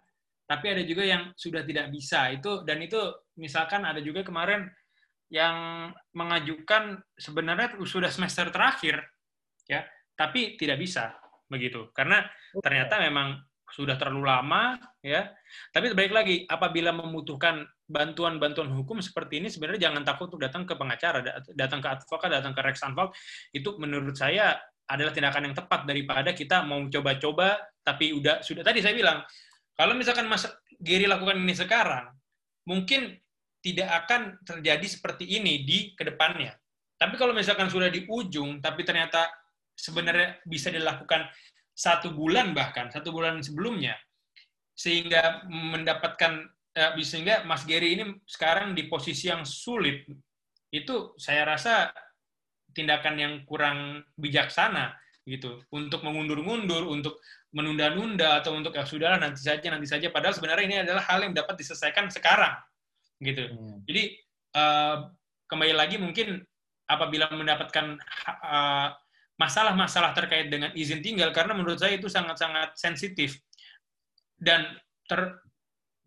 tapi 0.43 0.65
ada 0.73 0.81
juga 0.83 1.05
yang 1.05 1.29
sudah 1.37 1.61
tidak 1.61 1.93
bisa 1.93 2.33
itu 2.33 2.65
dan 2.65 2.81
itu 2.81 2.97
misalkan 3.37 3.85
ada 3.85 4.01
juga 4.01 4.25
kemarin 4.25 4.65
yang 5.35 5.91
mengajukan 6.15 7.03
sebenarnya 7.19 7.75
sudah 7.83 8.07
semester 8.07 8.47
terakhir 8.55 9.03
ya, 9.67 9.83
tapi 10.15 10.55
tidak 10.55 10.79
bisa 10.79 11.11
begitu. 11.51 11.91
Karena 11.91 12.23
ternyata 12.63 13.03
memang 13.03 13.43
sudah 13.67 13.99
terlalu 13.99 14.23
lama 14.23 14.79
ya. 15.03 15.27
Tapi 15.75 15.91
balik 15.91 16.15
lagi 16.15 16.35
apabila 16.47 16.95
membutuhkan 16.95 17.67
bantuan-bantuan 17.83 18.71
hukum 18.71 19.03
seperti 19.03 19.43
ini 19.43 19.51
sebenarnya 19.51 19.91
jangan 19.91 20.07
takut 20.07 20.31
untuk 20.31 20.39
datang 20.39 20.63
ke 20.63 20.73
pengacara, 20.79 21.19
dat- 21.19 21.51
datang 21.51 21.83
ke 21.83 21.89
advokat, 21.91 22.29
datang 22.31 22.55
ke 22.55 22.61
Rechtsanwalt 22.63 23.11
itu 23.51 23.75
menurut 23.75 24.15
saya 24.15 24.55
adalah 24.85 25.11
tindakan 25.11 25.51
yang 25.51 25.55
tepat 25.57 25.83
daripada 25.89 26.31
kita 26.31 26.61
mau 26.61 26.77
coba-coba 26.85 27.57
tapi 27.81 28.13
udah 28.13 28.45
sudah 28.45 28.61
tadi 28.61 28.85
saya 28.85 28.93
bilang 28.93 29.25
kalau 29.73 29.97
misalkan 29.97 30.29
Mas 30.29 30.45
Giri 30.77 31.09
lakukan 31.09 31.41
ini 31.41 31.57
sekarang 31.57 32.13
mungkin 32.69 33.17
tidak 33.65 34.05
akan 34.05 34.37
terjadi 34.45 34.85
seperti 34.85 35.25
ini 35.25 35.65
di 35.65 35.97
ke 35.97 36.05
depannya. 36.05 36.53
Tapi 37.01 37.17
kalau 37.17 37.33
misalkan 37.33 37.65
sudah 37.65 37.89
di 37.89 38.05
ujung 38.05 38.61
tapi 38.61 38.85
ternyata 38.85 39.25
sebenarnya 39.73 40.37
bisa 40.45 40.69
dilakukan 40.69 41.25
satu 41.73 42.13
bulan 42.13 42.53
bahkan 42.53 42.87
satu 42.93 43.11
bulan 43.11 43.41
sebelumnya 43.43 43.97
sehingga 44.77 45.43
mendapatkan 45.49 46.45
eh, 46.77 46.93
sehingga 47.03 47.43
Mas 47.43 47.65
Gary 47.65 47.97
ini 47.97 48.15
sekarang 48.29 48.77
di 48.77 48.85
posisi 48.85 49.27
yang 49.33 49.43
sulit 49.43 50.05
itu 50.69 51.17
saya 51.17 51.43
rasa 51.49 51.89
tindakan 52.71 53.15
yang 53.17 53.33
kurang 53.49 54.05
bijaksana 54.15 54.93
gitu. 55.25 55.65
Untuk 55.73 56.05
mengundur-undur 56.05 56.85
untuk 56.85 57.17
menunda-nunda 57.49 58.39
atau 58.43 58.53
untuk 58.53 58.77
ya 58.77 58.85
sudahlah 58.85 59.17
nanti 59.17 59.41
saja 59.41 59.67
nanti 59.73 59.89
saja. 59.89 60.13
Padahal 60.13 60.37
sebenarnya 60.37 60.65
ini 60.69 60.77
adalah 60.85 61.01
hal 61.07 61.25
yang 61.25 61.33
dapat 61.33 61.57
diselesaikan 61.57 62.13
sekarang 62.13 62.53
gitu 63.19 63.47
Hmm. 63.47 63.79
jadi 63.87 64.03
eh, 64.55 64.95
kembali 65.45 65.73
lagi 65.75 65.95
mungkin 65.99 66.41
apabila 66.85 67.31
mendapatkan 67.31 67.95
eh, 68.27 68.89
masalah-masalah 69.35 70.15
terkait 70.15 70.47
dengan 70.47 70.71
izin 70.71 71.03
tinggal 71.03 71.35
karena 71.35 71.51
menurut 71.51 71.75
saya 71.75 71.99
itu 71.99 72.07
sangat-sangat 72.07 72.79
sensitif 72.79 73.35
dan 74.39 74.79
ter- 75.07 75.43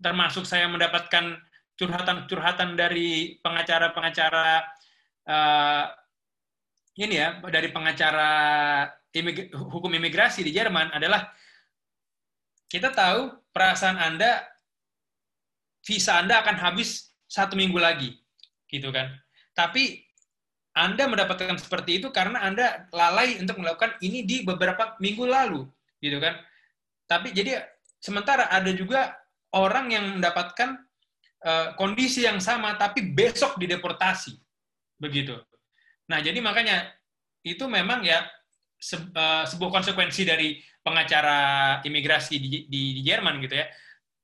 termasuk 0.00 0.48
saya 0.48 0.64
mendapatkan 0.70 1.36
curhatan-curhatan 1.76 2.74
dari 2.76 3.36
pengacara-pengacara 3.44 4.64
eh, 5.28 5.84
ini 6.98 7.14
ya 7.14 7.38
dari 7.46 7.68
pengacara 7.70 8.30
imig- 9.14 9.54
hukum 9.54 9.92
imigrasi 9.94 10.42
di 10.42 10.50
Jerman 10.50 10.90
adalah 10.92 11.30
kita 12.68 12.92
tahu 12.92 13.32
perasaan 13.52 13.96
Anda 13.96 14.44
visa 15.88 16.20
Anda 16.20 16.44
akan 16.44 16.60
habis 16.60 17.16
satu 17.24 17.56
minggu 17.56 17.80
lagi 17.80 18.20
gitu 18.68 18.92
kan 18.92 19.08
tapi 19.56 20.08
anda 20.78 21.10
mendapatkan 21.10 21.58
seperti 21.58 21.98
itu 21.98 22.14
karena 22.14 22.38
Anda 22.46 22.86
lalai 22.94 23.42
untuk 23.42 23.58
melakukan 23.58 23.98
ini 23.98 24.22
di 24.22 24.46
beberapa 24.46 24.94
minggu 25.02 25.26
lalu, 25.26 25.66
gitu 25.98 26.22
kan? 26.22 26.38
Tapi 27.10 27.34
jadi 27.34 27.66
sementara 27.98 28.46
ada 28.46 28.70
juga 28.70 29.18
orang 29.50 29.90
yang 29.90 30.04
mendapatkan 30.22 30.78
eh, 31.42 31.68
kondisi 31.74 32.22
yang 32.22 32.38
sama 32.38 32.78
tapi 32.78 33.02
besok 33.10 33.58
dideportasi, 33.58 34.38
begitu. 35.02 35.34
Nah 36.06 36.22
jadi 36.22 36.38
makanya 36.38 36.94
itu 37.42 37.66
memang 37.66 38.06
ya 38.06 38.22
eh, 38.94 39.44
sebuah 39.50 39.70
konsekuensi 39.82 40.22
dari 40.22 40.62
pengacara 40.78 41.82
imigrasi 41.82 42.38
di, 42.38 42.48
di, 42.70 42.80
di 42.94 43.02
Jerman 43.02 43.42
gitu 43.42 43.58
ya. 43.58 43.66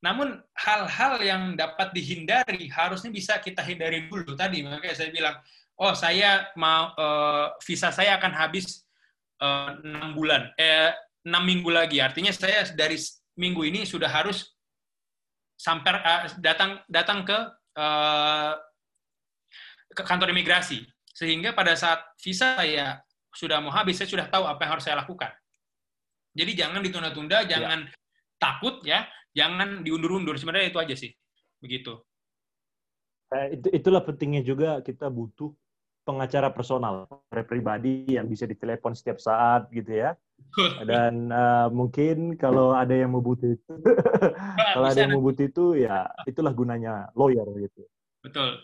Namun 0.05 0.36
hal-hal 0.52 1.16
yang 1.24 1.43
dapat 1.56 1.97
dihindari 1.97 2.68
harusnya 2.68 3.09
bisa 3.09 3.40
kita 3.40 3.64
hindari 3.64 4.05
dulu 4.05 4.36
tadi 4.36 4.60
makanya 4.60 4.93
saya 4.93 5.09
bilang 5.09 5.40
oh 5.81 5.97
saya 5.97 6.52
mau 6.60 6.93
uh, 6.93 7.56
visa 7.64 7.89
saya 7.89 8.20
akan 8.20 8.32
habis 8.36 8.85
enam 9.40 10.12
uh, 10.12 10.12
bulan 10.12 10.52
eh 10.60 10.93
enam 11.24 11.40
minggu 11.48 11.72
lagi 11.72 12.05
artinya 12.05 12.28
saya 12.36 12.68
dari 12.76 13.01
minggu 13.40 13.64
ini 13.64 13.89
sudah 13.89 14.12
harus 14.12 14.52
sampai 15.56 15.97
uh, 15.97 16.28
datang 16.36 16.85
datang 16.85 17.24
ke 17.24 17.39
uh, 17.81 18.52
ke 19.89 20.02
kantor 20.05 20.36
imigrasi 20.36 20.85
sehingga 21.16 21.56
pada 21.56 21.72
saat 21.81 22.05
visa 22.20 22.60
saya 22.60 23.01
sudah 23.32 23.56
mau 23.64 23.72
habis 23.72 23.97
saya 23.97 24.12
sudah 24.12 24.28
tahu 24.28 24.44
apa 24.44 24.68
yang 24.68 24.72
harus 24.76 24.85
saya 24.85 25.01
lakukan 25.01 25.32
jadi 26.36 26.52
jangan 26.60 26.85
ditunda-tunda 26.85 27.48
ya. 27.48 27.56
jangan 27.56 27.89
ya. 27.89 27.97
takut 28.36 28.85
ya 28.85 29.09
jangan 29.35 29.82
diundur-undur 29.82 30.39
sebenarnya 30.39 30.70
itu 30.70 30.78
aja 30.81 30.94
sih 30.94 31.11
begitu. 31.59 31.98
Eh, 33.35 33.59
itu 33.59 33.69
itulah 33.74 34.01
pentingnya 34.06 34.47
juga 34.47 34.78
kita 34.81 35.11
butuh 35.11 35.51
pengacara 36.06 36.52
personal 36.52 37.09
pribadi 37.48 38.05
yang 38.15 38.28
bisa 38.31 38.47
ditelepon 38.47 38.94
setiap 38.94 39.19
saat 39.19 39.66
gitu 39.74 39.90
ya. 39.90 40.15
Dan 40.90 41.35
uh, 41.35 41.66
mungkin 41.73 42.39
kalau 42.39 42.77
ada 42.77 42.94
yang 42.94 43.11
mau 43.11 43.24
butuh 43.24 43.59
itu 43.59 43.73
kalau 44.77 44.86
ada 44.86 44.98
yang 45.02 45.19
mau 45.19 45.24
butuh 45.24 45.51
itu 45.51 45.82
ya 45.82 46.06
itulah 46.31 46.55
gunanya 46.55 47.11
lawyer 47.19 47.47
gitu. 47.59 47.82
Betul. 48.23 48.62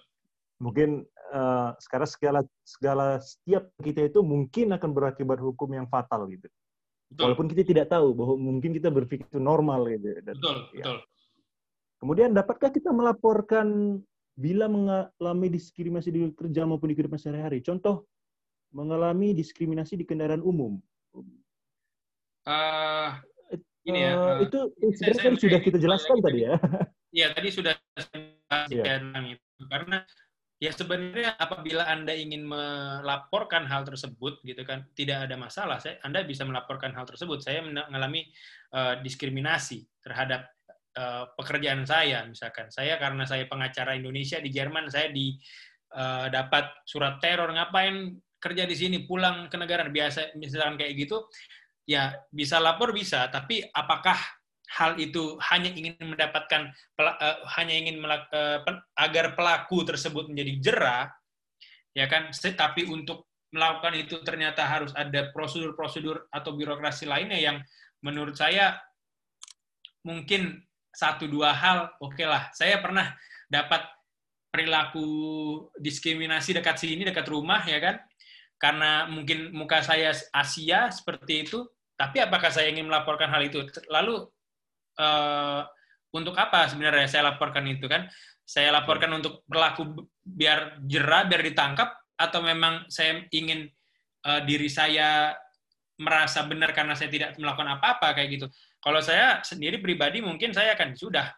Mungkin 0.61 1.09
uh, 1.33 1.73
sekarang 1.81 2.09
segala 2.11 2.41
segala 2.63 3.07
setiap 3.19 3.73
kita 3.81 4.13
itu 4.13 4.21
mungkin 4.21 4.77
akan 4.77 4.91
berakibat 4.93 5.41
hukum 5.41 5.73
yang 5.73 5.89
fatal 5.89 6.29
gitu 6.29 6.47
Betul. 7.11 7.23
Walaupun 7.27 7.47
kita 7.51 7.63
tidak 7.67 7.87
tahu 7.91 8.15
bahwa 8.15 8.35
mungkin 8.39 8.71
kita 8.71 8.87
berpikir 8.87 9.27
itu 9.27 9.43
normal 9.43 9.91
gitu. 9.91 10.23
Dan, 10.23 10.35
betul, 10.39 10.57
ya. 10.71 10.85
betul. 10.87 10.99
Kemudian 12.01 12.31
dapatkah 12.33 12.71
kita 12.71 12.95
melaporkan 12.95 13.99
bila 14.39 14.71
mengalami 14.71 15.53
diskriminasi 15.53 16.09
di 16.09 16.21
kerja 16.33 16.65
maupun 16.65 16.89
di 16.89 16.97
kehidupan 16.97 17.19
sehari-hari? 17.19 17.61
Contoh 17.61 18.07
mengalami 18.71 19.35
diskriminasi 19.35 19.99
di 19.99 20.07
kendaraan 20.07 20.41
umum. 20.41 20.79
Uh, 22.47 23.19
ini 23.85 24.07
ya. 24.07 24.15
Uh, 24.15 24.47
itu 24.47 24.59
sebenarnya 24.97 25.23
kan 25.27 25.35
sudah 25.37 25.61
kita 25.61 25.79
jelaskan 25.83 26.23
tadi 26.23 26.47
ya. 26.47 26.57
Iya, 27.11 27.35
tadi 27.35 27.49
sudah 27.51 27.75
yeah. 28.71 29.03
itu. 29.27 29.63
Karena 29.67 30.07
Ya 30.61 30.77
sebenarnya 30.77 31.41
apabila 31.41 31.89
Anda 31.89 32.13
ingin 32.13 32.45
melaporkan 32.45 33.65
hal 33.65 33.89
tersebut 33.89 34.45
gitu 34.45 34.61
kan 34.69 34.85
tidak 34.93 35.25
ada 35.25 35.41
masalah. 35.41 35.81
Saya 35.81 35.97
Anda 36.05 36.21
bisa 36.21 36.45
melaporkan 36.45 36.93
hal 36.93 37.09
tersebut. 37.09 37.41
Saya 37.41 37.65
mengalami 37.65 38.29
uh, 38.77 39.01
diskriminasi 39.01 39.89
terhadap 40.05 40.53
uh, 41.01 41.33
pekerjaan 41.33 41.89
saya 41.89 42.29
misalkan. 42.29 42.69
Saya 42.69 43.01
karena 43.01 43.25
saya 43.25 43.49
pengacara 43.49 43.97
Indonesia 43.97 44.37
di 44.37 44.53
Jerman 44.53 44.93
saya 44.93 45.09
di 45.09 45.33
uh, 45.97 46.29
dapat 46.29 46.85
surat 46.85 47.17
teror 47.25 47.49
ngapain 47.57 48.21
kerja 48.41 48.65
di 48.65 48.77
sini 48.77 49.09
pulang 49.09 49.49
ke 49.53 49.57
negara 49.61 49.89
biasa 49.89 50.37
misalkan 50.37 50.81
kayak 50.81 50.93
gitu 50.97 51.29
ya 51.85 52.17
bisa 52.33 52.57
lapor 52.57 52.97
bisa 52.97 53.29
tapi 53.29 53.61
apakah 53.69 54.17
hal 54.71 54.95
itu 55.03 55.35
hanya 55.51 55.71
ingin 55.75 55.99
mendapatkan 55.99 56.71
uh, 57.03 57.37
hanya 57.59 57.75
ingin 57.75 57.99
melak, 57.99 58.31
uh, 58.31 58.63
agar 58.95 59.35
pelaku 59.35 59.83
tersebut 59.83 60.31
menjadi 60.31 60.53
jerah 60.63 61.05
ya 61.91 62.07
kan? 62.07 62.31
Tapi 62.31 62.87
untuk 62.87 63.27
melakukan 63.51 63.99
itu 63.99 64.23
ternyata 64.23 64.63
harus 64.63 64.95
ada 64.95 65.35
prosedur-prosedur 65.35 66.31
atau 66.31 66.55
birokrasi 66.55 67.11
lainnya 67.11 67.39
yang 67.39 67.57
menurut 68.07 68.39
saya 68.39 68.79
mungkin 70.07 70.63
satu 70.95 71.27
dua 71.27 71.51
hal 71.51 71.91
oke 71.99 72.15
okay 72.15 72.31
lah. 72.31 72.47
Saya 72.55 72.79
pernah 72.79 73.11
dapat 73.51 73.83
perilaku 74.51 75.07
diskriminasi 75.79 76.55
dekat 76.55 76.79
sini 76.79 77.03
dekat 77.03 77.27
rumah 77.27 77.67
ya 77.67 77.83
kan? 77.83 77.99
Karena 78.55 79.11
mungkin 79.11 79.51
muka 79.51 79.83
saya 79.83 80.15
Asia 80.31 80.95
seperti 80.95 81.43
itu 81.43 81.67
tapi 81.99 82.17
apakah 82.23 82.49
saya 82.49 82.73
ingin 82.73 82.89
melaporkan 82.89 83.29
hal 83.29 83.45
itu? 83.45 83.61
Lalu 83.93 84.25
uh, 85.01 85.65
untuk 86.13 86.37
apa 86.37 86.69
sebenarnya 86.69 87.09
saya 87.09 87.33
laporkan 87.33 87.65
itu 87.65 87.89
kan? 87.89 88.05
Saya 88.45 88.75
laporkan 88.75 89.09
untuk 89.17 89.47
berlaku 89.49 90.05
biar 90.21 90.83
jerah, 90.85 91.25
biar 91.25 91.41
ditangkap, 91.41 91.89
atau 92.19 92.45
memang 92.45 92.85
saya 92.93 93.25
ingin 93.33 93.65
uh, 94.29 94.45
diri 94.45 94.69
saya 94.69 95.33
merasa 96.01 96.45
benar 96.45 96.73
karena 96.77 96.93
saya 96.97 97.09
tidak 97.09 97.37
melakukan 97.41 97.81
apa-apa 97.81 98.13
kayak 98.13 98.29
gitu. 98.37 98.47
Kalau 98.81 99.01
saya 99.01 99.41
sendiri 99.41 99.81
pribadi 99.81 100.21
mungkin 100.21 100.53
saya 100.53 100.77
akan 100.77 100.97
sudah 100.97 101.29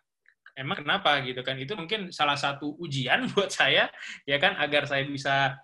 emang 0.56 0.84
kenapa 0.84 1.20
gitu 1.24 1.40
kan 1.40 1.56
itu 1.56 1.72
mungkin 1.72 2.12
salah 2.12 2.36
satu 2.36 2.76
ujian 2.80 3.24
buat 3.32 3.48
saya 3.48 3.88
ya 4.28 4.36
kan 4.36 4.56
agar 4.60 4.84
saya 4.84 5.04
bisa 5.08 5.56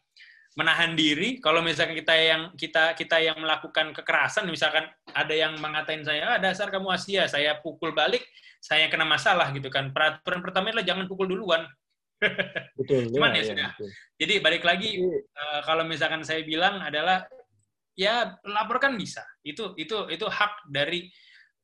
menahan 0.58 0.98
diri. 0.98 1.38
Kalau 1.38 1.62
misalkan 1.62 1.94
kita 1.94 2.18
yang 2.18 2.42
kita 2.58 2.98
kita 2.98 3.22
yang 3.22 3.38
melakukan 3.38 3.94
kekerasan 3.94 4.50
misalkan 4.50 4.90
ada 5.14 5.30
yang 5.30 5.54
mengatain 5.62 6.02
saya 6.02 6.34
ah, 6.34 6.38
dasar 6.42 6.66
kamu 6.74 6.90
Asia 6.90 7.30
saya 7.30 7.62
pukul 7.62 7.94
balik 7.94 8.26
saya 8.58 8.90
kena 8.90 9.06
masalah 9.06 9.54
gitu 9.54 9.70
kan. 9.70 9.94
Peraturan 9.94 10.42
pertama 10.42 10.74
adalah 10.74 10.82
jangan 10.82 11.06
pukul 11.06 11.30
duluan. 11.30 11.62
Betul 12.74 13.14
cuman 13.14 13.30
ya, 13.30 13.38
ya 13.38 13.44
sudah. 13.46 13.70
betul. 13.78 13.90
jadi 14.18 14.34
balik 14.42 14.66
lagi 14.66 14.98
uh, 15.38 15.62
kalau 15.62 15.86
misalkan 15.86 16.26
saya 16.26 16.42
bilang 16.42 16.82
adalah 16.82 17.22
ya 17.94 18.34
laporkan 18.42 18.98
bisa. 18.98 19.22
Itu 19.46 19.78
itu 19.78 20.10
itu 20.10 20.26
hak 20.26 20.66
dari 20.66 21.06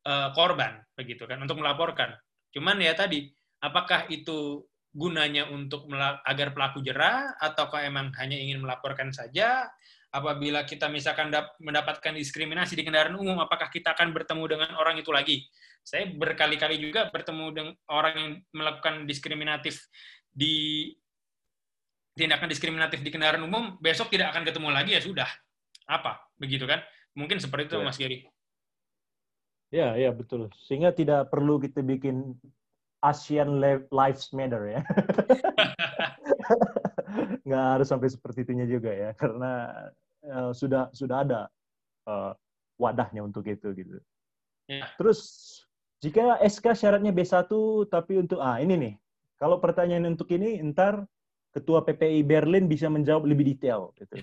uh, 0.07 0.31
korban 0.31 0.79
begitu 0.95 1.27
kan 1.27 1.43
untuk 1.43 1.59
melaporkan. 1.59 2.15
Cuman 2.55 2.79
ya 2.79 2.95
tadi 2.95 3.35
apakah 3.59 4.07
itu 4.15 4.63
gunanya 4.95 5.51
untuk 5.51 5.91
agar 6.23 6.55
pelaku 6.55 6.79
jerah 6.79 7.35
ataukah 7.43 7.83
emang 7.83 8.15
hanya 8.23 8.39
ingin 8.39 8.63
melaporkan 8.63 9.11
saja? 9.11 9.67
Apabila 10.15 10.63
kita 10.63 10.87
misalkan 10.87 11.35
mendapatkan 11.59 12.15
diskriminasi 12.15 12.79
di 12.79 12.87
kendaraan 12.87 13.19
umum 13.19 13.35
apakah 13.43 13.67
kita 13.67 13.99
akan 13.99 14.15
bertemu 14.15 14.47
dengan 14.47 14.71
orang 14.79 14.95
itu 14.95 15.11
lagi? 15.11 15.43
Saya 15.83 16.07
berkali-kali 16.07 16.79
juga 16.79 17.11
bertemu 17.11 17.45
dengan 17.51 17.75
orang 17.91 18.15
yang 18.15 18.31
melakukan 18.55 19.05
diskriminatif 19.11 19.91
di 20.31 20.95
tindakan 22.15 22.47
diskriminatif 22.47 23.03
di 23.03 23.11
kendaraan 23.11 23.43
umum 23.43 23.75
besok 23.83 24.07
tidak 24.15 24.31
akan 24.31 24.47
ketemu 24.47 24.69
lagi 24.71 24.91
ya 24.95 25.03
sudah. 25.03 25.27
Apa? 25.91 26.31
Begitu 26.39 26.63
kan? 26.65 26.79
Mungkin 27.19 27.43
seperti 27.43 27.75
itu 27.75 27.83
ya. 27.83 27.85
Mas 27.85 27.99
Giri. 27.99 28.19
Ya 29.75 29.99
ya 29.99 30.15
betul. 30.15 30.47
Sehingga 30.71 30.95
tidak 30.95 31.35
perlu 31.35 31.59
kita 31.59 31.83
bikin 31.83 32.39
ASEAN 33.05 33.61
Lives 33.93 34.33
Matter 34.33 34.63
ya. 34.65 34.81
Nggak 37.47 37.65
harus 37.77 37.89
sampai 37.93 38.09
seperti 38.09 38.49
itunya 38.49 38.65
juga 38.65 38.91
ya, 38.91 39.11
karena 39.13 39.71
uh, 40.25 40.51
sudah 40.57 40.89
sudah 40.97 41.21
ada 41.21 41.41
uh, 42.09 42.33
wadahnya 42.81 43.21
untuk 43.21 43.45
itu 43.45 43.77
gitu. 43.77 44.01
Ya. 44.65 44.89
Terus 44.97 45.21
jika 46.01 46.41
SK 46.41 46.73
syaratnya 46.73 47.13
B1 47.13 47.49
tapi 47.93 48.21
untuk 48.21 48.41
ah 48.41 48.57
ini 48.61 48.75
nih. 48.77 48.95
Kalau 49.37 49.61
pertanyaan 49.61 50.09
untuk 50.17 50.31
ini 50.33 50.63
ntar 50.73 51.05
Ketua 51.55 51.87
PPI 51.87 52.27
Berlin 52.27 52.67
bisa 52.67 52.91
menjawab 52.91 53.31
lebih 53.31 53.55
detail 53.55 53.95
gitu. 53.95 54.19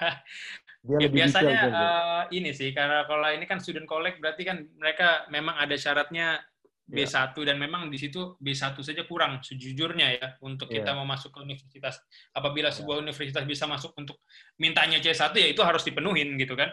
Dia 0.84 0.96
ya, 0.96 1.08
biasanya 1.12 1.52
detail, 1.68 1.72
uh, 1.76 2.24
ini 2.32 2.56
sih 2.56 2.72
karena 2.72 3.04
kalau 3.04 3.28
ini 3.28 3.44
kan 3.44 3.60
student 3.60 3.84
collect 3.84 4.16
berarti 4.16 4.48
kan 4.48 4.64
mereka 4.80 5.28
memang 5.28 5.60
ada 5.60 5.76
syaratnya 5.76 6.40
B1 6.84 7.08
yeah. 7.08 7.44
dan 7.48 7.56
memang 7.56 7.88
di 7.88 7.96
situ 7.96 8.36
B1 8.36 8.76
saja 8.76 9.02
kurang 9.08 9.40
sejujurnya 9.40 10.20
ya 10.20 10.26
untuk 10.44 10.68
yeah. 10.68 10.84
kita 10.84 10.92
mau 10.92 11.08
masuk 11.08 11.32
ke 11.32 11.40
universitas. 11.40 11.96
Apabila 12.36 12.68
yeah. 12.68 12.76
sebuah 12.76 12.96
universitas 13.00 13.44
bisa 13.48 13.64
masuk 13.64 13.96
untuk 13.96 14.20
mintanya 14.60 15.00
C1 15.00 15.32
ya 15.32 15.48
itu 15.48 15.64
harus 15.64 15.80
dipenuhin 15.80 16.36
gitu 16.36 16.52
kan. 16.52 16.68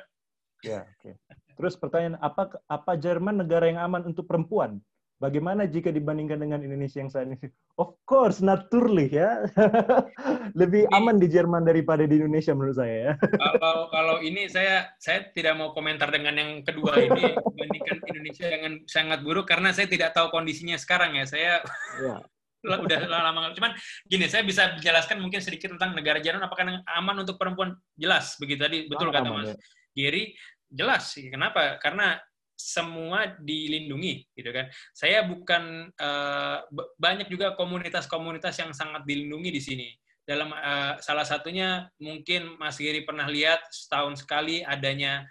Ya, 0.62 0.84
yeah, 0.84 0.84
oke. 0.84 1.00
Okay. 1.00 1.14
Terus 1.56 1.74
pertanyaan 1.80 2.20
apa 2.20 2.60
apa 2.68 2.92
Jerman 3.00 3.46
negara 3.46 3.72
yang 3.72 3.80
aman 3.80 4.12
untuk 4.12 4.28
perempuan? 4.28 4.84
Bagaimana 5.22 5.70
jika 5.70 5.94
dibandingkan 5.94 6.42
dengan 6.42 6.66
Indonesia 6.66 6.98
yang 6.98 7.14
saat 7.14 7.30
ini? 7.30 7.38
Of 7.78 7.94
course, 8.10 8.42
naturally 8.42 9.06
ya. 9.06 9.46
Lebih 10.60 10.90
aman 10.90 11.22
di 11.22 11.30
Jerman 11.30 11.62
daripada 11.62 12.10
di 12.10 12.18
Indonesia 12.18 12.58
menurut 12.58 12.82
saya 12.82 12.96
ya. 12.98 13.12
Kalau 13.62 13.86
kalau 13.94 14.16
ini 14.26 14.50
saya 14.50 14.90
saya 14.98 15.30
tidak 15.30 15.62
mau 15.62 15.78
komentar 15.78 16.10
dengan 16.10 16.42
yang 16.42 16.52
kedua 16.66 16.98
ini 16.98 17.38
dibandingkan 17.54 17.98
Indonesia 18.10 18.46
dengan 18.50 18.74
sangat 18.90 19.22
buruk 19.22 19.46
karena 19.46 19.70
saya 19.70 19.86
tidak 19.86 20.18
tahu 20.18 20.34
kondisinya 20.34 20.74
sekarang 20.82 21.14
ya. 21.14 21.30
Saya 21.30 21.62
ya. 22.02 22.18
udah 22.62 23.02
lama 23.10 23.54
cuman 23.58 23.74
gini 24.06 24.26
saya 24.30 24.46
bisa 24.46 24.78
menjelaskan 24.78 25.18
mungkin 25.18 25.42
sedikit 25.42 25.74
tentang 25.78 25.98
negara 25.98 26.22
Jerman 26.22 26.46
apakah 26.46 26.82
aman 26.98 27.26
untuk 27.26 27.42
perempuan 27.42 27.74
jelas 27.98 28.38
begitu 28.38 28.62
tadi 28.62 28.78
betul 28.86 29.14
kata 29.14 29.30
Mas 29.30 29.54
ya. 29.54 29.58
Giri 29.94 30.34
jelas 30.70 31.14
sih 31.14 31.30
kenapa 31.34 31.82
karena 31.82 32.22
semua 32.62 33.34
dilindungi 33.42 34.30
gitu 34.38 34.54
kan. 34.54 34.70
Saya 34.94 35.26
bukan 35.26 35.90
uh, 35.98 36.58
banyak 37.02 37.28
juga 37.28 37.58
komunitas-komunitas 37.58 38.56
yang 38.62 38.72
sangat 38.72 39.02
dilindungi 39.10 39.50
di 39.50 39.62
sini. 39.62 39.88
Dalam 40.22 40.54
uh, 40.54 41.02
salah 41.02 41.26
satunya 41.26 41.90
mungkin 41.98 42.62
Mas 42.62 42.78
Giri 42.78 43.02
pernah 43.02 43.26
lihat 43.26 43.66
setahun 43.74 44.22
sekali 44.22 44.62
adanya 44.62 45.26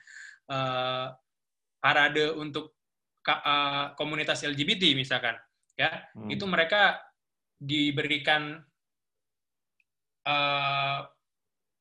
uh, 0.51 1.15
parade 1.79 2.35
untuk 2.35 2.75
uh, 3.31 3.95
komunitas 3.95 4.43
LGBT 4.43 4.99
misalkan. 4.99 5.39
ya 5.81 6.11
Hmm. 6.13 6.29
itu 6.29 6.45
mereka 6.45 7.01
diberikan 7.61 8.57
eh, 10.25 11.01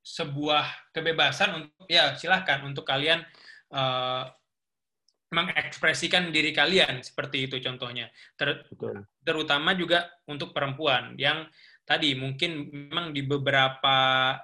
sebuah 0.03 0.91
kebebasan 0.91 1.49
untuk 1.55 1.87
ya 1.87 2.19
silahkan 2.19 2.67
untuk 2.67 2.83
kalian 2.83 3.23
eh, 3.71 4.23
mengekspresikan 5.29 6.33
diri 6.33 6.49
kalian 6.49 7.05
seperti 7.05 7.45
itu 7.45 7.61
contohnya. 7.61 8.09
Ter- 8.33 8.65
Betul. 8.65 9.05
terutama 9.21 9.77
juga 9.77 10.09
untuk 10.25 10.51
perempuan 10.51 11.13
yang 11.21 11.45
tadi 11.85 12.17
mungkin 12.17 12.69
memang 12.69 13.13
di 13.13 13.25
beberapa 13.25 13.97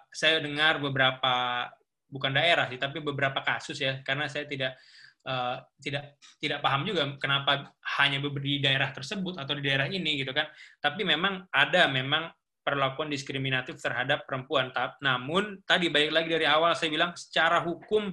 saya 0.10 0.41
dengar 0.41 0.78
beberapa 0.82 1.66
bukan 2.06 2.38
daerah 2.38 2.70
sih 2.70 2.78
tapi 2.78 3.02
beberapa 3.02 3.41
kasus 3.41 3.82
ya 3.82 4.02
karena 4.06 4.30
saya 4.30 4.45
tidak 4.45 4.78
eh, 5.26 5.57
tidak 5.82 6.22
tidak 6.38 6.60
paham 6.62 6.86
juga 6.86 7.18
kenapa 7.18 7.74
hanya 7.98 8.22
di 8.22 8.62
daerah 8.62 8.94
tersebut 8.94 9.41
atau 9.41 9.53
di 9.57 9.66
daerah 9.66 9.90
ini 9.90 10.22
gitu 10.22 10.34
kan. 10.34 10.45
Tapi 10.78 11.02
memang 11.02 11.49
ada 11.49 11.90
memang 11.90 12.30
perlakuan 12.66 13.14
diskriminatif 13.14 13.78
terhadap 13.78 14.26
perempuan. 14.26 14.74
Namun 15.02 15.62
tadi 15.70 15.90
baik 15.94 16.10
lagi 16.10 16.30
dari 16.34 16.49
awal 16.49 16.74
saya 16.74 16.90
bilang 16.90 17.14
secara 17.14 17.62
hukum 17.62 18.10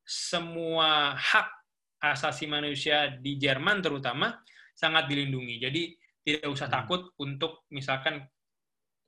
semua 0.00 1.12
hak 1.12 1.61
asasi 2.02 2.50
manusia 2.50 3.14
di 3.22 3.38
Jerman 3.38 3.78
terutama 3.78 4.34
sangat 4.74 5.06
dilindungi. 5.06 5.62
Jadi 5.62 5.82
tidak 6.26 6.50
usah 6.50 6.66
Hmm. 6.66 6.76
takut 6.82 7.00
untuk 7.22 7.62
misalkan 7.70 8.26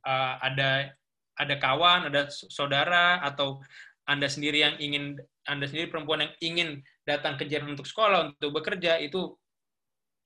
uh, 0.07 0.35
ada 0.39 0.95
ada 1.35 1.55
kawan, 1.59 2.15
ada 2.15 2.31
saudara 2.31 3.19
atau 3.27 3.59
anda 4.07 4.31
sendiri 4.31 4.63
yang 4.63 4.79
ingin 4.79 5.19
anda 5.51 5.67
sendiri 5.67 5.91
perempuan 5.91 6.31
yang 6.31 6.35
ingin 6.39 6.69
datang 7.03 7.35
ke 7.35 7.51
Jerman 7.51 7.75
untuk 7.75 7.91
sekolah 7.91 8.31
untuk 8.31 8.55
bekerja 8.55 9.03
itu 9.03 9.35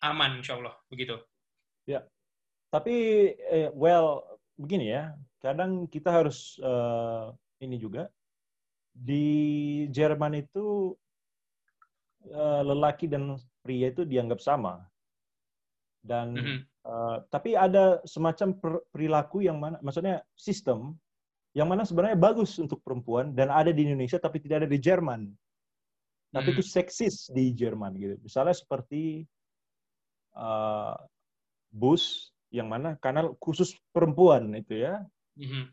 aman 0.04 0.44
insya 0.44 0.60
Allah. 0.60 0.76
Begitu. 0.92 1.16
Tapi, 2.68 2.96
eh, 3.32 3.72
well, 3.72 4.20
begini 4.60 4.92
ya, 4.92 5.16
kadang 5.40 5.88
kita 5.88 6.12
harus 6.12 6.60
eh, 6.60 7.26
ini 7.64 7.80
juga. 7.80 8.12
Di 8.92 9.86
Jerman 9.88 10.36
itu 10.36 10.92
eh, 12.26 12.62
lelaki 12.66 13.06
dan 13.06 13.38
pria 13.62 13.92
itu 13.92 14.02
dianggap 14.02 14.40
sama, 14.42 14.82
dan 16.02 16.34
Mhm. 16.34 16.58
eh, 16.88 17.16
tapi 17.28 17.52
ada 17.52 18.00
semacam 18.08 18.48
per- 18.56 18.84
perilaku 18.90 19.44
yang 19.44 19.60
mana, 19.60 19.76
maksudnya 19.84 20.24
sistem 20.34 20.96
yang 21.52 21.68
mana 21.68 21.84
sebenarnya 21.84 22.16
bagus 22.16 22.54
untuk 22.56 22.80
perempuan 22.80 23.34
dan 23.34 23.50
ada 23.52 23.68
di 23.74 23.82
Indonesia 23.84 24.16
tapi 24.20 24.38
tidak 24.38 24.64
ada 24.64 24.68
di 24.70 24.78
Jerman. 24.78 25.28
Tapi 26.28 26.48
Mhm. 26.52 26.54
itu 26.60 26.62
seksis 26.64 27.32
di 27.32 27.56
Jerman 27.56 27.96
gitu. 27.96 28.14
Misalnya 28.20 28.52
seperti 28.56 29.24
eh, 30.38 30.96
bus 31.72 32.30
yang 32.54 32.70
mana 32.70 32.94
kanal 33.02 33.34
khusus 33.42 33.74
perempuan 33.90 34.54
itu 34.54 34.86
ya. 34.86 35.02
Mhm. 35.34 35.66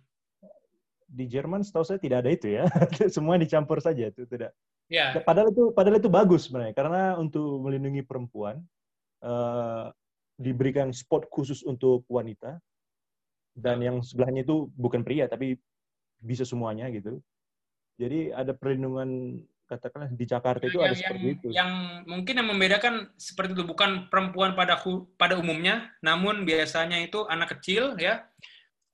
Di 1.05 1.25
Jerman 1.29 1.61
setahu 1.61 1.85
saya 1.85 2.01
tidak 2.01 2.25
ada 2.25 2.31
itu 2.33 2.49
ya. 2.49 2.65
Semua 3.15 3.37
dicampur 3.37 3.77
saja 3.77 4.09
itu 4.09 4.25
tidak. 4.25 4.51
Ya, 4.85 5.17
Padahal 5.25 5.49
itu 5.49 5.73
padahal 5.73 5.97
itu 5.97 6.09
bagus 6.13 6.45
sebenarnya 6.45 6.77
karena 6.77 7.17
untuk 7.17 7.57
melindungi 7.65 8.05
perempuan 8.05 8.61
eh, 9.25 9.85
diberikan 10.37 10.93
spot 10.93 11.25
khusus 11.33 11.65
untuk 11.65 12.05
wanita 12.05 12.61
dan 13.57 13.81
yang 13.81 14.05
sebelahnya 14.05 14.45
itu 14.45 14.69
bukan 14.77 15.01
pria 15.01 15.25
tapi 15.25 15.57
bisa 16.21 16.45
semuanya 16.45 16.85
gitu. 16.93 17.17
Jadi 17.97 18.29
ada 18.29 18.53
perlindungan 18.53 19.41
katakanlah 19.65 20.13
di 20.13 20.25
Jakarta 20.29 20.69
itu 20.69 20.77
yang, 20.77 20.93
ada 20.93 20.95
seperti 20.99 21.25
yang, 21.25 21.33
itu. 21.33 21.47
yang 21.49 21.71
mungkin 22.05 22.33
yang 22.37 22.49
membedakan 22.53 22.93
seperti 23.17 23.57
itu 23.57 23.65
bukan 23.65 24.05
perempuan 24.13 24.53
pada 24.53 24.77
pada 25.17 25.33
umumnya, 25.41 25.89
namun 26.05 26.45
biasanya 26.45 27.01
itu 27.01 27.25
anak 27.25 27.57
kecil 27.57 27.97
ya, 27.97 28.21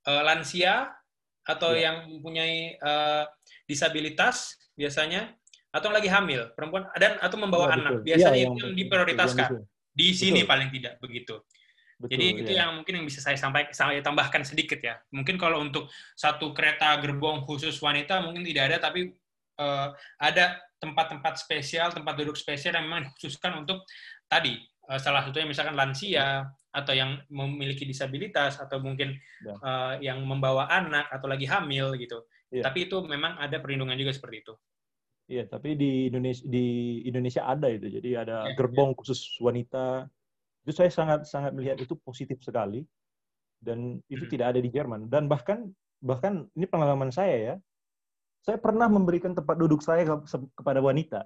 eh, 0.07 0.23
lansia 0.23 0.95
atau 1.43 1.76
Ya. 1.76 1.91
yang 1.91 2.15
mempunyai 2.15 2.80
eh, 2.80 3.23
disabilitas 3.68 4.55
biasanya 4.77 5.35
atau 5.72 5.88
yang 5.88 5.95
lagi 5.98 6.10
hamil 6.11 6.41
perempuan 6.52 6.84
dan 6.99 7.15
atau 7.23 7.38
membawa 7.39 7.72
Ya, 7.72 7.76
anak 7.80 7.91
betul. 7.95 8.06
biasanya 8.07 8.35
Ya, 8.38 8.48
itu 8.52 8.64
yang 8.68 8.76
diprioritaskan 8.76 9.48
yang 9.48 9.64
di 9.91 10.07
sini 10.15 10.39
Betul. 10.43 10.52
paling 10.52 10.69
tidak 10.72 10.93
begitu. 10.99 11.35
Betul, 12.02 12.11
Jadi 12.18 12.26
itu 12.41 12.52
ya. 12.56 12.57
yang 12.65 12.69
mungkin 12.81 12.93
yang 12.98 13.06
bisa 13.06 13.19
saya 13.22 13.38
sampaikan, 13.38 13.72
saya 13.72 14.02
tambahkan 14.02 14.41
sedikit 14.41 14.80
ya. 14.81 14.98
Mungkin 15.14 15.38
kalau 15.38 15.61
untuk 15.61 15.85
satu 16.18 16.49
kereta 16.52 16.98
gerbong 16.98 17.45
khusus 17.45 17.77
wanita 17.77 18.23
mungkin 18.26 18.41
tidak 18.41 18.64
ada, 18.73 18.77
tapi 18.89 19.14
eh, 19.61 19.88
ada 20.18 20.45
tempat-tempat 20.81 21.38
spesial, 21.38 21.93
tempat 21.93 22.18
duduk 22.18 22.34
spesial 22.34 22.73
yang 22.73 22.89
memang 22.89 23.06
dikhususkan 23.14 23.61
untuk 23.61 23.85
tadi 24.26 24.57
eh, 24.89 24.99
salah 24.99 25.22
satunya 25.22 25.45
misalkan 25.45 25.77
lansia 25.77 26.49
atau 26.73 26.93
yang 26.95 27.22
memiliki 27.30 27.84
disabilitas 27.85 28.57
atau 28.57 28.81
mungkin 28.81 29.14
Ya. 29.45 29.53
eh, 29.61 29.93
yang 30.10 30.26
membawa 30.26 30.68
anak 30.73 31.06
atau 31.14 31.30
lagi 31.30 31.45
hamil 31.45 31.93
gitu. 32.02 32.26
Ya. 32.49 32.65
Tapi 32.65 32.89
itu 32.89 32.98
memang 33.06 33.38
ada 33.38 33.61
perlindungan 33.61 33.93
juga 33.95 34.10
seperti 34.11 34.41
itu. 34.41 34.53
Iya, 35.31 35.47
tapi 35.47 35.79
di 35.79 36.11
Indonesia 36.11 36.43
di 36.43 36.65
Indonesia 37.07 37.47
ada 37.47 37.71
itu. 37.71 37.87
Jadi 37.87 38.19
ada 38.19 38.51
Ya, 38.51 38.55
gerbong 38.59 38.91
khusus 38.91 39.39
wanita. 39.39 40.11
Itu 40.67 40.75
saya 40.75 40.91
sangat 40.91 41.23
sangat 41.23 41.55
melihat 41.55 41.79
itu 41.79 41.95
positif 41.95 42.43
sekali. 42.43 42.83
Dan 43.63 44.03
itu 44.11 44.27
Hmm. 44.27 44.31
tidak 44.33 44.47
ada 44.51 44.59
di 44.59 44.67
Jerman. 44.67 45.07
Dan 45.07 45.31
bahkan 45.31 45.71
bahkan 46.03 46.51
ini 46.51 46.67
pengalaman 46.67 47.15
saya 47.15 47.35
ya. 47.39 47.55
Saya 48.43 48.57
pernah 48.59 48.91
memberikan 48.91 49.31
tempat 49.31 49.55
duduk 49.55 49.79
saya 49.79 50.03
ke- 50.03 50.27
se- 50.27 50.51
kepada 50.51 50.83
wanita. 50.83 51.23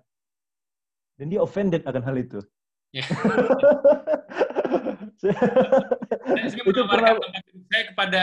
Dan 1.17 1.31
dia 1.33 1.41
offended 1.41 1.81
akan 1.81 2.03
hal 2.05 2.15
itu. 2.19 2.39
Ya. 2.93 3.01
Saya- 5.15 5.39
Saya 6.27 6.47
sering 6.51 6.67
itu 6.67 6.81
pernah 6.85 7.15
tempat 7.15 7.41
duduk 7.47 7.65
saya 7.71 7.83
kepada 7.87 8.21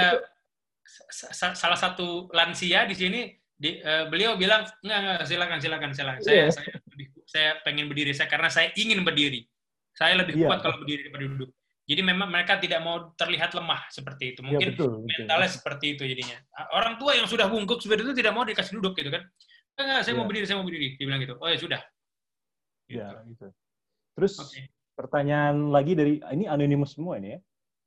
sa- 0.84 1.32
sa- 1.32 1.56
salah 1.56 1.78
satu 1.80 2.28
lansia 2.30 2.84
di 2.84 2.94
sini. 2.94 3.20
Di, 3.62 3.78
eh, 3.78 4.04
beliau 4.10 4.34
bilang 4.34 4.66
enggak, 4.82 4.98
enggak 4.98 5.18
silakan 5.30 5.58
silakan 5.62 5.90
silakan. 5.94 6.20
Saya 6.26 6.34
Iya. 6.34 6.46
saya 6.50 6.74
lebih- 6.90 7.10
saya 7.22 7.50
pengen 7.62 7.86
berdiri 7.86 8.10
saya 8.10 8.26
karena 8.26 8.50
saya 8.50 8.74
ingin 8.74 9.06
berdiri. 9.06 9.46
Saya 9.94 10.18
lebih 10.18 10.34
Iya. 10.34 10.50
kuat 10.50 10.58
kalau 10.66 10.82
berdiri 10.82 11.06
daripada 11.06 11.24
duduk. 11.30 11.50
Jadi 11.82 12.00
memang 12.02 12.26
mereka 12.30 12.58
tidak 12.58 12.82
mau 12.82 13.14
terlihat 13.14 13.54
lemah 13.54 13.86
seperti 13.86 14.34
itu. 14.34 14.40
ya 14.42 14.46
Mungkin 14.50 14.68
betul, 14.74 14.90
betul. 15.02 15.06
mentalnya 15.06 15.50
seperti 15.50 15.86
itu 15.94 16.02
jadinya. 16.02 16.38
Orang 16.74 16.98
tua 16.98 17.14
yang 17.14 17.26
sudah 17.30 17.46
bungkuk 17.46 17.78
seperti 17.78 18.02
itu 18.02 18.14
tidak 18.18 18.32
mau 18.34 18.42
dikasih 18.42 18.82
duduk 18.82 18.98
gitu 18.98 19.10
kan. 19.14 19.22
Enggak, 19.78 20.00
saya 20.02 20.14
mau 20.18 20.26
Iya. 20.26 20.28
berdiri, 20.30 20.44
saya 20.50 20.56
mau 20.58 20.66
berdiri. 20.66 20.88
Dia 20.98 21.04
bilang 21.06 21.20
gitu. 21.22 21.34
Oh 21.38 21.46
ya 21.46 21.58
sudah. 21.58 21.80
Gitu. 22.90 22.98
Ya, 22.98 23.08
gitu. 23.30 23.46
Terus 24.18 24.32
Oke. 24.42 24.60
pertanyaan 24.98 25.70
lagi 25.70 25.92
dari 25.94 26.18
ini 26.34 26.44
anonimus 26.50 26.98
semua 26.98 27.18
ini 27.22 27.38
ya. 27.38 27.38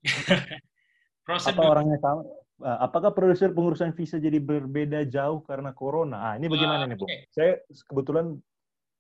Apa 1.25 1.63
orangnya 1.65 1.97
tahu? 1.99 2.44
Uh, 2.55 2.79
Apakah 2.87 3.11
produser 3.11 3.51
pengurusan 3.51 3.91
visa 3.91 4.15
jadi 4.15 4.39
berbeda 4.39 5.03
jauh 5.11 5.43
karena 5.43 5.75
corona? 5.75 6.31
Ah, 6.31 6.33
ini 6.39 6.47
bagaimana 6.47 6.83
Ah, 6.83 6.89
nih, 6.89 6.95
Bung? 6.95 7.11
oke. 7.11 7.17
Saya 7.35 7.59
kebetulan 7.67 8.39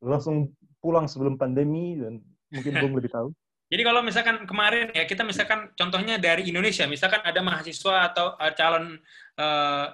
langsung 0.03 0.51
pulang 0.83 1.07
sebelum 1.07 1.39
pandemi 1.39 1.95
dan 1.95 2.19
mungkin 2.51 2.73
Bung 2.83 2.93
lebih 2.99 3.11
tahu. 3.15 3.31
Jadi 3.71 3.81
kalau 3.81 4.05
misalkan 4.05 4.45
kemarin 4.45 4.93
ya 4.93 5.07
kita 5.07 5.25
misalkan 5.25 5.73
contohnya 5.73 6.21
dari 6.21 6.45
Indonesia, 6.51 6.85
misalkan 6.85 7.23
ada 7.23 7.41
mahasiswa 7.41 8.11
atau 8.11 8.37
uh, 8.37 8.51
calon 8.53 8.99
uh, 9.41 9.87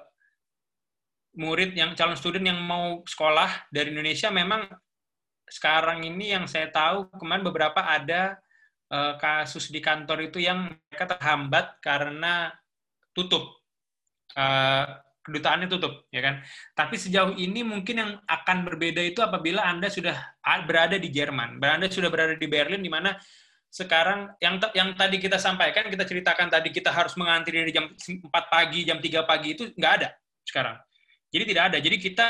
murid 1.37 1.71
yang 1.77 1.95
calon 1.95 2.19
student 2.19 2.43
yang 2.43 2.59
mau 2.59 2.99
sekolah 3.07 3.71
dari 3.71 3.95
Indonesia 3.95 4.27
memang 4.27 4.67
sekarang 5.47 6.03
ini 6.03 6.35
yang 6.35 6.47
saya 6.47 6.67
tahu 6.71 7.07
kemarin 7.15 7.43
beberapa 7.43 7.79
ada 7.83 8.39
uh, 8.91 9.15
kasus 9.15 9.71
di 9.71 9.79
kantor 9.79 10.31
itu 10.31 10.43
yang 10.43 10.67
mereka 10.91 11.15
terhambat 11.15 11.79
karena 11.79 12.51
tutup. 13.25 13.61
Uh, 14.31 14.87
kedutaannya 15.21 15.69
tutup 15.69 16.09
ya 16.09 16.21
kan? 16.25 16.41
Tapi 16.73 16.95
sejauh 16.97 17.37
ini 17.37 17.61
mungkin 17.61 17.95
yang 18.01 18.11
akan 18.25 18.65
berbeda 18.65 19.01
itu 19.05 19.21
apabila 19.21 19.61
anda 19.61 19.87
sudah 19.87 20.17
berada 20.65 20.97
di 20.97 21.13
Jerman. 21.13 21.61
Anda 21.61 21.87
sudah 21.87 22.09
berada 22.09 22.33
di 22.33 22.47
Berlin 22.49 22.81
di 22.81 22.89
mana 22.89 23.13
sekarang 23.71 24.35
yang 24.43 24.59
yang 24.75 24.91
tadi 24.99 25.15
kita 25.15 25.39
sampaikan 25.39 25.87
kita 25.87 26.03
ceritakan 26.03 26.51
tadi 26.51 26.75
kita 26.75 26.91
harus 26.91 27.15
mengantri 27.15 27.55
dari 27.55 27.71
jam 27.71 27.87
4 27.87 28.27
pagi 28.51 28.83
jam 28.83 28.99
3 28.99 29.23
pagi 29.23 29.55
itu 29.55 29.63
nggak 29.77 29.93
ada 30.01 30.09
sekarang. 30.43 30.75
Jadi 31.31 31.43
tidak 31.55 31.63
ada. 31.71 31.77
Jadi 31.79 31.97
kita 32.01 32.27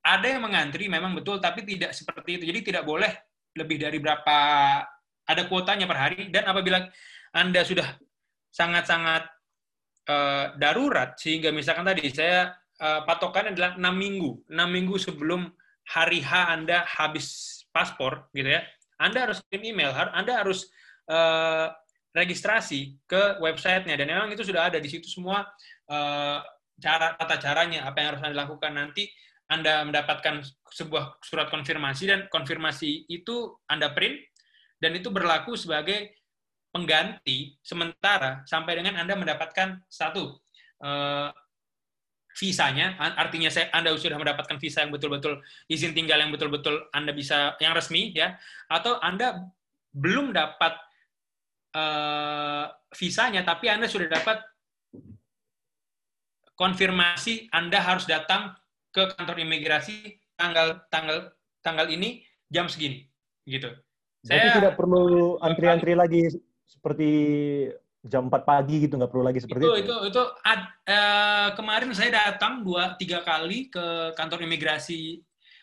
ada 0.00 0.26
yang 0.26 0.44
mengantri 0.44 0.84
memang 0.92 1.16
betul 1.16 1.40
tapi 1.40 1.64
tidak 1.64 1.96
seperti 1.96 2.36
itu. 2.36 2.44
Jadi 2.44 2.60
tidak 2.74 2.84
boleh 2.84 3.08
lebih 3.56 3.80
dari 3.80 3.96
berapa 3.96 4.38
ada 5.24 5.42
kuotanya 5.48 5.88
per 5.88 5.96
hari. 5.96 6.28
Dan 6.28 6.44
apabila 6.44 6.84
anda 7.32 7.62
sudah 7.64 7.96
sangat-sangat 8.52 9.39
eh, 10.10 10.46
darurat 10.58 11.14
sehingga 11.14 11.54
misalkan 11.54 11.86
tadi 11.86 12.10
saya 12.10 12.50
eh, 12.82 13.00
patokannya 13.06 13.54
adalah 13.54 13.72
enam 13.78 13.94
minggu 13.94 14.30
enam 14.50 14.68
minggu 14.74 14.98
sebelum 14.98 15.46
hari 15.90 16.22
H 16.22 16.30
Anda 16.54 16.86
habis 16.86 17.60
paspor 17.74 18.30
gitu 18.34 18.50
ya. 18.50 18.62
Anda 19.00 19.24
harus 19.30 19.40
kirim 19.48 19.74
email 19.74 19.90
Anda 20.12 20.44
harus 20.44 20.68
eh, 21.10 21.66
registrasi 22.10 23.06
ke 23.06 23.38
websitenya. 23.42 23.94
Dan 23.98 24.10
memang 24.10 24.30
itu 24.34 24.42
sudah 24.46 24.70
ada 24.70 24.78
di 24.78 24.90
situ 24.90 25.06
semua 25.10 25.46
eh, 25.90 26.38
cara 26.80 27.16
tata 27.18 27.36
caranya 27.38 27.86
apa 27.86 27.96
yang 28.02 28.08
harus 28.14 28.22
Anda 28.22 28.36
lakukan 28.46 28.72
nanti 28.76 29.10
Anda 29.50 29.82
mendapatkan 29.82 30.46
sebuah 30.70 31.22
surat 31.24 31.50
konfirmasi. 31.50 32.04
Dan 32.06 32.20
konfirmasi 32.30 33.10
itu 33.10 33.58
Anda 33.66 33.90
print 33.90 34.30
dan 34.80 34.96
itu 34.96 35.12
berlaku 35.12 35.58
sebagai 35.60 36.19
pengganti 36.70 37.58
sementara 37.60 38.46
sampai 38.46 38.78
dengan 38.78 38.98
Anda 38.98 39.18
mendapatkan 39.18 39.82
satu 39.90 40.38
uh, 40.82 41.30
visanya, 42.38 42.94
artinya 43.18 43.50
saya 43.50 43.68
Anda 43.74 43.94
sudah 43.98 44.16
mendapatkan 44.16 44.56
visa 44.62 44.86
yang 44.86 44.94
betul-betul 44.94 45.42
izin 45.66 45.92
tinggal 45.92 46.22
yang 46.22 46.30
betul-betul 46.30 46.88
Anda 46.94 47.10
bisa 47.10 47.58
yang 47.58 47.74
resmi 47.74 48.14
ya, 48.14 48.38
atau 48.70 49.02
Anda 49.02 49.50
belum 49.90 50.30
dapat 50.30 50.78
uh, 51.74 52.70
visanya 52.94 53.42
tapi 53.42 53.66
Anda 53.66 53.90
sudah 53.90 54.06
dapat 54.06 54.38
konfirmasi 56.54 57.50
Anda 57.50 57.82
harus 57.82 58.06
datang 58.06 58.54
ke 58.94 59.10
kantor 59.18 59.42
imigrasi 59.42 60.18
tanggal 60.38 60.86
tanggal 60.86 61.34
tanggal 61.62 61.86
ini 61.90 62.22
jam 62.46 62.70
segini 62.70 63.06
gitu. 63.46 63.70
Jadi 64.20 64.36
saya 64.36 64.56
tidak 64.60 64.74
perlu 64.76 65.36
antri-antri 65.40 65.96
lagi 65.96 66.28
seperti 66.70 67.10
jam 68.06 68.32
4 68.32 68.46
pagi 68.46 68.88
gitu 68.88 68.96
nggak 68.96 69.10
perlu 69.10 69.24
lagi 69.26 69.42
seperti 69.42 69.66
itu. 69.66 69.68
Itu 69.68 69.78
itu, 69.84 69.96
itu 70.14 70.22
ad, 70.46 70.62
uh, 70.88 71.48
kemarin 71.58 71.90
saya 71.92 72.10
datang 72.14 72.64
dua 72.64 72.96
tiga 72.96 73.20
kali 73.20 73.68
ke 73.68 74.16
kantor 74.16 74.46
imigrasi. 74.46 75.20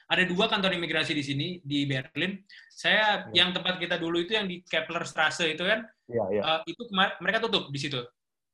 Ada 0.07 0.23
dua 0.29 0.47
kantor 0.47 0.71
imigrasi 0.77 1.11
di 1.17 1.23
sini 1.25 1.47
di 1.65 1.84
Berlin. 1.89 2.39
Saya 2.71 3.27
ya. 3.34 3.43
yang 3.43 3.49
tempat 3.51 3.81
kita 3.81 3.97
dulu 3.97 4.23
itu 4.23 4.38
yang 4.38 4.47
di 4.47 4.61
Kepler 4.63 5.03
Straße 5.03 5.49
itu 5.49 5.63
kan. 5.65 5.84
Ya, 6.07 6.23
ya. 6.31 6.41
Uh, 6.43 6.59
itu 6.69 6.81
kemar 6.88 7.17
mereka 7.19 7.43
tutup 7.43 7.73
di 7.73 7.79
situ. 7.81 7.99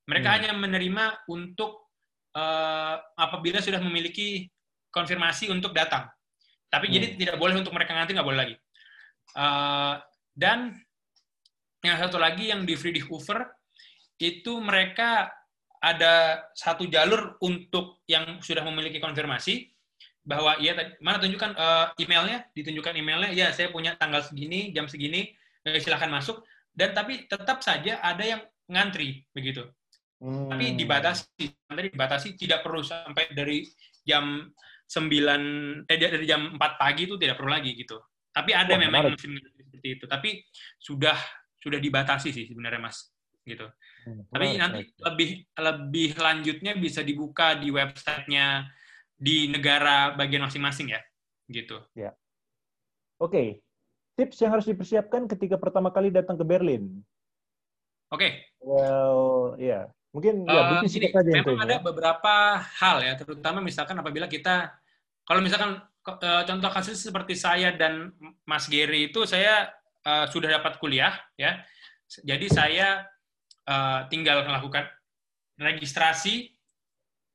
Mereka 0.07 0.27
hmm. 0.29 0.35
hanya 0.39 0.51
menerima 0.55 1.05
untuk 1.29 1.91
uh, 2.33 2.95
apabila 3.19 3.59
sudah 3.59 3.83
memiliki 3.83 4.47
konfirmasi 4.89 5.51
untuk 5.51 5.75
datang. 5.75 6.07
Tapi 6.71 6.89
hmm. 6.89 6.93
jadi 6.95 7.07
tidak 7.19 7.35
boleh 7.37 7.59
untuk 7.59 7.75
mereka 7.75 7.93
ngantri 7.93 8.15
nggak 8.15 8.29
boleh 8.29 8.39
lagi. 8.39 8.55
Uh, 9.37 10.01
dan 10.33 10.73
yang 11.83 11.99
satu 11.99 12.15
lagi 12.15 12.49
yang 12.49 12.63
di 12.63 12.79
Friedrichshofer 12.79 13.43
itu 14.23 14.57
mereka 14.63 15.27
ada 15.83 16.47
satu 16.55 16.87
jalur 16.87 17.35
untuk 17.43 17.99
yang 18.07 18.39
sudah 18.39 18.63
memiliki 18.63 19.03
konfirmasi 19.03 19.67
bahwa 20.23 20.55
ya 20.63 20.71
mana 21.03 21.19
tunjukkan 21.19 21.51
uh, 21.59 21.91
emailnya? 21.99 22.47
Ditunjukkan 22.55 22.95
emailnya 22.95 23.35
ya 23.35 23.51
saya 23.51 23.67
punya 23.67 23.99
tanggal 23.99 24.23
segini 24.23 24.71
jam 24.71 24.87
segini 24.87 25.35
eh, 25.67 25.79
silahkan 25.83 26.07
masuk. 26.07 26.47
Dan 26.71 26.95
tapi 26.95 27.27
tetap 27.27 27.59
saja 27.59 27.99
ada 27.99 28.23
yang 28.23 28.41
ngantri 28.71 29.27
begitu. 29.35 29.67
Hmm. 30.23 30.47
tapi 30.47 30.79
dibatasi 30.79 31.51
nanti 31.67 31.91
dibatasi 31.91 32.27
tidak 32.39 32.63
perlu 32.63 32.79
sampai 32.79 33.35
dari 33.35 33.67
jam 34.07 34.47
9 34.87 35.83
eh 35.83 35.99
dari 35.99 36.23
jam 36.23 36.55
4 36.55 36.79
pagi 36.79 37.11
itu 37.11 37.19
tidak 37.19 37.35
perlu 37.35 37.51
lagi 37.51 37.75
gitu. 37.75 37.99
Tapi 38.31 38.55
ada 38.55 38.71
oh, 38.71 38.79
memang 38.79 39.11
mesin 39.11 39.35
seperti 39.35 39.99
itu. 39.99 40.05
Tapi 40.07 40.39
sudah 40.79 41.19
sudah 41.63 41.79
dibatasi 41.79 42.35
sih 42.35 42.43
sebenarnya 42.51 42.83
mas 42.83 43.07
gitu 43.47 43.67
Hmm, 44.03 44.27
Tapi 44.27 44.59
nanti 44.59 44.81
lebih 44.99 45.29
lebih 45.55 46.09
lanjutnya 46.19 46.75
bisa 46.75 46.99
dibuka 46.99 47.55
di 47.55 47.71
websitenya 47.71 48.67
di 49.15 49.47
negara 49.47 50.11
bagian 50.11 50.43
masing-masing 50.43 50.91
ya, 50.91 51.01
gitu. 51.47 51.79
Ya. 51.95 52.11
Oke, 53.15 53.31
okay. 53.31 53.47
tips 54.19 54.43
yang 54.43 54.51
harus 54.51 54.67
dipersiapkan 54.67 55.23
ketika 55.31 55.55
pertama 55.55 55.87
kali 55.87 56.11
datang 56.11 56.35
ke 56.35 56.43
Berlin. 56.43 56.99
Oke. 58.11 58.19
Okay. 58.19 58.31
Well, 58.59 59.55
ya, 59.55 59.67
yeah. 59.71 59.83
mungkin 60.11 60.43
ya, 60.43 60.83
uh, 60.83 60.83
gini, 60.83 61.07
saja 61.07 61.31
memang 61.31 61.63
ada 61.63 61.79
ya. 61.79 61.83
beberapa 61.83 62.59
hal 62.59 62.99
ya, 62.99 63.15
terutama 63.15 63.63
misalkan 63.63 63.95
apabila 63.95 64.27
kita, 64.27 64.75
kalau 65.23 65.39
misalkan 65.39 65.79
uh, 65.79 66.43
contoh 66.43 66.71
kasus 66.75 66.99
seperti 66.99 67.39
saya 67.39 67.71
dan 67.71 68.11
Mas 68.43 68.67
Gary 68.67 69.07
itu 69.07 69.23
saya 69.23 69.71
uh, 70.05 70.25
sudah 70.29 70.59
dapat 70.59 70.77
kuliah 70.79 71.15
ya, 71.39 71.63
jadi 72.21 72.45
saya 72.51 72.87
uh, 73.65 74.05
tinggal 74.11 74.45
melakukan 74.45 74.85
registrasi. 75.57 76.53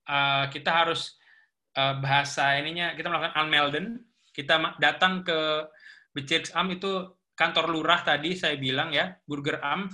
Uh, 0.09 0.49
kita 0.49 0.73
harus 0.73 1.21
uh, 1.77 2.01
bahasa 2.01 2.57
ininya 2.57 2.95
kita 2.95 3.11
melakukan 3.11 3.37
unmelden. 3.45 3.87
Kita 4.33 4.79
datang 4.79 5.27
ke 5.27 5.67
Bezirksamt 6.15 6.79
itu 6.79 7.19
kantor 7.35 7.71
lurah 7.71 8.01
tadi 8.07 8.39
saya 8.39 8.55
bilang 8.55 8.95
ya, 8.95 9.15
Burger 9.27 9.59
Am. 9.61 9.91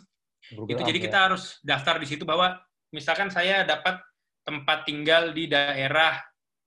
Burger 0.53 0.77
itu 0.77 0.83
Am, 0.85 0.89
jadi 0.93 0.99
ya. 1.01 1.05
kita 1.11 1.19
harus 1.31 1.59
daftar 1.65 1.97
di 1.99 2.07
situ 2.07 2.23
bahwa 2.29 2.61
misalkan 2.93 3.33
saya 3.33 3.65
dapat 3.65 3.99
tempat 4.45 4.85
tinggal 4.85 5.33
di 5.33 5.49
daerah 5.49 6.21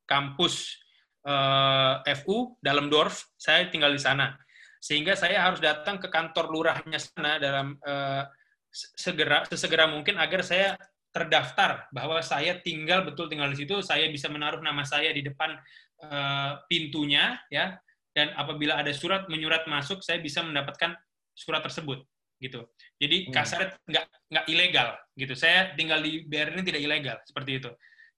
kampus 0.09 0.75
uh, 1.23 2.01
FU 2.21 2.57
dalam 2.59 2.89
Dorf, 2.89 3.31
saya 3.37 3.69
tinggal 3.69 3.93
di 3.93 4.01
sana. 4.01 4.33
Sehingga 4.77 5.17
saya 5.17 5.45
harus 5.45 5.59
datang 5.59 5.97
ke 5.97 6.07
kantor 6.07 6.53
lurahnya 6.53 6.99
sana 7.01 7.41
dalam 7.41 7.77
uh, 7.81 8.23
segera 8.71 9.47
sesegera 9.47 9.89
mungkin 9.89 10.19
agar 10.21 10.45
saya 10.45 10.77
terdaftar 11.09 11.89
bahwa 11.89 12.21
saya 12.21 12.61
tinggal 12.61 13.01
betul 13.01 13.25
tinggal 13.25 13.49
di 13.49 13.65
situ, 13.65 13.81
saya 13.81 14.05
bisa 14.11 14.29
menaruh 14.29 14.61
nama 14.61 14.85
saya 14.85 15.09
di 15.09 15.25
depan 15.25 15.57
uh, 16.05 16.61
pintunya 16.69 17.41
ya 17.49 17.73
dan 18.13 18.33
apabila 18.33 18.81
ada 18.81 18.89
surat 18.93 19.29
menyurat 19.29 19.69
masuk 19.69 20.01
saya 20.01 20.17
bisa 20.17 20.41
mendapatkan 20.41 20.97
surat 21.37 21.61
tersebut 21.61 22.01
gitu. 22.41 22.65
Jadi 22.97 23.29
hmm. 23.29 23.33
kasarnya 23.33 23.77
nggak 23.85 24.05
nggak 24.33 24.45
ilegal 24.49 24.89
gitu. 25.13 25.33
Saya 25.37 25.73
tinggal 25.77 26.01
di 26.01 26.25
Berlin 26.25 26.65
tidak 26.65 26.81
ilegal 26.81 27.17
seperti 27.25 27.61
itu. 27.61 27.69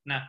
Nah 0.07 0.23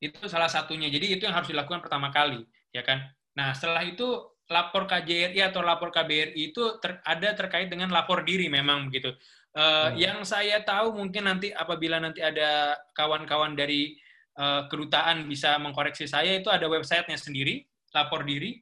itu 0.00 0.28
salah 0.28 0.52
satunya. 0.52 0.92
Jadi 0.92 1.16
itu 1.16 1.22
yang 1.24 1.36
harus 1.36 1.48
dilakukan 1.48 1.80
pertama 1.80 2.12
kali 2.12 2.44
ya 2.72 2.84
kan. 2.84 3.08
Nah 3.36 3.56
setelah 3.56 3.84
itu 3.84 4.35
lapor 4.46 4.86
KJRI 4.86 5.42
atau 5.42 5.60
lapor 5.62 5.90
KBRI 5.90 6.54
itu 6.54 6.78
ter, 6.78 7.02
ada 7.02 7.34
terkait 7.34 7.66
dengan 7.66 7.90
lapor 7.90 8.22
diri 8.22 8.46
memang 8.46 8.86
begitu. 8.86 9.10
Uh, 9.56 9.90
hmm. 9.90 9.92
Yang 9.98 10.18
saya 10.30 10.62
tahu 10.62 10.94
mungkin 10.94 11.26
nanti 11.26 11.50
apabila 11.50 11.98
nanti 11.98 12.22
ada 12.22 12.78
kawan-kawan 12.94 13.58
dari 13.58 13.96
uh, 14.38 14.70
kedutaan 14.70 15.26
bisa 15.26 15.56
mengkoreksi 15.58 16.06
saya 16.06 16.38
itu 16.38 16.46
ada 16.52 16.70
websitenya 16.70 17.18
sendiri 17.18 17.66
lapor 17.90 18.22
diri. 18.22 18.60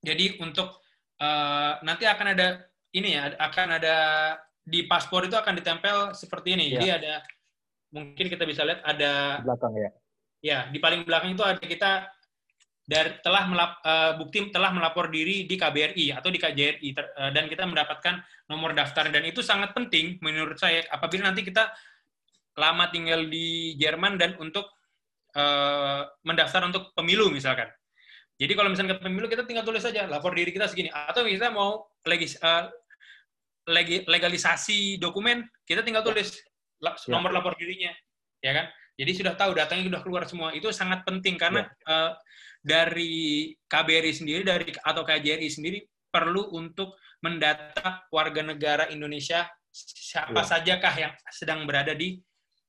Jadi 0.00 0.40
untuk 0.40 0.80
uh, 1.20 1.72
nanti 1.84 2.08
akan 2.08 2.26
ada 2.34 2.64
ini 2.90 3.14
ya 3.14 3.36
akan 3.36 3.68
ada 3.78 3.96
di 4.64 4.88
paspor 4.88 5.28
itu 5.28 5.36
akan 5.36 5.54
ditempel 5.60 6.16
seperti 6.16 6.58
ini. 6.58 6.66
Ya. 6.72 6.80
Jadi 6.80 6.88
ada 6.90 7.14
mungkin 7.94 8.26
kita 8.26 8.42
bisa 8.48 8.66
lihat 8.66 8.82
ada 8.82 9.38
di 9.38 9.46
belakang 9.46 9.74
ya. 9.76 9.90
Ya 10.40 10.58
di 10.72 10.78
paling 10.80 11.04
belakang 11.04 11.36
itu 11.36 11.44
ada 11.44 11.60
kita 11.60 12.08
dari 12.90 13.22
telah 13.22 13.46
melap, 13.46 13.78
uh, 13.86 14.18
bukti 14.18 14.50
telah 14.50 14.74
melapor 14.74 15.14
diri 15.14 15.46
di 15.46 15.54
KBRI 15.54 16.10
atau 16.10 16.26
di 16.26 16.42
KJRI 16.42 16.88
ter, 16.90 17.06
uh, 17.14 17.30
dan 17.30 17.46
kita 17.46 17.62
mendapatkan 17.62 18.18
nomor 18.50 18.74
daftar 18.74 19.06
dan 19.14 19.22
itu 19.22 19.46
sangat 19.46 19.70
penting 19.70 20.18
menurut 20.18 20.58
saya 20.58 20.82
apabila 20.90 21.30
nanti 21.30 21.46
kita 21.46 21.70
lama 22.58 22.90
tinggal 22.90 23.30
di 23.30 23.78
Jerman 23.78 24.18
dan 24.18 24.34
untuk 24.42 24.74
uh, 25.38 26.02
mendaftar 26.26 26.66
untuk 26.66 26.90
pemilu 26.98 27.30
misalkan. 27.30 27.70
Jadi 28.42 28.58
kalau 28.58 28.74
misalnya 28.74 28.98
ke 28.98 29.06
pemilu 29.06 29.30
kita 29.30 29.46
tinggal 29.46 29.62
tulis 29.62 29.86
saja 29.86 30.10
lapor 30.10 30.34
diri 30.34 30.50
kita 30.50 30.66
segini 30.66 30.90
atau 30.90 31.22
kita 31.22 31.46
mau 31.54 31.86
legis, 32.02 32.42
uh, 32.42 32.66
legalisasi 34.10 34.98
dokumen 34.98 35.46
kita 35.62 35.86
tinggal 35.86 36.02
tulis 36.02 36.42
ya. 36.82 36.90
nomor 37.06 37.30
lapor 37.30 37.54
dirinya 37.54 37.94
ya 38.42 38.50
kan. 38.50 38.66
Jadi 39.00 39.12
sudah 39.16 39.32
tahu 39.32 39.56
datanya 39.56 39.88
sudah 39.88 40.00
keluar 40.04 40.22
semua. 40.28 40.52
Itu 40.52 40.68
sangat 40.76 41.08
penting 41.08 41.40
karena 41.40 41.64
ya. 41.64 41.88
uh, 41.88 42.10
dari 42.60 43.48
KBRI 43.64 44.12
sendiri 44.12 44.44
dari 44.44 44.68
atau 44.84 45.00
KJRI 45.00 45.48
sendiri 45.48 45.80
perlu 46.12 46.52
untuk 46.52 47.00
mendata 47.24 48.04
warga 48.12 48.44
negara 48.44 48.92
Indonesia 48.92 49.48
siapa 49.72 50.44
ya. 50.44 50.44
sajakah 50.44 50.94
yang 50.98 51.12
sedang 51.32 51.64
berada 51.64 51.96
di 51.96 52.20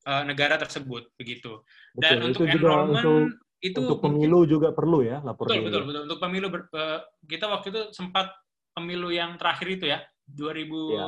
uh, 0.08 0.24
negara 0.24 0.56
tersebut 0.56 1.12
begitu. 1.20 1.60
Dan 1.92 2.24
betul, 2.24 2.28
untuk 2.32 2.46
itu 2.48 2.56
enrollment 2.56 3.04
untuk, 3.04 3.20
itu 3.60 3.80
untuk 3.84 4.00
pemilu 4.00 4.40
juga 4.48 4.72
perlu 4.72 5.04
ya 5.04 5.20
lapor 5.20 5.52
betul, 5.52 5.68
betul 5.68 5.82
betul 5.84 6.02
untuk 6.08 6.20
pemilu 6.24 6.48
ber, 6.48 6.62
uh, 6.72 7.04
kita 7.28 7.46
waktu 7.52 7.68
itu 7.76 7.82
sempat 7.92 8.32
pemilu 8.72 9.12
yang 9.12 9.36
terakhir 9.36 9.68
itu 9.68 9.86
ya 9.92 10.00
2000 10.32 10.96
ya, 10.96 11.06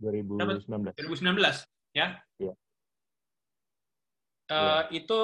2019 0.00 0.96
2019 0.96 1.68
ya. 1.92 2.16
ya. 2.40 2.52
Uh, 4.52 4.84
ya. 4.92 5.00
itu 5.00 5.20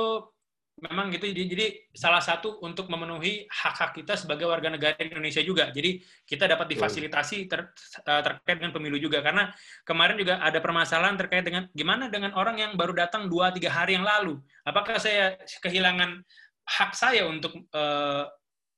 memang 0.79 1.11
gitu 1.11 1.27
jadi, 1.31 1.43
jadi 1.51 1.67
salah 1.91 2.23
satu 2.23 2.63
untuk 2.63 2.87
memenuhi 2.87 3.47
hak-hak 3.51 3.99
kita 3.99 4.15
sebagai 4.15 4.47
warga 4.47 4.71
negara 4.71 4.95
Indonesia 5.03 5.43
juga. 5.43 5.75
Jadi 5.75 6.03
kita 6.23 6.47
dapat 6.47 6.71
difasilitasi 6.71 7.51
ter, 7.51 7.75
eh, 8.07 8.23
terkait 8.23 8.57
dengan 8.63 8.71
pemilu 8.71 8.97
juga 8.99 9.19
karena 9.19 9.51
kemarin 9.83 10.17
juga 10.17 10.39
ada 10.39 10.59
permasalahan 10.63 11.19
terkait 11.19 11.43
dengan 11.43 11.67
gimana 11.75 12.07
dengan 12.07 12.35
orang 12.39 12.57
yang 12.59 12.73
baru 12.79 12.95
datang 12.95 13.27
dua 13.27 13.51
tiga 13.51 13.75
hari 13.75 13.99
yang 13.99 14.07
lalu. 14.07 14.39
Apakah 14.63 15.03
saya 15.03 15.35
kehilangan 15.63 16.23
hak 16.69 16.93
saya 16.95 17.25
untuk 17.27 17.57
uh, 17.75 18.29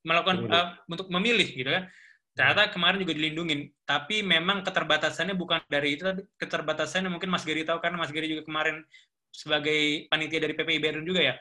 melakukan 0.01 0.37
uh, 0.49 0.67
untuk 0.89 1.07
memilih 1.13 1.47
gitu 1.53 1.69
kan? 1.69 1.85
Ternyata 2.31 2.71
kemarin 2.71 3.03
juga 3.03 3.11
dilindungi, 3.11 3.75
tapi 3.83 4.23
memang 4.23 4.63
keterbatasannya 4.63 5.35
bukan 5.35 5.59
dari 5.67 5.99
itu, 5.99 6.07
tapi 6.07 6.23
keterbatasannya 6.39 7.11
mungkin 7.11 7.27
Mas 7.27 7.43
Giri 7.43 7.67
tahu 7.67 7.83
karena 7.83 7.99
Mas 7.99 8.07
Giri 8.07 8.31
juga 8.31 8.47
kemarin 8.47 8.87
sebagai 9.31 10.05
panitia 10.11 10.43
dari 10.43 10.53
PPI 10.53 10.79
Berlin 10.83 11.07
juga 11.07 11.23
ya 11.23 11.35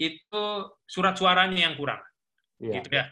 itu 0.00 0.44
surat 0.88 1.14
suaranya 1.14 1.68
yang 1.68 1.74
kurang. 1.78 2.00
Ya. 2.58 2.78
Gitu 2.80 2.88
ya. 2.90 3.04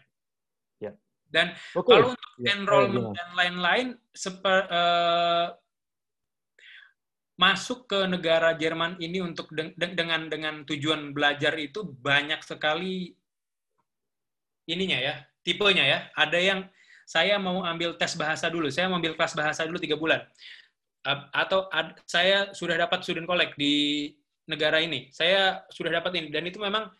ya. 0.81 0.93
Dan 1.31 1.55
Oke. 1.77 1.91
kalau 1.91 2.15
untuk 2.15 2.31
Ya, 2.41 2.57
enrollment 2.57 3.13
ayo, 3.13 3.17
dan 3.21 3.29
lain-lain, 3.37 3.89
seper, 4.17 4.59
eh, 4.71 5.47
masuk 7.37 7.89
ke 7.89 8.09
negara 8.09 8.53
Jerman 8.57 8.97
ini 9.01 9.21
untuk 9.21 9.49
deng- 9.53 9.73
deng- 9.77 9.97
dengan 9.97 10.29
dengan 10.29 10.55
tujuan 10.65 11.13
belajar 11.13 11.57
itu 11.57 11.85
banyak 11.85 12.41
sekali 12.45 13.13
ininya 14.69 14.99
ya, 15.01 15.15
tipenya 15.45 15.85
ya. 15.85 15.99
Ada 16.17 16.39
yang 16.41 16.61
saya 17.05 17.37
mau 17.41 17.65
ambil 17.65 17.97
tes 18.01 18.13
bahasa 18.17 18.47
dulu, 18.49 18.69
saya 18.71 18.87
mau 18.89 19.01
ambil 19.01 19.17
kelas 19.17 19.35
bahasa 19.35 19.67
dulu 19.67 19.81
tiga 19.83 19.97
bulan, 20.01 20.21
atau 21.33 21.67
ad- 21.73 21.97
saya 22.07 22.53
sudah 22.55 22.77
dapat 22.77 23.03
student 23.03 23.27
collect 23.27 23.57
di 23.57 24.09
negara 24.51 24.83
ini, 24.83 25.07
saya 25.15 25.63
sudah 25.71 26.03
dapat 26.03 26.19
ini, 26.19 26.29
dan 26.35 26.43
itu 26.45 26.59
memang 26.59 26.91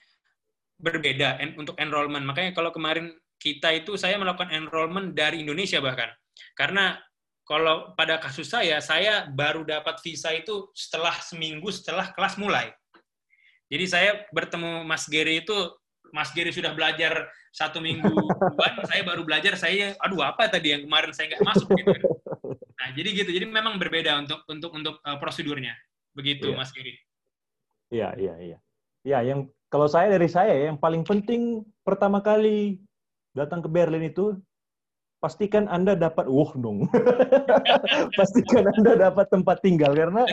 berbeda 0.79 1.43
en- 1.43 1.59
untuk 1.59 1.75
enrollment. 1.77 2.25
Makanya 2.25 2.55
kalau 2.55 2.71
kemarin 2.71 3.11
kita 3.37 3.73
itu 3.75 3.99
saya 3.99 4.17
melakukan 4.17 4.53
enrollment 4.55 5.13
dari 5.13 5.43
Indonesia 5.43 5.83
bahkan, 5.83 6.09
karena 6.55 6.97
kalau 7.45 7.93
pada 7.99 8.23
kasus 8.23 8.47
saya, 8.47 8.79
saya 8.79 9.27
baru 9.27 9.67
dapat 9.67 9.99
visa 10.07 10.31
itu 10.31 10.71
setelah 10.71 11.19
seminggu 11.19 11.67
setelah 11.75 12.15
kelas 12.15 12.39
mulai. 12.39 12.71
Jadi 13.67 13.85
saya 13.91 14.11
bertemu 14.31 14.87
Mas 14.87 15.11
Gary 15.11 15.43
itu, 15.43 15.55
Mas 16.15 16.31
Gary 16.31 16.55
sudah 16.55 16.71
belajar 16.75 17.27
satu 17.51 17.83
minggu 17.83 18.07
saya 18.91 19.03
baru 19.03 19.27
belajar, 19.27 19.59
saya, 19.59 19.99
aduh 19.99 20.23
apa 20.23 20.47
tadi 20.47 20.75
yang 20.79 20.87
kemarin 20.87 21.11
saya 21.11 21.35
nggak 21.35 21.43
masuk 21.43 21.69
gitu. 21.75 21.91
kan. 21.91 22.03
Nah, 22.81 22.89
jadi 22.95 23.09
gitu. 23.13 23.31
Jadi 23.35 23.47
memang 23.51 23.77
berbeda 23.83 24.15
untuk 24.23 24.41
untuk 24.47 24.71
untuk 24.75 24.95
uh, 25.03 25.19
prosedurnya. 25.19 25.75
Begitu, 26.15 26.51
Iya. 26.51 26.59
Mas 26.59 26.71
Gary. 26.71 26.95
Iya, 27.91 28.15
iya, 28.17 28.35
iya. 28.39 28.59
Ya, 29.03 29.19
yang 29.27 29.51
kalau 29.71 29.87
saya 29.87 30.11
dari 30.11 30.31
saya 30.31 30.55
ya, 30.55 30.65
yang 30.71 30.79
paling 30.79 31.03
penting 31.03 31.67
pertama 31.87 32.23
kali 32.23 32.83
datang 33.35 33.63
ke 33.63 33.69
Berlin 33.71 34.11
itu 34.11 34.35
pastikan 35.21 35.69
Anda 35.69 35.95
dapat 35.95 36.27
Wohnung. 36.27 36.89
pastikan 38.19 38.67
Anda 38.79 39.11
dapat 39.11 39.29
tempat 39.31 39.61
tinggal 39.61 39.93
karena 39.95 40.25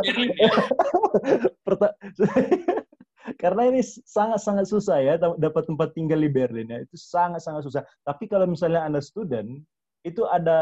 Berlin 0.00 0.32
ya. 0.36 0.52
karena 3.42 3.62
ini 3.72 3.80
sangat-sangat 4.04 4.68
susah 4.68 5.00
ya 5.00 5.14
dap- 5.16 5.40
dapat 5.40 5.64
tempat 5.64 5.88
tinggal 5.96 6.20
di 6.20 6.28
Berlin 6.28 6.68
ya. 6.68 6.78
Itu 6.84 6.96
sangat-sangat 6.98 7.62
susah. 7.64 7.82
Tapi 8.04 8.28
kalau 8.28 8.44
misalnya 8.44 8.84
Anda 8.84 9.00
student, 9.00 9.62
itu 10.04 10.28
ada 10.28 10.60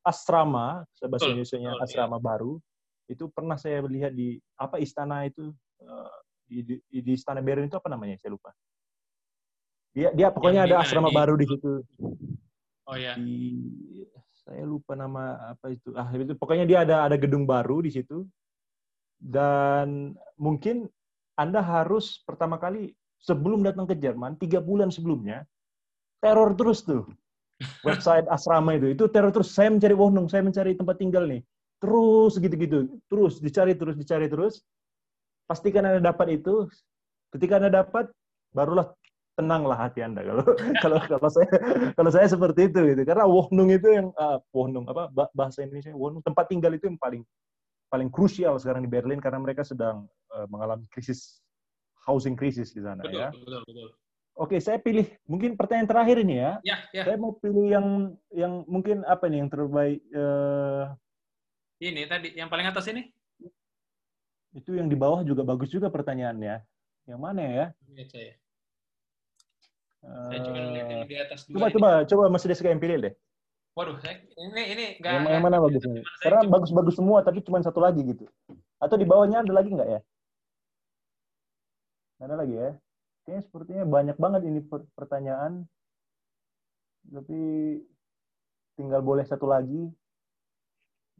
asrama, 0.00 0.88
bahasa 1.04 1.28
Indonesia 1.28 1.58
asrama 1.84 2.16
baru. 2.16 2.56
Itu 3.10 3.28
pernah 3.28 3.60
saya 3.60 3.84
lihat 3.84 4.16
di 4.16 4.40
apa 4.56 4.80
istana 4.80 5.28
itu 5.28 5.52
eh, 5.82 6.14
di, 6.48 6.58
di, 6.64 6.98
di 7.02 7.12
istana 7.12 7.42
Berlin 7.42 7.68
itu 7.68 7.78
apa 7.78 7.90
namanya? 7.90 8.16
Saya 8.22 8.32
lupa. 8.34 8.50
Dia 9.92 10.08
dia 10.16 10.32
pokoknya 10.32 10.64
Yang 10.64 10.70
di 10.70 10.72
ada 10.72 10.82
asrama 10.82 11.10
Di- 11.12 11.16
baru 11.16 11.34
di 11.36 11.46
situ. 11.50 11.72
Oh 12.88 12.96
ya. 12.96 13.12
Di 13.18 13.40
saya 14.42 14.64
lupa 14.64 14.96
nama 14.96 15.54
apa 15.54 15.70
itu. 15.70 15.92
Ah 15.94 16.08
itu 16.14 16.34
pokoknya 16.34 16.64
dia 16.64 16.78
ada 16.82 17.06
ada 17.06 17.16
gedung 17.20 17.44
baru 17.44 17.84
di 17.84 17.92
situ. 17.92 18.24
Dan 19.22 20.18
mungkin 20.34 20.90
Anda 21.38 21.62
harus 21.62 22.20
pertama 22.26 22.58
kali 22.58 22.90
sebelum 23.22 23.62
datang 23.62 23.86
ke 23.86 23.94
Jerman 23.94 24.34
tiga 24.34 24.58
bulan 24.58 24.90
sebelumnya 24.90 25.46
teror 26.18 26.58
terus 26.58 26.82
tuh 26.82 27.06
website 27.86 28.26
asrama 28.26 28.74
itu 28.74 28.90
itu 28.90 29.06
teror 29.06 29.30
terus 29.30 29.54
saya 29.54 29.70
mencari 29.70 29.94
wohnung 29.94 30.26
saya 30.26 30.42
mencari 30.42 30.74
tempat 30.74 30.98
tinggal 30.98 31.30
nih 31.30 31.46
terus 31.78 32.34
gitu-gitu 32.38 32.98
terus 33.06 33.38
dicari 33.38 33.78
terus 33.78 33.94
dicari 33.94 34.26
terus 34.26 34.62
pastikan 35.46 35.84
anda 35.86 36.00
dapat 36.00 36.40
itu 36.42 36.66
ketika 37.34 37.58
anda 37.58 37.82
dapat 37.82 38.08
barulah 38.52 38.92
tenanglah 39.32 39.78
hati 39.88 40.04
anda 40.04 40.20
kalau 40.28 40.44
kalau 40.82 40.98
kalau 41.08 41.30
saya 41.32 41.48
kalau 41.96 42.10
saya 42.12 42.26
seperti 42.28 42.68
itu 42.68 42.80
gitu 42.92 43.02
karena 43.08 43.24
wohnung 43.24 43.72
itu 43.72 43.88
yang 43.88 44.06
ah, 44.20 44.38
wohnung 44.52 44.84
apa 44.88 45.08
ba- 45.08 45.32
bahasa 45.32 45.64
Indonesia 45.64 45.92
wohnung 45.96 46.20
tempat 46.20 46.52
tinggal 46.52 46.76
itu 46.76 46.92
yang 46.92 47.00
paling 47.00 47.24
paling 47.88 48.08
krusial 48.12 48.56
sekarang 48.60 48.84
di 48.84 48.90
Berlin 48.92 49.20
karena 49.20 49.40
mereka 49.40 49.64
sedang 49.64 50.04
eh, 50.36 50.46
mengalami 50.48 50.84
krisis 50.92 51.40
housing 52.04 52.36
krisis 52.36 52.72
di 52.76 52.82
sana 52.84 53.04
Betul, 53.04 53.20
ya. 53.20 53.28
betul, 53.32 53.62
betul. 53.64 53.88
Oke, 54.32 54.56
saya 54.64 54.80
pilih 54.80 55.04
mungkin 55.28 55.60
pertanyaan 55.60 55.84
terakhir 55.84 56.24
ini 56.24 56.40
ya. 56.40 56.56
Ya, 56.64 56.76
ya. 56.96 57.04
Saya 57.04 57.20
mau 57.20 57.36
pilih 57.36 57.68
yang 57.68 57.86
yang 58.32 58.64
mungkin 58.64 59.04
apa 59.04 59.28
nih 59.28 59.44
yang 59.44 59.50
terbaik 59.52 60.00
eh, 60.08 60.84
Ini 61.84 62.08
tadi 62.08 62.32
yang 62.32 62.48
paling 62.48 62.64
atas 62.64 62.88
ini. 62.88 63.12
Itu 64.52 64.70
yang 64.76 64.88
di 64.88 64.96
bawah 64.96 65.24
juga 65.24 65.42
bagus 65.44 65.72
juga 65.72 65.88
pertanyaannya. 65.88 66.60
Yang 67.08 67.20
mana 67.20 67.40
ya? 67.42 67.66
Lihat 67.88 68.08
saya. 68.12 68.32
Eh, 70.02 70.26
Saya 70.28 70.38
cuma 70.44 70.58
lihat 70.74 70.88
yang 70.90 71.02
di 71.06 71.16
atas 71.16 71.40
dua 71.46 71.56
coba 71.56 71.66
ini. 71.68 71.74
coba 71.74 71.88
coba 72.06 72.24
Mas 72.28 72.44
Deska 72.44 72.68
yang 72.68 72.82
pilih 72.82 72.98
deh. 73.00 73.14
Waduh, 73.72 73.96
saya, 74.04 74.20
ini 74.36 74.62
ini 74.76 74.84
nggak. 75.00 75.12
Yang, 75.16 75.24
yang 75.32 75.42
mana 75.42 75.56
saya 75.64 76.04
Karena 76.20 76.40
bagus-bagus 76.44 76.94
semua 77.00 77.24
tapi 77.24 77.40
cuma 77.40 77.64
satu 77.64 77.80
lagi 77.80 78.04
gitu. 78.04 78.28
Atau 78.76 79.00
di 79.00 79.08
bawahnya 79.08 79.40
ada 79.40 79.52
lagi 79.54 79.72
nggak 79.72 79.88
ya? 79.88 80.00
Nggak 82.20 82.28
Ada 82.28 82.36
lagi 82.36 82.54
ya? 82.54 82.70
Kayaknya 83.24 83.42
sepertinya 83.46 83.84
banyak 83.88 84.16
banget 84.20 84.42
ini 84.44 84.60
per- 84.60 84.90
pertanyaan. 84.92 85.64
Tapi 87.08 87.40
tinggal 88.76 89.00
boleh 89.00 89.24
satu 89.24 89.48
lagi. 89.48 89.88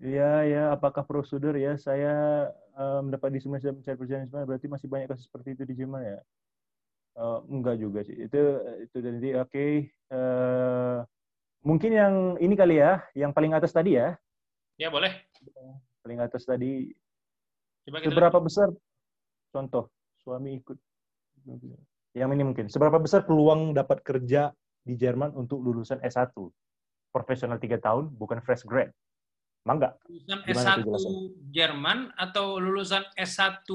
Iya, 0.03 0.33
ya. 0.51 0.63
Apakah 0.75 1.07
prosedur 1.07 1.55
ya? 1.57 1.79
Saya 1.79 2.51
eh, 2.77 3.01
mendapat 3.05 3.29
di 3.33 3.41
semester 3.41 3.73
mencari 3.73 3.97
perjalanan 3.97 4.29
Ismail, 4.29 4.49
berarti 4.49 4.67
masih 4.69 4.89
banyak 4.89 5.09
kasus 5.13 5.27
seperti 5.29 5.57
itu 5.57 5.63
di 5.69 5.75
Jerman 5.77 6.03
ya? 6.03 6.19
Eh, 7.13 7.39
enggak 7.53 7.77
juga 7.77 8.01
sih. 8.05 8.17
Itu 8.17 8.41
itu 8.89 8.97
jadi 8.99 9.29
oke. 9.45 9.67
Eh, 9.91 10.99
mungkin 11.63 11.91
yang 11.93 12.15
ini 12.41 12.55
kali 12.57 12.81
ya, 12.81 13.05
yang 13.13 13.31
paling 13.37 13.53
atas 13.53 13.73
tadi 13.73 13.97
ya. 14.01 14.17
Ya 14.81 14.89
boleh. 14.89 15.13
Paling 16.03 16.19
atas 16.19 16.49
tadi 16.49 16.91
Coba 17.87 17.99
kita 17.99 18.15
seberapa 18.15 18.39
besar 18.39 18.69
contoh 19.51 19.91
suami 20.23 20.63
ikut 20.63 20.79
yang 22.15 22.31
ini 22.31 22.47
mungkin 22.47 22.71
seberapa 22.71 23.03
besar 23.03 23.27
peluang 23.27 23.75
dapat 23.75 24.07
kerja 24.07 24.55
di 24.87 24.95
Jerman 24.95 25.35
untuk 25.35 25.59
lulusan 25.59 25.99
S1 25.99 26.31
profesional 27.11 27.59
tiga 27.59 27.83
tahun 27.83 28.15
bukan 28.15 28.39
fresh 28.47 28.63
grad 28.63 28.95
mangga 29.63 29.95
lulusan 30.11 30.43
Gimana 30.43 30.75
S1 30.75 30.79
tuh 30.79 30.87
jelasan? 30.91 31.13
Jerman 31.55 31.99
atau 32.19 32.47
lulusan 32.59 33.05
S1 33.15 33.69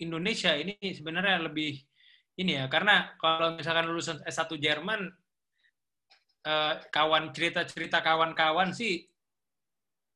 Indonesia 0.00 0.52
ini 0.56 0.76
sebenarnya 0.80 1.40
lebih 1.44 1.80
ini 2.40 2.56
ya 2.56 2.68
karena 2.68 3.16
kalau 3.20 3.56
misalkan 3.56 3.88
lulusan 3.88 4.20
S1 4.24 4.48
Jerman 4.60 5.00
eh, 6.44 6.74
kawan 6.88 7.32
cerita-cerita 7.32 8.00
kawan-kawan 8.00 8.72
sih 8.72 9.04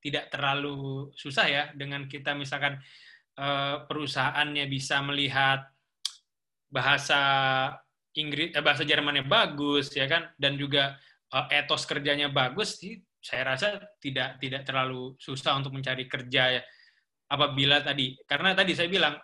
tidak 0.05 0.29
terlalu 0.29 1.09
susah 1.17 1.47
ya 1.49 1.65
dengan 1.73 2.05
kita 2.05 2.37
misalkan 2.37 2.77
eh, 3.41 3.77
perusahaannya 3.89 4.65
bisa 4.69 5.01
melihat 5.01 5.65
bahasa 6.69 7.21
Inggris 8.15 8.53
eh, 8.53 8.63
bahasa 8.63 8.85
Jermannya 8.85 9.25
bagus 9.25 9.91
ya 9.97 10.05
kan 10.11 10.29
dan 10.37 10.61
juga 10.61 10.97
eh, 11.33 11.47
etos 11.65 11.89
kerjanya 11.89 12.29
bagus 12.29 12.81
sih 12.81 13.01
saya 13.25 13.57
rasa 13.57 13.81
tidak 13.97 14.37
tidak 14.37 14.69
terlalu 14.69 15.17
susah 15.17 15.57
untuk 15.57 15.73
mencari 15.73 16.05
kerja 16.05 16.61
ya 16.61 16.63
apabila 17.33 17.81
tadi. 17.81 18.13
Karena 18.29 18.53
tadi 18.53 18.77
saya 18.77 18.93
bilang 18.93 19.17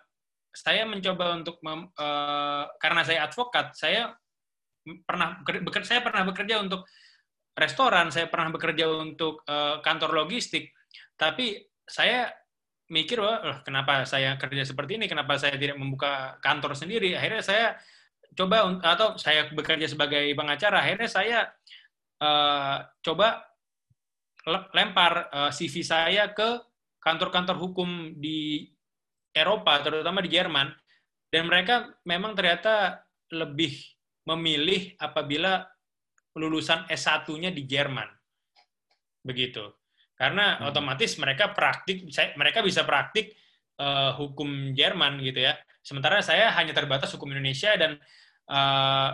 saya 0.49 0.83
mencoba 0.89 1.37
untuk 1.37 1.61
mem- 1.61 1.93
eh, 1.93 2.65
karena 2.81 3.01
saya 3.05 3.29
advokat 3.29 3.77
saya 3.77 4.09
pernah 5.05 5.37
beker- 5.45 5.85
saya 5.85 6.01
pernah 6.01 6.25
bekerja 6.25 6.57
untuk 6.65 6.89
restoran 7.53 8.09
saya 8.09 8.25
pernah 8.25 8.49
bekerja 8.49 8.89
untuk 8.89 9.45
eh, 9.45 9.77
kantor 9.85 10.25
logistik. 10.25 10.73
Tapi 11.13 11.61
saya 11.85 12.33
mikir 12.91 13.21
wah 13.21 13.37
"Eh, 13.45 13.57
kenapa 13.63 14.03
saya 14.09 14.35
kerja 14.41 14.65
seperti 14.65 14.97
ini? 14.97 15.05
Kenapa 15.05 15.37
saya 15.37 15.55
tidak 15.61 15.77
membuka 15.77 16.41
kantor 16.41 16.73
sendiri? 16.73 17.13
Akhirnya 17.15 17.45
saya 17.45 17.77
coba 18.33 18.65
atau 18.81 19.15
saya 19.21 19.47
bekerja 19.53 19.85
sebagai 19.87 20.25
pengacara. 20.33 20.81
Akhirnya 20.81 21.07
saya 21.07 21.39
eh, 22.17 22.77
coba 23.05 23.50
lempar 24.47 25.29
eh, 25.29 25.51
CV 25.53 25.75
saya 25.85 26.33
ke 26.33 26.61
kantor-kantor 27.01 27.57
hukum 27.57 28.17
di 28.17 28.65
Eropa 29.31 29.79
terutama 29.81 30.19
di 30.21 30.29
Jerman 30.29 30.69
dan 31.31 31.47
mereka 31.47 31.87
memang 32.03 32.35
ternyata 32.35 32.99
lebih 33.31 33.73
memilih 34.27 34.93
apabila 34.99 35.63
lulusan 36.37 36.85
S1-nya 36.87 37.49
di 37.51 37.63
Jerman. 37.65 38.07
Begitu. 39.23 39.63
Karena 40.13 40.59
Hmm. 40.59 40.69
otomatis 40.69 41.17
mereka 41.17 41.49
praktik 41.55 42.05
mereka 42.37 42.61
bisa 42.61 42.85
praktik 42.85 43.33
eh, 43.81 44.11
hukum 44.13 44.77
Jerman 44.77 45.17
gitu 45.25 45.41
ya. 45.41 45.57
Sementara 45.81 46.21
saya 46.21 46.53
hanya 46.53 46.69
terbatas 46.77 47.09
hukum 47.17 47.33
Indonesia 47.33 47.73
dan 47.73 47.97
eh, 48.45 49.09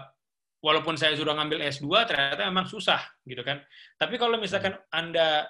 walaupun 0.64 0.98
saya 0.98 1.14
sudah 1.14 1.38
ngambil 1.38 1.62
S2 1.70 1.88
ternyata 2.10 2.50
memang 2.50 2.66
susah 2.66 3.00
gitu 3.26 3.42
kan 3.46 3.62
tapi 4.00 4.18
kalau 4.18 4.38
misalkan 4.42 4.74
Anda 4.90 5.46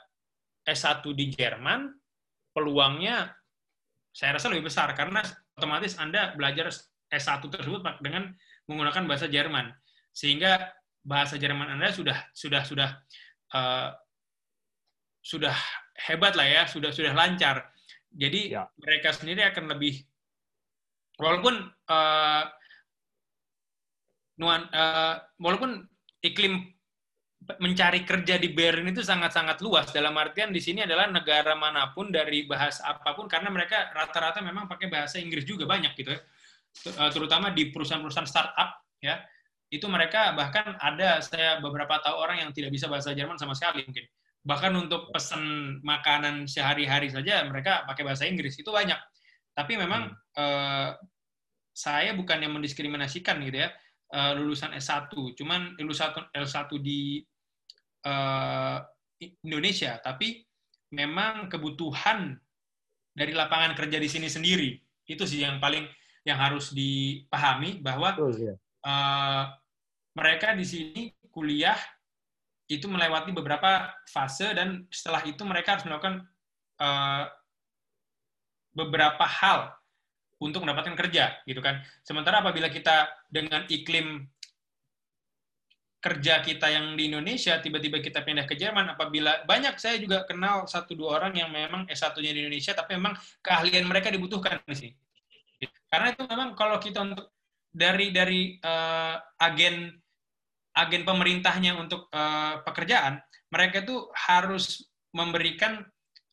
S1 0.67 1.03
di 1.15 1.31
Jerman 1.31 1.91
peluangnya 2.51 3.31
saya 4.11 4.35
rasa 4.35 4.49
lebih 4.51 4.67
besar 4.67 4.91
karena 4.97 5.23
otomatis 5.55 5.95
Anda 5.95 6.35
belajar 6.35 6.67
S1 7.07 7.39
tersebut 7.47 7.85
dengan 8.03 8.33
menggunakan 8.67 9.07
bahasa 9.07 9.31
Jerman 9.31 9.71
sehingga 10.11 10.73
bahasa 11.07 11.39
Jerman 11.39 11.77
Anda 11.79 11.93
sudah 11.95 12.17
sudah 12.35 12.61
sudah 12.67 12.89
uh, 13.55 13.95
sudah 15.23 15.55
hebat 16.07 16.39
lah 16.39 16.47
ya, 16.47 16.63
sudah 16.71 16.91
sudah 16.95 17.11
lancar. 17.11 17.67
Jadi 18.15 18.55
Ya. 18.55 18.63
mereka 18.79 19.11
sendiri 19.11 19.43
akan 19.43 19.67
lebih 19.75 19.99
walaupun 21.19 21.67
uh, 21.91 22.43
nuan 24.37 24.69
uh, 24.69 25.17
walaupun 25.41 25.85
iklim 26.21 26.77
mencari 27.61 28.03
kerja 28.03 28.35
di 28.35 28.51
Berlin 28.51 28.91
itu 28.91 29.05
sangat-sangat 29.05 29.63
luas. 29.63 29.87
Dalam 29.93 30.11
artian 30.19 30.51
di 30.51 30.59
sini 30.59 30.83
adalah 30.83 31.07
negara 31.07 31.55
mana 31.55 31.95
pun 31.95 32.11
dari 32.11 32.43
bahasa 32.43 32.83
apa 32.83 33.15
pun 33.15 33.29
karena 33.29 33.47
mereka 33.47 33.93
rata-rata 33.95 34.43
memang 34.43 34.67
pakai 34.67 34.91
bahasa 34.91 35.21
Inggris 35.21 35.47
juga 35.47 35.63
banyak 35.63 35.95
gitu 35.95 36.11
ya. 36.11 36.19
Eh, 36.91 37.09
terutama 37.13 37.53
di 37.55 37.71
perusahaan-perusahaan 37.71 38.27
startup 38.27 38.83
ya. 38.99 39.23
Itu 39.71 39.87
mereka 39.87 40.35
bahkan 40.35 40.75
ada 40.79 41.23
saya 41.23 41.63
beberapa 41.63 41.99
tahu 42.03 42.15
orang 42.19 42.43
yang 42.43 42.51
tidak 42.51 42.71
bisa 42.75 42.91
bahasa 42.91 43.15
Jerman 43.15 43.39
sama 43.39 43.55
sekali 43.55 43.87
mungkin. 43.87 44.05
Bahkan 44.43 44.71
untuk 44.75 45.11
pesan 45.15 45.43
makanan 45.83 46.51
sehari-hari 46.51 47.11
saja 47.11 47.47
mereka 47.47 47.87
pakai 47.87 48.03
bahasa 48.03 48.27
Inggris. 48.27 48.59
Itu 48.59 48.75
banyak. 48.75 48.99
Tapi 49.55 49.73
memang 49.79 50.11
eh, 50.35 50.89
saya 51.71 52.11
bukan 52.11 52.43
yang 52.43 52.51
mendiskriminasikan 52.57 53.39
gitu 53.45 53.63
ya 53.63 53.69
eh, 54.13 54.31
lulusan 54.37 54.75
S1 54.75 55.11
cuman 55.35 55.75
lulusan 55.79 56.31
L1 56.35 56.69
di 56.79 57.21
eh, 58.05 58.77
Indonesia. 59.43 59.97
Tapi 59.99 60.43
memang 60.93 61.51
kebutuhan 61.51 62.37
dari 63.11 63.33
lapangan 63.33 63.73
kerja 63.73 63.97
di 63.97 64.07
sini 64.07 64.29
sendiri 64.29 64.77
itu 65.07 65.23
sih 65.23 65.41
yang 65.41 65.57
paling 65.57 65.87
yang 66.27 66.37
harus 66.37 66.75
dipahami 66.75 67.79
bahwa 67.79 68.13
Betul, 68.13 68.51
ya. 68.51 68.55
eh, 68.85 69.43
mereka 70.13 70.53
di 70.57 70.65
sini 70.67 71.03
kuliah 71.31 71.77
itu 72.67 72.83
melewati 72.91 73.31
beberapa 73.31 73.95
fase 74.11 74.51
dan 74.51 74.83
setelah 74.91 75.23
itu 75.23 75.39
mereka 75.47 75.79
harus 75.79 75.87
melakukan 75.87 76.27
eh, 76.83 77.25
beberapa 78.75 79.25
hal 79.25 79.76
untuk 80.37 80.61
mendapatkan 80.61 80.93
kerja 80.93 81.41
gitu 81.49 81.59
kan. 81.59 81.81
Sementara 82.05 82.45
apabila 82.45 82.69
kita 82.69 83.09
dengan 83.29 83.65
iklim 83.69 84.25
kerja 85.97 86.45
kita 86.45 86.69
yang 86.69 86.93
di 86.93 87.09
Indonesia 87.09 87.57
tiba-tiba 87.57 87.97
kita 87.97 88.21
pindah 88.21 88.45
ke 88.45 88.53
Jerman 88.53 88.93
apabila 88.93 89.43
banyak 89.49 89.75
saya 89.81 89.97
juga 89.97 90.23
kenal 90.29 90.69
satu 90.69 90.93
dua 90.93 91.17
orang 91.19 91.33
yang 91.35 91.49
memang 91.49 91.89
S1-nya 91.89 92.31
di 92.37 92.45
Indonesia 92.45 92.77
tapi 92.77 92.95
memang 92.95 93.17
keahlian 93.41 93.83
mereka 93.89 94.13
dibutuhkan 94.13 94.61
di 94.63 94.77
sini. 94.77 94.93
Karena 95.89 96.13
itu 96.13 96.23
memang 96.29 96.53
kalau 96.53 96.77
kita 96.77 97.01
untuk 97.01 97.33
dari 97.73 98.13
dari 98.13 98.61
eh, 98.61 99.15
agen 99.41 99.89
agen 100.77 101.01
pemerintahnya 101.01 101.73
untuk 101.81 102.05
eh, 102.13 102.61
pekerjaan, 102.61 103.17
mereka 103.49 103.81
itu 103.81 104.05
harus 104.13 104.85
memberikan 105.17 105.81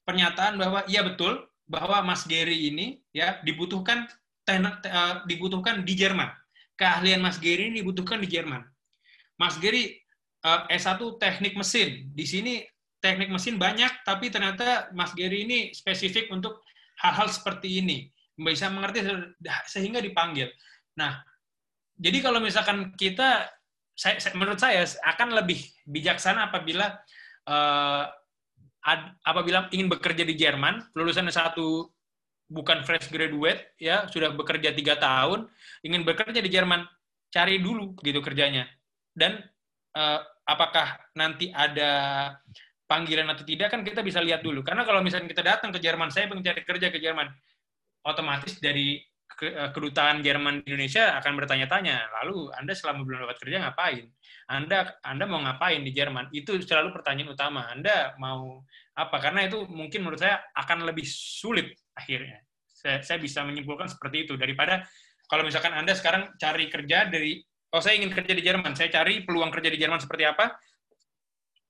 pernyataan 0.04 0.60
bahwa 0.60 0.84
iya 0.84 1.00
betul 1.00 1.40
bahwa 1.64 2.04
Mas 2.04 2.28
Gary 2.28 2.68
ini 2.68 3.00
ya 3.10 3.40
dibutuhkan 3.40 4.04
teknik- 4.44 4.84
eh, 4.84 5.14
dibutuhkan 5.24 5.82
di 5.82 5.94
Jerman. 5.96 6.28
Keahlian 6.76 7.22
Mas 7.24 7.40
Gary 7.40 7.72
ini 7.72 7.80
dibutuhkan 7.80 8.20
di 8.20 8.28
Jerman. 8.28 8.60
Mas 9.40 9.56
Gary 9.58 9.96
eh, 10.44 10.60
S1 10.68 11.00
teknik 11.16 11.56
mesin. 11.56 12.12
Di 12.12 12.24
sini 12.28 12.60
teknik 13.00 13.32
mesin 13.32 13.56
banyak, 13.56 14.04
tapi 14.04 14.28
ternyata 14.28 14.92
Mas 14.92 15.12
Gary 15.16 15.44
ini 15.44 15.58
spesifik 15.72 16.28
untuk 16.32 16.60
hal-hal 17.00 17.28
seperti 17.32 17.80
ini. 17.80 18.08
Bisa 18.36 18.68
mengerti 18.68 19.04
sehingga 19.68 20.02
dipanggil. 20.02 20.50
Nah, 20.98 21.22
jadi 21.94 22.18
kalau 22.20 22.42
misalkan 22.42 22.92
kita, 22.98 23.46
saya, 23.94 24.18
menurut 24.34 24.58
saya 24.58 24.82
akan 25.06 25.38
lebih 25.38 25.62
bijaksana 25.86 26.52
apabila 26.52 26.92
eh, 27.48 28.04
ad- 28.84 29.16
apabila 29.24 29.72
ingin 29.72 29.88
bekerja 29.88 30.22
di 30.22 30.36
Jerman, 30.36 30.92
lulusan 30.92 31.26
satu 31.32 31.88
bukan 32.44 32.84
fresh 32.84 33.08
graduate, 33.08 33.74
ya 33.80 34.04
sudah 34.12 34.36
bekerja 34.36 34.76
tiga 34.76 35.00
tahun, 35.00 35.48
ingin 35.80 36.04
bekerja 36.04 36.38
di 36.44 36.50
Jerman, 36.52 36.84
cari 37.32 37.58
dulu 37.58 37.96
gitu 38.04 38.20
kerjanya. 38.20 38.68
Dan 39.10 39.40
eh, 39.96 40.20
apakah 40.44 41.00
nanti 41.16 41.48
ada 41.48 41.92
panggilan 42.84 43.26
atau 43.32 43.42
tidak 43.48 43.72
kan 43.72 43.80
kita 43.80 44.04
bisa 44.04 44.20
lihat 44.20 44.44
dulu. 44.44 44.60
Karena 44.60 44.84
kalau 44.84 45.00
misalnya 45.00 45.32
kita 45.32 45.42
datang 45.42 45.72
ke 45.72 45.80
Jerman, 45.80 46.12
saya 46.12 46.28
pengen 46.28 46.44
cari 46.44 46.62
kerja 46.62 46.92
ke 46.92 47.00
Jerman, 47.00 47.32
otomatis 48.04 48.60
dari 48.60 49.00
kedutaan 49.72 50.24
Jerman 50.24 50.62
di 50.62 50.72
Indonesia 50.72 51.16
akan 51.20 51.32
bertanya-tanya, 51.36 52.08
lalu 52.22 52.48
Anda 52.54 52.72
selama 52.72 53.04
belum 53.04 53.28
dapat 53.28 53.38
kerja 53.42 53.56
ngapain? 53.60 54.04
Anda 54.48 54.96
Anda 55.04 55.24
mau 55.24 55.40
ngapain 55.42 55.80
di 55.84 55.92
Jerman? 55.92 56.32
Itu 56.32 56.56
selalu 56.60 56.92
pertanyaan 56.94 57.32
utama. 57.32 57.68
Anda 57.68 58.16
mau 58.20 58.64
apa? 58.94 59.16
Karena 59.18 59.48
itu 59.48 59.64
mungkin 59.66 60.04
menurut 60.04 60.20
saya 60.20 60.40
akan 60.54 60.86
lebih 60.88 61.04
sulit 61.08 61.72
akhirnya. 61.96 62.40
Saya, 62.68 63.00
saya 63.00 63.18
bisa 63.18 63.40
menyimpulkan 63.44 63.88
seperti 63.88 64.28
itu 64.28 64.36
daripada 64.36 64.84
kalau 65.28 65.42
misalkan 65.42 65.72
Anda 65.72 65.96
sekarang 65.96 66.36
cari 66.36 66.68
kerja 66.68 67.08
dari 67.08 67.40
oh 67.74 67.80
saya 67.80 67.96
ingin 67.96 68.12
kerja 68.12 68.32
di 68.36 68.42
Jerman, 68.44 68.76
saya 68.76 68.92
cari 68.92 69.24
peluang 69.24 69.50
kerja 69.50 69.72
di 69.72 69.78
Jerman 69.80 69.98
seperti 69.98 70.28
apa? 70.28 70.52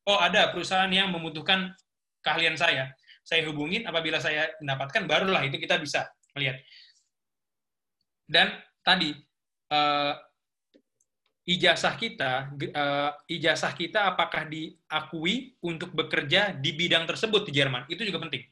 Oh 0.05 0.21
ada 0.21 0.53
perusahaan 0.53 0.91
yang 0.91 1.15
membutuhkan 1.15 1.73
keahlian 2.21 2.59
saya. 2.59 2.93
Saya 3.25 3.47
hubungin 3.49 3.89
apabila 3.89 4.21
saya 4.21 4.53
mendapatkan 4.61 5.09
barulah 5.09 5.41
itu 5.49 5.57
kita 5.57 5.81
bisa 5.81 6.05
melihat. 6.37 6.61
Dan 8.25 8.51
tadi 8.81 9.13
eh, 9.71 10.15
ijazah 11.45 11.95
kita, 12.01 12.57
eh, 12.57 13.11
ijazah 13.37 13.73
kita 13.77 14.13
apakah 14.17 14.49
diakui 14.49 15.57
untuk 15.61 15.93
bekerja 15.93 16.57
di 16.57 16.73
bidang 16.73 17.05
tersebut 17.05 17.49
di 17.49 17.53
Jerman? 17.53 17.85
Itu 17.93 18.05
juga 18.05 18.25
penting. 18.25 18.45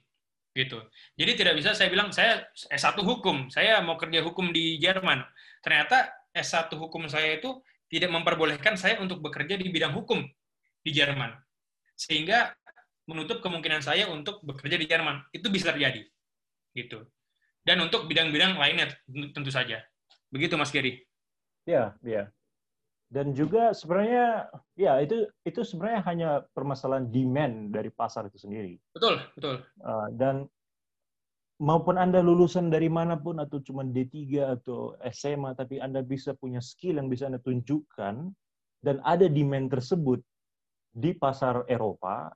Gitu. 0.53 0.77
Jadi 1.17 1.33
tidak 1.33 1.55
bisa 1.57 1.73
saya 1.73 1.89
bilang 1.89 2.13
saya 2.13 2.45
S1 2.69 3.01
hukum, 3.01 3.49
saya 3.49 3.81
mau 3.81 3.97
kerja 3.97 4.21
hukum 4.21 4.53
di 4.53 4.77
Jerman. 4.77 5.25
Ternyata 5.65 6.13
S1 6.37 6.69
hukum 6.77 7.09
saya 7.09 7.41
itu 7.41 7.57
tidak 7.89 8.13
memperbolehkan 8.13 8.77
saya 8.77 9.01
untuk 9.01 9.25
bekerja 9.25 9.57
di 9.57 9.73
bidang 9.73 9.97
hukum 9.97 10.21
di 10.85 10.91
Jerman. 10.93 11.33
Sehingga 11.97 12.53
menutup 13.09 13.41
kemungkinan 13.41 13.81
saya 13.81 14.13
untuk 14.13 14.45
bekerja 14.45 14.77
di 14.77 14.85
Jerman. 14.85 15.25
Itu 15.33 15.49
bisa 15.49 15.73
terjadi. 15.73 16.05
Gitu. 16.77 17.01
Dan 17.63 17.79
untuk 17.87 18.11
bidang-bidang 18.11 18.59
lainnya 18.59 18.91
tentu 19.07 19.51
saja. 19.55 19.79
Begitu 20.35 20.59
Mas 20.59 20.75
Gary. 20.75 20.99
Ya, 21.63 21.95
ya. 22.03 22.27
Dan 23.13 23.37
juga 23.37 23.77
sebenarnya 23.77 24.49
ya 24.73 24.97
itu 25.05 25.29
itu 25.45 25.61
sebenarnya 25.61 26.01
hanya 26.09 26.31
permasalahan 26.57 27.13
demand 27.13 27.71
dari 27.71 27.93
pasar 27.93 28.27
itu 28.27 28.41
sendiri. 28.41 28.81
Betul, 28.97 29.21
betul. 29.37 29.61
Uh, 29.85 30.09
dan 30.17 30.49
maupun 31.61 32.01
Anda 32.01 32.25
lulusan 32.25 32.73
dari 32.73 32.89
mana 32.89 33.15
pun 33.21 33.39
atau 33.39 33.61
cuma 33.61 33.85
D3 33.85 34.17
atau 34.59 34.97
SMA 35.13 35.53
tapi 35.55 35.79
Anda 35.79 36.01
bisa 36.03 36.33
punya 36.35 36.59
skill 36.59 36.99
yang 36.99 37.13
bisa 37.13 37.29
Anda 37.29 37.39
tunjukkan 37.45 38.15
dan 38.83 38.97
ada 39.07 39.29
demand 39.31 39.71
tersebut 39.71 40.19
di 40.91 41.15
pasar 41.15 41.69
Eropa 41.69 42.33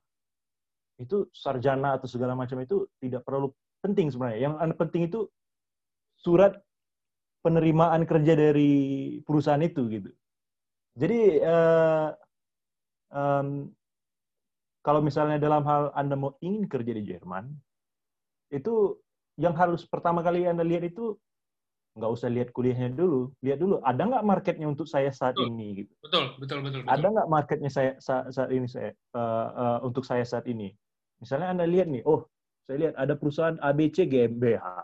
itu 0.97 1.29
sarjana 1.29 1.99
atau 1.99 2.09
segala 2.09 2.33
macam 2.33 2.57
itu 2.61 2.87
tidak 2.97 3.21
perlu 3.27 3.53
penting 3.87 4.11
sebenarnya. 4.11 4.51
Yang 4.51 4.75
penting 4.75 5.03
itu 5.07 5.19
surat 6.19 6.59
penerimaan 7.45 8.03
kerja 8.03 8.33
dari 8.35 8.73
perusahaan 9.23 9.61
itu 9.63 9.87
gitu. 9.87 10.09
Jadi 10.97 11.19
eh, 11.39 12.07
em, 13.13 13.71
kalau 14.83 15.01
misalnya 15.03 15.37
dalam 15.39 15.63
hal 15.67 15.91
Anda 15.95 16.15
mau 16.15 16.35
ingin 16.39 16.65
kerja 16.67 16.91
di 16.95 17.03
Jerman, 17.07 17.51
itu 18.51 18.99
yang 19.37 19.53
harus 19.53 19.83
pertama 19.85 20.23
kali 20.23 20.47
Anda 20.47 20.63
lihat 20.63 20.87
itu 20.87 21.19
nggak 21.97 22.11
usah 22.13 22.29
lihat 22.29 22.49
kuliahnya 22.53 22.93
dulu, 22.93 23.33
lihat 23.41 23.57
dulu 23.57 23.81
ada 23.81 24.01
nggak 24.05 24.25
marketnya 24.25 24.69
untuk 24.69 24.85
saya 24.85 25.09
saat 25.09 25.35
Betul. 25.37 25.49
ini 25.49 25.67
gitu. 25.83 25.93
Betul, 26.05 26.25
betul, 26.37 26.57
betul, 26.61 26.79
betul. 26.85 26.93
Ada 26.93 27.07
nggak 27.09 27.29
marketnya 27.29 27.71
saya 27.73 27.91
sa- 27.97 28.29
saat 28.29 28.49
ini 28.53 28.67
saya 28.69 28.93
eh, 28.93 29.47
eh, 29.61 29.79
untuk 29.81 30.05
saya 30.05 30.23
saat 30.23 30.45
ini? 30.45 30.71
Misalnya 31.17 31.57
Anda 31.57 31.65
lihat 31.65 31.89
nih, 31.89 32.05
oh 32.05 32.29
saya 32.67 32.77
lihat 32.83 32.95
ada 32.99 33.15
perusahaan 33.15 33.55
ABC 33.63 34.03
GmbH 34.11 34.83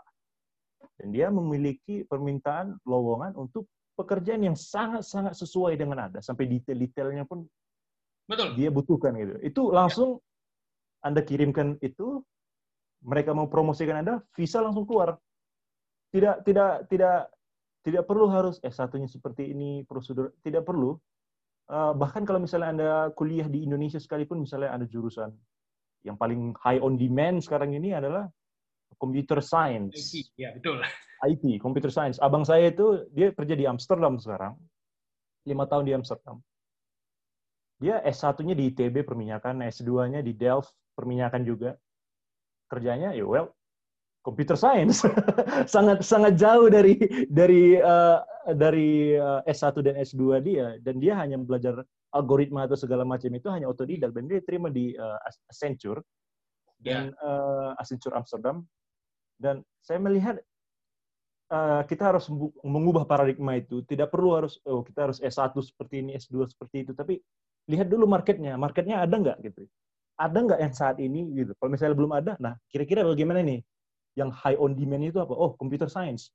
dan 0.98 1.08
dia 1.12 1.28
memiliki 1.28 2.08
permintaan 2.08 2.80
lowongan 2.88 3.36
untuk 3.36 3.68
pekerjaan 3.94 4.42
yang 4.42 4.56
sangat-sangat 4.56 5.36
sesuai 5.36 5.76
dengan 5.76 6.08
Anda 6.08 6.24
sampai 6.24 6.48
detail-detailnya 6.48 7.28
pun 7.28 7.44
Betul. 8.24 8.56
dia 8.56 8.72
butuhkan 8.72 9.12
gitu. 9.20 9.36
Itu 9.44 9.62
langsung 9.68 10.18
Anda 11.04 11.20
kirimkan 11.20 11.76
itu, 11.84 12.24
mereka 13.04 13.36
mau 13.36 13.46
promosikan 13.52 14.00
Anda, 14.00 14.24
visa 14.32 14.64
langsung 14.64 14.88
keluar. 14.88 15.20
Tidak 16.08 16.46
tidak 16.48 16.88
tidak 16.88 17.28
tidak 17.84 18.04
perlu 18.08 18.32
harus 18.32 18.56
eh 18.64 18.72
satunya 18.72 19.10
seperti 19.10 19.52
ini 19.52 19.84
prosedur, 19.84 20.32
tidak 20.40 20.64
perlu. 20.64 20.96
Eh, 21.68 21.92
bahkan 22.00 22.24
kalau 22.24 22.40
misalnya 22.40 22.68
Anda 22.72 22.90
kuliah 23.12 23.44
di 23.44 23.68
Indonesia 23.68 24.00
sekalipun, 24.00 24.40
misalnya 24.40 24.72
ada 24.72 24.88
jurusan 24.88 25.36
yang 26.04 26.20
paling 26.20 26.52
high 26.60 26.78
on 26.78 27.00
demand 27.00 27.40
sekarang 27.40 27.72
ini 27.72 27.96
adalah 27.96 28.28
computer 29.00 29.40
science. 29.40 29.96
Ya, 30.36 30.54
betul. 30.54 30.84
IT, 31.24 31.58
computer 31.64 31.88
science. 31.88 32.20
Abang 32.20 32.44
saya 32.44 32.68
itu 32.68 33.08
dia 33.16 33.32
kerja 33.32 33.56
di 33.56 33.64
Amsterdam 33.64 34.20
sekarang, 34.20 34.54
lima 35.48 35.64
tahun 35.64 35.84
di 35.88 35.94
Amsterdam. 35.96 36.38
dia 37.82 38.00
S1-nya 38.06 38.54
di 38.54 38.70
ITB 38.70 39.02
perminyakan, 39.02 39.60
S2-nya 39.66 40.22
di 40.22 40.32
Delft 40.32 40.72
perminyakan 40.94 41.42
juga. 41.42 41.74
Kerjanya 42.70 43.12
ya 43.12 43.26
well 43.26 43.50
computer 44.24 44.56
science. 44.56 45.04
sangat 45.74 46.00
sangat 46.00 46.38
jauh 46.38 46.70
dari 46.72 46.96
dari 47.28 47.76
uh, 47.76 48.24
dari 48.56 49.18
uh, 49.18 49.44
S1 49.44 49.74
dan 49.84 50.00
S2 50.00 50.22
dia 50.40 50.66
dan 50.80 50.96
dia 50.96 51.18
hanya 51.18 51.36
belajar 51.36 51.84
algoritma 52.14 52.70
atau 52.70 52.78
segala 52.78 53.02
macam 53.02 53.28
itu 53.34 53.50
hanya 53.50 53.66
otodidak 53.66 54.14
dan 54.14 54.30
dia 54.30 54.38
terima 54.46 54.70
di 54.70 54.94
uh, 54.94 55.18
Accenture 55.50 56.00
dan 56.78 57.10
yeah. 57.10 57.26
uh, 57.26 57.70
Accenture 57.76 58.14
Amsterdam. 58.14 58.62
Dan 59.34 59.66
saya 59.82 59.98
melihat 59.98 60.38
uh, 61.50 61.82
kita 61.84 62.14
harus 62.14 62.30
mengubah 62.62 63.04
paradigma 63.04 63.58
itu. 63.58 63.82
Tidak 63.82 64.08
perlu 64.08 64.38
harus 64.38 64.62
oh 64.64 64.86
kita 64.86 65.10
harus 65.10 65.18
S1 65.18 65.50
seperti 65.58 66.06
ini 66.06 66.14
S2 66.14 66.54
seperti 66.54 66.86
itu. 66.86 66.92
Tapi 66.94 67.18
lihat 67.68 67.90
dulu 67.90 68.06
marketnya. 68.06 68.54
Marketnya 68.54 69.02
ada 69.02 69.16
nggak 69.18 69.42
gitu? 69.42 69.66
Ada 70.14 70.38
nggak 70.38 70.60
yang 70.62 70.74
saat 70.74 70.96
ini 71.02 71.26
gitu? 71.34 71.52
Kalau 71.58 71.70
misalnya 71.74 71.94
belum 71.98 72.12
ada 72.14 72.32
nah 72.38 72.54
kira-kira 72.70 73.02
bagaimana 73.02 73.42
nih? 73.42 73.60
Yang 74.14 74.30
high 74.38 74.58
on 74.62 74.78
demand 74.78 75.02
itu 75.10 75.18
apa? 75.18 75.34
Oh 75.34 75.58
computer 75.58 75.90
science. 75.90 76.30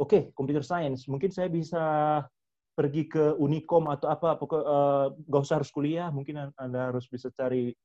Oke 0.00 0.08
okay, 0.10 0.22
computer 0.34 0.66
science. 0.66 1.06
Mungkin 1.06 1.30
saya 1.30 1.46
bisa 1.46 1.82
pergi 2.80 3.04
ke 3.04 3.36
Unicom 3.36 3.92
atau 3.92 4.08
apa 4.08 4.40
pokok 4.40 4.62
uh, 4.64 5.06
gak 5.12 5.44
usah 5.44 5.60
harus 5.60 5.68
kuliah 5.68 6.08
mungkin 6.08 6.48
anda 6.56 6.88
harus 6.88 7.04
bisa 7.04 7.28
cari 7.36 7.76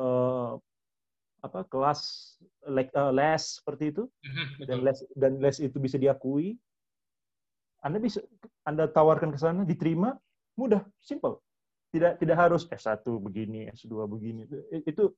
uh, 0.00 0.56
apa 1.44 1.68
kelas 1.68 2.00
les, 2.72 2.88
uh, 2.96 3.12
les 3.12 3.42
seperti 3.60 3.92
itu 3.92 4.08
mhm, 4.24 4.64
dan 4.64 4.78
les 4.80 4.98
dan 5.12 5.32
les 5.36 5.56
itu 5.60 5.76
bisa 5.76 6.00
diakui 6.00 6.56
anda 7.84 8.00
bisa 8.00 8.24
anda 8.64 8.88
tawarkan 8.88 9.28
ke 9.32 9.38
sana 9.40 9.68
diterima 9.68 10.16
mudah 10.56 10.80
simple 10.96 11.44
tidak 11.90 12.22
tidak 12.22 12.36
harus 12.38 12.62
S1 12.70 13.02
begini, 13.18 13.66
S2 13.74 14.06
begini. 14.06 14.46
Itu 14.86 15.14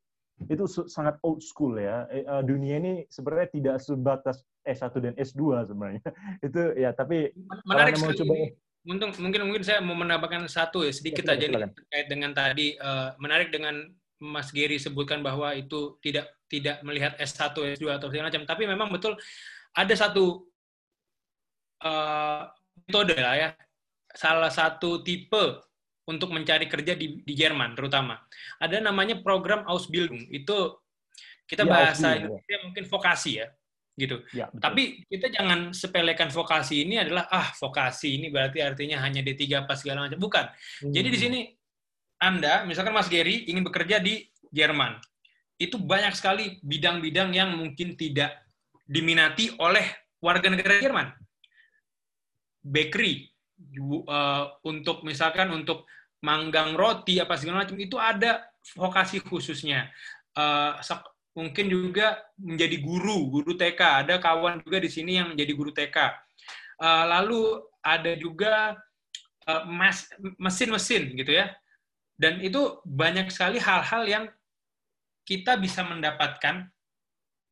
itu 0.49 0.65
sangat 0.89 1.21
old 1.21 1.45
school 1.45 1.77
ya. 1.77 2.09
Eh, 2.09 2.25
eh, 2.25 2.43
dunia 2.43 2.81
ini 2.81 2.93
sebenarnya 3.13 3.49
tidak 3.53 3.77
sebatas 3.85 4.41
S1 4.65 4.97
dan 4.99 5.15
S2 5.21 5.69
sebenarnya. 5.69 6.03
Itu 6.47 6.73
ya, 6.75 6.97
tapi 6.97 7.31
menarik 7.69 8.01
mau 8.01 8.11
coba 8.11 8.35
mungkin 8.83 9.15
mungkin 9.19 9.41
mungkin 9.47 9.63
saya 9.63 9.79
mau 9.79 9.95
menambahkan 9.95 10.51
satu 10.51 10.83
ya 10.83 10.91
sedikit 10.91 11.23
ya, 11.27 11.39
aja 11.39 11.47
nih 11.47 11.71
terkait 11.71 12.07
dengan 12.11 12.35
tadi 12.35 12.75
uh, 12.83 13.15
menarik 13.23 13.55
dengan 13.55 13.87
Mas 14.23 14.55
Geri 14.55 14.79
sebutkan 14.79 15.19
bahwa 15.19 15.51
itu 15.59 15.99
tidak 15.99 16.31
tidak 16.47 16.79
melihat 16.87 17.19
S1, 17.19 17.59
S2 17.81 17.99
atau 17.99 18.07
segala 18.07 18.31
macam, 18.31 18.47
tapi 18.47 18.71
memang 18.71 18.89
betul 18.95 19.19
ada 19.75 19.95
satu 19.99 20.47
uh, 21.83 22.47
metode 22.87 23.19
lah 23.19 23.35
ya. 23.35 23.49
Salah 24.13 24.53
satu 24.53 25.03
tipe 25.03 25.65
untuk 26.05 26.31
mencari 26.31 26.69
kerja 26.69 26.93
di, 26.95 27.25
di 27.25 27.35
Jerman 27.35 27.73
terutama. 27.75 28.21
Ada 28.61 28.79
namanya 28.79 29.19
program 29.25 29.65
Ausbildung. 29.65 30.29
Itu 30.29 30.79
kita 31.49 31.65
ya, 31.65 31.71
bahasa 31.73 32.21
Indonesia 32.21 32.57
mungkin 32.63 32.85
vokasi 32.87 33.43
ya, 33.43 33.49
gitu. 33.97 34.25
Ya, 34.33 34.49
Tapi 34.57 35.05
kita 35.09 35.29
jangan 35.29 35.71
sepelekan 35.77 36.33
vokasi 36.33 36.85
ini 36.89 36.97
adalah 36.97 37.29
ah 37.29 37.53
vokasi 37.61 38.17
ini 38.17 38.33
berarti 38.33 38.65
artinya 38.65 39.05
hanya 39.05 39.21
D3 39.21 39.65
apa 39.65 39.77
segala 39.77 40.09
macam. 40.09 40.19
Bukan. 40.19 40.45
Hmm. 40.49 40.93
Jadi 40.93 41.09
di 41.13 41.19
sini 41.19 41.41
Anda, 42.23 42.65
misalkan 42.65 42.95
Mas 42.95 43.11
Gary 43.11 43.45
ingin 43.51 43.67
bekerja 43.67 44.01
di 44.01 44.25
Jerman. 44.49 44.97
Itu 45.61 45.79
banyak 45.79 46.17
sekali 46.17 46.59
bidang-bidang 46.65 47.37
yang 47.37 47.55
mungkin 47.55 47.95
tidak 47.95 48.43
diminati 48.89 49.53
oleh 49.61 49.85
warga 50.23 50.49
negara 50.49 50.81
Jerman. 50.81 51.13
Bakery, 52.63 53.27
uh, 54.07 54.55
untuk 54.63 55.03
misalkan 55.03 55.51
untuk 55.51 55.85
manggang 56.23 56.79
roti 56.79 57.19
apa 57.19 57.35
segala 57.35 57.67
macam 57.67 57.75
itu 57.77 57.99
ada 57.99 58.47
vokasi 58.79 59.19
khususnya. 59.19 59.91
Uh, 60.33 60.79
mungkin 61.33 61.67
juga 61.69 62.21
menjadi 62.37 62.77
guru, 62.81 63.33
guru 63.33 63.53
TK. 63.57 64.07
Ada 64.07 64.21
kawan 64.21 64.61
juga 64.65 64.79
di 64.81 64.91
sini 64.93 65.17
yang 65.17 65.33
menjadi 65.33 65.53
guru 65.57 65.73
TK. 65.73 65.97
Uh, 65.97 66.85
eh, 66.85 67.05
lalu 67.09 67.41
ada 67.83 68.13
juga 68.17 68.77
uh, 69.49 69.63
mesin-mesin 70.39 71.13
gitu 71.17 71.33
ya. 71.33 71.53
Dan 72.17 72.39
itu 72.45 72.79
banyak 72.87 73.33
sekali 73.33 73.59
hal-hal 73.59 74.03
yang 74.07 74.25
kita 75.27 75.57
bisa 75.57 75.83
mendapatkan 75.83 76.69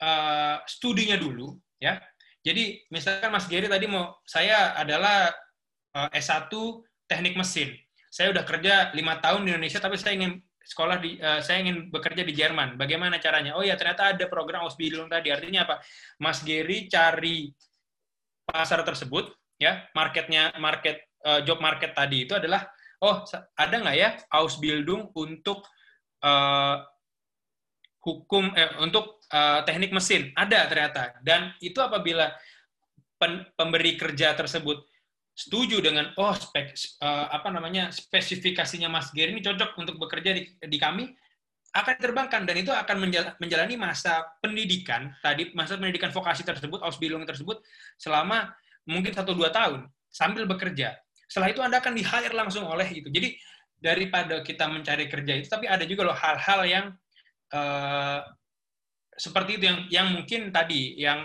uh, 0.02 0.60
studinya 0.68 1.16
dulu 1.16 1.56
ya. 1.80 1.98
Jadi 2.40 2.88
misalkan 2.88 3.32
Mas 3.32 3.48
Geri 3.48 3.68
tadi 3.68 3.84
mau 3.84 4.16
saya 4.24 4.76
adalah 4.76 5.32
uh, 5.96 6.08
S1 6.12 6.52
teknik 7.08 7.36
mesin. 7.36 7.76
Saya 8.10 8.34
udah 8.34 8.42
kerja 8.42 8.90
lima 8.96 9.22
tahun 9.22 9.46
di 9.46 9.54
Indonesia, 9.54 9.78
tapi 9.78 9.94
saya 9.94 10.18
ingin 10.18 10.42
sekolah 10.60 10.96
di, 11.00 11.16
uh, 11.18 11.40
saya 11.40 11.64
ingin 11.64 11.88
bekerja 11.88 12.22
di 12.22 12.34
Jerman. 12.36 12.76
Bagaimana 12.76 13.16
caranya? 13.16 13.56
Oh 13.56 13.64
ya, 13.64 13.74
ternyata 13.74 14.12
ada 14.12 14.24
program 14.28 14.64
Ausbildung 14.68 15.08
tadi. 15.08 15.32
Artinya 15.32 15.64
apa? 15.66 15.80
Mas 16.20 16.44
Geri 16.44 16.86
cari 16.86 17.48
pasar 18.44 18.82
tersebut, 18.82 19.30
ya, 19.56 19.86
marketnya, 19.94 20.52
market 20.58 21.06
uh, 21.24 21.40
job 21.46 21.62
market 21.62 21.94
tadi 21.94 22.26
itu 22.26 22.34
adalah, 22.34 22.66
oh 23.00 23.22
ada 23.54 23.74
nggak 23.78 23.96
ya 23.96 24.10
Ausbildung 24.34 25.14
untuk 25.14 25.64
uh, 26.26 26.82
hukum, 28.02 28.50
eh, 28.56 28.74
untuk 28.80 29.22
uh, 29.30 29.62
teknik 29.62 29.92
mesin? 29.94 30.32
Ada 30.34 30.66
ternyata. 30.66 31.02
Dan 31.22 31.54
itu 31.62 31.78
apabila 31.78 32.32
pen, 33.20 33.46
pemberi 33.54 33.94
kerja 33.94 34.32
tersebut 34.34 34.89
setuju 35.34 35.80
dengan 35.80 36.12
oh 36.20 36.34
spek 36.36 36.76
uh, 37.00 37.32
apa 37.32 37.48
namanya 37.48 37.88
spesifikasinya 37.88 38.92
Mas 38.92 39.08
Geri 39.14 39.32
ini 39.32 39.40
cocok 39.40 39.78
untuk 39.80 39.96
bekerja 39.96 40.36
di, 40.36 40.42
di 40.58 40.78
kami 40.78 41.08
akan 41.70 41.92
diterbangkan 42.02 42.42
dan 42.50 42.56
itu 42.58 42.74
akan 42.74 42.96
menjalani 43.38 43.78
masa 43.78 44.26
pendidikan 44.42 45.14
tadi 45.22 45.54
masa 45.54 45.78
pendidikan 45.78 46.10
vokasi 46.10 46.42
tersebut 46.42 46.82
Ausbildung 46.82 47.22
tersebut 47.22 47.62
selama 47.94 48.50
mungkin 48.90 49.14
satu 49.14 49.32
dua 49.38 49.54
tahun 49.54 49.86
sambil 50.10 50.50
bekerja. 50.50 50.98
Setelah 51.30 51.54
itu 51.54 51.62
anda 51.62 51.78
akan 51.78 51.94
di 51.94 52.02
hire 52.02 52.34
langsung 52.34 52.66
oleh 52.66 52.90
itu. 52.90 53.06
Jadi 53.06 53.38
daripada 53.80 54.42
kita 54.42 54.66
mencari 54.68 55.08
kerja 55.08 55.32
itu 55.40 55.48
tapi 55.48 55.64
ada 55.64 55.86
juga 55.88 56.10
loh 56.10 56.16
hal-hal 56.18 56.60
yang 56.68 56.86
uh, 57.56 58.20
seperti 59.16 59.56
itu 59.56 59.64
yang 59.64 59.78
yang 59.88 60.06
mungkin 60.12 60.52
tadi 60.52 61.00
yang 61.00 61.24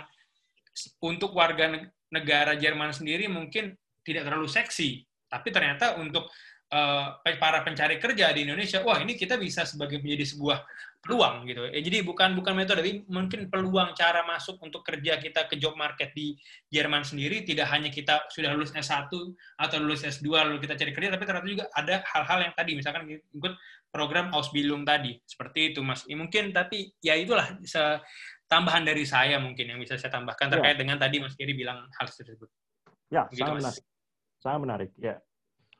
untuk 1.04 1.36
warga 1.36 1.90
negara 2.08 2.56
Jerman 2.56 2.96
sendiri 2.96 3.28
mungkin 3.28 3.76
tidak 4.06 4.30
terlalu 4.30 4.46
seksi, 4.46 5.02
tapi 5.26 5.50
ternyata 5.50 5.98
untuk 5.98 6.30
uh, 6.70 7.18
para 7.22 7.62
pencari 7.66 7.98
kerja 7.98 8.30
di 8.30 8.46
Indonesia, 8.46 8.82
wah 8.86 8.98
ini 9.02 9.18
kita 9.18 9.34
bisa 9.38 9.66
sebagai 9.66 9.98
menjadi 9.98 10.24
sebuah 10.34 10.58
peluang 11.06 11.46
gitu. 11.46 11.62
Eh, 11.70 11.82
jadi 11.86 12.02
bukan 12.02 12.34
bukan 12.34 12.54
metode, 12.58 12.82
tapi 12.82 13.06
mungkin 13.06 13.46
peluang 13.46 13.94
cara 13.94 14.26
masuk 14.26 14.58
untuk 14.58 14.82
kerja 14.82 15.22
kita 15.22 15.46
ke 15.46 15.54
job 15.58 15.78
market 15.78 16.10
di 16.10 16.34
Jerman 16.66 17.06
sendiri 17.06 17.46
tidak 17.46 17.70
hanya 17.70 17.94
kita 17.94 18.26
sudah 18.26 18.50
lulus 18.54 18.74
S1 18.74 19.06
atau 19.58 19.76
lulus 19.78 20.02
S2 20.02 20.26
lalu 20.34 20.58
kita 20.58 20.74
cari 20.74 20.90
kerja, 20.90 21.14
tapi 21.14 21.24
ternyata 21.26 21.46
juga 21.46 21.64
ada 21.70 22.02
hal-hal 22.02 22.38
yang 22.50 22.54
tadi 22.58 22.70
misalkan 22.74 23.06
ikut 23.06 23.54
program 23.94 24.34
Ausbildung 24.34 24.82
tadi. 24.82 25.14
Seperti 25.22 25.72
itu 25.72 25.80
Mas. 25.86 26.02
Ya, 26.10 26.18
mungkin 26.18 26.50
tapi 26.50 26.90
ya 26.98 27.14
itulah 27.14 27.54
tambahan 28.50 28.82
dari 28.82 29.06
saya 29.06 29.38
mungkin 29.38 29.74
yang 29.74 29.78
bisa 29.78 29.94
saya 29.94 30.10
tambahkan 30.10 30.50
terkait 30.50 30.74
ya. 30.74 30.80
dengan 30.82 30.98
tadi 30.98 31.22
Mas 31.22 31.38
Kiri 31.38 31.54
bilang 31.54 31.86
hal 31.86 32.06
tersebut. 32.10 32.50
Ya, 33.06 33.30
Begitu, 33.30 33.46
sangat 33.46 33.78
Sangat 34.46 34.62
menarik, 34.62 34.90
ya. 34.94 35.18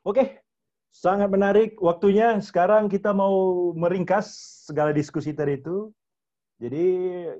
Oke, 0.03 0.43
sangat 0.91 1.31
menarik. 1.31 1.79
Waktunya 1.79 2.35
sekarang 2.43 2.91
kita 2.91 3.15
mau 3.15 3.71
meringkas 3.71 4.27
segala 4.67 4.91
diskusi 4.91 5.31
tadi 5.31 5.55
itu. 5.55 5.87
Jadi 6.59 6.85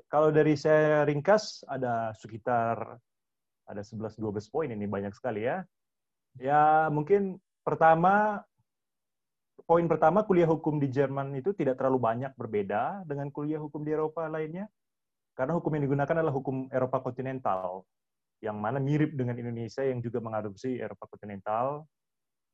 kalau 0.08 0.32
dari 0.32 0.56
saya 0.56 1.04
ringkas 1.04 1.68
ada 1.68 2.16
sekitar 2.16 2.96
ada 3.68 3.82
11-12 3.84 4.24
poin 4.48 4.72
ini 4.72 4.88
banyak 4.88 5.12
sekali 5.12 5.44
ya. 5.44 5.68
Ya 6.40 6.88
mungkin 6.88 7.36
pertama 7.60 8.40
poin 9.68 9.84
pertama 9.84 10.24
kuliah 10.24 10.48
hukum 10.48 10.80
di 10.80 10.88
Jerman 10.88 11.36
itu 11.36 11.52
tidak 11.52 11.76
terlalu 11.76 12.00
banyak 12.00 12.32
berbeda 12.40 13.04
dengan 13.04 13.28
kuliah 13.28 13.60
hukum 13.60 13.84
di 13.84 13.92
Eropa 13.92 14.32
lainnya. 14.32 14.64
Karena 15.36 15.60
hukum 15.60 15.76
yang 15.76 15.92
digunakan 15.92 16.24
adalah 16.24 16.32
hukum 16.32 16.72
Eropa 16.72 17.04
kontinental 17.04 17.84
yang 18.38 18.58
mana 18.58 18.78
mirip 18.78 19.14
dengan 19.18 19.34
Indonesia 19.34 19.82
yang 19.82 19.98
juga 19.98 20.22
mengadopsi 20.22 20.78
Eropa 20.78 21.10
kontinental 21.10 21.86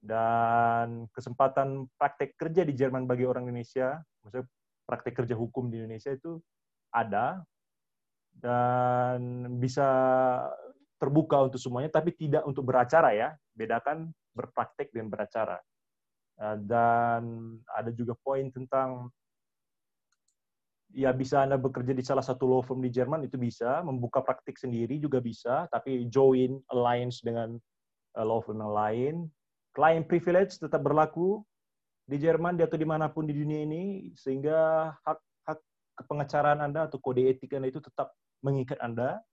dan 0.04 1.08
kesempatan 1.12 1.88
praktek 1.96 2.36
kerja 2.36 2.64
di 2.64 2.76
Jerman 2.76 3.08
bagi 3.08 3.24
orang 3.24 3.48
Indonesia, 3.48 4.00
maksudnya 4.24 4.48
praktek 4.84 5.24
kerja 5.24 5.34
hukum 5.36 5.72
di 5.72 5.80
Indonesia 5.80 6.12
itu 6.12 6.36
ada 6.92 7.40
dan 8.36 9.48
bisa 9.56 9.88
terbuka 11.00 11.48
untuk 11.48 11.60
semuanya, 11.60 11.92
tapi 11.92 12.12
tidak 12.16 12.44
untuk 12.48 12.64
beracara 12.64 13.12
ya. 13.12 13.28
Bedakan 13.54 14.10
berpraktek 14.34 14.90
dan 14.92 15.06
beracara. 15.12 15.58
Dan 16.64 17.54
ada 17.70 17.90
juga 17.94 18.18
poin 18.18 18.50
tentang 18.50 19.12
ya 20.94 21.10
bisa 21.10 21.42
Anda 21.42 21.58
bekerja 21.58 21.90
di 21.90 22.00
salah 22.06 22.22
satu 22.22 22.46
law 22.46 22.62
firm 22.62 22.78
di 22.80 22.88
Jerman 22.88 23.26
itu 23.26 23.34
bisa, 23.34 23.82
membuka 23.82 24.22
praktik 24.22 24.54
sendiri 24.56 25.02
juga 25.02 25.18
bisa, 25.18 25.66
tapi 25.74 26.06
join 26.06 26.62
alliance 26.70 27.20
dengan 27.20 27.58
uh, 28.14 28.24
law 28.24 28.38
firm 28.40 28.62
yang 28.62 28.74
lain. 28.74 29.14
Client 29.74 30.06
privilege 30.06 30.54
tetap 30.62 30.86
berlaku, 30.86 31.42
di 32.04 32.16
Jerman 32.20 32.60
atau 32.60 32.76
di 32.76 32.84
mana 32.84 33.08
pun 33.08 33.24
di 33.24 33.32
dunia 33.32 33.64
ini 33.64 34.12
sehingga 34.12 34.92
hak 34.92 35.18
hak 35.48 35.58
kepengecaraan 36.04 36.60
Anda 36.60 36.84
atau 36.84 37.00
kode 37.00 37.24
etik 37.24 37.56
Anda 37.56 37.72
itu 37.72 37.80
tetap 37.80 38.12
mengikat 38.44 38.76
Anda. 38.84 39.24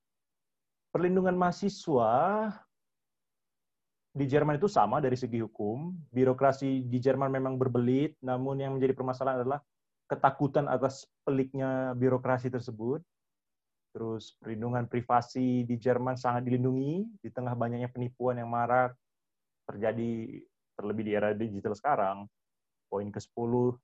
Perlindungan 0.91 1.35
mahasiswa 1.35 2.11
di 4.11 4.25
Jerman 4.27 4.59
itu 4.59 4.67
sama 4.67 4.99
dari 4.99 5.15
segi 5.15 5.39
hukum. 5.39 5.95
Birokrasi 6.11 6.87
di 6.87 6.99
Jerman 6.99 7.31
memang 7.31 7.55
berbelit, 7.55 8.19
namun 8.23 8.59
yang 8.59 8.75
menjadi 8.75 8.95
permasalahan 8.95 9.43
adalah 9.43 9.59
ketakutan 10.11 10.67
atas 10.67 11.07
peliknya 11.23 11.95
birokrasi 11.95 12.51
tersebut. 12.51 12.99
Terus 13.95 14.35
perlindungan 14.39 14.87
privasi 14.91 15.63
di 15.63 15.79
Jerman 15.79 16.19
sangat 16.19 16.47
dilindungi 16.47 17.07
di 17.23 17.29
tengah 17.31 17.55
banyaknya 17.55 17.87
penipuan 17.87 18.39
yang 18.39 18.51
marak 18.51 18.91
terjadi 19.67 20.43
terlebih 20.75 21.03
di 21.07 21.11
era 21.15 21.31
digital 21.31 21.71
sekarang. 21.71 22.27
Poin 22.91 23.07
ke-10 23.07 23.79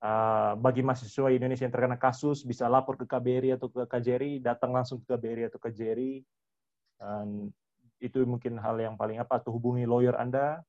Uh, 0.00 0.56
bagi 0.56 0.80
mahasiswa 0.80 1.28
Indonesia 1.28 1.68
yang 1.68 1.76
terkena 1.76 2.00
kasus 2.00 2.40
bisa 2.40 2.64
lapor 2.72 2.96
ke 2.96 3.04
KBRI 3.04 3.60
atau 3.60 3.68
ke 3.68 3.84
KJRI, 3.84 4.40
datang 4.40 4.72
langsung 4.72 5.04
ke 5.04 5.12
KBRI 5.12 5.52
atau 5.52 5.60
KJRI. 5.60 6.24
Dan 6.96 7.52
itu 8.00 8.24
mungkin 8.24 8.56
hal 8.56 8.80
yang 8.80 8.96
paling 8.96 9.20
apa 9.20 9.44
atau 9.44 9.52
hubungi 9.52 9.84
lawyer 9.84 10.16
Anda 10.16 10.64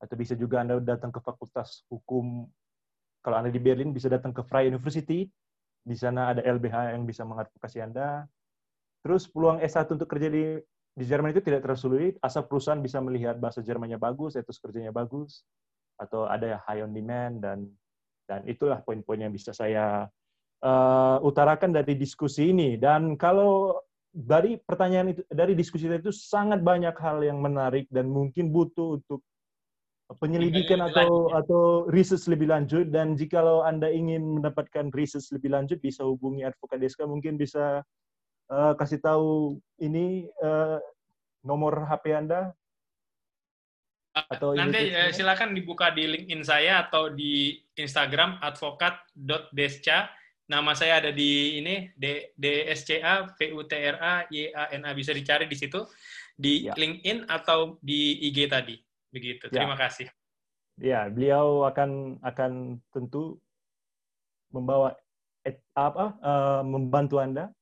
atau 0.00 0.16
bisa 0.16 0.32
juga 0.32 0.64
Anda 0.64 0.80
datang 0.80 1.12
ke 1.12 1.20
fakultas 1.20 1.84
hukum 1.92 2.48
kalau 3.20 3.36
Anda 3.40 3.52
di 3.52 3.60
Berlin 3.60 3.92
bisa 3.92 4.08
datang 4.08 4.32
ke 4.32 4.40
Freie 4.44 4.72
University. 4.72 5.28
Di 5.80 5.96
sana 5.96 6.36
ada 6.36 6.44
LBH 6.44 6.92
yang 6.96 7.08
bisa 7.08 7.24
mengadvokasi 7.24 7.80
Anda. 7.80 8.28
Terus 9.00 9.28
peluang 9.28 9.64
S1 9.64 9.88
untuk 9.96 10.08
kerja 10.08 10.28
di 10.28 10.60
di 10.90 11.04
Jerman 11.08 11.32
itu 11.32 11.40
tidak 11.40 11.64
terlalu 11.64 11.80
sulit. 11.80 12.14
Asal 12.20 12.44
perusahaan 12.44 12.80
bisa 12.80 13.00
melihat 13.00 13.40
bahasa 13.40 13.64
Jermannya 13.64 13.96
bagus 13.96 14.36
etos 14.36 14.60
kerjanya 14.60 14.92
bagus 14.92 15.44
atau 16.00 16.24
ada 16.24 16.60
high 16.64 16.84
on 16.84 16.92
demand 16.92 17.44
dan 17.44 17.58
dan 18.24 18.44
itulah 18.48 18.80
poin-poin 18.84 19.20
yang 19.20 19.32
bisa 19.32 19.50
saya 19.50 20.08
uh, 20.62 21.16
utarakan 21.24 21.74
dari 21.74 21.96
diskusi 21.96 22.52
ini. 22.52 22.76
Dan 22.76 23.16
kalau 23.16 23.80
dari 24.10 24.58
pertanyaan 24.58 25.14
itu, 25.14 25.22
dari 25.30 25.54
diskusi 25.54 25.86
itu 25.86 26.10
sangat 26.10 26.62
banyak 26.62 26.94
hal 26.98 27.22
yang 27.22 27.38
menarik 27.38 27.86
dan 27.90 28.10
mungkin 28.10 28.50
butuh 28.50 29.00
untuk 29.00 29.22
penyelidikan 30.18 30.82
atau 30.82 31.30
atau 31.30 31.62
riset 31.86 32.24
lebih 32.26 32.50
lanjut. 32.50 32.90
Dan 32.90 33.14
jikalau 33.14 33.62
anda 33.62 33.86
ingin 33.86 34.40
mendapatkan 34.40 34.90
riset 34.90 35.22
lebih 35.30 35.54
lanjut 35.54 35.78
bisa 35.78 36.02
hubungi 36.02 36.42
advokat 36.42 36.82
Deska. 36.82 37.06
Mungkin 37.06 37.38
bisa 37.38 37.84
uh, 38.50 38.72
kasih 38.74 38.98
tahu 38.98 39.60
ini 39.78 40.26
uh, 40.42 40.82
nomor 41.46 41.86
HP 41.86 42.16
anda. 42.16 42.50
Atau 44.10 44.58
nanti 44.58 44.90
uh, 44.90 45.14
silakan 45.14 45.54
dibuka 45.54 45.94
di 45.94 46.10
LinkedIn 46.10 46.42
saya 46.42 46.82
atau 46.82 47.14
di 47.14 47.62
Instagram 47.78 48.42
advokat.desca 48.42 50.10
nama 50.50 50.74
saya 50.74 50.98
ada 50.98 51.14
di 51.14 51.62
ini 51.62 51.94
D 51.94 52.34
DSCA 52.34 53.38
VUTRA 53.38 54.26
YANA 54.34 54.90
bisa 54.98 55.14
dicari 55.14 55.46
di 55.46 55.54
situ 55.54 55.86
di 56.34 56.66
ya. 56.66 56.74
LinkedIn 56.74 57.30
atau 57.30 57.78
di 57.78 58.18
IG 58.26 58.50
tadi. 58.50 58.74
Begitu. 59.10 59.50
Ya. 59.50 59.62
Terima 59.62 59.76
kasih. 59.78 60.08
Ya, 60.80 61.00
beliau 61.12 61.68
akan 61.68 62.22
akan 62.24 62.80
tentu 62.94 63.36
membawa 64.50 64.96
et, 65.44 65.60
apa 65.76 66.16
uh, 66.24 66.62
membantu 66.64 67.20
Anda 67.20 67.52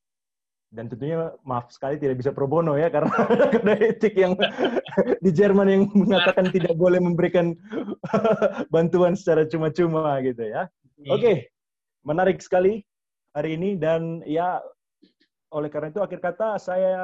dan 0.69 0.85
tentunya 0.85 1.33
maaf 1.41 1.73
sekali 1.73 1.97
tidak 1.97 2.21
bisa 2.21 2.29
pro 2.29 2.45
bono 2.45 2.77
ya 2.77 2.93
karena 2.93 3.09
ada 3.57 3.73
etik 3.81 4.13
yang 4.15 4.37
di 5.25 5.31
Jerman 5.33 5.67
yang 5.67 5.83
mengatakan 5.91 6.53
tidak 6.53 6.77
boleh 6.77 7.01
memberikan 7.01 7.57
bantuan 8.73 9.17
secara 9.17 9.43
cuma-cuma 9.49 10.15
gitu 10.23 10.45
ya. 10.47 10.69
Oke. 11.09 11.19
Okay 11.19 11.37
menarik 12.03 12.39
sekali 12.39 12.83
hari 13.35 13.59
ini 13.59 13.75
dan 13.75 14.23
ya 14.23 14.57
oleh 15.53 15.69
karena 15.69 15.91
itu 15.91 16.01
akhir 16.01 16.19
kata 16.21 16.57
saya 16.61 16.97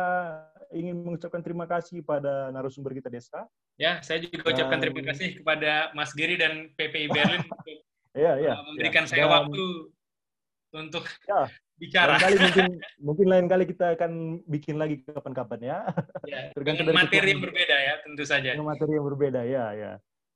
ingin 0.75 0.99
mengucapkan 0.99 1.39
terima 1.39 1.63
kasih 1.65 2.03
pada 2.03 2.51
narasumber 2.51 2.91
kita 2.91 3.07
Desa. 3.07 3.47
Ya, 3.79 4.03
saya 4.03 4.19
juga 4.19 4.51
ucapkan 4.51 4.79
terima 4.83 5.01
kasih 5.07 5.39
kepada 5.39 5.95
Mas 5.95 6.11
Giri 6.11 6.35
dan 6.35 6.71
PPI 6.75 7.07
Berlin 7.07 7.41
untuk 7.51 7.79
ya, 8.11 8.35
ya, 8.35 8.53
memberikan 8.59 9.07
ya. 9.07 9.09
saya 9.09 9.25
dan, 9.25 9.33
waktu 9.39 9.63
untuk 10.75 11.05
ya, 11.23 11.47
bicara. 11.79 12.19
Lain 12.19 12.23
kali 12.23 12.35
mungkin 12.39 12.65
mungkin 13.07 13.27
lain 13.31 13.47
kali 13.47 13.63
kita 13.71 13.85
akan 13.95 14.11
bikin 14.47 14.75
lagi 14.75 15.01
kapan-kapan 15.07 15.59
ya. 15.63 15.77
ya 16.27 16.39
Tergantung 16.55 16.91
dengan 16.91 17.07
materi 17.07 17.31
yang 17.31 17.43
berbeda 17.43 17.75
ya, 17.79 17.93
tentu 18.03 18.23
saja. 18.27 18.49
Dengan 18.51 18.69
materi 18.75 18.91
yang 18.99 19.07
berbeda 19.07 19.41
ya, 19.47 19.65
ya. 19.71 19.91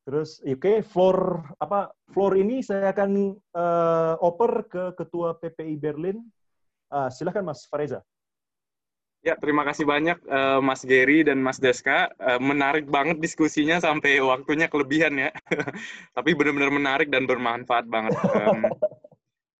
Terus 0.07 0.41
oke, 0.41 0.57
okay, 0.57 0.77
floor 0.81 1.43
apa 1.61 1.91
floor 2.15 2.33
ini 2.39 2.65
saya 2.65 2.89
akan 2.95 3.35
uh, 3.53 4.15
oper 4.23 4.65
ke 4.65 4.83
ketua 4.97 5.37
PPI 5.37 5.75
Berlin. 5.77 6.17
Uh, 6.89 7.05
silakan 7.13 7.53
Mas 7.53 7.69
Fareza. 7.69 8.01
Ya, 9.19 9.35
terima 9.35 9.67
kasih 9.67 9.83
banyak 9.83 10.15
uh, 10.31 10.63
Mas 10.63 10.79
Gary 10.87 11.27
dan 11.27 11.43
Mas 11.43 11.59
Deska. 11.59 12.07
Uh, 12.15 12.39
menarik 12.39 12.87
banget 12.87 13.19
diskusinya 13.19 13.75
sampai 13.83 14.23
waktunya 14.23 14.71
kelebihan 14.71 15.11
ya. 15.19 15.29
Tapi 16.15 16.31
benar-benar 16.39 16.71
menarik 16.71 17.11
dan 17.11 17.27
bermanfaat 17.27 17.83
banget. 17.91 18.15
Um, 18.15 18.71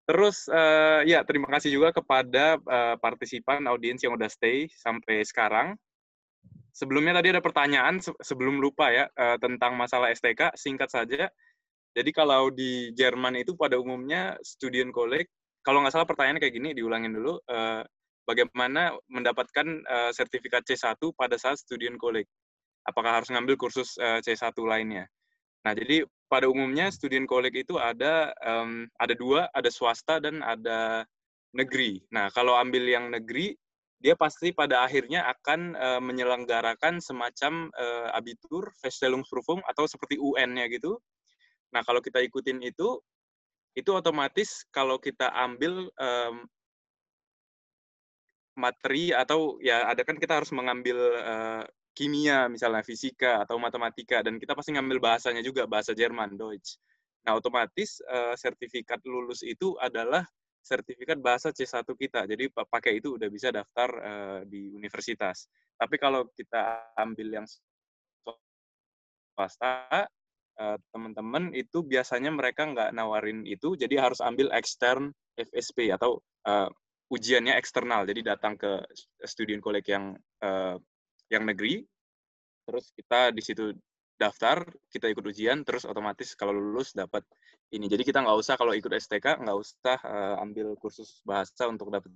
terus 0.08 0.48
uh, 0.48 1.04
ya 1.04 1.20
terima 1.28 1.52
kasih 1.52 1.76
juga 1.76 1.92
kepada 1.92 2.56
uh, 2.56 2.96
partisipan 2.96 3.68
audiens 3.68 4.00
yang 4.00 4.16
udah 4.16 4.32
stay 4.32 4.64
sampai 4.72 5.22
sekarang 5.28 5.76
sebelumnya 6.72 7.20
tadi 7.20 7.36
ada 7.36 7.44
pertanyaan 7.44 8.00
sebelum 8.00 8.58
lupa 8.64 8.88
ya 8.88 9.12
uh, 9.12 9.36
tentang 9.36 9.76
masalah 9.76 10.08
STK 10.08 10.56
singkat 10.56 10.88
saja. 10.88 11.28
Jadi 11.92 12.10
kalau 12.16 12.48
di 12.48 12.96
Jerman 12.96 13.36
itu 13.44 13.52
pada 13.60 13.76
umumnya 13.76 14.40
student 14.40 14.88
college 14.88 15.28
kalau 15.60 15.84
nggak 15.84 15.92
salah 15.92 16.08
pertanyaannya 16.08 16.40
kayak 16.40 16.56
gini 16.56 16.70
diulangin 16.72 17.12
dulu 17.12 17.36
uh, 17.44 17.84
bagaimana 18.30 18.94
mendapatkan 19.10 19.66
uh, 19.90 20.10
sertifikat 20.14 20.62
C1 20.62 21.02
pada 21.18 21.34
saat 21.34 21.58
student 21.58 21.98
college. 21.98 22.30
Apakah 22.86 23.18
harus 23.18 23.28
ngambil 23.34 23.58
kursus 23.58 23.98
uh, 23.98 24.22
C1 24.22 24.54
lainnya? 24.62 25.10
Nah, 25.66 25.74
jadi 25.74 26.06
pada 26.30 26.46
umumnya 26.46 26.88
student 26.94 27.26
college 27.26 27.66
itu 27.66 27.76
ada 27.76 28.30
um, 28.46 28.86
ada 29.02 29.12
dua, 29.18 29.50
ada 29.50 29.68
swasta 29.68 30.22
dan 30.22 30.40
ada 30.46 31.02
negeri. 31.52 32.00
Nah, 32.14 32.30
kalau 32.30 32.54
ambil 32.54 32.86
yang 32.86 33.10
negeri 33.10 33.58
dia 34.00 34.16
pasti 34.16 34.48
pada 34.56 34.80
akhirnya 34.80 35.28
akan 35.28 35.76
uh, 35.76 36.00
menyelenggarakan 36.00 37.04
semacam 37.04 37.68
uh, 37.76 38.08
abitur, 38.16 38.72
Feststellungsprüfung 38.80 39.60
atau 39.68 39.84
seperti 39.84 40.16
UN-nya 40.16 40.72
gitu. 40.72 40.96
Nah, 41.76 41.84
kalau 41.84 42.00
kita 42.00 42.24
ikutin 42.24 42.64
itu, 42.64 42.96
itu 43.76 43.90
otomatis 43.92 44.64
kalau 44.72 44.96
kita 44.96 45.28
ambil 45.36 45.92
um, 46.00 46.48
materi 48.60 49.16
atau 49.16 49.56
ya 49.64 49.88
ada 49.88 50.04
kan 50.04 50.20
kita 50.20 50.36
harus 50.36 50.52
mengambil 50.52 50.98
uh, 51.16 51.64
kimia 51.96 52.46
misalnya 52.52 52.84
fisika 52.84 53.40
atau 53.42 53.56
matematika 53.56 54.20
dan 54.20 54.36
kita 54.36 54.52
pasti 54.52 54.76
ngambil 54.76 55.00
bahasanya 55.00 55.40
juga 55.40 55.64
bahasa 55.64 55.96
Jerman 55.96 56.36
Deutsch. 56.36 56.76
Nah 57.24 57.36
otomatis 57.36 58.04
uh, 58.04 58.36
sertifikat 58.36 59.00
lulus 59.08 59.40
itu 59.40 59.76
adalah 59.80 60.24
sertifikat 60.60 61.18
bahasa 61.18 61.50
C1 61.50 61.88
kita. 61.96 62.28
Jadi 62.28 62.52
pakai 62.52 63.00
itu 63.00 63.16
udah 63.16 63.28
bisa 63.32 63.48
daftar 63.48 63.88
uh, 64.00 64.40
di 64.44 64.70
universitas. 64.76 65.48
Tapi 65.80 65.96
kalau 65.96 66.28
kita 66.36 66.92
ambil 67.00 67.40
yang 67.40 67.46
swasta, 69.32 70.04
uh, 70.60 70.76
teman-teman 70.92 71.56
itu 71.56 71.80
biasanya 71.80 72.28
mereka 72.28 72.68
nggak 72.68 72.92
nawarin 72.92 73.48
itu, 73.48 73.72
jadi 73.74 74.04
harus 74.04 74.20
ambil 74.20 74.52
extern 74.52 75.16
FSP 75.40 75.96
atau 75.96 76.20
uh, 76.44 76.68
ujiannya 77.10 77.58
eksternal. 77.58 78.06
Jadi 78.06 78.20
datang 78.22 78.54
ke 78.54 78.80
student 79.26 79.60
college 79.60 79.90
yang 79.90 80.14
uh, 80.40 80.78
yang 81.30 81.44
negeri, 81.44 81.82
terus 82.64 82.94
kita 82.94 83.34
di 83.34 83.42
situ 83.42 83.74
daftar, 84.14 84.62
kita 84.92 85.10
ikut 85.10 85.24
ujian, 85.26 85.66
terus 85.66 85.82
otomatis 85.88 86.32
kalau 86.38 86.54
lulus 86.54 86.94
dapat 86.94 87.26
ini. 87.74 87.90
Jadi 87.90 88.06
kita 88.06 88.22
nggak 88.22 88.38
usah 88.38 88.54
kalau 88.54 88.72
ikut 88.72 88.90
STK 88.94 89.42
nggak 89.42 89.58
usah 89.58 89.98
uh, 90.06 90.36
ambil 90.42 90.78
kursus 90.78 91.20
bahasa 91.26 91.66
untuk 91.66 91.90
dapat 91.90 92.10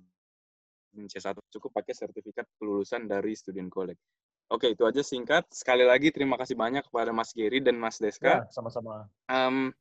C1. 0.95 1.35
Cukup 1.51 1.75
pakai 1.75 1.91
sertifikat 1.91 2.47
kelulusan 2.55 3.11
dari 3.11 3.35
student 3.35 3.67
college. 3.67 3.99
Oke, 4.47 4.71
itu 4.71 4.85
aja 4.85 5.01
singkat. 5.01 5.49
Sekali 5.49 5.81
lagi 5.81 6.13
terima 6.13 6.37
kasih 6.37 6.53
banyak 6.53 6.85
kepada 6.85 7.09
Mas 7.09 7.33
Giri 7.33 7.59
dan 7.59 7.81
Mas 7.81 7.97
Deska. 7.97 8.45
Ya, 8.45 8.53
sama-sama. 8.53 9.09
Um, 9.25 9.73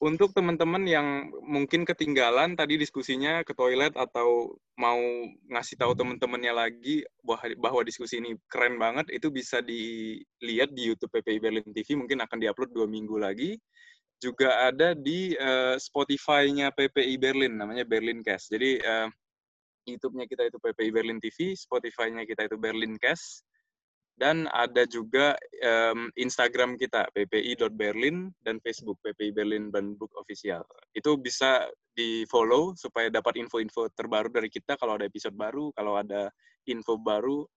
untuk 0.00 0.30
teman-teman 0.36 0.82
yang 0.84 1.30
mungkin 1.44 1.86
ketinggalan 1.86 2.54
tadi 2.58 2.76
diskusinya 2.76 3.42
ke 3.46 3.52
toilet 3.56 3.94
atau 3.94 4.54
mau 4.78 5.00
ngasih 5.50 5.76
tahu 5.76 5.92
teman-temannya 5.96 6.52
lagi 6.52 7.04
bahwa, 7.60 7.80
diskusi 7.84 8.18
ini 8.18 8.36
keren 8.48 8.76
banget, 8.80 9.12
itu 9.12 9.28
bisa 9.28 9.60
dilihat 9.60 10.72
di 10.72 10.92
YouTube 10.92 11.12
PPI 11.14 11.38
Berlin 11.38 11.68
TV, 11.70 11.96
mungkin 11.96 12.22
akan 12.24 12.38
diupload 12.40 12.70
dua 12.72 12.86
minggu 12.88 13.16
lagi. 13.20 13.60
Juga 14.20 14.68
ada 14.68 14.92
di 14.92 15.32
uh, 15.36 15.80
Spotify-nya 15.80 16.72
PPI 16.76 17.16
Berlin, 17.16 17.56
namanya 17.56 17.88
Berlin 17.88 18.20
Cast. 18.20 18.52
Jadi 18.52 18.76
uh, 18.84 19.08
YouTube-nya 19.88 20.28
kita 20.28 20.46
itu 20.52 20.60
PPI 20.60 20.90
Berlin 20.92 21.18
TV, 21.18 21.56
Spotify-nya 21.56 22.28
kita 22.28 22.46
itu 22.46 22.56
Berlin 22.60 23.00
Cast 23.00 23.48
Dan 24.20 24.44
ada 24.52 24.84
juga 24.84 25.32
um, 25.64 26.12
Instagram 26.12 26.76
kita, 26.76 27.08
ppi.berlin, 27.16 28.28
dan 28.44 28.60
Facebook, 28.60 29.00
PPI 29.00 29.32
Berlin 29.32 29.72
Bandbook 29.72 30.12
Official. 30.20 30.60
Itu 30.92 31.16
bisa 31.16 31.64
di-follow 31.96 32.76
supaya 32.76 33.08
dapat 33.08 33.40
info-info 33.40 33.88
terbaru 33.96 34.28
dari 34.28 34.52
kita 34.52 34.76
kalau 34.76 35.00
ada 35.00 35.08
episode 35.08 35.32
baru, 35.32 35.72
kalau 35.72 35.96
ada 35.96 36.28
info 36.68 37.00
baru, 37.00 37.48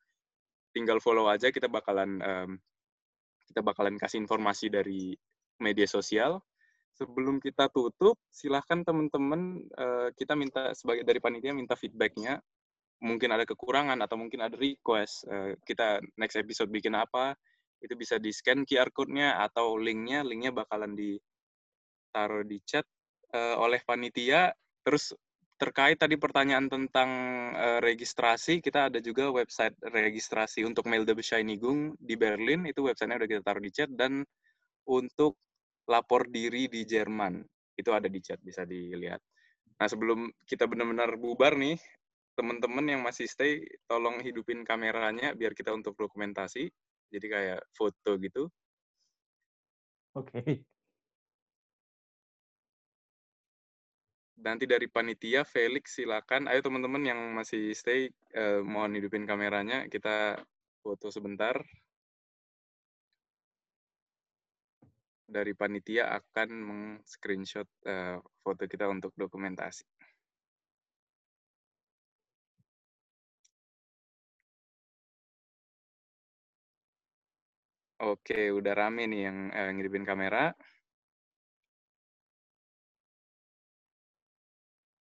tinggal 0.71 1.03
follow 1.03 1.27
aja, 1.27 1.51
kita 1.51 1.67
bakalan 1.67 2.23
um, 2.23 2.55
kita 3.51 3.59
bakalan 3.59 3.99
kasih 3.99 4.23
informasi 4.23 4.71
dari 4.71 5.11
media 5.59 5.85
sosial. 5.85 6.39
Sebelum 6.95 7.43
kita 7.43 7.67
tutup, 7.75 8.15
silahkan 8.31 8.87
teman-teman 8.87 9.67
uh, 9.75 10.15
kita 10.15 10.31
minta 10.39 10.71
sebagai 10.71 11.03
dari 11.03 11.19
panitia 11.19 11.51
minta 11.51 11.75
feedbacknya 11.75 12.39
mungkin 13.03 13.35
ada 13.35 13.43
kekurangan 13.43 13.99
atau 13.99 14.15
mungkin 14.15 14.39
ada 14.47 14.55
request 14.55 15.27
uh, 15.27 15.53
kita 15.67 15.99
next 16.15 16.39
episode 16.39 16.71
bikin 16.71 16.95
apa 16.95 17.35
itu 17.83 17.99
bisa 17.99 18.15
di 18.15 18.31
scan 18.31 18.63
QR 18.63 18.89
code-nya 18.95 19.43
atau 19.43 19.75
link-nya 19.75 20.23
link-nya 20.23 20.55
bakalan 20.55 20.95
ditaruh 20.95 22.47
di 22.47 22.63
chat 22.63 22.87
uh, 23.35 23.59
oleh 23.59 23.83
panitia. 23.83 24.55
Terus 24.87 25.11
terkait 25.59 25.99
tadi 25.99 26.15
pertanyaan 26.15 26.71
tentang 26.71 27.09
uh, 27.53 27.79
registrasi 27.83 28.63
kita 28.63 28.87
ada 28.87 29.03
juga 29.03 29.29
website 29.29 29.75
registrasi 29.83 30.63
untuk 30.63 30.87
the 30.87 31.13
Bescheinigung 31.13 31.99
di 31.99 32.15
Berlin. 32.15 32.63
Itu 32.63 32.87
websitenya 32.87 33.19
udah 33.19 33.29
kita 33.29 33.43
taruh 33.43 33.63
di 33.63 33.71
chat 33.75 33.91
dan 33.91 34.23
untuk 34.87 35.35
lapor 35.91 36.31
diri 36.31 36.71
di 36.71 36.87
Jerman. 36.87 37.43
Itu 37.75 37.91
ada 37.91 38.07
di 38.07 38.19
chat 38.23 38.39
bisa 38.39 38.63
dilihat. 38.63 39.19
Nah, 39.75 39.87
sebelum 39.91 40.31
kita 40.47 40.69
benar-benar 40.69 41.19
bubar 41.19 41.59
nih, 41.59 41.75
teman-teman 42.33 42.85
yang 42.89 43.01
masih 43.05 43.29
stay 43.29 43.65
tolong 43.85 44.21
hidupin 44.21 44.65
kameranya 44.65 45.33
biar 45.37 45.53
kita 45.53 45.71
untuk 45.73 45.93
dokumentasi. 45.97 46.69
Jadi 47.13 47.27
kayak 47.29 47.61
foto 47.77 48.17
gitu. 48.17 48.49
Oke. 50.17 50.41
Okay. 50.41 50.53
nanti 54.43 54.67
dari 54.67 54.91
panitia 54.91 55.47
Felix 55.47 55.95
silakan. 55.95 56.51
Ayo 56.51 56.59
teman-teman 56.59 57.01
yang 57.07 57.19
masih 57.31 57.71
stay 57.71 58.11
eh, 58.35 58.59
mohon 58.59 58.93
hidupin 58.93 59.23
kameranya. 59.23 59.87
Kita 59.87 60.37
foto 60.83 61.07
sebentar. 61.09 61.55
Dari 65.23 65.55
panitia 65.55 66.13
akan 66.13 66.49
meng-screenshot 66.51 67.65
uh, 67.89 68.21
foto 68.45 68.69
kita 68.69 68.85
untuk 68.85 69.17
dokumentasi. 69.17 69.81
Oke, 78.03 78.51
udah 78.51 78.73
rame 78.75 79.07
nih 79.07 79.31
yang 79.31 79.37
ngidupin 79.79 80.03
kamera. 80.03 80.51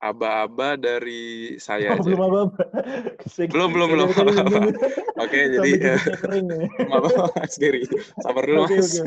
Aba-aba 0.02 0.74
dari 0.74 1.54
saya 1.62 1.94
oh, 1.94 2.02
aja. 2.02 2.02
Belum 2.02 2.22
aba-aba. 2.26 2.58
belum, 3.38 3.70
belum, 3.70 3.86
belum. 3.86 4.10
Oke, 5.22 5.38
jadi 5.54 5.70
maaf 6.90 7.14
Mas 7.38 7.54
Giri. 7.54 7.86
Sabar 8.18 8.42
dulu, 8.42 8.66
Mas. 8.66 8.98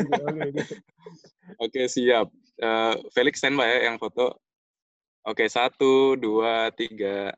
Oke, 1.59 1.87
siap. 1.95 2.31
Uh, 2.55 2.95
Felix 3.11 3.43
standby 3.43 3.67
ya 3.67 3.91
yang 3.91 3.99
foto. 3.99 4.39
Oke, 5.27 5.51
satu, 5.51 6.15
dua, 6.15 6.71
tiga. 6.71 7.35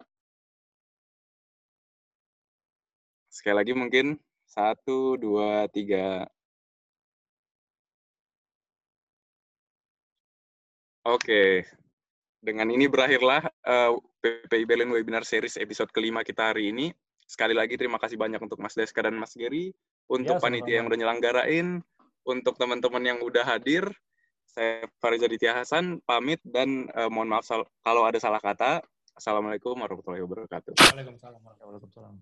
Sekali 3.33 3.57
lagi 3.57 3.73
mungkin. 3.73 4.21
Satu, 4.45 5.17
dua, 5.17 5.65
tiga. 5.73 6.29
Oke, 11.07 11.63
dengan 12.43 12.67
ini 12.67 12.91
berakhirlah 12.91 13.39
uh, 13.63 13.95
eh, 13.95 14.43
PPI 14.43 14.67
Berlin 14.67 14.91
Webinar 14.91 15.23
Series 15.23 15.55
episode 15.55 15.87
kelima 15.95 16.19
kita 16.19 16.51
hari 16.51 16.75
ini. 16.75 16.91
Sekali 17.23 17.55
lagi 17.55 17.79
terima 17.79 17.95
kasih 17.95 18.19
banyak 18.19 18.43
untuk 18.43 18.59
Mas 18.59 18.75
Deska 18.75 19.07
dan 19.07 19.15
Mas 19.15 19.31
Geri, 19.31 19.71
untuk 20.11 20.35
ya, 20.35 20.43
panitia 20.43 20.83
yang 20.83 20.91
udah 20.91 20.99
nyelanggarain, 20.99 21.79
untuk 22.27 22.59
teman-teman 22.59 23.03
yang 23.07 23.19
udah 23.23 23.47
hadir. 23.47 23.87
Saya 24.51 24.83
Fariza 24.99 25.31
Ditya 25.31 25.55
Hasan, 25.55 26.03
pamit 26.03 26.43
dan 26.43 26.91
uh, 26.91 27.07
mohon 27.07 27.31
maaf 27.31 27.47
kalau 27.83 28.03
ada 28.03 28.19
salah 28.19 28.43
kata. 28.43 28.83
Assalamualaikum 29.15 29.79
warahmatullahi 29.79 30.27
wabarakatuh. 30.27 30.75
Waalaikumsalam. 30.75 32.19